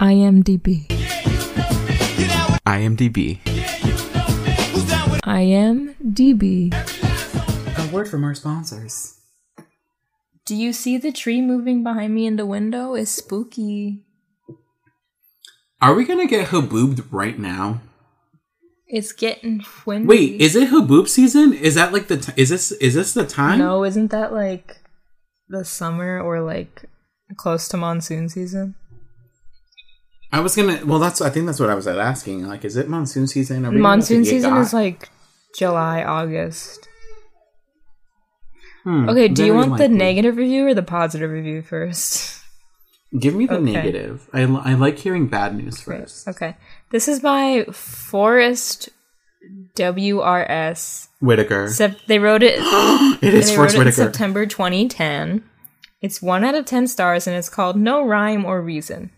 IMDb. 0.00 0.86
IMDb. 2.66 3.38
IMDb. 5.26 6.72
A 7.78 7.92
word 7.92 8.08
from 8.08 8.24
our 8.24 8.34
sponsors. 8.34 9.15
Do 10.46 10.54
you 10.54 10.72
see 10.72 10.96
the 10.96 11.10
tree 11.10 11.40
moving 11.40 11.82
behind 11.82 12.14
me 12.14 12.24
in 12.24 12.36
the 12.36 12.46
window? 12.46 12.94
It's 12.94 13.10
spooky. 13.10 14.04
Are 15.82 15.92
we 15.92 16.04
gonna 16.04 16.26
get 16.26 16.48
haboobed 16.48 17.06
right 17.10 17.38
now? 17.38 17.80
It's 18.86 19.12
getting 19.12 19.64
windy. 19.84 20.06
Wait, 20.06 20.40
is 20.40 20.54
it 20.54 20.70
haboob 20.70 21.08
season? 21.08 21.52
Is 21.52 21.74
that 21.74 21.92
like 21.92 22.06
the 22.06 22.18
t- 22.18 22.32
is 22.36 22.50
this 22.50 22.70
is 22.72 22.94
this 22.94 23.12
the 23.12 23.26
time? 23.26 23.58
no, 23.58 23.84
isn't 23.84 24.12
that 24.12 24.32
like 24.32 24.76
the 25.48 25.64
summer 25.64 26.20
or 26.20 26.40
like 26.40 26.84
close 27.36 27.66
to 27.68 27.76
monsoon 27.76 28.28
season? 28.28 28.76
I 30.32 30.38
was 30.40 30.54
gonna. 30.54 30.86
Well, 30.86 31.00
that's. 31.00 31.20
I 31.20 31.30
think 31.30 31.46
that's 31.46 31.58
what 31.58 31.70
I 31.70 31.74
was 31.74 31.88
asking. 31.88 32.46
Like, 32.46 32.64
is 32.64 32.76
it 32.76 32.88
monsoon 32.88 33.26
season? 33.26 33.62
Monsoon 33.62 33.80
about 33.80 34.06
to 34.06 34.14
get 34.18 34.26
season 34.26 34.50
got? 34.50 34.60
is 34.60 34.72
like 34.72 35.08
July, 35.56 36.04
August. 36.04 36.88
Hmm, 38.86 39.08
Okay, 39.08 39.26
do 39.26 39.44
you 39.44 39.52
want 39.52 39.78
the 39.78 39.88
negative 39.88 40.36
review 40.36 40.68
or 40.68 40.72
the 40.74 40.82
positive 40.82 41.28
review 41.30 41.60
first? 41.60 42.40
Give 43.18 43.34
me 43.34 43.46
the 43.46 43.54
Okay. 43.54 43.72
negative. 43.72 44.28
I, 44.32 44.42
I 44.42 44.74
like 44.74 44.98
hearing 44.98 45.26
bad 45.26 45.56
news 45.56 45.80
first. 45.80 46.28
Okay. 46.28 46.56
This 46.92 47.08
is 47.08 47.18
by 47.18 47.64
Forrest 47.72 48.90
WRS. 49.74 51.08
Whitaker. 51.20 51.68
Sep- 51.68 51.98
they 52.06 52.18
wrote 52.20 52.44
it 52.44 52.54
it 53.22 53.34
is 53.34 53.52
Forrest 53.54 53.56
wrote 53.56 53.64
it 53.64 53.74
in 53.74 53.78
Whitaker. 53.86 54.12
September 54.12 54.46
2010. 54.46 55.42
It's 56.02 56.22
1 56.22 56.44
out 56.44 56.54
of 56.54 56.64
10 56.64 56.86
stars 56.86 57.26
and 57.26 57.34
it's 57.34 57.48
called 57.48 57.76
No 57.76 58.04
Rhyme 58.06 58.44
or 58.44 58.62
Reason. 58.62 59.10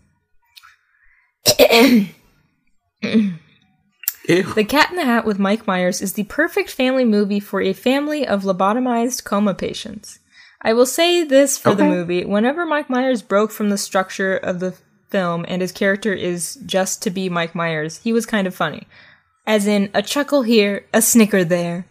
Ew. 4.29 4.43
The 4.43 4.63
Cat 4.63 4.91
in 4.91 4.95
the 4.95 5.05
Hat 5.05 5.25
with 5.25 5.39
Mike 5.39 5.65
Myers 5.65 6.03
is 6.03 6.13
the 6.13 6.23
perfect 6.25 6.69
family 6.69 7.03
movie 7.03 7.39
for 7.39 7.61
a 7.61 7.73
family 7.73 8.27
of 8.27 8.43
lobotomized 8.43 9.23
coma 9.23 9.55
patients. 9.55 10.19
I 10.61 10.71
will 10.73 10.85
say 10.85 11.23
this 11.23 11.57
for 11.57 11.73
the 11.73 11.85
movie 11.85 12.23
whenever 12.25 12.63
Mike 12.63 12.91
Myers 12.91 13.23
broke 13.23 13.49
from 13.49 13.71
the 13.71 13.77
structure 13.77 14.37
of 14.37 14.59
the 14.59 14.75
film 15.09 15.45
and 15.47 15.63
his 15.63 15.71
character 15.71 16.13
is 16.13 16.59
just 16.63 17.01
to 17.01 17.09
be 17.09 17.27
Mike 17.27 17.55
Myers, 17.55 17.97
he 18.03 18.13
was 18.13 18.27
kind 18.27 18.45
of 18.45 18.53
funny. 18.53 18.87
As 19.47 19.65
in, 19.65 19.89
a 19.95 20.03
chuckle 20.03 20.43
here, 20.43 20.85
a 20.93 21.01
snicker 21.01 21.43
there. 21.43 21.87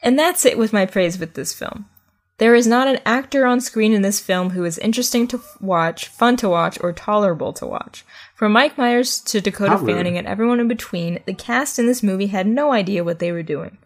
And 0.00 0.16
that's 0.16 0.44
it 0.44 0.56
with 0.56 0.72
my 0.72 0.86
praise 0.86 1.18
with 1.18 1.34
this 1.34 1.52
film. 1.52 1.86
There 2.38 2.54
is 2.54 2.68
not 2.68 2.86
an 2.86 3.00
actor 3.04 3.46
on 3.46 3.60
screen 3.60 3.92
in 3.92 4.02
this 4.02 4.20
film 4.20 4.50
who 4.50 4.64
is 4.64 4.78
interesting 4.78 5.26
to 5.28 5.40
watch, 5.60 6.06
fun 6.06 6.36
to 6.36 6.48
watch, 6.48 6.78
or 6.80 6.92
tolerable 6.92 7.52
to 7.54 7.66
watch. 7.66 8.04
From 8.34 8.50
Mike 8.50 8.76
Myers 8.76 9.20
to 9.20 9.40
Dakota 9.40 9.78
Fanning 9.78 10.18
and 10.18 10.26
everyone 10.26 10.58
in 10.58 10.66
between, 10.66 11.20
the 11.24 11.34
cast 11.34 11.78
in 11.78 11.86
this 11.86 12.02
movie 12.02 12.26
had 12.26 12.48
no 12.48 12.72
idea 12.72 13.04
what 13.04 13.20
they 13.20 13.30
were 13.30 13.44
doing. 13.44 13.78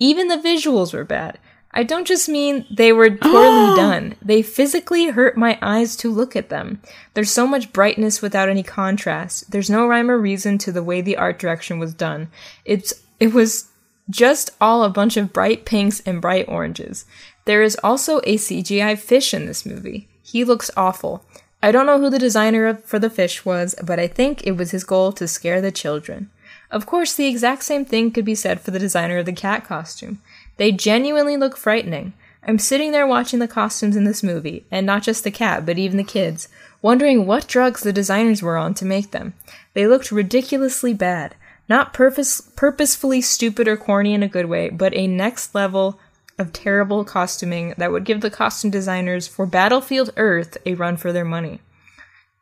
Even 0.00 0.26
the 0.26 0.36
visuals 0.36 0.92
were 0.92 1.04
bad. 1.04 1.38
I 1.70 1.84
don't 1.84 2.06
just 2.06 2.28
mean 2.28 2.66
they 2.70 2.92
were 2.92 3.10
poorly 3.10 3.76
done. 3.76 4.16
They 4.20 4.42
physically 4.42 5.08
hurt 5.10 5.36
my 5.36 5.58
eyes 5.62 5.94
to 5.96 6.10
look 6.10 6.34
at 6.34 6.48
them. 6.48 6.80
There's 7.14 7.30
so 7.30 7.46
much 7.46 7.72
brightness 7.72 8.20
without 8.20 8.48
any 8.48 8.64
contrast. 8.64 9.52
There's 9.52 9.70
no 9.70 9.86
rhyme 9.86 10.10
or 10.10 10.18
reason 10.18 10.58
to 10.58 10.72
the 10.72 10.82
way 10.82 11.00
the 11.00 11.16
art 11.16 11.38
direction 11.38 11.78
was 11.78 11.94
done. 11.94 12.28
It's 12.64 12.94
it 13.20 13.32
was 13.32 13.68
just 14.10 14.50
all 14.60 14.82
a 14.82 14.90
bunch 14.90 15.16
of 15.16 15.32
bright 15.32 15.64
pinks 15.64 16.00
and 16.00 16.20
bright 16.20 16.46
oranges. 16.48 17.06
There 17.44 17.62
is 17.62 17.76
also 17.82 18.18
a 18.18 18.36
CGI 18.36 18.98
fish 18.98 19.32
in 19.32 19.46
this 19.46 19.64
movie. 19.64 20.08
He 20.22 20.44
looks 20.44 20.70
awful. 20.76 21.24
I 21.64 21.72
don't 21.72 21.86
know 21.86 21.98
who 21.98 22.10
the 22.10 22.18
designer 22.18 22.74
for 22.74 22.98
the 22.98 23.08
fish 23.08 23.46
was, 23.46 23.74
but 23.82 23.98
I 23.98 24.06
think 24.06 24.46
it 24.46 24.52
was 24.52 24.72
his 24.72 24.84
goal 24.84 25.12
to 25.12 25.26
scare 25.26 25.62
the 25.62 25.72
children. 25.72 26.28
Of 26.70 26.84
course, 26.84 27.14
the 27.14 27.26
exact 27.26 27.62
same 27.62 27.86
thing 27.86 28.10
could 28.10 28.26
be 28.26 28.34
said 28.34 28.60
for 28.60 28.70
the 28.70 28.78
designer 28.78 29.16
of 29.16 29.24
the 29.24 29.32
cat 29.32 29.64
costume. 29.64 30.20
They 30.58 30.72
genuinely 30.72 31.38
look 31.38 31.56
frightening. 31.56 32.12
I'm 32.46 32.58
sitting 32.58 32.92
there 32.92 33.06
watching 33.06 33.38
the 33.38 33.48
costumes 33.48 33.96
in 33.96 34.04
this 34.04 34.22
movie, 34.22 34.66
and 34.70 34.84
not 34.84 35.04
just 35.04 35.24
the 35.24 35.30
cat, 35.30 35.64
but 35.64 35.78
even 35.78 35.96
the 35.96 36.04
kids, 36.04 36.48
wondering 36.82 37.24
what 37.24 37.48
drugs 37.48 37.80
the 37.80 37.94
designers 37.94 38.42
were 38.42 38.58
on 38.58 38.74
to 38.74 38.84
make 38.84 39.12
them. 39.12 39.32
They 39.72 39.86
looked 39.86 40.12
ridiculously 40.12 40.92
bad. 40.92 41.34
Not 41.66 41.94
purpose- 41.94 42.42
purposefully 42.42 43.22
stupid 43.22 43.68
or 43.68 43.78
corny 43.78 44.12
in 44.12 44.22
a 44.22 44.28
good 44.28 44.50
way, 44.50 44.68
but 44.68 44.94
a 44.94 45.06
next 45.06 45.54
level 45.54 45.98
of 46.38 46.52
terrible 46.52 47.04
costuming 47.04 47.74
that 47.78 47.92
would 47.92 48.04
give 48.04 48.20
the 48.20 48.30
costume 48.30 48.70
designers 48.70 49.26
for 49.28 49.46
Battlefield 49.46 50.10
Earth 50.16 50.56
a 50.66 50.74
run 50.74 50.96
for 50.96 51.12
their 51.12 51.24
money. 51.24 51.60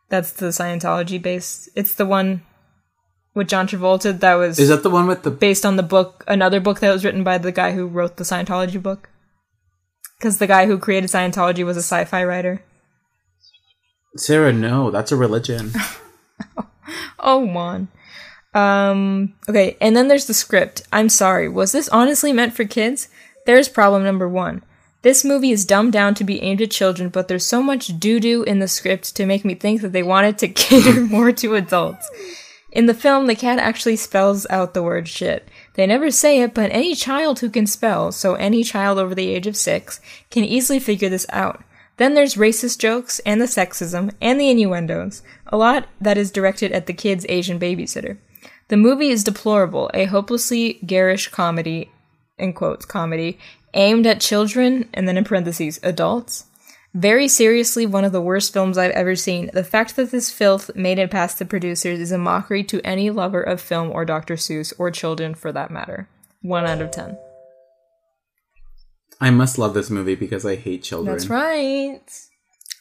That's 0.08 0.32
the 0.32 0.46
Scientology 0.46 1.20
based. 1.20 1.68
It's 1.74 1.94
the 1.94 2.06
one 2.06 2.42
with 3.34 3.48
John 3.48 3.66
Travolta 3.66 4.18
that 4.20 4.34
was 4.34 4.58
Is 4.58 4.68
that 4.68 4.82
the 4.82 4.90
one 4.90 5.06
with 5.06 5.22
the? 5.22 5.30
based 5.30 5.64
on 5.64 5.76
the 5.76 5.82
book, 5.82 6.24
another 6.28 6.60
book 6.60 6.80
that 6.80 6.92
was 6.92 7.04
written 7.04 7.24
by 7.24 7.38
the 7.38 7.52
guy 7.52 7.72
who 7.72 7.86
wrote 7.86 8.16
the 8.16 8.24
Scientology 8.24 8.82
book. 8.82 9.08
Because 10.18 10.38
the 10.38 10.46
guy 10.46 10.66
who 10.66 10.78
created 10.78 11.10
Scientology 11.10 11.64
was 11.64 11.76
a 11.76 11.82
sci-fi 11.82 12.24
writer. 12.24 12.62
Sarah, 14.16 14.52
no, 14.52 14.90
that's 14.90 15.12
a 15.12 15.16
religion. 15.16 15.72
Oh, 17.24 17.38
Juan. 17.46 17.86
Um, 18.52 19.34
okay, 19.48 19.76
and 19.80 19.96
then 19.96 20.08
there's 20.08 20.26
the 20.26 20.34
script. 20.34 20.82
I'm 20.92 21.08
sorry, 21.08 21.48
was 21.48 21.70
this 21.70 21.88
honestly 21.90 22.32
meant 22.32 22.52
for 22.52 22.64
kids? 22.64 23.08
There's 23.44 23.68
problem 23.68 24.04
number 24.04 24.28
one. 24.28 24.62
This 25.02 25.24
movie 25.24 25.50
is 25.50 25.64
dumbed 25.64 25.92
down 25.92 26.14
to 26.14 26.24
be 26.24 26.40
aimed 26.42 26.62
at 26.62 26.70
children, 26.70 27.08
but 27.08 27.26
there's 27.26 27.44
so 27.44 27.60
much 27.60 27.98
doo 27.98 28.20
doo 28.20 28.44
in 28.44 28.60
the 28.60 28.68
script 28.68 29.16
to 29.16 29.26
make 29.26 29.44
me 29.44 29.54
think 29.54 29.80
that 29.80 29.92
they 29.92 30.02
wanted 30.02 30.38
to 30.38 30.48
cater 30.62 31.00
more 31.00 31.32
to 31.32 31.56
adults. 31.56 32.08
In 32.70 32.86
the 32.86 32.94
film, 32.94 33.26
the 33.26 33.34
cat 33.34 33.58
actually 33.58 33.96
spells 33.96 34.46
out 34.48 34.72
the 34.72 34.82
word 34.82 35.06
shit. 35.06 35.46
They 35.74 35.86
never 35.86 36.10
say 36.10 36.40
it, 36.40 36.54
but 36.54 36.70
any 36.70 36.94
child 36.94 37.40
who 37.40 37.50
can 37.50 37.66
spell, 37.66 38.12
so 38.12 38.34
any 38.34 38.64
child 38.64 38.98
over 38.98 39.14
the 39.14 39.28
age 39.28 39.46
of 39.46 39.56
six, 39.56 40.00
can 40.30 40.44
easily 40.44 40.78
figure 40.78 41.10
this 41.10 41.26
out. 41.30 41.62
Then 41.98 42.14
there's 42.14 42.36
racist 42.36 42.78
jokes, 42.78 43.18
and 43.26 43.40
the 43.40 43.46
sexism, 43.46 44.14
and 44.22 44.40
the 44.40 44.48
innuendos. 44.48 45.22
A 45.48 45.58
lot 45.58 45.86
that 46.00 46.16
is 46.16 46.30
directed 46.30 46.72
at 46.72 46.86
the 46.86 46.94
kid's 46.94 47.26
Asian 47.28 47.60
babysitter. 47.60 48.16
The 48.68 48.78
movie 48.78 49.10
is 49.10 49.22
deplorable, 49.22 49.90
a 49.92 50.06
hopelessly 50.06 50.80
garish 50.86 51.28
comedy, 51.28 51.91
in 52.42 52.52
quotes, 52.52 52.84
comedy, 52.84 53.38
aimed 53.74 54.06
at 54.06 54.20
children, 54.20 54.88
and 54.92 55.08
then 55.08 55.16
in 55.16 55.24
parentheses, 55.24 55.80
adults. 55.82 56.46
Very 56.94 57.26
seriously, 57.26 57.86
one 57.86 58.04
of 58.04 58.12
the 58.12 58.20
worst 58.20 58.52
films 58.52 58.76
I've 58.76 58.90
ever 58.90 59.16
seen. 59.16 59.50
The 59.54 59.64
fact 59.64 59.96
that 59.96 60.10
this 60.10 60.30
filth 60.30 60.74
made 60.76 60.98
it 60.98 61.10
past 61.10 61.38
the 61.38 61.46
producers 61.46 61.98
is 61.98 62.12
a 62.12 62.18
mockery 62.18 62.62
to 62.64 62.86
any 62.86 63.08
lover 63.08 63.40
of 63.40 63.62
film 63.62 63.90
or 63.90 64.04
Dr. 64.04 64.34
Seuss, 64.34 64.74
or 64.78 64.90
children 64.90 65.34
for 65.34 65.52
that 65.52 65.70
matter. 65.70 66.08
1 66.42 66.66
out 66.66 66.82
of 66.82 66.90
10. 66.90 67.16
I 69.20 69.30
must 69.30 69.56
love 69.56 69.72
this 69.72 69.88
movie 69.88 70.16
because 70.16 70.44
I 70.44 70.56
hate 70.56 70.82
children. 70.82 71.16
That's 71.16 71.30
right. 71.30 72.02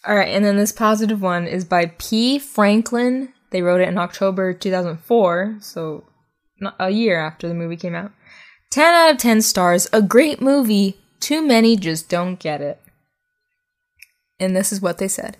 All 0.05 0.15
right, 0.15 0.29
and 0.29 0.43
then 0.43 0.57
this 0.57 0.71
positive 0.71 1.21
one 1.21 1.45
is 1.47 1.63
by 1.63 1.93
P. 1.97 2.39
Franklin. 2.39 3.31
They 3.51 3.61
wrote 3.61 3.81
it 3.81 3.87
in 3.87 3.97
October 3.97 4.51
2004, 4.51 5.57
so 5.61 6.03
not 6.59 6.75
a 6.79 6.89
year 6.89 7.19
after 7.19 7.47
the 7.47 7.53
movie 7.53 7.77
came 7.77 7.95
out. 7.95 8.11
10 8.71 8.93
out 8.93 9.11
of 9.11 9.17
10 9.17 9.41
stars. 9.41 9.87
A 9.93 10.01
great 10.01 10.41
movie. 10.41 10.97
Too 11.19 11.45
many 11.45 11.75
just 11.75 12.09
don't 12.09 12.39
get 12.39 12.61
it. 12.61 12.79
And 14.39 14.55
this 14.55 14.71
is 14.71 14.81
what 14.81 14.97
they 14.97 15.07
said. 15.07 15.37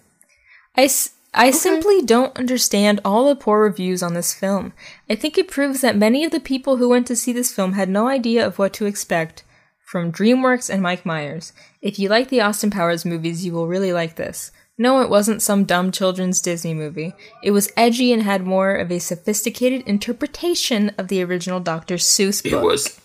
I, 0.78 0.84
s- 0.84 1.12
I 1.34 1.50
simply 1.52 2.02
don't 2.02 2.38
understand 2.38 3.00
all 3.04 3.28
the 3.28 3.36
poor 3.36 3.64
reviews 3.64 4.04
on 4.04 4.14
this 4.14 4.34
film. 4.34 4.74
I 5.10 5.16
think 5.16 5.38
it 5.38 5.48
proves 5.48 5.82
that 5.82 5.98
many 5.98 6.24
of 6.24 6.32
the 6.32 6.40
people 6.40 6.78
who 6.78 6.90
went 6.90 7.08
to 7.08 7.16
see 7.16 7.34
this 7.34 7.52
film 7.52 7.74
had 7.74 7.90
no 7.90 8.08
idea 8.08 8.46
of 8.46 8.60
what 8.60 8.74
to 8.74 8.86
expect 8.86 9.44
from 9.86 10.12
DreamWorks 10.12 10.70
and 10.70 10.82
Mike 10.82 11.06
Myers. 11.06 11.52
If 11.82 11.98
you 12.00 12.10
like 12.10 12.30
the 12.30 12.42
Austin 12.42 12.70
Powers 12.70 13.06
movies, 13.06 13.44
you 13.46 13.54
will 13.54 13.68
really 13.68 13.92
like 13.92 14.16
this. 14.16 14.52
No, 14.78 15.02
it 15.02 15.10
wasn't 15.10 15.42
some 15.42 15.66
dumb 15.66 15.92
children's 15.92 16.42
Disney 16.42 16.74
movie. 16.74 17.14
It 17.44 17.52
was 17.52 17.72
edgy 17.76 18.14
and 18.14 18.24
had 18.24 18.46
more 18.46 18.76
of 18.76 18.92
a 18.92 19.00
sophisticated 19.00 19.82
interpretation 19.88 20.90
of 20.98 21.08
the 21.08 21.24
original 21.24 21.60
Dr. 21.60 21.96
Seuss 21.96 22.42
book. 22.44 22.54
It 22.54 22.66
was. 22.66 23.02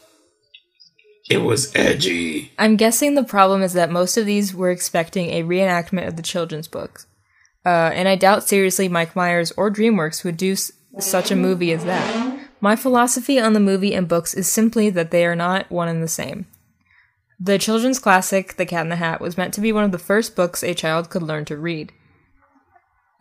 It 1.28 1.38
was 1.38 1.74
edgy. 1.74 2.52
I'm 2.58 2.76
guessing 2.76 3.14
the 3.14 3.24
problem 3.24 3.62
is 3.62 3.72
that 3.72 3.90
most 3.90 4.16
of 4.16 4.26
these 4.26 4.54
were 4.54 4.70
expecting 4.70 5.30
a 5.30 5.42
reenactment 5.42 6.06
of 6.06 6.16
the 6.16 6.22
children's 6.22 6.68
books. 6.68 7.06
Uh, 7.64 7.90
and 7.94 8.08
I 8.08 8.14
doubt 8.14 8.44
seriously 8.44 8.88
Mike 8.88 9.16
Myers 9.16 9.52
or 9.56 9.70
DreamWorks 9.70 10.22
would 10.24 10.36
do 10.36 10.52
s- 10.52 10.70
such 11.00 11.30
a 11.32 11.36
movie 11.36 11.72
as 11.72 11.84
that. 11.84 12.38
My 12.60 12.76
philosophy 12.76 13.40
on 13.40 13.54
the 13.54 13.60
movie 13.60 13.92
and 13.92 14.06
books 14.08 14.34
is 14.34 14.46
simply 14.48 14.88
that 14.90 15.10
they 15.10 15.26
are 15.26 15.34
not 15.36 15.70
one 15.70 15.88
and 15.88 16.00
the 16.02 16.08
same. 16.08 16.46
The 17.40 17.58
children's 17.58 17.98
classic, 17.98 18.56
The 18.56 18.64
Cat 18.64 18.82
in 18.82 18.88
the 18.88 18.96
Hat, 18.96 19.20
was 19.20 19.36
meant 19.36 19.52
to 19.54 19.60
be 19.60 19.72
one 19.72 19.84
of 19.84 19.92
the 19.92 19.98
first 19.98 20.36
books 20.36 20.62
a 20.62 20.74
child 20.74 21.10
could 21.10 21.22
learn 21.24 21.44
to 21.46 21.56
read. 21.56 21.92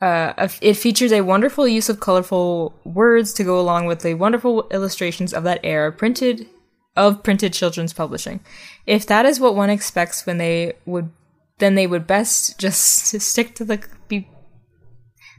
Uh, 0.01 0.33
it- 0.37 0.59
it 0.61 0.73
features 0.75 1.11
a 1.11 1.21
wonderful 1.21 1.67
use 1.67 1.89
of 1.89 1.99
colorful 1.99 2.73
words 2.85 3.33
to 3.33 3.43
go 3.43 3.59
along 3.59 3.87
with 3.87 4.01
the 4.01 4.13
wonderful 4.13 4.67
illustrations 4.71 5.33
of 5.33 5.43
that 5.43 5.59
era, 5.63 5.91
printed 5.91 6.47
of 6.95 7.23
printed 7.23 7.53
children's 7.53 7.93
publishing. 7.93 8.39
If 8.85 9.05
that 9.07 9.25
is 9.25 9.39
what 9.39 9.55
one 9.55 9.69
expects 9.69 10.25
when 10.25 10.37
they 10.37 10.73
would 10.85 11.11
then 11.57 11.75
they 11.75 11.87
would 11.87 12.05
best 12.05 12.59
just 12.59 12.79
stick 13.21 13.55
to 13.55 13.65
the 13.65 13.85
be 14.07 14.27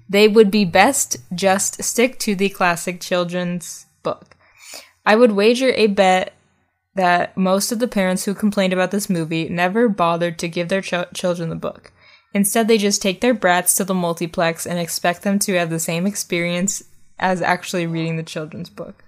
they 0.09 0.29
would 0.29 0.51
be 0.51 0.65
best 0.65 1.17
just 1.35 1.83
stick 1.83 2.19
to 2.21 2.35
the 2.35 2.49
classic 2.49 3.01
children's 3.01 3.87
book. 4.03 4.37
I 5.05 5.17
would 5.17 5.33
wager 5.33 5.71
a 5.71 5.89
bet 5.89 6.33
that 6.95 7.37
most 7.37 7.73
of 7.73 7.79
the 7.79 7.89
parents 7.89 8.25
who 8.25 8.35
complained 8.35 8.73
about 8.73 8.91
this 8.91 9.11
movie 9.11 9.49
never 9.49 9.89
bothered 9.89 10.39
to 10.39 10.49
give 10.49 10.69
their 10.69 10.81
ch- 10.81 11.13
children 11.15 11.51
the 11.51 11.57
book. 11.57 11.93
Instead, 12.33 12.69
they 12.69 12.79
just 12.79 13.03
take 13.03 13.21
their 13.21 13.35
brats 13.35 13.75
to 13.75 13.85
the 13.85 13.95
multiplex 13.95 14.67
and 14.67 14.79
expect 14.79 15.23
them 15.23 15.39
to 15.39 15.55
have 15.55 15.71
the 15.71 15.79
same 15.79 16.07
experience 16.07 16.83
as 17.19 17.41
actually 17.43 17.87
reading 17.87 18.17
the 18.17 18.23
children's 18.23 18.71
book. 18.71 19.05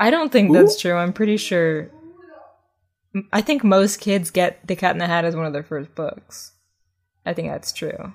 I 0.00 0.10
don't 0.10 0.32
think 0.32 0.52
that's 0.52 0.80
true. 0.80 0.94
I'm 0.94 1.12
pretty 1.12 1.36
sure. 1.36 1.90
I 3.32 3.42
think 3.42 3.62
most 3.62 4.00
kids 4.00 4.30
get 4.30 4.66
The 4.66 4.74
Cat 4.74 4.92
in 4.92 4.98
the 4.98 5.06
Hat 5.06 5.24
as 5.24 5.36
one 5.36 5.44
of 5.44 5.52
their 5.52 5.62
first 5.62 5.94
books. 5.94 6.52
I 7.26 7.34
think 7.34 7.48
that's 7.48 7.72
true. 7.72 8.14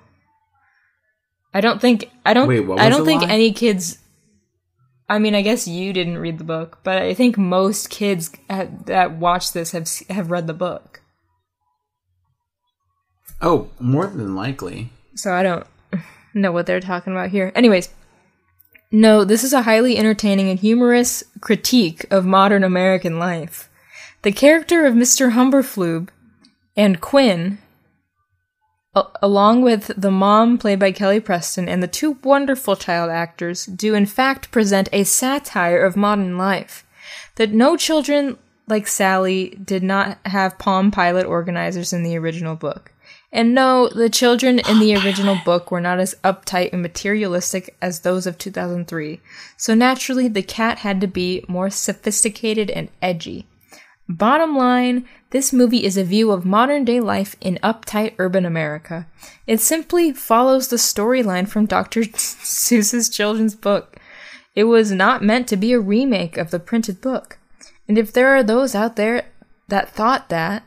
I 1.54 1.60
don't 1.60 1.80
think 1.80 2.10
I 2.24 2.34
don't 2.34 2.48
Wait, 2.48 2.68
I 2.78 2.90
don't 2.90 3.06
think 3.06 3.22
lie? 3.22 3.30
any 3.30 3.52
kids 3.52 3.98
I 5.08 5.20
mean, 5.20 5.34
I 5.36 5.42
guess 5.42 5.68
you 5.68 5.92
didn't 5.92 6.18
read 6.18 6.38
the 6.38 6.44
book, 6.44 6.80
but 6.82 7.00
I 7.00 7.14
think 7.14 7.38
most 7.38 7.90
kids 7.90 8.32
ha- 8.50 8.66
that 8.86 9.12
watch 9.12 9.52
this 9.52 9.70
have 9.70 9.88
have 10.10 10.30
read 10.30 10.46
the 10.48 10.54
book. 10.54 11.00
Oh, 13.40 13.70
more 13.78 14.06
than 14.08 14.34
likely. 14.34 14.90
So 15.14 15.32
I 15.32 15.42
don't 15.42 15.66
know 16.34 16.50
what 16.50 16.66
they're 16.66 16.80
talking 16.80 17.12
about 17.12 17.30
here. 17.30 17.52
Anyways, 17.54 17.88
no, 18.90 19.24
this 19.24 19.42
is 19.42 19.52
a 19.52 19.62
highly 19.62 19.96
entertaining 19.96 20.48
and 20.48 20.58
humorous 20.58 21.24
critique 21.40 22.06
of 22.10 22.24
modern 22.24 22.64
American 22.64 23.18
life. 23.18 23.68
The 24.22 24.32
character 24.32 24.86
of 24.86 24.94
Mr. 24.94 25.32
Humberfloob 25.32 26.08
and 26.76 27.00
Quinn, 27.00 27.58
a- 28.94 29.04
along 29.22 29.62
with 29.62 29.90
the 29.96 30.10
mom 30.10 30.58
played 30.58 30.78
by 30.78 30.92
Kelly 30.92 31.20
Preston 31.20 31.68
and 31.68 31.82
the 31.82 31.88
two 31.88 32.18
wonderful 32.22 32.76
child 32.76 33.10
actors, 33.10 33.66
do 33.66 33.94
in 33.94 34.06
fact 34.06 34.50
present 34.50 34.88
a 34.92 35.04
satire 35.04 35.84
of 35.84 35.96
modern 35.96 36.38
life. 36.38 36.84
That 37.36 37.52
no 37.52 37.76
children 37.76 38.38
like 38.68 38.86
Sally 38.86 39.56
did 39.62 39.82
not 39.82 40.18
have 40.26 40.58
Palm 40.58 40.90
Pilot 40.90 41.26
organizers 41.26 41.92
in 41.92 42.02
the 42.02 42.16
original 42.16 42.56
book. 42.56 42.92
And 43.32 43.54
no, 43.54 43.88
the 43.88 44.08
children 44.08 44.60
in 44.60 44.78
the 44.78 44.96
oh, 44.96 45.00
original 45.00 45.38
book 45.44 45.70
were 45.70 45.80
not 45.80 45.98
as 45.98 46.14
uptight 46.22 46.72
and 46.72 46.80
materialistic 46.80 47.76
as 47.82 48.00
those 48.00 48.26
of 48.26 48.38
2003. 48.38 49.20
So 49.56 49.74
naturally, 49.74 50.28
the 50.28 50.42
cat 50.42 50.78
had 50.78 51.00
to 51.00 51.06
be 51.06 51.44
more 51.48 51.68
sophisticated 51.68 52.70
and 52.70 52.88
edgy. 53.02 53.46
Bottom 54.08 54.56
line, 54.56 55.06
this 55.30 55.52
movie 55.52 55.84
is 55.84 55.96
a 55.96 56.04
view 56.04 56.30
of 56.30 56.44
modern 56.44 56.84
day 56.84 57.00
life 57.00 57.34
in 57.40 57.58
uptight 57.62 58.14
urban 58.18 58.46
America. 58.46 59.06
It 59.46 59.60
simply 59.60 60.12
follows 60.12 60.68
the 60.68 60.76
storyline 60.76 61.48
from 61.48 61.66
Dr. 61.66 62.02
Seuss's 62.16 63.08
children's 63.08 63.56
book. 63.56 63.96
It 64.54 64.64
was 64.64 64.92
not 64.92 65.24
meant 65.24 65.48
to 65.48 65.56
be 65.56 65.72
a 65.72 65.80
remake 65.80 66.36
of 66.36 66.50
the 66.50 66.60
printed 66.60 67.00
book. 67.00 67.38
And 67.88 67.98
if 67.98 68.12
there 68.12 68.28
are 68.28 68.44
those 68.44 68.74
out 68.74 68.94
there 68.94 69.26
that 69.68 69.90
thought 69.90 70.28
that, 70.28 70.62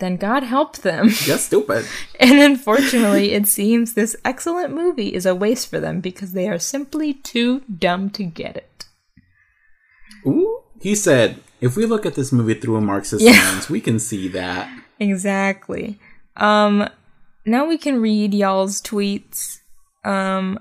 then 0.00 0.16
God 0.16 0.42
help 0.42 0.78
them. 0.78 1.06
You're 1.24 1.38
stupid. 1.38 1.86
And 2.18 2.40
unfortunately, 2.40 3.32
it 3.32 3.46
seems 3.46 3.94
this 3.94 4.16
excellent 4.24 4.74
movie 4.74 5.14
is 5.14 5.26
a 5.26 5.34
waste 5.34 5.68
for 5.70 5.78
them 5.80 6.00
because 6.00 6.32
they 6.32 6.48
are 6.48 6.58
simply 6.58 7.14
too 7.14 7.60
dumb 7.60 8.10
to 8.10 8.24
get 8.24 8.56
it. 8.56 8.86
Ooh. 10.26 10.60
He 10.80 10.94
said, 10.94 11.40
if 11.60 11.76
we 11.76 11.86
look 11.86 12.06
at 12.06 12.14
this 12.14 12.32
movie 12.32 12.54
through 12.54 12.76
a 12.76 12.80
Marxist 12.80 13.22
Yeah. 13.24 13.32
lens, 13.32 13.68
we 13.70 13.80
can 13.80 13.98
see 13.98 14.28
that. 14.28 14.68
Exactly. 14.98 15.98
Um 16.36 16.88
now 17.46 17.66
we 17.66 17.78
can 17.78 18.00
read 18.00 18.32
y'all's 18.34 18.80
tweets. 18.80 19.58
Um 20.04 20.58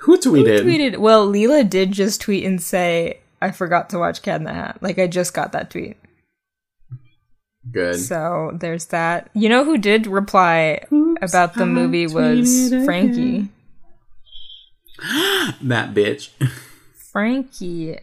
Who 0.00 0.18
tweeted? 0.18 0.60
tweeted 0.60 0.96
well, 0.98 1.26
Leela 1.28 1.68
did 1.68 1.92
just 1.92 2.20
tweet 2.20 2.44
and 2.44 2.60
say, 2.62 3.20
I 3.40 3.50
forgot 3.50 3.90
to 3.90 3.98
watch 3.98 4.22
Cat 4.22 4.36
in 4.40 4.44
the 4.44 4.52
Hat. 4.52 4.78
Like 4.80 4.98
I 4.98 5.06
just 5.06 5.34
got 5.34 5.52
that 5.52 5.70
tweet. 5.70 5.96
Good. 7.70 8.00
So 8.00 8.50
there's 8.54 8.86
that. 8.86 9.30
You 9.34 9.48
know 9.48 9.64
who 9.64 9.78
did 9.78 10.06
reply 10.06 10.80
about 11.22 11.54
the 11.54 11.66
movie 11.66 12.06
was 12.06 12.48
tweeted 12.48 12.84
Frankie. 12.84 13.48
that 15.62 15.94
bitch. 15.94 16.30
Frankie 17.12 17.98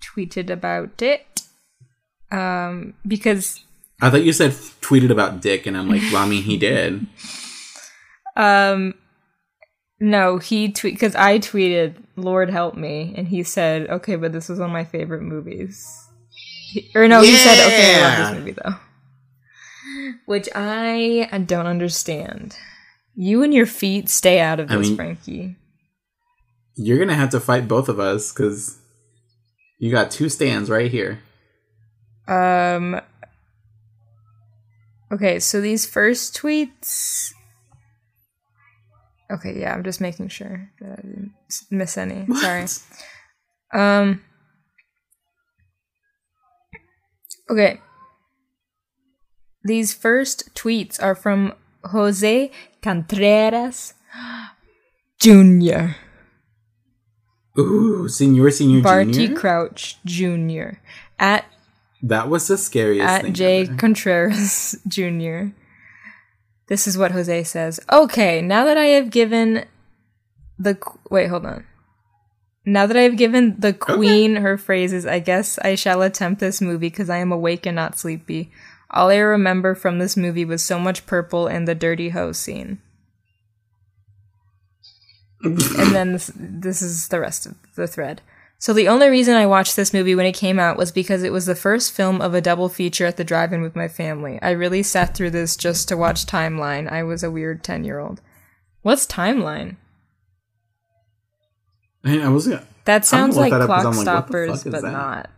tweeted 0.00 0.50
about 0.50 1.00
it. 1.02 1.42
Um, 2.32 2.94
because 3.06 3.60
I 4.02 4.10
thought 4.10 4.24
you 4.24 4.32
said 4.32 4.50
tweeted 4.80 5.10
about 5.10 5.40
Dick, 5.40 5.66
and 5.66 5.76
I'm 5.76 5.88
like, 5.88 6.02
well, 6.12 6.22
I 6.24 6.28
mean, 6.28 6.42
he 6.42 6.56
did. 6.68 7.06
um, 8.34 8.94
no, 10.00 10.38
he 10.38 10.70
tweet 10.72 10.94
because 10.94 11.14
I 11.14 11.38
tweeted 11.38 11.94
"Lord 12.16 12.50
help 12.50 12.74
me" 12.76 13.14
and 13.16 13.28
he 13.28 13.42
said, 13.44 13.88
"Okay, 13.88 14.16
but 14.16 14.32
this 14.32 14.48
was 14.48 14.58
one 14.58 14.68
of 14.70 14.72
my 14.72 14.84
favorite 14.84 15.22
movies." 15.22 16.04
He- 16.70 16.90
or 16.94 17.06
no, 17.08 17.22
he 17.22 17.34
said, 17.36 17.64
"Okay, 17.66 17.94
I 17.94 18.00
love 18.02 18.18
this 18.34 18.38
movie 18.38 18.56
though," 18.62 18.74
which 20.26 20.48
I 20.54 21.28
don't 21.46 21.66
understand. 21.66 22.56
You 23.14 23.42
and 23.42 23.52
your 23.54 23.66
feet 23.66 24.08
stay 24.08 24.40
out 24.40 24.60
of 24.60 24.70
I 24.70 24.76
this, 24.76 24.88
mean- 24.88 24.96
Frankie. 24.96 25.56
You're 26.78 26.98
gonna 26.98 27.14
have 27.14 27.30
to 27.30 27.40
fight 27.40 27.66
both 27.68 27.88
of 27.88 27.98
us 27.98 28.32
because 28.32 28.78
you 29.78 29.90
got 29.90 30.10
two 30.10 30.28
stands 30.28 30.68
right 30.68 30.90
here. 30.90 31.20
Um. 32.28 33.00
Okay, 35.10 35.38
so 35.38 35.60
these 35.62 35.86
first 35.86 36.36
tweets. 36.36 37.32
Okay, 39.30 39.58
yeah, 39.58 39.72
I'm 39.72 39.84
just 39.84 40.00
making 40.02 40.28
sure 40.28 40.68
that 40.80 40.98
I 40.98 41.02
didn't 41.02 41.32
miss 41.70 41.96
any. 41.96 42.26
Sorry. 42.36 42.66
Um. 43.72 44.22
Okay. 47.48 47.80
These 49.66 49.94
first 49.94 50.54
tweets 50.54 51.02
are 51.02 51.16
from 51.16 51.52
Jose 51.86 52.52
Contreras 52.82 53.94
Jr. 55.18 55.96
Ooh, 57.58 58.08
senior, 58.08 58.50
senior, 58.50 58.82
Barty 58.82 59.12
junior. 59.12 59.36
Crouch 59.36 59.96
Jr. 60.04 60.78
at 61.18 61.46
that 62.00 62.28
was 62.28 62.46
the 62.46 62.56
scariest 62.56 63.08
at 63.08 63.22
thing. 63.22 63.32
J. 63.32 63.62
ever. 63.62 63.74
Contreras 63.74 64.78
Jr. 64.88 65.46
This 66.68 66.86
is 66.86 66.96
what 66.96 67.10
Jose 67.10 67.44
says. 67.44 67.80
Okay, 67.92 68.40
now 68.42 68.64
that 68.64 68.76
I 68.76 68.86
have 68.86 69.10
given 69.10 69.64
the 70.58 70.78
wait, 71.10 71.26
hold 71.28 71.44
on. 71.44 71.66
Now 72.64 72.86
that 72.86 72.96
I 72.96 73.02
have 73.02 73.16
given 73.16 73.58
the 73.58 73.72
queen 73.72 74.36
her 74.36 74.56
phrases, 74.56 75.06
I 75.06 75.18
guess 75.18 75.58
I 75.60 75.74
shall 75.74 76.02
attempt 76.02 76.40
this 76.40 76.60
movie 76.60 76.88
because 76.88 77.10
I 77.10 77.18
am 77.18 77.32
awake 77.32 77.66
and 77.66 77.74
not 77.74 77.98
sleepy. 77.98 78.52
All 78.90 79.10
I 79.10 79.16
remember 79.16 79.74
from 79.74 79.98
this 79.98 80.16
movie 80.16 80.44
was 80.44 80.62
so 80.62 80.78
much 80.78 81.06
purple 81.06 81.46
and 81.46 81.66
the 81.66 81.74
dirty 81.74 82.10
hose 82.10 82.38
scene. 82.38 82.80
and 85.42 85.58
then 85.58 86.12
this, 86.12 86.30
this 86.34 86.82
is 86.82 87.08
the 87.08 87.20
rest 87.20 87.46
of 87.46 87.54
the 87.74 87.86
thread. 87.86 88.22
So 88.58 88.72
the 88.72 88.88
only 88.88 89.08
reason 89.08 89.34
I 89.34 89.46
watched 89.46 89.76
this 89.76 89.92
movie 89.92 90.14
when 90.14 90.24
it 90.24 90.32
came 90.32 90.58
out 90.58 90.78
was 90.78 90.90
because 90.90 91.22
it 91.22 91.32
was 91.32 91.46
the 91.46 91.54
first 91.54 91.92
film 91.92 92.22
of 92.22 92.32
a 92.32 92.40
double 92.40 92.68
feature 92.68 93.04
at 93.04 93.18
the 93.18 93.24
drive-in 93.24 93.60
with 93.60 93.76
my 93.76 93.86
family. 93.86 94.38
I 94.40 94.50
really 94.52 94.82
sat 94.82 95.14
through 95.14 95.30
this 95.30 95.56
just 95.56 95.88
to 95.88 95.96
watch 95.96 96.24
Timeline. 96.24 96.90
I 96.90 97.02
was 97.02 97.22
a 97.22 97.30
weird 97.30 97.62
10-year-old. 97.62 98.22
What's 98.80 99.06
Timeline? 99.06 99.76
Man, 102.02 102.22
I 102.22 102.28
was. 102.28 102.48
That 102.84 103.04
sounds 103.04 103.36
like 103.36 103.50
that 103.50 103.66
Clock 103.66 103.84
like, 103.84 103.94
Stoppers, 103.96 104.64
but 104.64 104.82
that? 104.82 105.28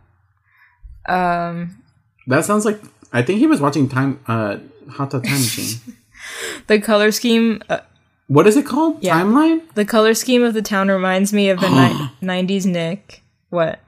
not. 1.07 1.49
Um, 1.49 1.83
That 2.27 2.45
sounds 2.45 2.63
like. 2.63 2.79
I 3.11 3.21
think 3.21 3.39
he 3.39 3.47
was 3.47 3.59
watching 3.61 3.89
time. 3.89 4.19
Uh, 4.27 4.57
Hot 4.91 5.11
Time 5.11 5.21
Machine. 5.23 5.79
the 6.67 6.79
color 6.79 7.11
scheme, 7.11 7.61
uh, 7.69 7.79
What 8.27 8.47
is 8.47 8.55
it 8.57 8.65
called? 8.65 9.01
Yeah. 9.03 9.19
Timeline. 9.21 9.61
the 9.75 9.85
color 9.85 10.13
scheme 10.13 10.43
of 10.43 10.53
the 10.53 10.61
town 10.61 10.89
reminds 10.89 11.31
me 11.33 11.49
of 11.49 11.59
the 11.59 11.69
ni- 11.69 12.27
'90s 12.27 12.65
Nick. 12.65 13.23
What? 13.49 13.79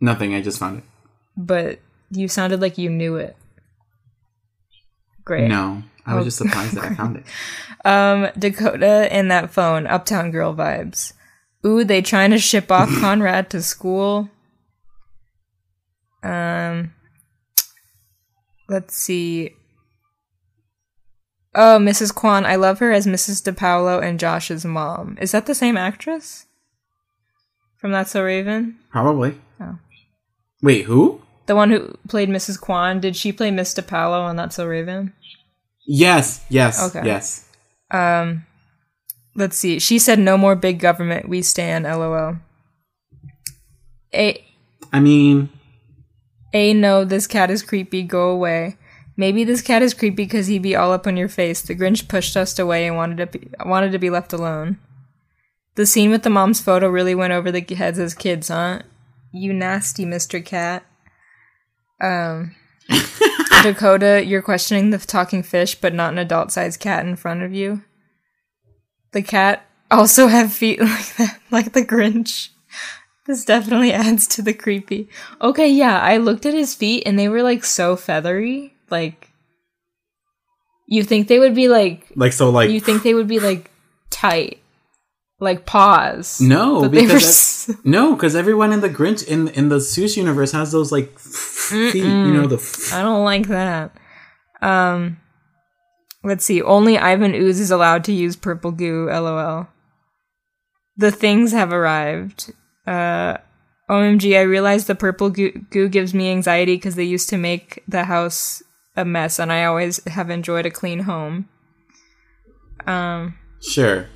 Nothing. 0.00 0.34
I 0.34 0.40
just 0.42 0.58
found 0.58 0.78
it. 0.78 0.84
But 1.36 1.78
you 2.10 2.28
sounded 2.28 2.60
like 2.60 2.78
you 2.78 2.90
knew 2.90 3.16
it. 3.16 3.36
Great. 5.24 5.48
No, 5.48 5.82
I 6.04 6.14
was 6.14 6.22
Oh, 6.22 6.24
just 6.24 6.38
surprised 6.38 6.74
that 6.74 6.84
I 6.84 6.94
found 6.94 7.16
it. 7.18 7.24
Um, 7.84 8.28
Dakota 8.38 9.08
and 9.12 9.28
that 9.32 9.50
phone, 9.50 9.88
Uptown 9.88 10.30
Girl 10.30 10.54
vibes. 10.54 11.14
Ooh, 11.66 11.82
they 11.82 12.00
trying 12.00 12.30
to 12.30 12.38
ship 12.38 12.70
off 12.70 12.88
Conrad 13.00 13.50
to 13.50 13.60
school. 13.60 14.28
Um, 16.22 16.94
let's 18.68 18.96
see. 18.96 19.54
Oh, 21.54 21.78
Mrs. 21.78 22.14
Kwan. 22.14 22.46
I 22.46 22.56
love 22.56 22.78
her 22.78 22.92
as 22.92 23.06
Mrs. 23.06 23.42
DePaulo 23.42 24.02
and 24.02 24.18
Josh's 24.18 24.64
mom. 24.64 25.18
Is 25.20 25.32
that 25.32 25.46
the 25.46 25.54
same 25.54 25.76
actress? 25.76 26.46
From 27.76 27.90
That's 27.90 28.12
So 28.12 28.22
Raven? 28.22 28.76
Probably. 28.90 29.38
Oh. 29.60 29.78
Wait, 30.62 30.84
who? 30.84 31.20
The 31.46 31.56
one 31.56 31.70
who 31.70 31.98
played 32.08 32.28
Mrs. 32.28 32.60
Kwan. 32.60 33.00
Did 33.00 33.16
she 33.16 33.32
play 33.32 33.50
Miss 33.50 33.74
DePaulo 33.74 34.20
on 34.22 34.36
That's 34.36 34.56
So 34.56 34.66
Raven? 34.66 35.12
Yes. 35.84 36.44
Yes. 36.48 36.80
Okay. 36.80 37.04
Yes. 37.04 37.48
Um, 37.90 38.46
let's 39.34 39.58
see. 39.58 39.78
She 39.78 39.98
said, 39.98 40.18
"No 40.18 40.38
more 40.38 40.54
big 40.54 40.78
government. 40.78 41.28
We 41.28 41.42
stand." 41.42 41.84
LOL. 41.84 42.36
A 44.14 44.44
I 44.92 45.00
mean, 45.00 45.48
a 46.52 46.74
no. 46.74 47.04
This 47.04 47.26
cat 47.26 47.50
is 47.50 47.62
creepy. 47.62 48.02
Go 48.02 48.30
away. 48.30 48.76
Maybe 49.16 49.44
this 49.44 49.62
cat 49.62 49.82
is 49.82 49.94
creepy 49.94 50.24
because 50.24 50.46
he 50.46 50.58
be 50.58 50.74
all 50.74 50.92
up 50.92 51.06
on 51.06 51.16
your 51.16 51.28
face. 51.28 51.60
The 51.60 51.74
Grinch 51.74 52.08
pushed 52.08 52.36
us 52.36 52.58
away 52.58 52.86
and 52.86 52.96
wanted 52.96 53.18
to 53.18 53.38
be 53.38 53.50
wanted 53.64 53.92
to 53.92 53.98
be 53.98 54.10
left 54.10 54.32
alone. 54.32 54.78
The 55.74 55.86
scene 55.86 56.10
with 56.10 56.22
the 56.22 56.30
mom's 56.30 56.60
photo 56.60 56.88
really 56.88 57.14
went 57.14 57.32
over 57.32 57.50
the 57.50 57.62
heads 57.74 57.98
as 57.98 58.14
kids, 58.14 58.48
huh? 58.48 58.80
You 59.32 59.52
nasty 59.54 60.04
Mr. 60.04 60.44
Cat. 60.44 60.84
Um, 62.00 62.54
Dakota, 63.62 64.22
you're 64.24 64.42
questioning 64.42 64.90
the 64.90 64.98
talking 64.98 65.42
fish, 65.42 65.74
but 65.74 65.94
not 65.94 66.12
an 66.12 66.18
adult-sized 66.18 66.78
cat 66.80 67.06
in 67.06 67.16
front 67.16 67.42
of 67.42 67.54
you. 67.54 67.82
The 69.12 69.22
cat 69.22 69.64
also 69.90 70.26
have 70.26 70.52
feet 70.52 70.80
like 70.80 71.16
that, 71.16 71.40
like 71.50 71.72
the 71.72 71.84
Grinch. 71.84 72.50
This 73.26 73.44
definitely 73.44 73.92
adds 74.04 74.26
to 74.28 74.42
the 74.42 74.52
creepy. 74.52 75.08
Okay, 75.40 75.68
yeah, 75.68 76.00
I 76.00 76.16
looked 76.16 76.46
at 76.46 76.54
his 76.54 76.74
feet 76.74 77.04
and 77.06 77.18
they 77.18 77.28
were 77.28 77.42
like 77.42 77.64
so 77.64 77.96
feathery. 77.96 78.74
Like, 78.90 79.30
you 80.86 81.02
think 81.02 81.28
they 81.28 81.38
would 81.38 81.54
be 81.54 81.68
like, 81.68 82.06
Like 82.16 82.32
so, 82.32 82.50
like 82.50 82.70
you 82.70 82.80
think 82.80 83.02
they 83.02 83.14
would 83.14 83.28
be 83.28 83.38
like 83.48 83.70
tight, 84.10 84.60
like 85.40 85.64
paws. 85.66 86.40
no, 86.40 86.82
but 86.82 86.92
they 86.92 87.02
were 87.02 87.06
because 87.08 87.70
no, 87.84 88.14
because 88.14 88.34
everyone 88.36 88.72
in 88.72 88.80
the 88.80 88.90
Grinch 88.90 89.26
in 89.26 89.48
in 89.48 89.68
the 89.68 89.76
Seuss 89.78 90.16
universe 90.16 90.52
has 90.52 90.72
those 90.72 90.90
like 90.92 91.18
feet. 91.18 91.94
You 91.94 92.32
know 92.32 92.46
the. 92.46 92.56
F- 92.56 92.92
I 92.92 93.02
don't 93.02 93.24
like 93.24 93.46
that. 93.48 93.96
Um, 94.60 95.18
let's 96.22 96.44
see. 96.44 96.60
Only 96.60 96.98
Ivan 96.98 97.34
Ooze 97.34 97.60
is 97.60 97.70
allowed 97.70 98.04
to 98.04 98.12
use 98.12 98.36
purple 98.36 98.72
goo. 98.72 99.06
LOL. 99.08 99.68
The 100.96 101.10
things 101.10 101.52
have 101.52 101.72
arrived. 101.72 102.52
Uh, 102.86 103.38
OMG! 103.88 104.38
I 104.38 104.42
realized 104.42 104.86
the 104.86 104.94
purple 104.94 105.30
goo, 105.30 105.52
goo 105.70 105.88
gives 105.88 106.14
me 106.14 106.30
anxiety 106.30 106.76
because 106.76 106.94
they 106.94 107.04
used 107.04 107.28
to 107.30 107.38
make 107.38 107.82
the 107.86 108.04
house 108.04 108.62
a 108.96 109.04
mess, 109.04 109.38
and 109.38 109.52
I 109.52 109.64
always 109.64 110.02
have 110.04 110.30
enjoyed 110.30 110.66
a 110.66 110.70
clean 110.70 111.00
home. 111.00 111.48
Um, 112.86 113.38
sure. 113.60 114.08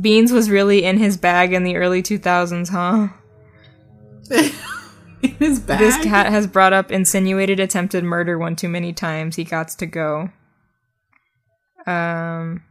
Beans 0.00 0.32
was 0.32 0.50
really 0.50 0.84
in 0.84 0.98
his 0.98 1.16
bag 1.16 1.52
in 1.52 1.62
the 1.64 1.76
early 1.76 2.02
2000s, 2.02 2.70
huh? 2.70 3.08
In 5.22 5.30
his 5.36 5.60
bag. 5.60 5.78
This 5.78 5.96
cat 6.04 6.26
has 6.26 6.46
brought 6.46 6.74
up 6.74 6.92
insinuated 6.92 7.58
attempted 7.58 8.04
murder 8.04 8.38
one 8.38 8.56
too 8.56 8.68
many 8.68 8.92
times. 8.92 9.36
He 9.36 9.44
got 9.44 9.68
to 9.68 9.86
go. 9.86 10.30
Um, 11.86 12.62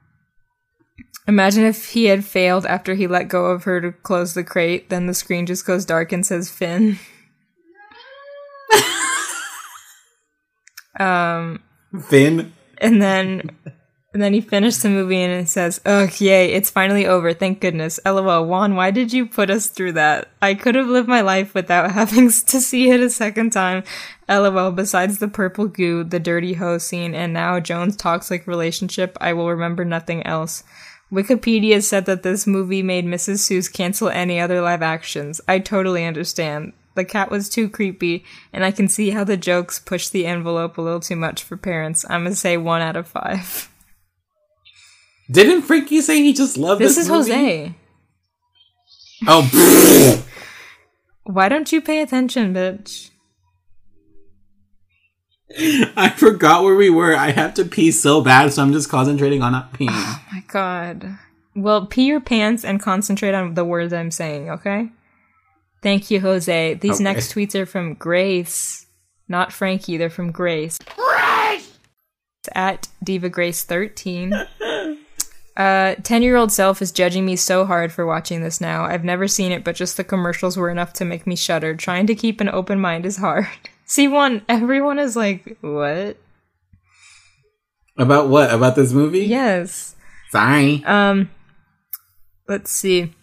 imagine 1.27 1.63
if 1.63 1.89
he 1.89 2.05
had 2.05 2.25
failed 2.25 2.65
after 2.65 2.95
he 2.95 3.07
let 3.07 3.27
go 3.27 3.47
of 3.47 3.63
her 3.63 3.81
to 3.81 3.91
close 3.91 4.33
the 4.33 4.43
crate. 4.43 4.89
Then 4.89 5.07
the 5.07 5.13
screen 5.13 5.45
just 5.45 5.65
goes 5.65 5.85
dark 5.85 6.11
and 6.11 6.25
says 6.25 6.49
Finn. 6.49 6.99
um, 10.99 11.61
Finn. 12.07 12.53
and 12.79 13.01
then 13.01 13.51
and 14.13 14.21
then 14.21 14.33
he 14.33 14.41
finished 14.41 14.83
the 14.83 14.89
movie 14.89 15.21
and 15.21 15.33
it 15.33 15.49
says, 15.49 15.81
"Ugh, 15.85 16.21
yay! 16.21 16.53
It's 16.53 16.69
finally 16.69 17.07
over. 17.07 17.33
Thank 17.33 17.59
goodness." 17.59 17.99
LOL. 18.05 18.45
Juan, 18.45 18.75
why 18.75 18.91
did 18.91 19.11
you 19.11 19.25
put 19.25 19.49
us 19.49 19.67
through 19.67 19.93
that? 19.93 20.29
I 20.39 20.53
could 20.53 20.75
have 20.75 20.87
lived 20.87 21.07
my 21.07 21.21
life 21.21 21.55
without 21.55 21.91
having 21.91 22.27
to 22.27 22.61
see 22.61 22.91
it 22.91 22.99
a 22.99 23.09
second 23.09 23.53
time. 23.53 23.83
LOL. 24.29 24.71
Besides 24.71 25.17
the 25.17 25.27
purple 25.27 25.67
goo, 25.67 26.03
the 26.03 26.19
dirty 26.19 26.53
hoe 26.53 26.77
scene, 26.77 27.15
and 27.15 27.33
now 27.33 27.59
Jones' 27.59 27.95
toxic 27.95 28.45
relationship, 28.45 29.17
I 29.19 29.33
will 29.33 29.49
remember 29.49 29.83
nothing 29.83 30.23
else. 30.27 30.63
Wikipedia 31.13 31.83
said 31.83 32.05
that 32.05 32.23
this 32.23 32.47
movie 32.47 32.81
made 32.81 33.05
Mrs. 33.05 33.37
Seuss 33.47 33.71
cancel 33.71 34.09
any 34.09 34.39
other 34.39 34.61
live 34.61 34.81
actions. 34.81 35.39
I 35.47 35.59
totally 35.59 36.05
understand. 36.05 36.73
The 36.95 37.05
cat 37.05 37.29
was 37.29 37.49
too 37.49 37.69
creepy, 37.69 38.25
and 38.51 38.65
I 38.65 38.71
can 38.71 38.87
see 38.87 39.11
how 39.11 39.23
the 39.23 39.37
jokes 39.37 39.77
pushed 39.79 40.11
the 40.11 40.25
envelope 40.25 40.77
a 40.77 40.81
little 40.81 40.99
too 40.99 41.15
much 41.15 41.43
for 41.43 41.55
parents. 41.55 42.03
I'm 42.09 42.23
gonna 42.23 42.35
say 42.35 42.57
one 42.57 42.81
out 42.81 42.95
of 42.95 43.07
five. 43.07 43.69
Didn't 45.31 45.61
Frankie 45.63 46.01
say 46.01 46.21
he 46.21 46.33
just 46.33 46.57
loved 46.57 46.81
This 46.81 46.95
this? 46.95 47.05
is 47.05 47.11
movie? 47.11 47.31
Jose. 47.31 47.75
Oh. 49.27 50.23
Why 51.23 51.47
don't 51.47 51.71
you 51.71 51.79
pay 51.81 52.01
attention, 52.01 52.53
bitch? 52.53 53.09
I 55.95 56.09
forgot 56.15 56.63
where 56.63 56.75
we 56.75 56.89
were. 56.89 57.15
I 57.15 57.31
have 57.31 57.53
to 57.55 57.65
pee 57.65 57.91
so 57.91 58.21
bad, 58.21 58.51
so 58.53 58.61
I'm 58.63 58.73
just 58.73 58.89
concentrating 58.89 59.41
on 59.41 59.51
not 59.51 59.73
peeing. 59.73 59.87
Oh 59.91 60.21
my 60.31 60.43
god. 60.47 61.17
Well, 61.55 61.85
pee 61.85 62.05
your 62.05 62.19
pants 62.21 62.65
and 62.65 62.81
concentrate 62.81 63.33
on 63.35 63.53
the 63.53 63.63
words 63.65 63.93
I'm 63.93 64.09
saying, 64.11 64.49
okay? 64.49 64.89
Thank 65.83 66.09
you, 66.09 66.19
Jose. 66.21 66.73
These 66.75 66.95
Okay. 66.95 67.03
next 67.03 67.33
tweets 67.35 67.53
are 67.55 67.65
from 67.67 67.93
Grace. 67.93 68.87
Not 69.27 69.53
Frankie, 69.53 69.97
they're 69.97 70.09
from 70.09 70.31
Grace. 70.31 70.79
Grace! 70.95 71.77
At 72.55 72.87
Diva 73.03 73.29
Grace 73.29 73.63
13. 73.63 74.33
Uh, 75.55 75.93
10 76.01 76.23
year 76.23 76.35
old 76.35 76.51
self 76.51 76.81
is 76.81 76.91
judging 76.91 77.25
me 77.27 77.35
so 77.35 77.63
hard 77.65 77.91
for 77.91 78.07
watching 78.07 78.41
this 78.41 78.59
now. 78.59 78.85
I've 78.85 79.03
never 79.03 79.27
seen 79.27 79.51
it, 79.51 79.63
but 79.63 79.75
just 79.75 79.97
the 79.97 80.03
commercials 80.03 80.57
were 80.57 80.71
enough 80.71 80.93
to 80.93 81.05
make 81.05 81.27
me 81.27 81.35
shudder. 81.35 81.75
Trying 81.75 82.07
to 82.07 82.15
keep 82.15 82.41
an 82.41 82.49
open 82.49 82.79
mind 82.81 83.05
is 83.05 83.17
hard. 83.17 83.47
See, 83.93 84.07
one, 84.07 84.41
everyone 84.49 84.97
is 84.97 85.15
like, 85.15 85.55
what? 85.61 86.17
About 87.95 88.27
what? 88.27 88.51
About 88.51 88.75
this 88.75 88.91
movie? 88.91 89.25
Yes. 89.25 89.95
Sorry. 90.31 90.83
Um, 90.83 91.29
let's 92.49 92.71
see. 92.71 93.13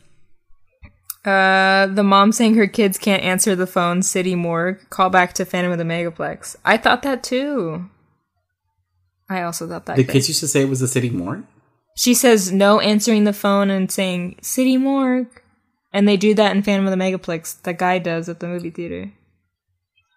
Uh, 1.24 1.88
the 1.88 2.04
mom 2.04 2.30
saying 2.30 2.54
her 2.54 2.68
kids 2.68 2.98
can't 2.98 3.24
answer 3.24 3.56
the 3.56 3.66
phone. 3.66 4.02
City 4.02 4.36
morgue. 4.36 4.88
Call 4.90 5.10
back 5.10 5.32
to 5.32 5.44
Phantom 5.44 5.72
of 5.72 5.78
the 5.78 5.82
Megaplex. 5.82 6.54
I 6.64 6.76
thought 6.76 7.02
that 7.02 7.24
too. 7.24 7.90
I 9.28 9.42
also 9.42 9.66
thought 9.66 9.86
that. 9.86 9.96
the 9.96 10.04
kids 10.04 10.28
used 10.28 10.38
to 10.38 10.46
say 10.46 10.62
it 10.62 10.68
was 10.68 10.78
the 10.78 10.86
city 10.86 11.10
morgue? 11.10 11.46
She 11.96 12.14
says 12.14 12.52
no 12.52 12.78
answering 12.78 13.24
the 13.24 13.32
phone 13.32 13.70
and 13.70 13.90
saying 13.90 14.38
City 14.40 14.76
morgue, 14.76 15.42
and 15.92 16.06
they 16.06 16.16
do 16.16 16.32
that 16.34 16.54
in 16.54 16.62
Phantom 16.62 16.86
of 16.86 16.96
the 16.96 17.04
Megaplex. 17.04 17.62
The 17.62 17.72
guy 17.72 17.98
does 17.98 18.28
at 18.28 18.38
the 18.38 18.46
movie 18.46 18.70
theater. 18.70 19.10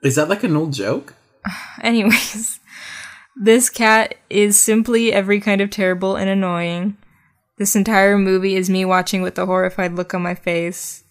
Is 0.03 0.15
that 0.15 0.30
like 0.30 0.43
an 0.43 0.55
old 0.55 0.73
joke? 0.73 1.15
Anyways, 1.81 2.59
this 3.35 3.69
cat 3.69 4.15
is 4.30 4.59
simply 4.59 5.13
every 5.13 5.39
kind 5.39 5.61
of 5.61 5.69
terrible 5.69 6.17
and 6.17 6.30
annoying. 6.30 6.97
This 7.57 7.75
entire 7.75 8.17
movie 8.17 8.55
is 8.55 8.69
me 8.69 8.84
watching 8.84 9.21
with 9.21 9.39
a 9.39 9.45
horrified 9.45 9.93
look 9.93 10.13
on 10.13 10.21
my 10.21 10.35
face. 10.35 11.05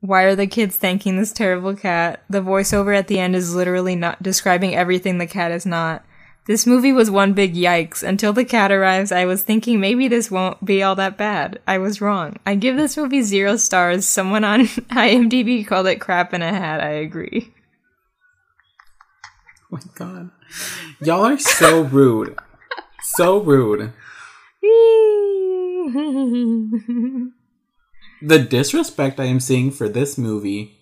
Why 0.00 0.22
are 0.22 0.34
the 0.34 0.46
kids 0.46 0.76
thanking 0.76 1.16
this 1.16 1.32
terrible 1.32 1.74
cat? 1.74 2.22
The 2.28 2.40
voiceover 2.40 2.96
at 2.96 3.08
the 3.08 3.18
end 3.18 3.36
is 3.36 3.54
literally 3.54 3.94
not 3.94 4.22
describing 4.22 4.74
everything 4.74 5.18
the 5.18 5.26
cat 5.26 5.52
is 5.52 5.66
not. 5.66 6.04
This 6.46 6.66
movie 6.66 6.92
was 6.92 7.10
one 7.10 7.34
big 7.34 7.54
yikes. 7.54 8.02
Until 8.02 8.32
the 8.32 8.44
cat 8.44 8.72
arrives, 8.72 9.12
I 9.12 9.26
was 9.26 9.42
thinking 9.42 9.80
maybe 9.80 10.08
this 10.08 10.30
won't 10.30 10.64
be 10.64 10.82
all 10.82 10.94
that 10.94 11.18
bad. 11.18 11.60
I 11.66 11.78
was 11.78 12.00
wrong. 12.00 12.36
I 12.46 12.54
give 12.54 12.76
this 12.76 12.96
movie 12.96 13.22
zero 13.22 13.56
stars. 13.56 14.08
Someone 14.08 14.44
on 14.44 14.60
IMDb 14.66 15.66
called 15.66 15.86
it 15.86 16.00
crap 16.00 16.32
in 16.32 16.42
a 16.42 16.48
hat. 16.48 16.80
I 16.80 16.90
agree. 16.90 17.52
Oh 19.72 19.76
my 19.76 19.80
god. 19.94 20.30
Y'all 21.00 21.24
are 21.24 21.38
so 21.38 21.82
rude. 21.82 22.36
so 23.02 23.38
rude. 23.40 23.92
The 28.20 28.38
disrespect 28.38 29.20
I 29.20 29.24
am 29.24 29.40
seeing 29.40 29.70
for 29.70 29.88
this 29.88 30.18
movie. 30.18 30.76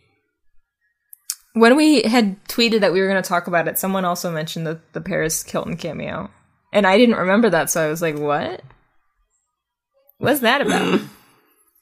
when 1.52 1.76
we 1.76 2.02
had 2.02 2.42
tweeted 2.48 2.80
that 2.80 2.92
we 2.92 3.00
were 3.00 3.08
going 3.08 3.22
to 3.22 3.28
talk 3.28 3.46
about 3.46 3.68
it, 3.68 3.78
someone 3.78 4.04
also 4.04 4.30
mentioned 4.30 4.66
the, 4.66 4.80
the 4.92 5.00
Paris 5.00 5.42
Hilton 5.42 5.76
cameo. 5.76 6.30
And 6.72 6.86
I 6.86 6.96
didn't 6.98 7.16
remember 7.16 7.50
that, 7.50 7.70
so 7.70 7.84
I 7.84 7.88
was 7.88 8.02
like, 8.02 8.18
what? 8.18 8.62
What's 10.18 10.40
that 10.40 10.62
about? 10.62 11.00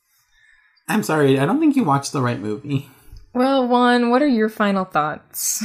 I'm 0.89 1.03
sorry, 1.03 1.39
I 1.39 1.47
don't 1.47 1.61
think 1.61 1.77
you 1.77 1.85
watched 1.85 2.13
the 2.13 2.21
right 2.23 2.39
movie. 2.39 2.89
well, 3.33 3.67
Juan, 3.67 4.11
what 4.11 4.23
are 4.23 4.27
your 4.29 4.49
final 4.49 4.85
thoughts? 4.85 5.65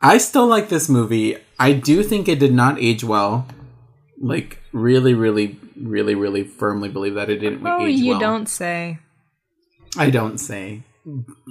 I 0.00 0.18
still 0.18 0.46
like 0.46 0.68
this 0.68 0.88
movie. 0.88 1.36
I 1.58 1.72
do 1.72 2.02
think 2.02 2.28
it 2.28 2.38
did 2.38 2.52
not 2.54 2.78
age 2.78 3.02
well. 3.02 3.46
Like, 4.20 4.60
really, 4.72 5.14
really, 5.14 5.58
really, 5.80 6.14
really 6.14 6.44
firmly 6.44 6.88
believe 6.88 7.14
that 7.14 7.30
it 7.30 7.38
didn't 7.38 7.66
Oh, 7.66 7.86
age 7.86 7.98
you 7.98 8.12
well. 8.12 8.20
don't 8.20 8.48
say. 8.48 8.98
I 9.96 10.10
don't 10.10 10.38
say. 10.38 10.82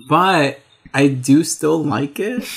But 0.10 0.60
I 0.94 1.08
do 1.08 1.44
still 1.44 1.84
like 1.84 2.20
it. 2.20 2.48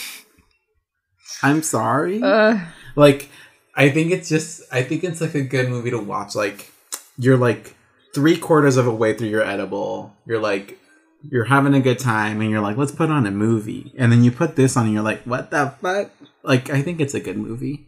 I'm 1.43 1.62
sorry. 1.62 2.23
Uh, 2.23 2.59
like 2.97 3.29
I 3.75 3.89
think 3.91 4.12
it's 4.12 4.29
just 4.29 4.62
I 4.71 4.83
think 4.83 5.05
it's 5.05 5.21
like 5.23 5.35
a 5.35 5.43
good 5.43 5.69
movie 5.71 5.91
to 5.91 5.99
watch. 5.99 6.35
Like 6.35 6.71
you're 7.17 7.39
like 7.39 7.75
three 8.15 8.37
quarters 8.37 8.77
of 8.77 8.87
a 8.87 8.93
way 8.93 9.15
through 9.15 9.29
your 9.29 9.43
edible. 9.43 10.15
You're 10.27 10.41
like 10.41 10.79
you're 11.23 11.45
having 11.45 11.75
a 11.75 11.81
good 11.81 11.99
time 11.99 12.41
and 12.41 12.51
you're 12.51 12.61
like, 12.61 12.77
let's 12.77 12.93
put 12.93 13.11
on 13.11 13.27
a 13.27 13.31
movie. 13.31 13.93
And 13.99 14.11
then 14.11 14.25
you 14.25 14.31
put 14.31 14.57
this 14.57 14.77
on 14.77 14.87
and 14.87 14.95
you're 14.95 15.03
like, 15.03 15.23
what 15.25 15.51
the 15.51 15.75
fuck? 15.81 16.11
Like 16.43 16.71
I 16.71 16.83
think 16.83 17.01
it's 17.01 17.15
a 17.15 17.21
good 17.21 17.37
movie. 17.37 17.87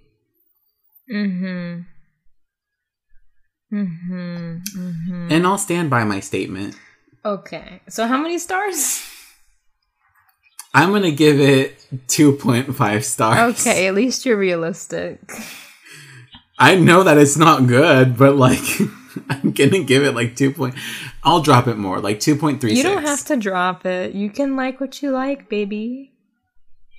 mm-hmm. 1.11 1.83
Mm-hmm. 3.73 4.57
Mm-hmm. 4.77 5.29
And 5.31 5.47
I'll 5.47 5.57
stand 5.57 5.89
by 5.89 6.05
my 6.05 6.21
statement. 6.21 6.77
Okay. 7.25 7.81
So 7.89 8.07
how 8.07 8.19
many 8.19 8.39
stars? 8.39 9.03
I'm 10.75 10.93
gonna 10.93 11.11
give 11.11 11.41
it 11.41 11.87
2.5 12.09 13.05
stars. 13.05 13.61
Okay, 13.61 13.87
at 13.87 13.95
least 13.95 14.25
you're 14.25 14.37
realistic. 14.37 15.21
I 16.59 16.77
know 16.77 17.03
that 17.03 17.19
it's 17.19 17.37
not 17.37 17.67
good, 17.67 18.17
but 18.17 18.37
like 18.37 18.61
I'm 19.31 19.53
gonna 19.53 19.83
give 19.85 20.05
it 20.05 20.15
like 20.15 20.37
two 20.37 20.53
point. 20.53 20.75
I'll 21.23 21.41
drop 21.41 21.67
it 21.67 21.77
more, 21.77 22.01
like 22.01 22.21
two 22.21 22.37
point 22.37 22.61
three. 22.61 22.75
You 22.75 22.83
don't 22.83 23.03
have 23.03 23.25
to 23.27 23.37
drop 23.37 23.87
it. 23.87 24.15
You 24.15 24.31
can 24.31 24.57
like 24.57 24.81
what 24.81 25.03
you 25.03 25.11
like, 25.11 25.49
baby. 25.49 26.13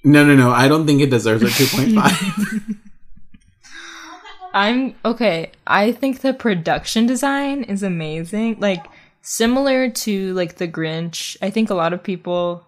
No, 0.04 0.26
no, 0.26 0.36
no. 0.36 0.52
I 0.52 0.68
don't 0.68 0.86
think 0.86 1.02
it 1.02 1.10
deserves 1.10 1.44
a 1.44 1.50
two 1.50 1.68
point 1.76 1.96
five. 1.96 2.76
I'm 4.54 4.96
okay. 5.04 5.52
I 5.66 5.92
think 5.92 6.22
the 6.22 6.34
production 6.34 7.06
design 7.06 7.64
is 7.64 7.82
amazing. 7.82 8.60
Like 8.60 8.86
similar 9.22 9.90
to 9.90 10.34
like 10.34 10.56
the 10.56 10.68
Grinch. 10.68 11.38
I 11.42 11.50
think 11.50 11.70
a 11.70 11.76
lot 11.76 11.94
of 11.94 12.04
people 12.04 12.66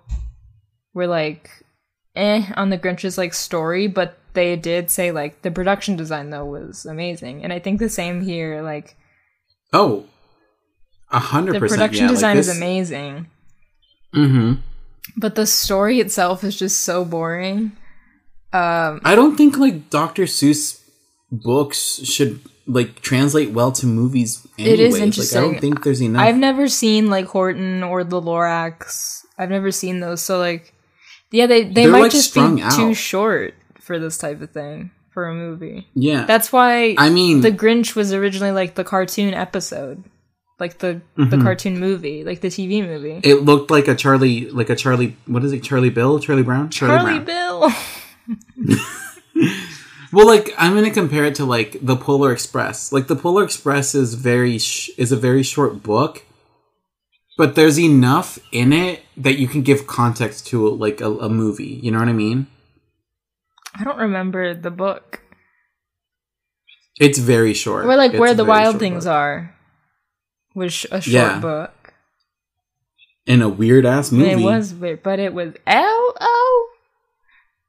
were 0.93 1.07
like 1.07 1.49
eh 2.15 2.51
on 2.55 2.69
the 2.69 2.77
Grinch's 2.77 3.17
like 3.17 3.33
story, 3.33 3.87
but 3.87 4.17
they 4.33 4.55
did 4.55 4.89
say 4.89 5.11
like 5.11 5.41
the 5.43 5.51
production 5.51 5.95
design 5.95 6.31
though 6.31 6.45
was 6.45 6.85
amazing. 6.85 7.43
And 7.43 7.53
I 7.53 7.59
think 7.59 7.79
the 7.79 7.89
same 7.89 8.21
here 8.21 8.61
like 8.61 8.95
oh, 9.75 10.05
a 11.11 11.19
hundred 11.19 11.59
percent. 11.59 11.69
the 11.69 11.75
production 11.75 12.05
yeah, 12.05 12.11
design 12.11 12.35
like 12.35 12.39
is 12.39 12.57
amazing. 12.57 13.27
Mm-hmm. 14.13 14.53
But 15.17 15.35
the 15.35 15.45
story 15.45 15.99
itself 15.99 16.43
is 16.43 16.57
just 16.57 16.81
so 16.81 17.05
boring. 17.05 17.73
Um 18.53 19.01
I 19.03 19.15
don't 19.15 19.35
think 19.35 19.57
like 19.57 19.89
Dr. 19.89 20.23
Seuss 20.23 20.81
books 21.31 22.01
should 22.03 22.39
like 22.67 23.01
translate 23.01 23.51
well 23.51 23.71
to 23.73 23.85
movies. 23.85 24.47
It 24.57 24.79
is 24.79 24.95
anyways. 24.95 25.33
Like, 25.33 25.43
I 25.43 25.45
don't 25.45 25.59
think 25.59 25.83
there's 25.83 26.01
enough. 26.01 26.21
I've 26.21 26.37
never 26.37 26.67
seen 26.67 27.09
like 27.09 27.25
Horton 27.25 27.83
or 27.83 28.03
the 28.03 28.21
Lorax. 28.21 29.25
I've 29.37 29.49
never 29.49 29.71
seen 29.71 29.99
those. 29.99 30.21
So 30.21 30.39
like, 30.39 30.73
yeah, 31.31 31.47
they 31.47 31.63
they 31.63 31.83
They're, 31.83 31.91
might 31.91 32.01
like, 32.01 32.11
just 32.11 32.33
be 32.33 32.61
out. 32.61 32.75
too 32.75 32.93
short 32.93 33.53
for 33.79 33.99
this 33.99 34.17
type 34.17 34.41
of 34.41 34.51
thing 34.51 34.91
for 35.15 35.27
a 35.27 35.33
movie. 35.33 35.87
yeah, 35.95 36.25
That's 36.25 36.51
why 36.51 36.93
I 36.99 37.09
mean, 37.09 37.41
the 37.41 37.51
Grinch 37.51 37.95
was 37.95 38.13
originally 38.13 38.51
like 38.51 38.75
the 38.75 38.83
cartoon 38.83 39.33
episode, 39.33 40.03
like 40.59 40.77
the 40.79 41.01
the 41.15 41.23
mm-hmm. 41.23 41.41
cartoon 41.41 41.79
movie, 41.79 42.23
like 42.23 42.41
the 42.41 42.49
TV 42.49 42.85
movie. 42.85 43.21
it 43.23 43.43
looked 43.43 43.71
like 43.71 43.87
a 43.87 43.95
Charlie, 43.95 44.51
like 44.51 44.69
a 44.69 44.75
Charlie. 44.75 45.15
What 45.25 45.43
is 45.43 45.53
it? 45.53 45.63
Charlie 45.63 45.89
Bill? 45.89 46.19
Charlie 46.19 46.43
Brown? 46.43 46.69
Charlie 46.69 47.19
Brown. 47.19 47.25
Bill. 47.25 47.71
Well, 50.15 50.27
like 50.27 50.53
I'm 50.57 50.73
gonna 50.73 50.91
compare 50.91 51.25
it 51.25 51.35
to 51.35 51.45
like 51.45 51.77
the 51.81 51.97
Polar 51.97 52.31
Express. 52.31 52.93
Like 52.93 53.07
the 53.07 53.17
Polar 53.17 53.43
Express 53.43 53.93
is 53.93 54.13
very 54.13 54.57
sh- 54.57 54.89
is 54.97 55.11
a 55.11 55.17
very 55.17 55.43
short 55.43 55.83
book, 55.83 56.23
but 57.37 57.55
there's 57.55 57.77
enough 57.77 58.39
in 58.53 58.71
it 58.71 59.01
that 59.17 59.37
you 59.37 59.45
can 59.45 59.61
give 59.61 59.87
context 59.87 60.47
to 60.47 60.69
like 60.69 61.01
a, 61.01 61.11
a 61.11 61.27
movie. 61.27 61.81
You 61.83 61.91
know 61.91 61.99
what 61.99 62.07
I 62.07 62.13
mean? 62.13 62.47
I 63.77 63.83
don't 63.83 63.97
remember 63.97 64.53
the 64.53 64.71
book. 64.71 65.21
It's 66.99 67.19
very 67.19 67.53
short. 67.53 67.85
Or 67.85 67.95
like 67.95 68.11
It's 68.13 68.19
where 68.19 68.33
the 68.33 68.45
wild 68.45 68.79
things 68.79 69.03
book. 69.03 69.11
are, 69.13 69.55
was 70.55 70.85
a 70.91 71.01
short 71.01 71.05
Yeah. 71.07 71.39
book. 71.39 71.71
in 73.27 73.41
a 73.41 73.49
weird 73.49 73.87
ass 73.87 74.11
movie. 74.11 74.29
It 74.31 74.39
was 74.39 74.71
weird, 74.71 75.01
but 75.01 75.17
it 75.19 75.33
was 75.33 75.55
L 75.65 76.13
O 76.21 76.69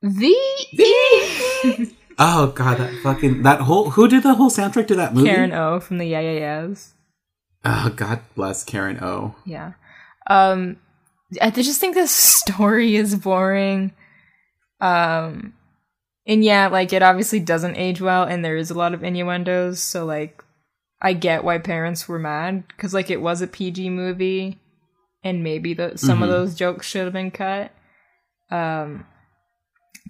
V 0.02 0.26
E. 0.72 1.96
Oh 2.18 2.48
god, 2.54 2.76
that 2.78 2.92
fucking 3.02 3.42
that 3.42 3.62
whole 3.62 3.90
who 3.90 4.06
did 4.06 4.22
the 4.22 4.34
whole 4.34 4.50
soundtrack 4.50 4.86
to 4.88 4.94
that 4.96 5.14
movie? 5.14 5.28
Karen 5.28 5.52
O 5.52 5.80
from 5.80 5.96
the 5.98 6.04
Yeah 6.06 6.20
Yeah 6.20 6.60
Yeahs. 6.60 6.92
Oh 7.64 7.88
god 7.96 8.20
bless 8.34 8.64
Karen 8.64 8.98
O. 9.02 9.34
Yeah. 9.46 9.72
Um 10.26 10.76
I 11.40 11.48
just 11.50 11.80
think 11.80 11.94
the 11.94 12.06
story 12.06 12.96
is 12.96 13.14
boring. 13.16 13.92
Um 14.80 15.54
and 16.26 16.42
yeah, 16.44 16.66
like 16.68 16.92
it 16.92 17.02
obviously 17.02 17.40
doesn't 17.40 17.76
age 17.76 18.00
well 18.00 18.24
and 18.24 18.44
there 18.44 18.56
is 18.56 18.70
a 18.70 18.74
lot 18.78 18.94
of 18.94 19.02
innuendos, 19.04 19.80
so 19.80 20.04
like 20.04 20.42
I 21.00 21.12
get 21.12 21.44
why 21.44 21.58
parents 21.58 22.08
were 22.08 22.18
mad 22.18 22.64
cuz 22.78 22.94
like 22.94 23.10
it 23.10 23.20
was 23.20 23.42
a 23.42 23.46
PG 23.46 23.90
movie 23.90 24.58
and 25.22 25.42
maybe 25.44 25.74
the, 25.74 25.96
some 25.96 26.22
of 26.22 26.28
Mhm. 26.28 26.32
those 26.32 26.54
jokes 26.54 26.86
should 26.86 27.04
have 27.04 27.12
been 27.12 27.30
cut. 27.30 27.70
Um 28.50 29.06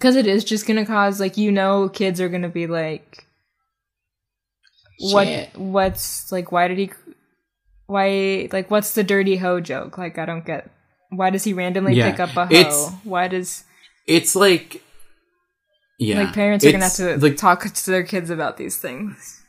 cuz 0.01 0.15
it 0.17 0.27
is 0.27 0.45
just 0.45 0.67
going 0.67 0.77
to 0.77 0.85
cause 0.85 1.19
like 1.21 1.37
you 1.39 1.51
know 1.51 1.89
kids 1.89 2.21
are 2.21 2.29
going 2.29 2.43
to 2.43 2.49
be 2.51 2.67
like 2.67 3.25
what 5.13 5.27
Shit. 5.27 5.57
what's 5.59 6.31
like 6.33 6.53
why 6.53 6.69
did 6.69 6.79
he 6.79 6.91
why 7.87 8.49
like 8.53 8.71
what's 8.71 8.93
the 8.95 9.05
dirty 9.05 9.37
hoe 9.37 9.61
joke 9.61 9.99
like 9.99 10.19
i 10.19 10.25
don't 10.25 10.45
get 10.47 10.71
why 11.11 11.31
does 11.31 11.45
he 11.45 11.53
randomly 11.53 11.95
Yeah, 11.95 12.11
pick 12.11 12.21
up 12.21 12.31
a 12.37 12.47
hoe 12.47 12.55
it's- 12.55 12.93
why 13.05 13.29
does 13.29 13.65
It's 14.07 14.35
like 14.37 14.83
yeah, 15.99 16.23
like 16.25 16.35
parents 16.35 16.65
are 16.65 16.73
gonna 16.73 16.85
have 16.85 16.95
to 16.95 17.17
like 17.19 17.37
talk 17.37 17.65
to 17.65 17.91
their 17.91 18.03
kids 18.05 18.31
about 18.31 18.57
these 18.57 18.77
things 18.77 19.43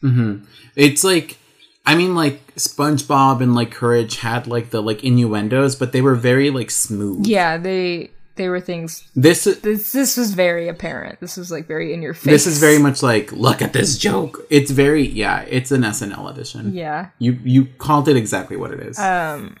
hmm 0.00 0.38
It's 0.74 1.02
like 1.04 1.38
I 1.84 1.94
mean 1.94 2.14
like 2.14 2.54
SpongeBob 2.56 3.40
and 3.40 3.54
like 3.54 3.70
Courage 3.70 4.16
had 4.18 4.46
like 4.46 4.70
the 4.70 4.82
like 4.82 5.02
innuendos, 5.04 5.74
but 5.76 5.92
they 5.92 6.02
were 6.02 6.14
very 6.14 6.50
like 6.50 6.70
smooth. 6.70 7.26
yeah 7.26 7.56
they 7.56 8.10
they 8.36 8.48
were 8.50 8.60
things 8.60 9.08
This 9.16 9.44
this 9.44 9.92
this 9.92 10.16
was 10.18 10.34
very 10.34 10.68
apparent 10.68 11.20
this 11.20 11.36
was 11.38 11.50
like 11.50 11.66
very 11.66 11.94
in 11.94 12.02
your 12.02 12.12
face 12.12 12.32
this 12.44 12.46
is 12.46 12.58
very 12.60 12.78
much 12.78 13.02
like 13.02 13.32
look 13.32 13.62
at 13.62 13.72
this 13.72 13.96
joke. 13.96 14.44
It's 14.50 14.70
very 14.70 15.06
yeah, 15.06 15.40
it's 15.48 15.70
an 15.72 15.82
SNL 15.82 16.30
edition. 16.30 16.74
yeah 16.74 17.10
You 17.18 17.38
you 17.44 17.64
called 17.78 18.08
it 18.08 18.16
exactly 18.16 18.56
what 18.58 18.70
it 18.72 18.80
is. 18.80 18.98
um 18.98 19.56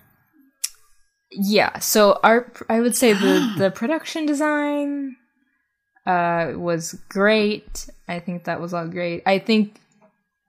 yeah 1.30 1.78
so 1.78 2.18
our 2.22 2.52
i 2.68 2.80
would 2.80 2.94
say 2.94 3.12
the 3.14 3.54
the 3.58 3.70
production 3.70 4.26
design 4.26 5.16
uh 6.06 6.52
was 6.56 6.92
great. 7.08 7.88
I 8.08 8.20
think 8.20 8.44
that 8.44 8.60
was 8.60 8.72
all 8.74 8.86
great. 8.86 9.22
I 9.26 9.38
think 9.38 9.80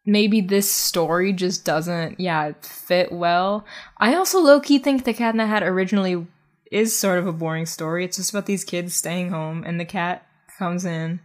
maybe 0.05 0.39
this 0.41 0.71
story 0.71 1.33
just 1.33 1.65
doesn't 1.65 2.19
yeah 2.19 2.53
fit 2.61 3.11
well. 3.11 3.65
I 3.97 4.15
also 4.15 4.39
low-key 4.39 4.79
think 4.79 5.03
the 5.03 5.13
cat 5.13 5.33
in 5.33 5.37
the 5.37 5.47
hat 5.47 5.63
originally 5.63 6.25
is 6.71 6.97
sort 6.97 7.17
of 7.19 7.27
a 7.27 7.33
boring 7.33 7.65
story. 7.65 8.05
It's 8.05 8.17
just 8.17 8.29
about 8.31 8.45
these 8.45 8.63
kids 8.63 8.93
staying 8.95 9.29
home 9.31 9.63
and 9.65 9.79
the 9.79 9.85
cat 9.85 10.25
comes 10.59 10.85
in 10.85 11.19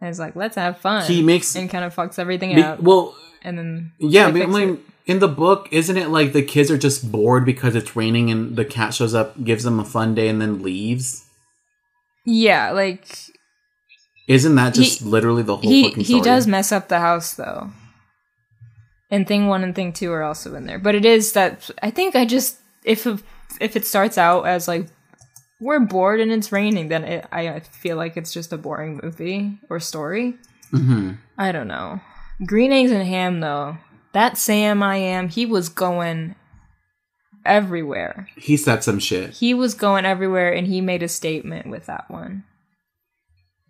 and 0.00 0.10
is 0.10 0.18
like 0.18 0.34
let's 0.36 0.56
have 0.56 0.78
fun. 0.78 1.04
He 1.06 1.22
makes- 1.22 1.54
and 1.56 1.68
kind 1.70 1.84
of 1.84 1.94
fucks 1.94 2.18
everything 2.18 2.54
Be- 2.54 2.62
up. 2.62 2.80
well, 2.80 3.14
and 3.42 3.58
then 3.58 3.92
Yeah, 3.98 4.30
but 4.30 4.42
I 4.42 4.46
fix 4.46 4.56
it. 4.56 4.66
mean, 4.66 4.84
in 5.06 5.18
the 5.20 5.28
book, 5.28 5.68
isn't 5.70 5.96
it 5.96 6.08
like 6.10 6.32
the 6.32 6.42
kids 6.42 6.70
are 6.70 6.76
just 6.78 7.10
bored 7.10 7.44
because 7.46 7.74
it's 7.74 7.96
raining 7.96 8.30
and 8.30 8.56
the 8.56 8.64
cat 8.64 8.92
shows 8.94 9.14
up, 9.14 9.42
gives 9.42 9.64
them 9.64 9.80
a 9.80 9.84
fun 9.84 10.14
day, 10.14 10.28
and 10.28 10.40
then 10.40 10.62
leaves? 10.62 11.24
yeah 12.24 12.72
like 12.72 13.16
Isn't 14.28 14.54
that 14.56 14.74
just 14.74 15.00
He- 15.00 15.04
literally 15.06 15.42
the 15.42 15.56
whole 15.56 15.68
he 15.70 15.90
he 15.90 16.20
does 16.20 16.46
mess 16.46 16.70
up 16.70 16.88
the 16.88 17.00
house 17.00 17.34
though. 17.34 17.70
And 19.10 19.26
thing 19.26 19.46
one 19.48 19.64
and 19.64 19.74
thing 19.74 19.92
two 19.94 20.12
are 20.12 20.22
also 20.22 20.54
in 20.54 20.66
there. 20.66 20.78
But 20.78 20.94
it 20.94 21.04
is 21.04 21.32
that 21.32 21.70
i 21.82 21.90
think 21.90 22.14
i 22.14 22.24
just 22.26 22.58
if 22.84 23.06
if 23.60 23.74
it 23.74 23.86
starts 23.86 24.18
out 24.18 24.46
as 24.46 24.68
like 24.68 24.86
we're 25.60 25.80
bored 25.80 26.20
and 26.20 26.30
it's 26.30 26.52
raining 26.52 26.88
then 26.88 27.02
it, 27.04 27.26
i 27.32 27.58
feel 27.60 27.96
like 27.96 28.16
it's 28.16 28.32
just 28.32 28.52
a 28.52 28.58
boring 28.58 29.00
movie 29.02 29.58
or 29.70 29.80
story. 29.80 30.36
Hmm 30.70 31.12
i 31.38 31.50
don't 31.52 31.68
know. 31.68 32.00
Green 32.46 32.70
eggs 32.72 32.92
and 32.92 33.06
ham 33.06 33.40
though. 33.40 33.78
That 34.12 34.36
sam 34.36 34.82
i 34.82 34.96
am 34.96 35.28
he 35.30 35.46
was 35.46 35.70
going 35.70 36.34
everywhere. 37.46 38.28
He 38.36 38.56
said 38.58 38.84
some 38.84 38.98
shit. 38.98 39.30
he 39.30 39.54
was 39.54 39.72
going 39.74 40.04
everywhere 40.04 40.52
and 40.52 40.66
he 40.66 40.80
made 40.82 41.02
a 41.02 41.08
statement 41.08 41.68
with 41.70 41.86
that 41.86 42.10
one 42.10 42.44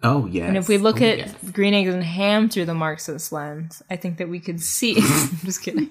Oh 0.02 0.26
yeah. 0.26 0.44
And 0.46 0.56
if 0.56 0.68
we 0.68 0.78
look 0.78 1.00
oh, 1.02 1.04
at 1.04 1.18
yes. 1.18 1.34
green 1.50 1.74
eggs 1.74 1.92
and 1.92 2.04
ham 2.04 2.48
through 2.48 2.66
the 2.66 2.74
Marxist 2.74 3.32
lens, 3.32 3.82
I 3.90 3.96
think 3.96 4.18
that 4.18 4.28
we 4.28 4.38
could 4.38 4.60
see. 4.60 4.96
I'm 4.96 5.28
just 5.44 5.62
kidding. 5.62 5.90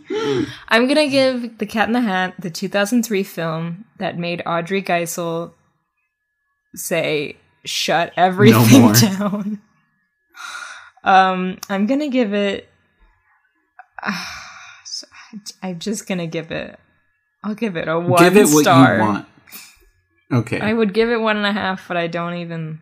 I'm 0.69 0.88
gonna 0.88 1.09
give 1.09 1.57
The 1.57 1.65
Cat 1.65 1.89
in 1.89 1.93
the 1.93 2.01
Hat, 2.01 2.34
the 2.39 2.49
2003 2.49 3.23
film 3.23 3.85
that 3.97 4.17
made 4.17 4.41
Audrey 4.45 4.81
Geisel 4.81 5.51
say 6.73 7.35
"shut 7.65 8.13
everything 8.15 8.81
more. 8.81 8.93
down." 8.93 9.61
Um, 11.03 11.57
I'm 11.69 11.85
gonna 11.85 12.09
give 12.09 12.34
it. 12.34 12.69
I'm 15.61 15.79
just 15.79 16.07
gonna 16.07 16.27
give 16.27 16.51
it. 16.51 16.79
I'll 17.43 17.55
give 17.55 17.75
it 17.75 17.89
a 17.89 17.99
one 17.99 18.23
give 18.23 18.38
it 18.38 18.47
what 18.53 18.63
star. 18.63 18.95
you 18.95 19.01
want. 19.01 19.27
Okay. 20.31 20.59
I 20.59 20.73
would 20.73 20.93
give 20.93 21.09
it 21.09 21.17
one 21.17 21.38
and 21.38 21.45
a 21.45 21.51
half, 21.51 21.88
but 21.89 21.97
I 21.97 22.07
don't 22.07 22.35
even 22.35 22.81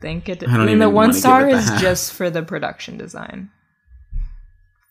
think 0.00 0.28
it. 0.28 0.46
I 0.48 0.52
I 0.56 0.64
mean, 0.66 0.78
the 0.78 0.90
one 0.90 1.12
star 1.12 1.44
the 1.44 1.56
is 1.56 1.68
half. 1.68 1.80
just 1.80 2.12
for 2.12 2.30
the 2.30 2.42
production 2.42 2.96
design, 2.96 3.50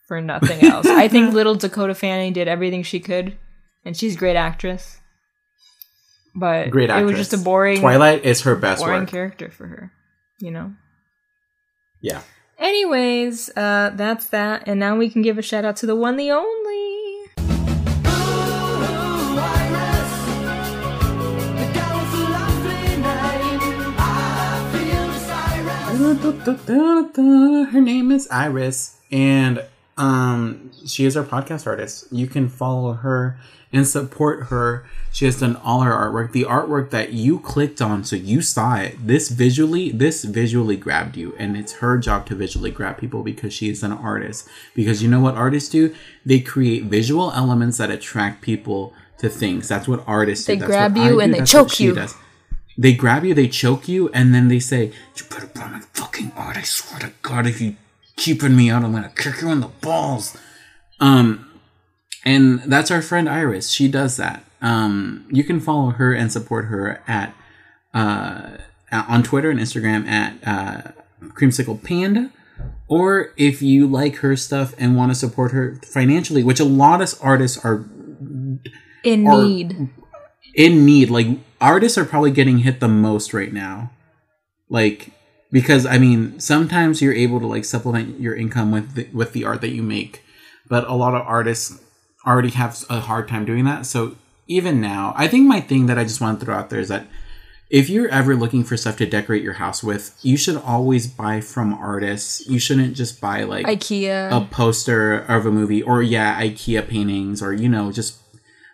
for 0.06 0.20
nothing 0.20 0.62
else. 0.64 0.86
I 0.86 1.08
think 1.08 1.32
little 1.34 1.54
Dakota 1.54 1.94
Fanning 1.94 2.32
did 2.32 2.48
everything 2.48 2.82
she 2.82 3.00
could, 3.00 3.36
and 3.84 3.96
she's 3.96 4.14
a 4.16 4.18
great 4.18 4.36
actress. 4.36 5.00
But 6.34 6.70
Great 6.70 6.90
actress. 6.90 7.02
it 7.02 7.16
was 7.16 7.28
just 7.30 7.32
a 7.40 7.44
boring, 7.44 7.80
Twilight 7.80 8.24
is 8.24 8.42
her 8.42 8.54
best 8.54 8.80
boring 8.82 9.00
work. 9.02 9.10
character 9.10 9.50
for 9.50 9.66
her. 9.66 9.92
You 10.38 10.50
know. 10.52 10.72
Yeah. 12.00 12.22
Anyways, 12.58 13.50
uh, 13.56 13.90
that's 13.94 14.26
that, 14.26 14.68
and 14.68 14.78
now 14.78 14.96
we 14.96 15.10
can 15.10 15.22
give 15.22 15.38
a 15.38 15.42
shout 15.42 15.64
out 15.64 15.76
to 15.76 15.86
the 15.86 15.96
one, 15.96 16.16
the 16.16 16.30
only. 16.30 16.77
Her 26.28 27.80
name 27.80 28.10
is 28.12 28.28
Iris, 28.30 28.98
and 29.10 29.64
um, 29.96 30.70
she 30.86 31.06
is 31.06 31.16
our 31.16 31.24
podcast 31.24 31.66
artist. 31.66 32.06
You 32.12 32.26
can 32.26 32.50
follow 32.50 32.92
her 32.92 33.38
and 33.72 33.86
support 33.86 34.48
her. 34.48 34.84
She 35.10 35.24
has 35.24 35.40
done 35.40 35.56
all 35.56 35.80
her 35.80 35.92
artwork. 35.92 36.32
The 36.32 36.44
artwork 36.44 36.90
that 36.90 37.14
you 37.14 37.38
clicked 37.40 37.80
on, 37.80 38.04
so 38.04 38.14
you 38.14 38.42
saw 38.42 38.76
it. 38.76 39.06
This 39.06 39.30
visually, 39.30 39.90
this 39.90 40.24
visually 40.24 40.76
grabbed 40.76 41.16
you, 41.16 41.34
and 41.38 41.56
it's 41.56 41.74
her 41.74 41.96
job 41.96 42.26
to 42.26 42.34
visually 42.34 42.70
grab 42.70 42.98
people 42.98 43.22
because 43.22 43.54
she 43.54 43.70
is 43.70 43.82
an 43.82 43.92
artist. 43.92 44.46
Because 44.74 45.02
you 45.02 45.08
know 45.08 45.20
what 45.20 45.34
artists 45.34 45.70
do? 45.70 45.94
They 46.26 46.40
create 46.40 46.84
visual 46.84 47.32
elements 47.32 47.78
that 47.78 47.90
attract 47.90 48.42
people 48.42 48.92
to 49.18 49.30
things. 49.30 49.66
That's 49.66 49.88
what 49.88 50.04
artists 50.06 50.44
They 50.46 50.56
do. 50.56 50.60
That's 50.60 50.70
grab 50.70 50.96
you 50.98 51.20
I 51.20 51.24
and 51.24 51.32
do. 51.32 51.36
they 51.36 51.38
That's 51.38 51.50
choke 51.50 51.80
you. 51.80 51.94
does. 51.94 52.14
They 52.80 52.92
grab 52.94 53.24
you, 53.24 53.34
they 53.34 53.48
choke 53.48 53.88
you, 53.88 54.08
and 54.10 54.32
then 54.32 54.46
they 54.48 54.60
say, 54.60 54.92
"You 55.16 55.24
better 55.28 55.48
buy 55.48 55.66
my 55.68 55.80
fucking 55.94 56.30
art. 56.36 56.56
I 56.56 56.62
swear 56.62 57.00
to 57.00 57.12
God, 57.22 57.46
if 57.46 57.60
you 57.60 57.74
keeping 58.16 58.54
me 58.56 58.70
out, 58.70 58.84
I'm 58.84 58.92
gonna 58.92 59.10
kick 59.16 59.42
you 59.42 59.50
in 59.50 59.60
the 59.60 59.66
balls." 59.80 60.36
Um, 61.00 61.44
and 62.24 62.60
that's 62.66 62.90
our 62.92 63.02
friend 63.02 63.28
Iris. 63.28 63.70
She 63.70 63.88
does 63.88 64.16
that. 64.16 64.44
Um, 64.62 65.26
you 65.30 65.42
can 65.44 65.58
follow 65.60 65.90
her 65.90 66.12
and 66.14 66.30
support 66.32 66.66
her 66.66 67.02
at 67.08 67.34
uh, 67.94 68.58
on 68.92 69.22
Twitter 69.24 69.50
and 69.50 69.58
Instagram 69.58 70.06
at 70.06 70.34
uh, 70.46 70.90
Creamsicle 71.34 71.82
Panda. 71.82 72.30
Or 72.88 73.32
if 73.36 73.60
you 73.60 73.86
like 73.86 74.16
her 74.16 74.34
stuff 74.36 74.74
and 74.78 74.96
want 74.96 75.10
to 75.10 75.14
support 75.14 75.52
her 75.52 75.78
financially, 75.84 76.42
which 76.42 76.58
a 76.60 76.64
lot 76.64 77.00
of 77.02 77.12
artists 77.20 77.62
are 77.64 77.84
In 79.04 79.26
Or- 79.26 79.44
need. 79.44 79.90
in 80.54 80.84
need 80.86 81.10
like 81.10 81.26
artists 81.60 81.98
are 81.98 82.04
probably 82.04 82.30
getting 82.30 82.58
hit 82.58 82.80
the 82.80 82.88
most 82.88 83.34
right 83.34 83.52
now. 83.52 83.90
Like 84.68 85.12
because 85.50 85.86
i 85.86 85.96
mean 85.96 86.38
sometimes 86.38 87.00
you're 87.00 87.14
able 87.14 87.40
to 87.40 87.46
like 87.46 87.64
supplement 87.64 88.20
your 88.20 88.36
income 88.36 88.70
with 88.70 88.92
the, 88.94 89.08
with 89.14 89.32
the 89.32 89.44
art 89.44 89.60
that 89.62 89.70
you 89.70 89.82
make. 89.82 90.22
But 90.68 90.86
a 90.86 90.94
lot 90.94 91.14
of 91.14 91.26
artists 91.26 91.80
already 92.26 92.50
have 92.50 92.84
a 92.90 93.00
hard 93.00 93.28
time 93.28 93.46
doing 93.46 93.64
that. 93.64 93.86
So 93.86 94.16
even 94.48 94.80
now 94.80 95.12
i 95.16 95.28
think 95.28 95.46
my 95.46 95.60
thing 95.60 95.86
that 95.86 95.98
i 95.98 96.02
just 96.02 96.20
want 96.20 96.40
to 96.40 96.44
throw 96.46 96.54
out 96.54 96.70
there 96.70 96.80
is 96.80 96.88
that 96.88 97.06
if 97.70 97.90
you're 97.90 98.08
ever 98.08 98.34
looking 98.34 98.64
for 98.64 98.78
stuff 98.78 98.96
to 98.96 99.04
decorate 99.04 99.42
your 99.42 99.52
house 99.54 99.84
with 99.84 100.18
you 100.22 100.38
should 100.38 100.56
always 100.56 101.06
buy 101.06 101.40
from 101.40 101.74
artists. 101.74 102.46
You 102.48 102.58
shouldn't 102.58 102.96
just 102.96 103.20
buy 103.20 103.42
like 103.42 103.66
IKEA. 103.66 104.32
a 104.32 104.46
poster 104.46 105.18
of 105.18 105.44
a 105.44 105.50
movie 105.50 105.82
or 105.82 106.02
yeah 106.02 106.40
ikea 106.40 106.88
paintings 106.88 107.42
or 107.42 107.52
you 107.52 107.68
know 107.68 107.92
just 107.92 108.17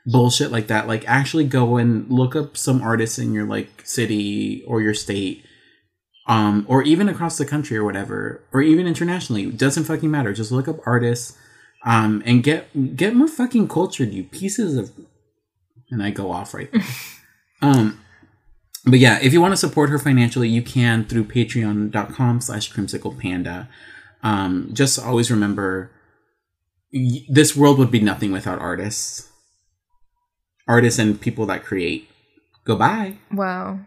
bullshit 0.06 0.50
like 0.50 0.66
that. 0.66 0.86
Like 0.86 1.04
actually 1.08 1.44
go 1.44 1.76
and 1.76 2.10
look 2.10 2.36
up 2.36 2.56
some 2.56 2.82
artists 2.82 3.18
in 3.18 3.32
your 3.32 3.46
like 3.46 3.82
city 3.84 4.64
or 4.66 4.80
your 4.80 4.94
state 4.94 5.44
um 6.26 6.64
or 6.68 6.82
even 6.82 7.08
across 7.08 7.36
the 7.36 7.44
country 7.44 7.76
or 7.76 7.84
whatever 7.84 8.42
or 8.52 8.62
even 8.62 8.86
internationally. 8.86 9.44
It 9.44 9.58
doesn't 9.58 9.84
fucking 9.84 10.10
matter. 10.10 10.32
Just 10.32 10.52
look 10.52 10.68
up 10.68 10.78
artists 10.86 11.36
um 11.84 12.22
and 12.24 12.42
get 12.42 12.96
get 12.96 13.14
more 13.14 13.28
fucking 13.28 13.68
cultured 13.68 14.12
you 14.12 14.24
pieces 14.24 14.76
of 14.76 14.90
and 15.90 16.02
i 16.02 16.10
go 16.10 16.30
off 16.30 16.54
right. 16.54 16.70
Um 17.62 18.00
but 18.84 18.98
yeah 18.98 19.18
if 19.22 19.32
you 19.32 19.40
want 19.40 19.52
to 19.52 19.56
support 19.56 19.88
her 19.88 19.98
financially 19.98 20.48
you 20.48 20.60
can 20.60 21.04
through 21.04 21.24
patreon.com 21.24 22.40
slash 22.40 22.70
creamsicle 22.70 23.18
panda 23.18 23.68
um 24.22 24.68
just 24.72 24.98
always 24.98 25.30
remember 25.30 25.90
this 27.28 27.56
world 27.56 27.78
would 27.78 27.90
be 27.90 28.00
nothing 28.00 28.32
without 28.32 28.58
artists 28.58 29.30
artists 30.66 30.98
and 30.98 31.20
people 31.20 31.46
that 31.46 31.64
create 31.64 32.08
goodbye 32.64 33.16
wow. 33.32 33.78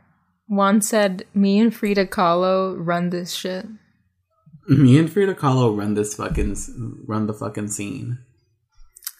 Juan 0.49 0.81
said, 0.81 1.25
me 1.33 1.59
and 1.59 1.75
Frida 1.75 2.05
Kahlo 2.07 2.75
run 2.77 3.09
this 3.09 3.33
shit. 3.33 3.65
me 4.69 4.97
and 4.97 5.11
frida 5.11 5.33
kahlo 5.33 5.77
run 5.77 5.93
this 5.93 6.15
fucking 6.15 6.55
run 7.07 7.25
the 7.27 7.33
fucking 7.33 7.67
scene 7.69 8.17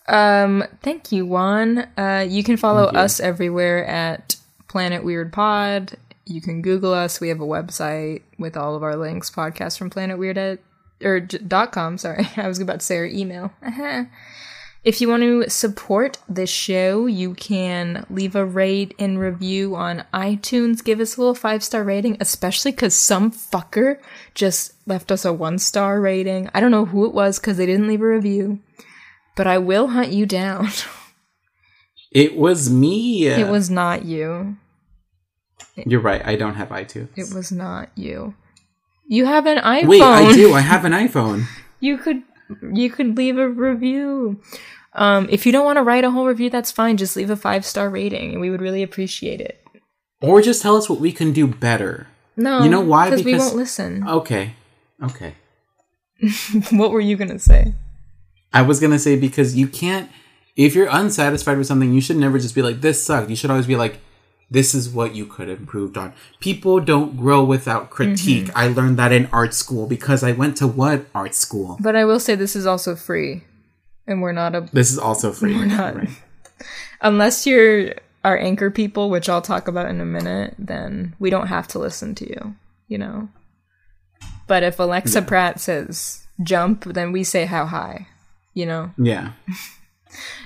Um, 0.10 0.64
thank 0.82 1.12
you, 1.12 1.26
Juan. 1.26 1.80
Uh, 1.98 2.26
you 2.28 2.44
can 2.44 2.56
follow 2.56 2.86
us 2.86 3.20
everywhere 3.20 3.86
at 3.86 4.38
Planet 4.70 5.04
Weird 5.04 5.34
Pod. 5.34 5.96
You 6.26 6.40
can 6.42 6.62
Google 6.62 6.94
us. 6.94 7.20
We 7.20 7.28
have 7.30 7.42
a 7.42 7.46
website 7.46 8.22
with 8.40 8.56
all 8.56 8.76
of 8.76 8.84
our 8.84 8.96
links. 8.96 9.30
Podcast 9.30 9.78
from 9.78 9.90
Planet 9.90 10.18
Weird 10.18 10.38
at 10.38 10.60
or 11.04 11.20
j- 11.20 11.40
dot 11.40 11.72
com. 11.74 11.98
Sorry, 11.98 12.26
I 12.38 12.48
was 12.48 12.60
about 12.60 12.80
to 12.80 12.86
say 12.86 12.98
our 12.98 13.06
email. 13.06 13.52
If 14.84 15.02
you 15.02 15.10
want 15.10 15.24
to 15.24 15.50
support 15.50 16.18
this 16.30 16.50
show, 16.50 17.08
you 17.08 17.34
can 17.34 18.06
leave 18.10 18.36
a 18.36 18.46
rate 18.46 18.94
and 18.98 19.20
review 19.20 19.76
on 19.76 20.06
iTunes. 20.14 20.84
Give 20.84 21.00
us 21.02 21.18
a 21.18 21.20
little 21.20 21.36
five 21.36 21.64
star 21.64 21.84
rating, 21.84 22.16
especially 22.22 22.72
because 22.72 22.96
some 22.96 23.32
fucker 23.32 24.00
just 24.34 24.74
left 24.88 25.12
us 25.12 25.26
a 25.26 25.34
one 25.34 25.60
star 25.60 26.00
rating. 26.00 26.50
I 26.54 26.62
don't 26.62 26.72
know 26.72 26.86
who 26.86 27.06
it 27.06 27.14
was 27.14 27.38
because 27.40 27.58
they 27.58 27.66
didn't 27.66 27.88
leave 27.88 28.02
a 28.02 28.08
review, 28.08 28.60
but 29.36 29.46
I 29.48 29.58
will 29.58 29.88
hunt 29.88 30.12
you 30.14 30.26
down. 30.26 30.70
it 32.12 32.38
was 32.38 32.70
me 32.70 33.28
It 33.28 33.50
was 33.50 33.70
not 33.70 34.06
you. 34.06 34.56
you're 35.76 36.00
right 36.00 36.26
i 36.26 36.36
don't 36.38 36.56
have 36.56 36.70
itunes 36.70 37.10
It 37.18 37.34
was 37.36 37.52
not 37.52 37.90
you. 37.96 38.34
You 39.08 39.26
have 39.26 39.46
an 39.46 39.58
iPhone. 39.58 39.88
wait 39.90 40.02
i 40.02 40.32
do 40.34 40.54
i 40.54 40.62
have 40.74 40.86
an 40.86 40.94
iphone 40.94 41.46
You 41.82 41.98
could 41.98 42.24
you 42.74 42.90
could 42.90 43.18
leave 43.18 43.38
a 43.38 43.48
review. 43.48 44.42
Um, 44.94 45.28
if 45.30 45.46
you 45.46 45.52
don't 45.52 45.66
want 45.66 45.78
to 45.78 45.84
write 45.84 46.04
a 46.04 46.12
whole 46.12 46.26
review, 46.26 46.50
that's 46.50 46.72
fine. 46.72 46.98
Just 46.98 47.16
leave 47.16 47.30
a 47.30 47.36
five 47.36 47.66
star 47.66 47.90
rating, 47.90 48.34
and 48.34 48.42
we 48.42 48.50
would 48.50 48.62
really 48.62 48.84
appreciate 48.84 49.42
it. 49.42 49.64
or 50.22 50.42
just 50.42 50.62
tell 50.62 50.76
us 50.76 50.90
what 50.90 51.00
we 51.00 51.12
can 51.12 51.32
do 51.34 51.46
better 51.48 52.08
No, 52.36 52.64
You 52.64 52.70
know 52.70 52.82
why? 52.82 53.10
Because 53.10 53.26
we 53.26 53.36
won't 53.36 53.56
listen. 53.56 54.08
okay 54.20 54.56
okay 55.04 55.36
what 56.72 56.92
were 56.92 57.00
you 57.00 57.16
gonna 57.16 57.40
say? 57.40 57.74
I 58.52 58.64
was 58.64 58.80
gonna 58.80 58.98
say 59.00 59.16
because 59.16 59.56
you 59.56 59.68
can't 59.68 60.10
if 60.56 60.74
you're 60.74 60.90
unsatisfied 60.90 61.60
with 61.60 61.68
something, 61.68 61.94
you 61.94 62.02
should 62.02 62.18
never 62.18 62.40
just 62.40 62.56
be 62.56 62.64
like, 62.64 62.82
This 62.82 63.04
sucked. 63.04 63.30
You 63.30 63.36
should 63.36 63.52
always 63.52 63.68
be 63.68 63.76
like, 63.76 64.00
This 64.50 64.74
is 64.74 64.90
what 64.90 65.14
you 65.14 65.26
could 65.26 65.50
have 65.50 65.60
improved 65.60 65.98
on. 65.98 66.14
People 66.40 66.80
don't 66.80 67.18
grow 67.18 67.44
without 67.44 67.90
critique. 67.90 68.46
Mm-hmm. 68.46 68.58
I 68.58 68.68
learned 68.68 68.98
that 68.98 69.12
in 69.12 69.28
art 69.34 69.54
school 69.54 69.88
because 69.88 70.24
I 70.24 70.32
went 70.32 70.56
to 70.58 70.68
what 70.68 71.06
art 71.14 71.36
school? 71.36 71.78
But 71.82 71.98
I 71.98 72.06
will 72.06 72.20
say 72.20 72.36
this 72.36 72.56
is 72.56 72.66
also 72.66 72.96
free, 72.96 73.44
and 74.08 74.22
we're 74.22 74.32
not 74.32 74.56
a 74.56 74.62
This 74.72 74.92
is 74.92 74.98
also 74.98 75.34
free. 75.34 75.54
We're 75.54 75.66
not. 75.66 75.96
Right. 75.96 76.10
unless 77.02 77.46
you're 77.46 77.94
our 78.24 78.38
anchor 78.38 78.72
people, 78.72 79.10
which 79.10 79.28
I'll 79.28 79.42
talk 79.42 79.68
about 79.68 79.90
in 79.90 80.00
a 80.00 80.06
minute. 80.06 80.56
Then 80.58 81.16
we 81.20 81.30
don't 81.30 81.48
have 81.48 81.68
to 81.70 81.80
listen 81.80 82.16
to 82.16 82.28
you. 82.28 82.56
You 82.88 83.00
know. 83.00 83.30
But 84.48 84.64
if 84.64 84.80
Alexa 84.80 85.24
Pratt 85.24 85.60
says 85.60 86.26
jump, 86.42 86.86
then 86.86 87.12
we 87.12 87.26
say 87.26 87.46
how 87.46 87.66
high. 87.66 88.08
You 88.54 88.66
know. 88.66 88.92
Yeah. 88.98 89.34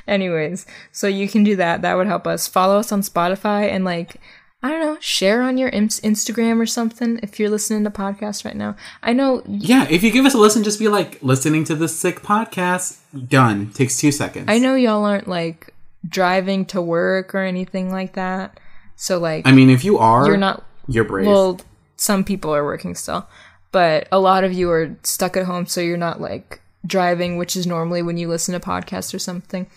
Anyways, 0.07 0.65
so 0.91 1.07
you 1.07 1.27
can 1.27 1.43
do 1.43 1.55
that. 1.57 1.81
That 1.81 1.95
would 1.95 2.07
help 2.07 2.27
us. 2.27 2.47
Follow 2.47 2.77
us 2.79 2.91
on 2.91 3.01
Spotify 3.01 3.69
and 3.69 3.85
like 3.85 4.17
I 4.63 4.69
don't 4.69 4.79
know, 4.81 4.97
share 4.99 5.41
on 5.41 5.57
your 5.57 5.71
Instagram 5.71 6.59
or 6.59 6.67
something 6.67 7.19
if 7.23 7.39
you're 7.39 7.49
listening 7.49 7.83
to 7.83 7.89
podcasts 7.89 8.45
right 8.45 8.55
now. 8.55 8.75
I 9.01 9.11
know 9.11 9.41
Yeah. 9.47 9.88
If 9.89 10.03
you 10.03 10.11
give 10.11 10.25
us 10.25 10.35
a 10.35 10.38
listen, 10.38 10.63
just 10.63 10.77
be 10.77 10.88
like, 10.88 11.17
listening 11.23 11.63
to 11.63 11.75
this 11.75 11.97
sick 11.97 12.21
podcast. 12.21 12.99
Done. 13.27 13.71
Takes 13.71 13.97
two 13.99 14.11
seconds. 14.11 14.45
I 14.49 14.59
know 14.59 14.75
y'all 14.75 15.03
aren't 15.03 15.27
like 15.27 15.73
driving 16.07 16.65
to 16.65 16.81
work 16.81 17.33
or 17.33 17.39
anything 17.39 17.91
like 17.91 18.13
that. 18.13 18.59
So 18.95 19.17
like 19.17 19.47
I 19.47 19.51
mean, 19.51 19.71
if 19.71 19.83
you 19.83 19.97
are, 19.97 20.27
you're 20.27 20.38
not 20.38 20.63
You're 20.88 21.05
brave. 21.05 21.25
well, 21.25 21.59
some 21.95 22.23
people 22.23 22.53
are 22.53 22.63
working 22.63 22.93
still, 22.93 23.27
but 23.71 24.07
a 24.11 24.19
lot 24.19 24.43
of 24.43 24.53
you 24.53 24.69
are 24.69 24.95
stuck 25.01 25.35
at 25.38 25.45
home, 25.45 25.65
so 25.65 25.81
you're 25.81 25.97
not 25.97 26.21
like 26.21 26.61
driving, 26.85 27.37
which 27.37 27.55
is 27.55 27.65
normally 27.67 28.01
when 28.01 28.17
you 28.17 28.27
listen 28.27 28.53
to 28.53 28.59
podcasts 28.59 29.13
or 29.13 29.19
something. 29.19 29.67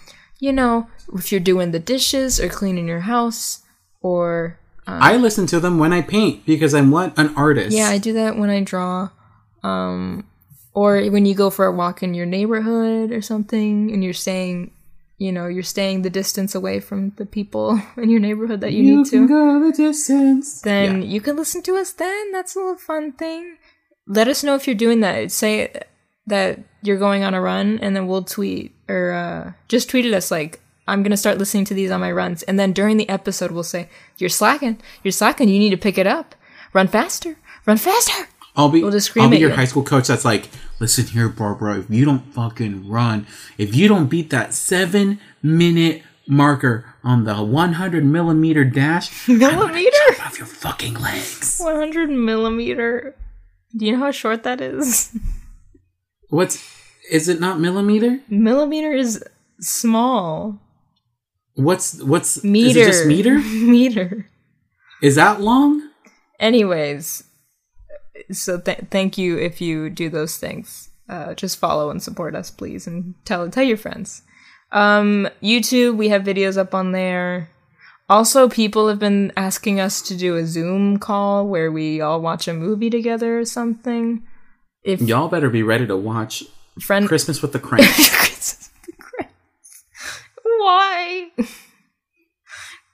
You 0.40 0.52
know, 0.52 0.89
if 1.14 1.31
you're 1.31 1.40
doing 1.40 1.70
the 1.70 1.78
dishes 1.78 2.40
or 2.40 2.48
cleaning 2.48 2.89
your 2.89 3.01
house 3.01 3.62
or 4.01 4.59
I 4.86 5.16
listen 5.16 5.47
to 5.47 5.60
them 5.60 5.78
when 5.78 5.93
I 5.94 6.02
paint 6.02 6.44
because 6.44 6.74
I'm 6.74 6.90
what 6.90 7.16
an 7.18 7.32
artist. 7.36 7.74
Yeah, 7.74 7.89
I 7.89 7.97
do 7.98 8.12
that 8.14 8.36
when 8.36 8.51
I 8.51 8.62
draw. 8.62 9.09
Um, 9.62 10.26
or 10.74 11.02
when 11.06 11.24
you 11.24 11.35
go 11.35 11.48
for 11.51 11.64
a 11.66 11.72
walk 11.72 12.02
in 12.02 12.12
your 12.14 12.26
neighborhood 12.26 13.10
or 13.12 13.22
something, 13.22 13.90
and 13.90 14.05
you're 14.05 14.12
staying, 14.12 14.72
you 15.16 15.32
know, 15.32 15.47
you're 15.47 15.62
staying 15.62 16.02
the 16.02 16.10
distance 16.10 16.55
away 16.55 16.81
from 16.81 17.10
the 17.16 17.24
people 17.24 17.81
in 17.97 18.10
your 18.10 18.20
neighborhood 18.20 18.60
that 18.60 18.72
you, 18.72 18.82
you 18.82 18.97
need 18.98 19.10
can 19.10 19.22
to. 19.22 19.28
go 19.28 19.64
the 19.64 19.72
distance. 19.72 20.60
Then 20.60 21.01
Yeah. 21.02 21.09
you 21.09 21.20
can 21.22 21.36
listen 21.36 21.62
to 21.62 21.76
us. 21.76 21.93
Then 21.93 22.32
that's 22.32 22.55
a 22.55 22.59
little 22.59 22.76
fun 22.76 23.12
thing. 23.12 23.56
Let 24.06 24.28
us 24.28 24.43
know 24.44 24.55
if 24.55 24.66
you're 24.66 24.74
doing 24.76 25.01
that. 25.01 25.32
Say 25.32 25.72
that 26.27 26.61
you're 26.83 26.99
going 26.99 27.23
on 27.25 27.35
a 27.35 27.41
run, 27.41 27.79
and 27.81 27.95
then 27.95 28.07
we'll 28.07 28.23
tweet 28.25 28.75
or 28.89 29.13
uh, 29.13 29.53
just 29.69 29.89
tweet 29.91 30.07
at 30.07 30.15
us 30.15 30.31
like. 30.31 30.61
I'm 30.87 31.03
gonna 31.03 31.17
start 31.17 31.39
listening 31.39 31.65
to 31.65 31.75
these 31.75 31.91
on 31.91 32.01
my 32.03 32.13
runs, 32.13 32.43
and 32.43 32.61
then 32.61 32.75
during 32.75 32.99
the 32.99 33.09
episode, 33.09 33.53
we'll 33.53 33.63
say, 33.63 33.89
"You're 34.19 34.29
slacking. 34.29 34.79
You're 35.03 35.13
slacking. 35.13 35.49
You 35.49 35.59
need 35.59 35.71
to 35.71 35.79
pick 35.79 35.97
it 35.97 36.07
up. 36.07 36.35
Run 36.75 36.89
faster. 36.89 37.39
Run 37.65 37.79
faster." 37.79 38.29
I'll 38.55 38.69
be 38.69 38.83
We'll 38.83 38.91
just 38.93 39.07
scream 39.07 39.25
I'll 39.25 39.31
be 39.31 39.39
your 39.39 39.49
you. 39.49 39.57
high 39.57 39.65
school 39.65 39.83
coach 39.83 40.09
that's 40.09 40.27
like, 40.27 40.51
listen 40.81 41.07
here, 41.07 41.31
Barbara, 41.31 41.79
if 41.79 41.89
you 41.89 42.05
don't 42.05 42.31
fucking 42.35 42.87
run, 42.87 43.27
if 43.57 43.75
you 43.75 43.89
don't 43.89 44.09
beat 44.09 44.29
that 44.29 44.53
seven 44.53 45.19
minute 45.43 46.03
marker 46.29 46.85
on 47.03 47.25
the 47.25 47.37
100 47.43 48.05
millimeter 48.05 48.65
dash, 48.67 49.27
Millimeter? 49.29 49.97
off 50.21 50.37
your 50.37 50.47
fucking 50.47 50.95
legs. 51.01 51.59
100 51.63 52.11
millimeter. 52.11 53.17
Do 53.75 53.87
you 53.87 53.93
know 53.93 54.01
how 54.01 54.11
short 54.11 54.43
that 54.43 54.61
is? 54.61 55.17
What's 56.31 56.63
is 57.11 57.29
it 57.29 57.41
not 57.41 57.61
millimeter? 57.61 58.21
Millimeter 58.29 58.93
is 58.93 59.23
small. 59.61 60.61
What's 61.55 62.03
what's 62.03 62.43
Meter. 62.43 62.69
Is 62.69 62.77
it 62.77 62.91
just 62.91 63.07
meter? 63.07 63.39
meter. 63.39 64.31
Is 65.03 65.17
that 65.17 65.41
long? 65.41 65.91
Anyways, 66.41 67.25
so 68.33 68.59
th- 68.59 68.87
thank 68.91 69.19
you 69.19 69.39
if 69.39 69.61
you 69.61 69.91
do 69.91 70.09
those 70.09 70.37
things. 70.37 70.91
Uh, 71.09 71.35
just 71.35 71.59
follow 71.59 71.91
and 71.91 72.03
support 72.03 72.35
us, 72.35 72.51
please, 72.51 72.87
and 72.87 73.15
tell 73.25 73.49
tell 73.51 73.65
your 73.65 73.77
friends. 73.77 74.23
Um, 74.73 75.29
YouTube, 75.43 75.97
we 75.97 76.09
have 76.09 76.23
videos 76.23 76.57
up 76.57 76.75
on 76.75 76.93
there. 76.93 77.51
Also, 78.09 78.49
people 78.49 78.89
have 78.89 78.99
been 78.99 79.33
asking 79.37 79.81
us 79.81 80.03
to 80.03 80.17
do 80.17 80.37
a 80.37 80.47
Zoom 80.47 80.99
call 80.99 81.47
where 81.47 81.71
we 81.71 82.01
all 82.01 82.21
watch 82.21 82.49
a 82.49 82.53
movie 82.53 82.91
together 82.91 83.39
or 83.39 83.45
something. 83.45 84.27
If 84.85 85.01
Y'all 85.01 85.28
better 85.28 85.51
be 85.51 85.62
ready 85.62 85.86
to 85.86 85.97
watch 85.97 86.44
friend 86.81 87.09
Christmas 87.09 87.40
with 87.43 87.52
the 87.52 87.59
Cranks. 87.61 88.11
Christmas 88.11 88.70
with 88.86 88.97
the 88.97 89.02
Cranks. 89.02 89.32
Why? 90.43 91.31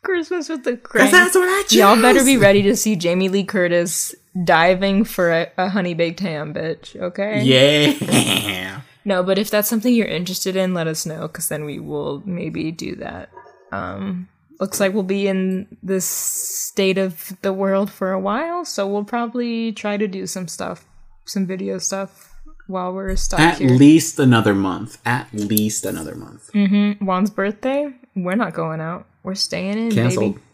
Christmas 0.02 0.48
with 0.48 0.64
the 0.64 0.76
Cranks. 0.76 1.12
That's 1.12 1.34
what 1.34 1.44
I 1.48 1.64
Y'all 1.70 2.00
better 2.00 2.24
be 2.24 2.36
ready 2.36 2.62
to 2.62 2.76
see 2.76 2.96
Jamie 2.96 3.28
Lee 3.28 3.44
Curtis 3.44 4.14
diving 4.44 5.04
for 5.04 5.30
a, 5.30 5.50
a 5.58 5.68
honey 5.68 5.94
baked 5.94 6.20
ham, 6.20 6.54
bitch. 6.54 6.96
Okay. 6.96 7.42
Yeah. 7.42 8.80
No, 9.02 9.22
but 9.22 9.38
if 9.38 9.50
that's 9.50 9.68
something 9.68 9.94
you're 9.94 10.06
interested 10.06 10.56
in, 10.56 10.74
let 10.74 10.86
us 10.86 11.06
know, 11.06 11.22
because 11.22 11.48
then 11.48 11.64
we 11.64 11.80
will 11.80 12.22
maybe 12.26 12.70
do 12.70 12.96
that. 12.96 13.30
Um, 13.72 14.28
looks 14.60 14.78
like 14.78 14.92
we'll 14.92 15.02
be 15.04 15.26
in 15.26 15.78
this 15.82 16.04
state 16.04 16.98
of 16.98 17.34
the 17.40 17.52
world 17.52 17.90
for 17.90 18.12
a 18.12 18.20
while, 18.20 18.64
so 18.66 18.86
we'll 18.86 19.04
probably 19.04 19.72
try 19.72 19.96
to 19.96 20.06
do 20.06 20.26
some 20.26 20.48
stuff, 20.48 20.84
some 21.30 21.46
video 21.46 21.78
stuff, 21.78 22.32
while 22.66 22.92
we're 22.92 23.16
stuck 23.16 23.40
At 23.40 23.58
here. 23.58 23.70
least 23.70 24.18
another 24.18 24.54
month. 24.54 24.98
At 25.06 25.32
least 25.32 25.84
another 25.84 26.14
month. 26.14 26.50
Mm-hmm. 26.52 27.04
Juan's 27.04 27.30
birthday, 27.30 27.92
we're 28.14 28.36
not 28.36 28.54
going 28.54 28.80
out. 28.80 29.06
We're 29.22 29.34
staying 29.34 29.78
in, 29.78 29.90
Cancelled. 29.92 30.34
baby. 30.34 30.44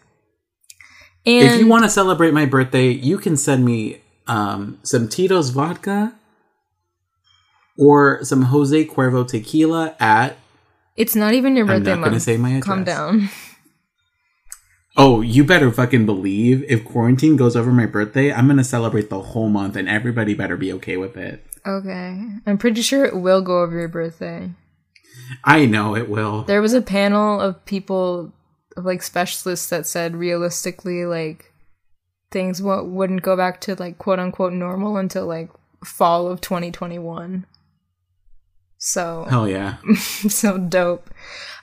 And 1.27 1.55
If 1.55 1.61
you 1.61 1.67
want 1.67 1.85
to 1.85 1.91
celebrate 1.91 2.33
my 2.33 2.47
birthday, 2.47 2.89
you 2.91 3.19
can 3.19 3.37
send 3.37 3.65
me 3.65 4.01
um, 4.27 4.79
some 4.83 5.09
Tito's 5.09 5.51
vodka 5.51 6.15
or 7.79 8.25
some 8.25 8.43
Jose 8.43 8.85
Cuervo 8.87 9.27
tequila 9.27 9.95
at. 10.01 10.37
it's 10.97 11.15
not 11.17 11.35
even 11.35 11.57
your 11.57 11.67
birthday 11.67 11.93
I'm 11.93 12.01
not 12.01 12.07
going 12.07 12.19
to 12.19 12.21
say 12.21 12.37
my 12.37 12.51
address. 12.51 12.65
Calm 12.65 12.85
down. 12.85 13.29
Oh, 14.97 15.21
you 15.21 15.45
better 15.45 15.71
fucking 15.71 16.07
believe 16.07 16.65
if 16.69 16.85
quarantine 16.85 17.37
goes 17.37 17.55
over 17.55 17.71
my 17.71 17.85
birthday, 17.87 18.33
I'm 18.33 18.49
to 18.49 18.65
celebrate 18.65 19.11
the 19.11 19.21
whole 19.21 19.51
month 19.51 19.77
and 19.77 19.89
everybody 19.89 20.33
better 20.33 20.57
be 20.57 20.73
okay 20.75 20.97
with 20.97 21.17
it. 21.17 21.45
Okay. 21.67 22.23
I'm 22.47 22.59
pretty 22.59 22.81
sure 22.81 23.05
it 23.05 23.17
will 23.17 23.43
go 23.43 23.61
over 23.61 23.79
your 23.79 23.89
birthday. 23.89 24.51
I 25.45 25.67
know 25.67 25.95
it 25.97 26.09
will. 26.09 26.45
There 26.45 26.63
was 26.63 26.73
a 26.73 26.81
panel 26.81 27.41
of 27.41 27.65
people, 27.67 28.33
of 28.77 28.85
like 28.85 29.03
specialists 29.03 29.69
that 29.69 29.87
said 29.87 30.17
realistically, 30.17 31.05
like 31.05 31.53
things 32.31 32.61
w- 32.61 32.89
wouldn't 32.89 33.23
go 33.23 33.37
back 33.37 33.61
to 33.63 33.75
like 33.75 33.99
quote 33.99 34.19
unquote 34.19 34.53
normal 34.53 34.97
until 34.97 35.27
like 35.27 35.51
fall 35.85 36.29
of 36.29 36.41
2021. 36.41 37.45
So, 38.79 39.27
Hell 39.29 39.49
yeah. 39.49 39.77
so 39.97 40.59
dope. 40.59 41.11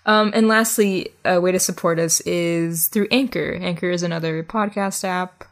Um, 0.06 0.32
and 0.34 0.48
lastly, 0.48 1.10
a 1.24 1.40
way 1.40 1.52
to 1.52 1.60
support 1.60 2.00
us 2.00 2.20
is 2.22 2.88
through 2.88 3.08
Anchor. 3.12 3.58
Anchor 3.62 3.90
is 3.90 4.04
another 4.04 4.44
podcast 4.44 5.04
app 5.04 5.46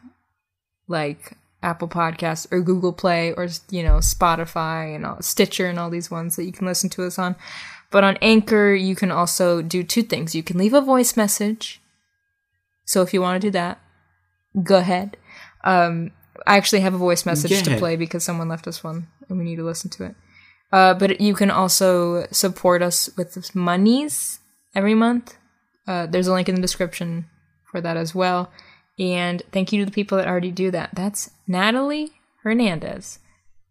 like 0.88 1.36
Apple 1.62 1.88
Podcasts 1.88 2.50
or 2.52 2.60
Google 2.60 2.92
Play 2.92 3.32
or 3.32 3.48
you 3.70 3.82
know 3.82 3.96
Spotify 3.96 4.94
and 4.94 5.06
all, 5.06 5.22
Stitcher 5.22 5.66
and 5.66 5.78
all 5.78 5.90
these 5.90 6.10
ones 6.10 6.36
that 6.36 6.44
you 6.44 6.52
can 6.52 6.66
listen 6.66 6.90
to 6.90 7.04
us 7.04 7.18
on. 7.18 7.36
But 7.90 8.04
on 8.04 8.18
Anchor, 8.20 8.74
you 8.74 8.94
can 8.94 9.10
also 9.10 9.62
do 9.62 9.82
two 9.82 10.02
things. 10.02 10.34
You 10.34 10.42
can 10.42 10.58
leave 10.58 10.74
a 10.74 10.80
voice 10.80 11.16
message. 11.16 11.80
So 12.84 13.02
if 13.02 13.14
you 13.14 13.20
want 13.20 13.40
to 13.40 13.46
do 13.46 13.52
that, 13.52 13.80
go 14.62 14.78
ahead. 14.78 15.16
Um, 15.64 16.10
I 16.46 16.56
actually 16.56 16.80
have 16.80 16.94
a 16.94 16.98
voice 16.98 17.24
message 17.24 17.62
to 17.62 17.76
play 17.76 17.96
because 17.96 18.24
someone 18.24 18.48
left 18.48 18.66
us 18.66 18.82
one 18.82 19.08
and 19.28 19.38
we 19.38 19.44
need 19.44 19.56
to 19.56 19.64
listen 19.64 19.90
to 19.90 20.04
it. 20.04 20.14
Uh, 20.72 20.94
but 20.94 21.20
you 21.20 21.34
can 21.34 21.50
also 21.50 22.26
support 22.30 22.82
us 22.82 23.10
with 23.16 23.54
monies 23.54 24.40
every 24.74 24.94
month. 24.94 25.36
Uh, 25.86 26.06
there's 26.06 26.26
a 26.28 26.32
link 26.32 26.48
in 26.48 26.54
the 26.54 26.60
description 26.60 27.26
for 27.70 27.80
that 27.80 27.96
as 27.96 28.14
well. 28.14 28.50
And 28.98 29.42
thank 29.52 29.72
you 29.72 29.80
to 29.80 29.86
the 29.86 29.94
people 29.94 30.18
that 30.18 30.28
already 30.28 30.50
do 30.50 30.70
that. 30.70 30.90
That's 30.94 31.30
Natalie 31.46 32.12
Hernandez, 32.42 33.18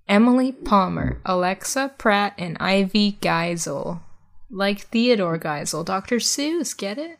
Emily 0.07 0.51
Palmer, 0.51 1.21
Alexa 1.25 1.93
Pratt, 1.97 2.33
and 2.37 2.57
Ivy 2.59 3.17
Geisel. 3.21 4.01
Like 4.49 4.81
Theodore 4.81 5.37
Geisel. 5.39 5.85
Dr. 5.85 6.17
Seuss, 6.17 6.75
get 6.75 6.97
it? 6.97 7.19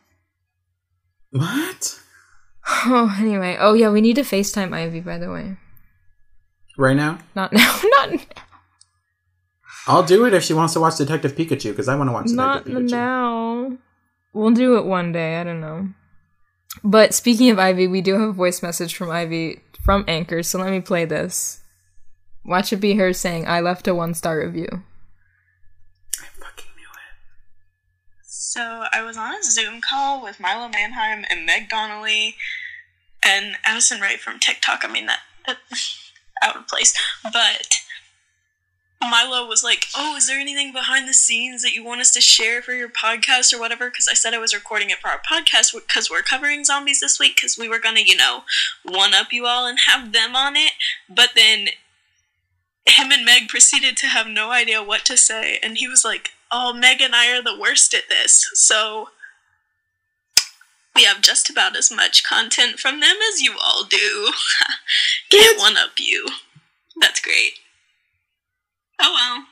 What? 1.31 1.99
Oh, 2.85 3.17
anyway. 3.19 3.57
Oh, 3.59 3.73
yeah, 3.73 3.89
we 3.89 4.01
need 4.01 4.17
to 4.17 4.21
FaceTime 4.21 4.71
Ivy, 4.71 4.99
by 4.99 5.17
the 5.17 5.31
way. 5.31 5.57
Right 6.77 6.95
now? 6.95 7.17
Not 7.35 7.51
now. 7.53 7.79
Not 7.83 8.19
I'll 9.87 10.03
do 10.03 10.25
it 10.25 10.33
if 10.33 10.43
she 10.43 10.53
wants 10.53 10.73
to 10.73 10.79
watch 10.79 10.97
Detective 10.97 11.35
Pikachu 11.35 11.71
because 11.71 11.87
I 11.87 11.95
want 11.95 12.09
to 12.09 12.13
watch 12.13 12.27
Not 12.27 12.65
Detective 12.65 12.83
Pikachu. 12.83 12.91
Not 12.91 12.97
now. 12.97 13.77
We'll 14.33 14.51
do 14.51 14.77
it 14.77 14.85
one 14.85 15.11
day. 15.11 15.37
I 15.37 15.43
don't 15.43 15.59
know. 15.59 15.89
But 16.83 17.13
speaking 17.13 17.49
of 17.49 17.59
Ivy, 17.59 17.87
we 17.87 18.01
do 18.01 18.19
have 18.19 18.29
a 18.29 18.33
voice 18.33 18.63
message 18.63 18.95
from 18.95 19.09
Ivy 19.11 19.61
from 19.83 20.05
Anchor, 20.07 20.43
so 20.43 20.59
let 20.59 20.71
me 20.71 20.79
play 20.79 21.05
this. 21.05 21.59
Watch 22.45 22.71
it 22.71 22.77
be 22.77 22.95
her 22.95 23.13
saying, 23.13 23.47
I 23.47 23.59
left 23.59 23.87
a 23.87 23.95
one 23.95 24.13
star 24.13 24.39
review. 24.39 24.83
I 26.19 26.25
fucking 26.39 26.71
knew 26.77 26.83
it. 26.83 28.21
So 28.23 28.85
I 28.91 29.03
was 29.03 29.17
on 29.17 29.35
a 29.35 29.43
Zoom 29.43 29.81
call 29.81 30.23
with 30.23 30.39
Milo 30.39 30.69
Manheim 30.69 31.25
and 31.29 31.45
Meg 31.45 31.69
Donnelly 31.69 32.35
and 33.23 33.57
Addison 33.65 34.01
Rae 34.01 34.17
from 34.17 34.39
TikTok. 34.39 34.81
I 34.83 34.91
mean 34.91 35.07
that, 35.07 35.19
that 35.45 35.57
out 36.41 36.55
of 36.55 36.67
place, 36.67 36.97
but 37.23 37.67
Milo 39.01 39.45
was 39.47 39.63
like, 39.63 39.87
"Oh, 39.95 40.15
is 40.15 40.27
there 40.27 40.39
anything 40.39 40.71
behind 40.71 41.07
the 41.07 41.13
scenes 41.13 41.63
that 41.63 41.73
you 41.73 41.83
want 41.83 42.01
us 42.01 42.11
to 42.11 42.21
share 42.21 42.61
for 42.61 42.73
your 42.73 42.89
podcast 42.89 43.51
or 43.51 43.59
whatever?" 43.59 43.89
Because 43.89 44.07
I 44.07 44.13
said 44.13 44.33
I 44.33 44.37
was 44.37 44.53
recording 44.53 44.89
it 44.91 44.99
for 44.99 45.09
our 45.09 45.21
podcast 45.21 45.73
because 45.73 46.09
we're 46.09 46.21
covering 46.21 46.63
zombies 46.63 46.99
this 46.99 47.19
week 47.19 47.35
because 47.35 47.57
we 47.57 47.67
were 47.67 47.79
gonna, 47.79 48.01
you 48.01 48.15
know, 48.15 48.43
one 48.83 49.13
up 49.13 49.33
you 49.33 49.45
all 49.47 49.65
and 49.65 49.79
have 49.87 50.11
them 50.11 50.35
on 50.35 50.55
it. 50.55 50.73
But 51.09 51.31
then 51.35 51.69
him 52.85 53.11
and 53.11 53.25
Meg 53.25 53.47
proceeded 53.49 53.97
to 53.97 54.07
have 54.07 54.27
no 54.27 54.51
idea 54.51 54.83
what 54.83 55.05
to 55.05 55.17
say, 55.17 55.59
and 55.63 55.77
he 55.77 55.87
was 55.87 56.05
like, 56.05 56.33
"Oh, 56.51 56.71
Meg 56.73 57.01
and 57.01 57.15
I 57.15 57.31
are 57.31 57.41
the 57.41 57.57
worst 57.57 57.93
at 57.93 58.09
this, 58.09 58.49
so." 58.53 59.09
We 60.93 61.05
have 61.05 61.21
just 61.21 61.49
about 61.49 61.77
as 61.77 61.89
much 61.89 62.21
content 62.25 62.77
from 62.77 62.99
them 62.99 63.15
as 63.31 63.41
you 63.41 63.55
all 63.57 63.85
do. 63.85 64.33
Can't 65.29 65.57
one 65.57 65.77
up 65.77 65.91
you. 65.97 66.27
That's 66.99 67.21
great. 67.21 67.53
Oh 69.03 69.45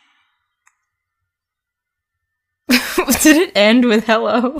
well. 2.69 3.15
Did 3.23 3.37
it 3.37 3.51
end 3.55 3.85
with 3.85 4.05
hello? 4.05 4.55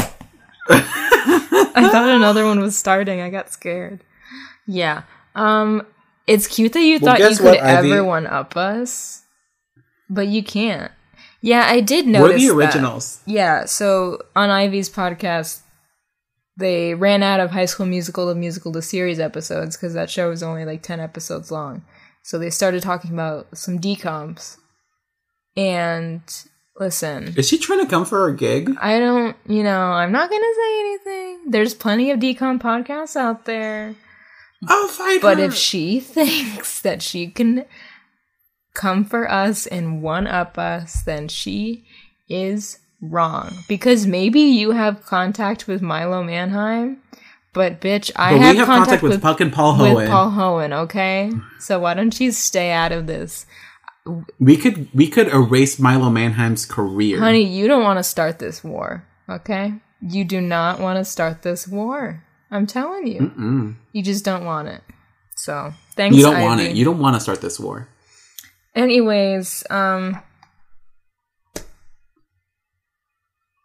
I 0.69 1.89
thought 1.91 2.09
another 2.09 2.45
one 2.45 2.59
was 2.59 2.77
starting. 2.77 3.21
I 3.21 3.29
got 3.29 3.51
scared. 3.51 4.03
Yeah. 4.67 5.03
Um 5.35 5.85
it's 6.27 6.47
cute 6.47 6.73
that 6.73 6.81
you 6.81 6.99
Well, 7.01 7.11
thought 7.11 7.19
you 7.19 7.27
guess 7.29 7.37
could 7.39 7.45
what, 7.45 7.59
Ivy? 7.61 7.91
ever 7.91 8.03
one 8.03 8.27
up 8.27 8.55
us. 8.57 9.23
But 10.09 10.27
you 10.27 10.43
can't. 10.43 10.91
Yeah, 11.41 11.65
I 11.67 11.79
did 11.81 12.05
notice. 12.07 12.21
We're 12.21 12.27
notice 12.27 12.41
the 12.41 12.47
that. 12.49 12.55
originals. 12.57 13.21
Yeah, 13.25 13.65
so 13.65 14.21
on 14.35 14.49
Ivy's 14.49 14.89
podcast, 14.89 15.61
they 16.57 16.93
ran 16.95 17.23
out 17.23 17.39
of 17.39 17.51
High 17.51 17.65
School 17.65 17.85
Musical 17.85 18.27
to 18.27 18.35
Musical 18.35 18.71
to 18.73 18.81
Series 18.81 19.19
episodes 19.19 19.77
because 19.77 19.93
that 19.93 20.09
show 20.09 20.29
was 20.29 20.43
only 20.43 20.65
like 20.65 20.83
10 20.83 20.99
episodes 20.99 21.49
long. 21.51 21.83
So 22.23 22.37
they 22.37 22.49
started 22.49 22.83
talking 22.83 23.11
about 23.13 23.57
some 23.57 23.79
DCOMs. 23.79 24.57
And 25.59 26.21
listen, 26.79 27.33
Is 27.37 27.49
she 27.49 27.57
trying 27.57 27.81
to 27.81 27.87
come 27.87 28.05
for 28.05 28.25
her 28.27 28.33
gig? 28.33 28.75
I 28.79 28.99
don't, 28.99 29.35
you 29.47 29.63
know, 29.63 29.79
I'm 29.79 30.11
not 30.11 30.29
going 30.29 30.41
to 30.41 30.55
say 30.55 30.79
anything. 30.79 31.51
There's 31.51 31.73
plenty 31.73 32.11
of 32.11 32.19
DCOM 32.19 32.61
podcasts 32.61 33.15
out 33.15 33.45
there. 33.45 33.95
I'll 34.67 34.87
fight 34.87 35.21
But 35.21 35.37
her. 35.37 35.45
if 35.45 35.55
she 35.55 35.99
thinks 36.17 36.81
that 36.81 37.01
she 37.01 37.27
can 37.27 37.65
come 38.73 39.03
for 39.03 39.29
us 39.29 39.67
and 39.67 40.01
one 40.01 40.27
up 40.27 40.57
us, 40.57 41.01
then 41.03 41.27
she 41.27 41.85
is 42.29 42.79
wrong. 43.01 43.51
Because 43.67 44.07
maybe 44.07 44.39
you 44.39 44.71
have 44.71 45.03
contact 45.05 45.67
with 45.67 45.81
Milo 45.81 46.23
Manheim, 46.23 47.01
but 47.53 47.81
bitch, 47.81 48.11
I 48.15 48.33
but 48.33 48.41
have, 48.41 48.55
have 48.57 48.65
contact, 48.67 49.03
with, 49.03 49.21
fucking 49.21 49.51
Paul 49.51 49.77
with 49.81 50.07
Paul 50.07 50.31
Hoen, 50.31 50.71
okay? 50.71 51.31
So 51.59 51.79
why 51.79 51.93
don't 51.95 52.17
you 52.19 52.31
stay 52.31 52.71
out 52.71 52.91
of 52.91 53.07
this? 53.07 53.45
We 54.39 54.57
could 54.57 54.87
we 54.93 55.07
could 55.07 55.27
erase 55.27 55.79
Milo 55.79 56.09
Manheim's 56.09 56.65
career. 56.65 57.19
Honey, 57.19 57.43
you 57.43 57.67
don't 57.67 57.83
want 57.83 57.97
to 57.99 58.03
start 58.03 58.39
this 58.39 58.63
war, 58.63 59.05
okay? 59.29 59.73
You 60.01 60.23
do 60.25 60.39
not 60.41 60.79
want 60.79 60.97
to 60.97 61.05
start 61.05 61.41
this 61.41 61.67
war. 61.67 62.23
I'm 62.51 62.65
telling 62.65 63.07
you. 63.07 63.19
Mm-mm. 63.21 63.75
You 63.93 64.01
just 64.03 64.25
don't 64.25 64.45
want 64.45 64.67
it. 64.69 64.81
So, 65.35 65.73
thanks 65.95 66.17
You 66.17 66.23
don't 66.23 66.41
want 66.41 66.61
it. 66.61 66.75
You 66.75 66.83
don't 66.85 66.99
want 66.99 67.15
to 67.15 67.19
start 67.19 67.41
this 67.41 67.59
war. 67.59 67.87
Anyways, 68.75 69.63
um 69.69 70.21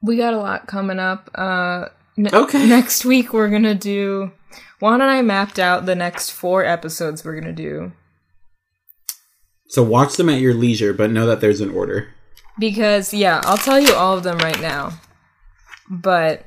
we 0.02 0.16
got 0.16 0.34
a 0.34 0.38
lot 0.38 0.66
coming 0.66 0.98
up. 0.98 1.30
Uh 1.34 1.86
ne- 2.16 2.30
Okay. 2.32 2.66
next 2.78 3.04
week 3.04 3.32
we're 3.32 3.48
going 3.48 3.62
to 3.64 3.74
do 3.74 4.32
Juan 4.80 5.00
and 5.00 5.10
I 5.10 5.22
mapped 5.22 5.58
out 5.58 5.86
the 5.86 5.94
next 5.94 6.30
4 6.30 6.64
episodes 6.64 7.24
we're 7.24 7.40
going 7.40 7.54
to 7.54 7.62
do 7.62 7.92
So 9.68 9.82
watch 9.82 10.16
them 10.16 10.28
at 10.28 10.40
your 10.40 10.54
leisure, 10.54 10.92
but 10.92 11.10
know 11.10 11.26
that 11.26 11.40
there's 11.40 11.60
an 11.60 11.70
order. 11.70 12.08
because 12.58 13.12
yeah, 13.14 13.40
I'll 13.44 13.58
tell 13.58 13.80
you 13.80 13.94
all 13.94 14.16
of 14.16 14.22
them 14.22 14.38
right 14.38 14.60
now. 14.60 14.92
But 15.90 16.44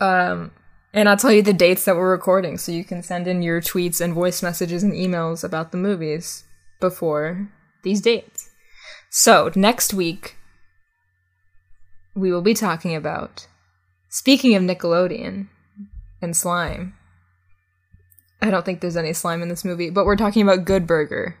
um 0.00 0.50
and 0.92 1.08
I'll 1.08 1.16
tell 1.16 1.32
you 1.32 1.42
the 1.42 1.52
dates 1.52 1.84
that 1.84 1.96
we're 1.96 2.10
recording 2.10 2.58
so 2.58 2.72
you 2.72 2.84
can 2.84 3.02
send 3.02 3.26
in 3.28 3.42
your 3.42 3.60
tweets 3.60 4.00
and 4.00 4.14
voice 4.14 4.42
messages 4.42 4.82
and 4.82 4.92
emails 4.92 5.44
about 5.44 5.70
the 5.70 5.78
movies 5.78 6.44
before 6.80 7.48
these 7.82 8.00
dates. 8.00 8.50
So, 9.10 9.50
next 9.54 9.94
week 9.94 10.36
we 12.14 12.32
will 12.32 12.42
be 12.42 12.54
talking 12.54 12.94
about 12.94 13.46
speaking 14.08 14.54
of 14.54 14.62
Nickelodeon 14.62 15.48
and 16.20 16.36
slime. 16.36 16.94
I 18.42 18.50
don't 18.50 18.64
think 18.64 18.80
there's 18.80 18.96
any 18.96 19.12
slime 19.12 19.42
in 19.42 19.48
this 19.48 19.64
movie, 19.64 19.90
but 19.90 20.04
we're 20.04 20.16
talking 20.16 20.42
about 20.42 20.64
Good 20.64 20.86
Burger 20.86 21.36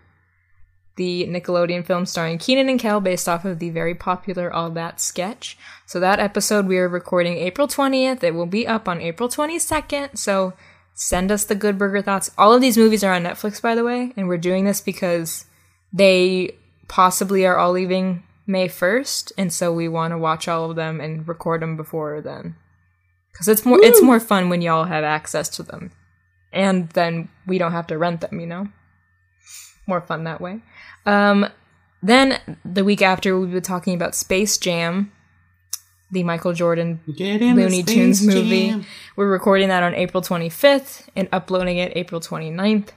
the 0.98 1.26
Nickelodeon 1.28 1.86
film 1.86 2.04
starring 2.04 2.38
Kenan 2.38 2.68
and 2.68 2.78
Kel 2.78 3.00
based 3.00 3.28
off 3.28 3.44
of 3.44 3.60
the 3.60 3.70
very 3.70 3.94
popular 3.94 4.52
All 4.52 4.68
That 4.68 5.00
sketch. 5.00 5.56
So 5.86 6.00
that 6.00 6.18
episode 6.18 6.66
we 6.66 6.76
are 6.76 6.88
recording 6.88 7.38
April 7.38 7.68
20th. 7.68 8.24
It 8.24 8.34
will 8.34 8.46
be 8.46 8.66
up 8.66 8.88
on 8.88 9.00
April 9.00 9.28
22nd. 9.28 10.18
So 10.18 10.54
send 10.94 11.30
us 11.30 11.44
the 11.44 11.54
Good 11.54 11.78
Burger 11.78 12.02
thoughts. 12.02 12.32
All 12.36 12.52
of 12.52 12.60
these 12.60 12.76
movies 12.76 13.04
are 13.04 13.14
on 13.14 13.22
Netflix 13.22 13.62
by 13.62 13.76
the 13.76 13.84
way, 13.84 14.12
and 14.16 14.26
we're 14.26 14.38
doing 14.38 14.64
this 14.64 14.80
because 14.80 15.46
they 15.92 16.56
possibly 16.88 17.46
are 17.46 17.56
all 17.56 17.70
leaving 17.70 18.24
May 18.44 18.66
1st, 18.66 19.30
and 19.38 19.52
so 19.52 19.72
we 19.72 19.88
want 19.88 20.10
to 20.10 20.18
watch 20.18 20.48
all 20.48 20.68
of 20.68 20.76
them 20.76 21.00
and 21.00 21.28
record 21.28 21.62
them 21.62 21.76
before 21.76 22.20
then. 22.20 22.56
Cuz 23.36 23.46
it's 23.46 23.64
more 23.64 23.78
it's 23.80 24.02
more 24.02 24.18
fun 24.18 24.48
when 24.48 24.62
y'all 24.62 24.84
have 24.84 25.04
access 25.04 25.48
to 25.50 25.62
them. 25.62 25.92
And 26.52 26.88
then 26.90 27.28
we 27.46 27.58
don't 27.58 27.72
have 27.72 27.86
to 27.86 27.98
rent 27.98 28.20
them, 28.20 28.40
you 28.40 28.46
know? 28.46 28.68
More 29.86 30.00
fun 30.00 30.24
that 30.24 30.40
way. 30.40 30.60
Um, 31.08 31.48
then 32.02 32.38
the 32.64 32.84
week 32.84 33.00
after, 33.00 33.38
we'll 33.38 33.48
be 33.48 33.60
talking 33.62 33.94
about 33.94 34.14
Space 34.14 34.58
Jam, 34.58 35.10
the 36.10 36.22
Michael 36.22 36.52
Jordan 36.52 37.00
Get 37.16 37.40
in 37.40 37.56
the 37.56 37.62
Looney 37.62 37.82
Tunes 37.82 38.22
movie. 38.22 38.84
We're 39.16 39.30
recording 39.30 39.68
that 39.68 39.82
on 39.82 39.94
April 39.94 40.22
25th 40.22 41.08
and 41.16 41.28
uploading 41.32 41.78
it 41.78 41.96
April 41.96 42.20
29th. 42.20 42.90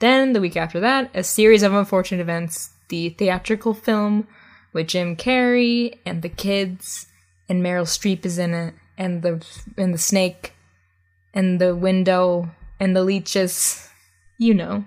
Then, 0.00 0.34
the 0.34 0.40
week 0.40 0.58
after 0.58 0.80
that, 0.80 1.10
a 1.14 1.24
series 1.24 1.62
of 1.62 1.72
unfortunate 1.72 2.20
events, 2.20 2.70
the 2.88 3.08
theatrical 3.08 3.72
film 3.72 4.28
with 4.74 4.88
Jim 4.88 5.16
Carrey 5.16 5.98
and 6.04 6.20
the 6.20 6.28
kids, 6.28 7.06
and 7.48 7.64
Meryl 7.64 7.86
Streep 7.86 8.26
is 8.26 8.36
in 8.38 8.52
it, 8.52 8.74
and 8.98 9.22
the 9.22 9.42
and 9.78 9.94
the 9.94 9.98
snake, 9.98 10.52
and 11.32 11.58
the 11.58 11.74
window, 11.74 12.50
and 12.78 12.94
the 12.94 13.02
leeches. 13.02 13.88
You 14.36 14.52
know. 14.52 14.84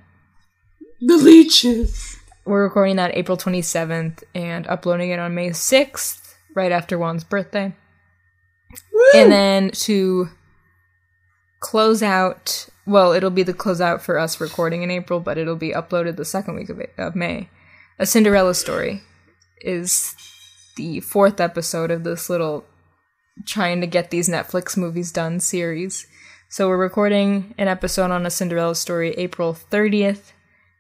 The 1.02 1.18
leeches. 1.18 2.19
We're 2.46 2.64
recording 2.64 2.96
that 2.96 3.16
April 3.16 3.38
27th 3.38 4.24
and 4.34 4.66
uploading 4.68 5.12
it 5.12 5.20
on 5.20 5.36
May 5.36 5.50
6th, 5.50 6.36
right 6.56 6.72
after 6.72 6.98
Juan's 6.98 7.24
birthday. 7.24 7.76
And 9.14 9.32
then 9.32 9.72
to 9.72 10.30
close 11.60 12.02
out, 12.02 12.68
well, 12.86 13.12
it'll 13.12 13.30
be 13.30 13.44
the 13.44 13.54
closeout 13.54 14.02
for 14.02 14.18
us 14.18 14.40
recording 14.40 14.84
in 14.84 14.92
April, 14.92 15.20
but 15.20 15.38
it'll 15.38 15.56
be 15.56 15.72
uploaded 15.72 16.16
the 16.16 16.26
second 16.26 16.56
week 16.56 16.70
of, 16.70 16.82
of 16.98 17.16
May. 17.16 17.50
A 17.98 18.06
Cinderella 18.06 18.56
Story 18.56 19.02
is 19.62 20.16
the 20.76 21.02
fourth 21.02 21.40
episode 21.40 21.92
of 21.92 22.04
this 22.04 22.30
little 22.30 22.66
trying 23.46 23.82
to 23.82 23.88
get 23.88 24.10
these 24.10 24.30
Netflix 24.30 24.78
movies 24.78 25.12
done 25.12 25.40
series. 25.40 26.08
So 26.48 26.68
we're 26.68 26.78
recording 26.78 27.54
an 27.58 27.68
episode 27.68 28.12
on 28.12 28.26
A 28.26 28.30
Cinderella 28.30 28.76
Story 28.76 29.12
April 29.18 29.54
30th 29.54 30.32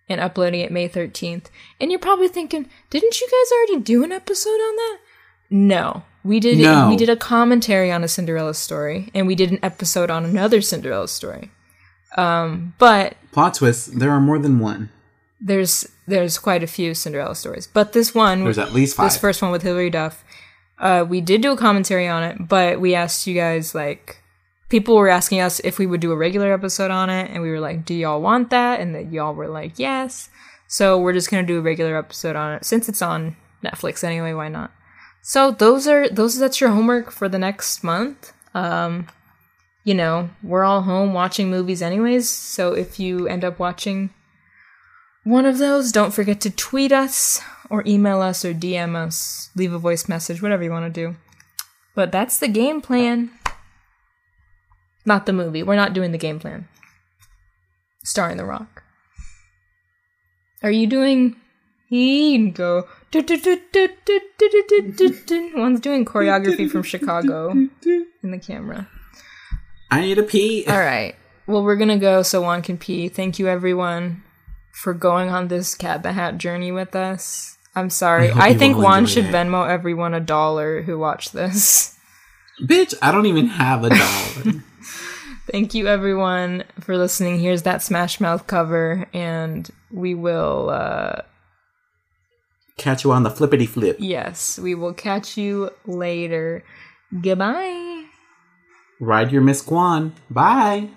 and 0.10 0.19
uploading 0.19 0.60
it 0.61 0.72
May 0.72 0.90
13th. 0.90 1.45
And 1.80 1.91
you're 1.91 1.99
probably 1.99 2.27
thinking, 2.27 2.68
didn't 2.90 3.22
you 3.22 3.27
guys 3.27 3.52
already 3.52 3.84
do 3.84 4.03
an 4.03 4.11
episode 4.11 4.49
on 4.49 4.76
that? 4.76 4.98
No. 5.49 6.03
We 6.23 6.40
did 6.40 6.57
No. 6.57 6.90
we 6.90 6.98
did 6.98 7.10
a 7.10 7.15
commentary 7.15 7.91
on 7.91 8.03
a 8.03 8.07
Cinderella 8.07 8.53
story 8.53 9.10
and 9.14 9.26
we 9.27 9.36
did 9.36 9.52
an 9.52 9.60
episode 9.64 10.10
on 10.11 10.26
another 10.26 10.60
Cinderella 10.61 11.07
story. 11.07 11.52
Um, 12.18 12.73
but 12.77 13.15
Plot 13.31 13.53
twist: 13.53 13.99
There 13.99 14.11
are 14.11 14.19
more 14.19 14.40
than 14.40 14.60
one. 14.60 14.90
there's 15.40 15.88
there's 16.07 16.38
quite 16.40 16.64
a 16.64 16.68
few 16.68 16.94
Cinderella 16.94 17.36
stories. 17.36 17.68
But 17.68 17.94
this 17.94 18.14
one 18.15 18.44
There's 18.44 18.57
at 18.57 18.73
least 18.73 18.95
five. 18.98 19.06
this 19.11 19.18
first 19.18 19.41
one 19.41 19.52
with 19.52 19.61
Hilary 19.61 19.91
Duff, 19.91 20.23
uh, 20.80 21.06
we 21.07 21.22
did 21.22 21.41
do 21.41 21.52
a 21.52 21.57
commentary 21.57 22.07
on 22.07 22.23
it, 22.23 22.48
but 22.48 22.81
we 22.81 22.95
asked 22.95 23.27
you 23.27 23.36
guys 23.36 23.73
like 23.76 24.18
people 24.70 24.96
were 24.96 25.10
asking 25.10 25.41
us 25.41 25.60
if 25.62 25.78
we 25.78 25.86
would 25.86 26.00
do 26.00 26.12
a 26.12 26.18
regular 26.18 26.54
episode 26.54 26.91
on 26.91 27.10
it, 27.10 27.30
and 27.32 27.41
we 27.41 27.50
were 27.50 27.60
like, 27.60 27.86
"Do 27.86 27.94
y'all 27.94 28.22
want 28.22 28.50
that?" 28.52 28.80
And 28.80 28.96
that 28.96 29.12
y'all 29.12 29.34
were 29.34 29.48
like, 29.48 29.78
"Yes." 29.78 30.30
So 30.68 31.00
we're 31.00 31.14
just 31.14 31.30
gonna 31.30 31.44
do 31.44 31.58
a 31.58 31.62
regular 31.62 31.98
episode 31.98 32.36
on 32.36 32.54
it 32.54 32.66
since 32.66 32.88
it's 32.88 33.02
on 33.02 33.36
Netflix 33.64 34.04
anyway. 34.04 34.34
Why 34.34 34.48
not? 34.48 34.72
So 35.22 35.52
those 35.52 35.88
are 35.88 36.08
those. 36.10 36.38
That's 36.40 36.62
your 36.62 36.70
homework 36.70 37.12
for 37.12 37.28
the 37.28 37.40
next 37.40 37.84
month. 37.84 38.34
Um, 38.54 39.08
you 39.84 39.94
know, 39.94 40.30
we're 40.44 40.64
all 40.64 40.84
home 40.84 41.14
watching 41.14 41.50
movies 41.50 41.82
anyways. 41.82 42.30
So 42.30 42.74
if 42.74 43.00
you 43.00 43.28
end 43.28 43.44
up 43.44 43.60
watching 43.60 44.12
one 45.24 45.46
of 45.46 45.58
those, 45.58 45.91
don't 45.91 46.14
forget 46.14 46.40
to 46.41 46.50
tweet 46.50 46.91
us 46.91 47.41
or 47.70 47.84
email 47.86 48.22
us 48.22 48.44
or 48.46 48.54
DM 48.54 48.96
us, 48.96 49.50
leave 49.56 49.74
a 49.74 49.80
voice 49.80 50.08
message, 50.08 50.41
whatever 50.41 50.64
you 50.64 50.72
want 50.72 50.94
to 50.94 51.02
do. 51.08 51.16
But 51.96 52.12
that's 52.12 52.38
the 52.38 52.48
game 52.48 52.82
plan. 52.82 53.32
Not 55.06 55.26
the 55.26 55.34
movie. 55.34 55.64
We're 55.64 55.76
not 55.76 55.94
doing 55.94 56.12
the 56.12 56.18
game 56.18 56.40
plan. 56.40 56.68
Starring 58.04 58.38
The 58.38 58.46
Rock. 58.46 58.84
Are 60.62 60.72
you 60.72 60.88
doing? 60.88 61.36
He 61.88 62.36
can 62.36 62.52
go. 62.52 62.88
One's 63.14 63.26
doing 65.80 66.06
choreography 66.06 66.70
from 66.70 66.84
Chicago 66.84 67.52
in 67.52 68.32
the 68.32 68.40
camera. 68.40 68.88
I 69.90 70.02
need 70.02 70.20
a 70.20 70.24
pee. 70.24 70.66
All 70.68 70.80
right. 70.80 71.16
Well, 71.48 71.64
we're 71.64 71.78
gonna 71.78 71.98
go 71.98 72.22
so 72.22 72.42
Juan 72.42 72.62
can 72.62 72.78
pee. 72.78 73.10
Thank 73.10 73.40
you, 73.40 73.48
everyone, 73.48 74.24
for 74.72 74.94
going 74.94 75.30
on 75.30 75.48
this 75.48 75.74
Cat 75.74 76.04
the 76.04 76.12
Hat 76.12 76.38
journey 76.38 76.72
with 76.72 76.96
us. 76.96 77.58
I'm 77.76 77.90
sorry. 77.90 78.30
I 78.30 78.50
I, 78.50 78.54
think 78.54 78.76
all 78.76 78.84
Juan 78.84 79.08
should 79.08 79.26
it. 79.26 79.34
Venmo 79.34 79.68
everyone 79.68 80.14
a 80.14 80.20
dollar 80.20 80.84
who 80.84 81.00
watched 81.00 81.34
this. 81.34 81.98
Bitch, 82.62 82.94
I 83.02 83.12
don't 83.12 83.26
even 83.26 83.48
have 83.48 83.84
a 83.84 83.90
dollar. 83.90 84.62
Thank 85.52 85.74
you, 85.74 85.88
everyone, 85.88 86.64
for 86.80 86.96
listening. 86.98 87.40
Here's 87.40 87.64
that 87.64 87.82
Smash 87.82 88.20
Mouth 88.20 88.46
cover, 88.48 89.08
and 89.14 89.70
we 89.92 90.14
will. 90.14 90.70
uh 90.70 91.22
Catch 92.78 93.04
you 93.04 93.12
on 93.12 93.24
the 93.24 93.30
flippity 93.30 93.66
flip. 93.66 93.98
Yes, 94.00 94.58
we 94.58 94.74
will 94.74 94.94
catch 94.94 95.38
you 95.38 95.72
later. 95.86 96.64
Goodbye. 97.22 98.06
Ride 99.02 99.32
your 99.32 99.42
Miss 99.42 99.62
Kwan. 99.62 100.14
Bye. 100.30 100.90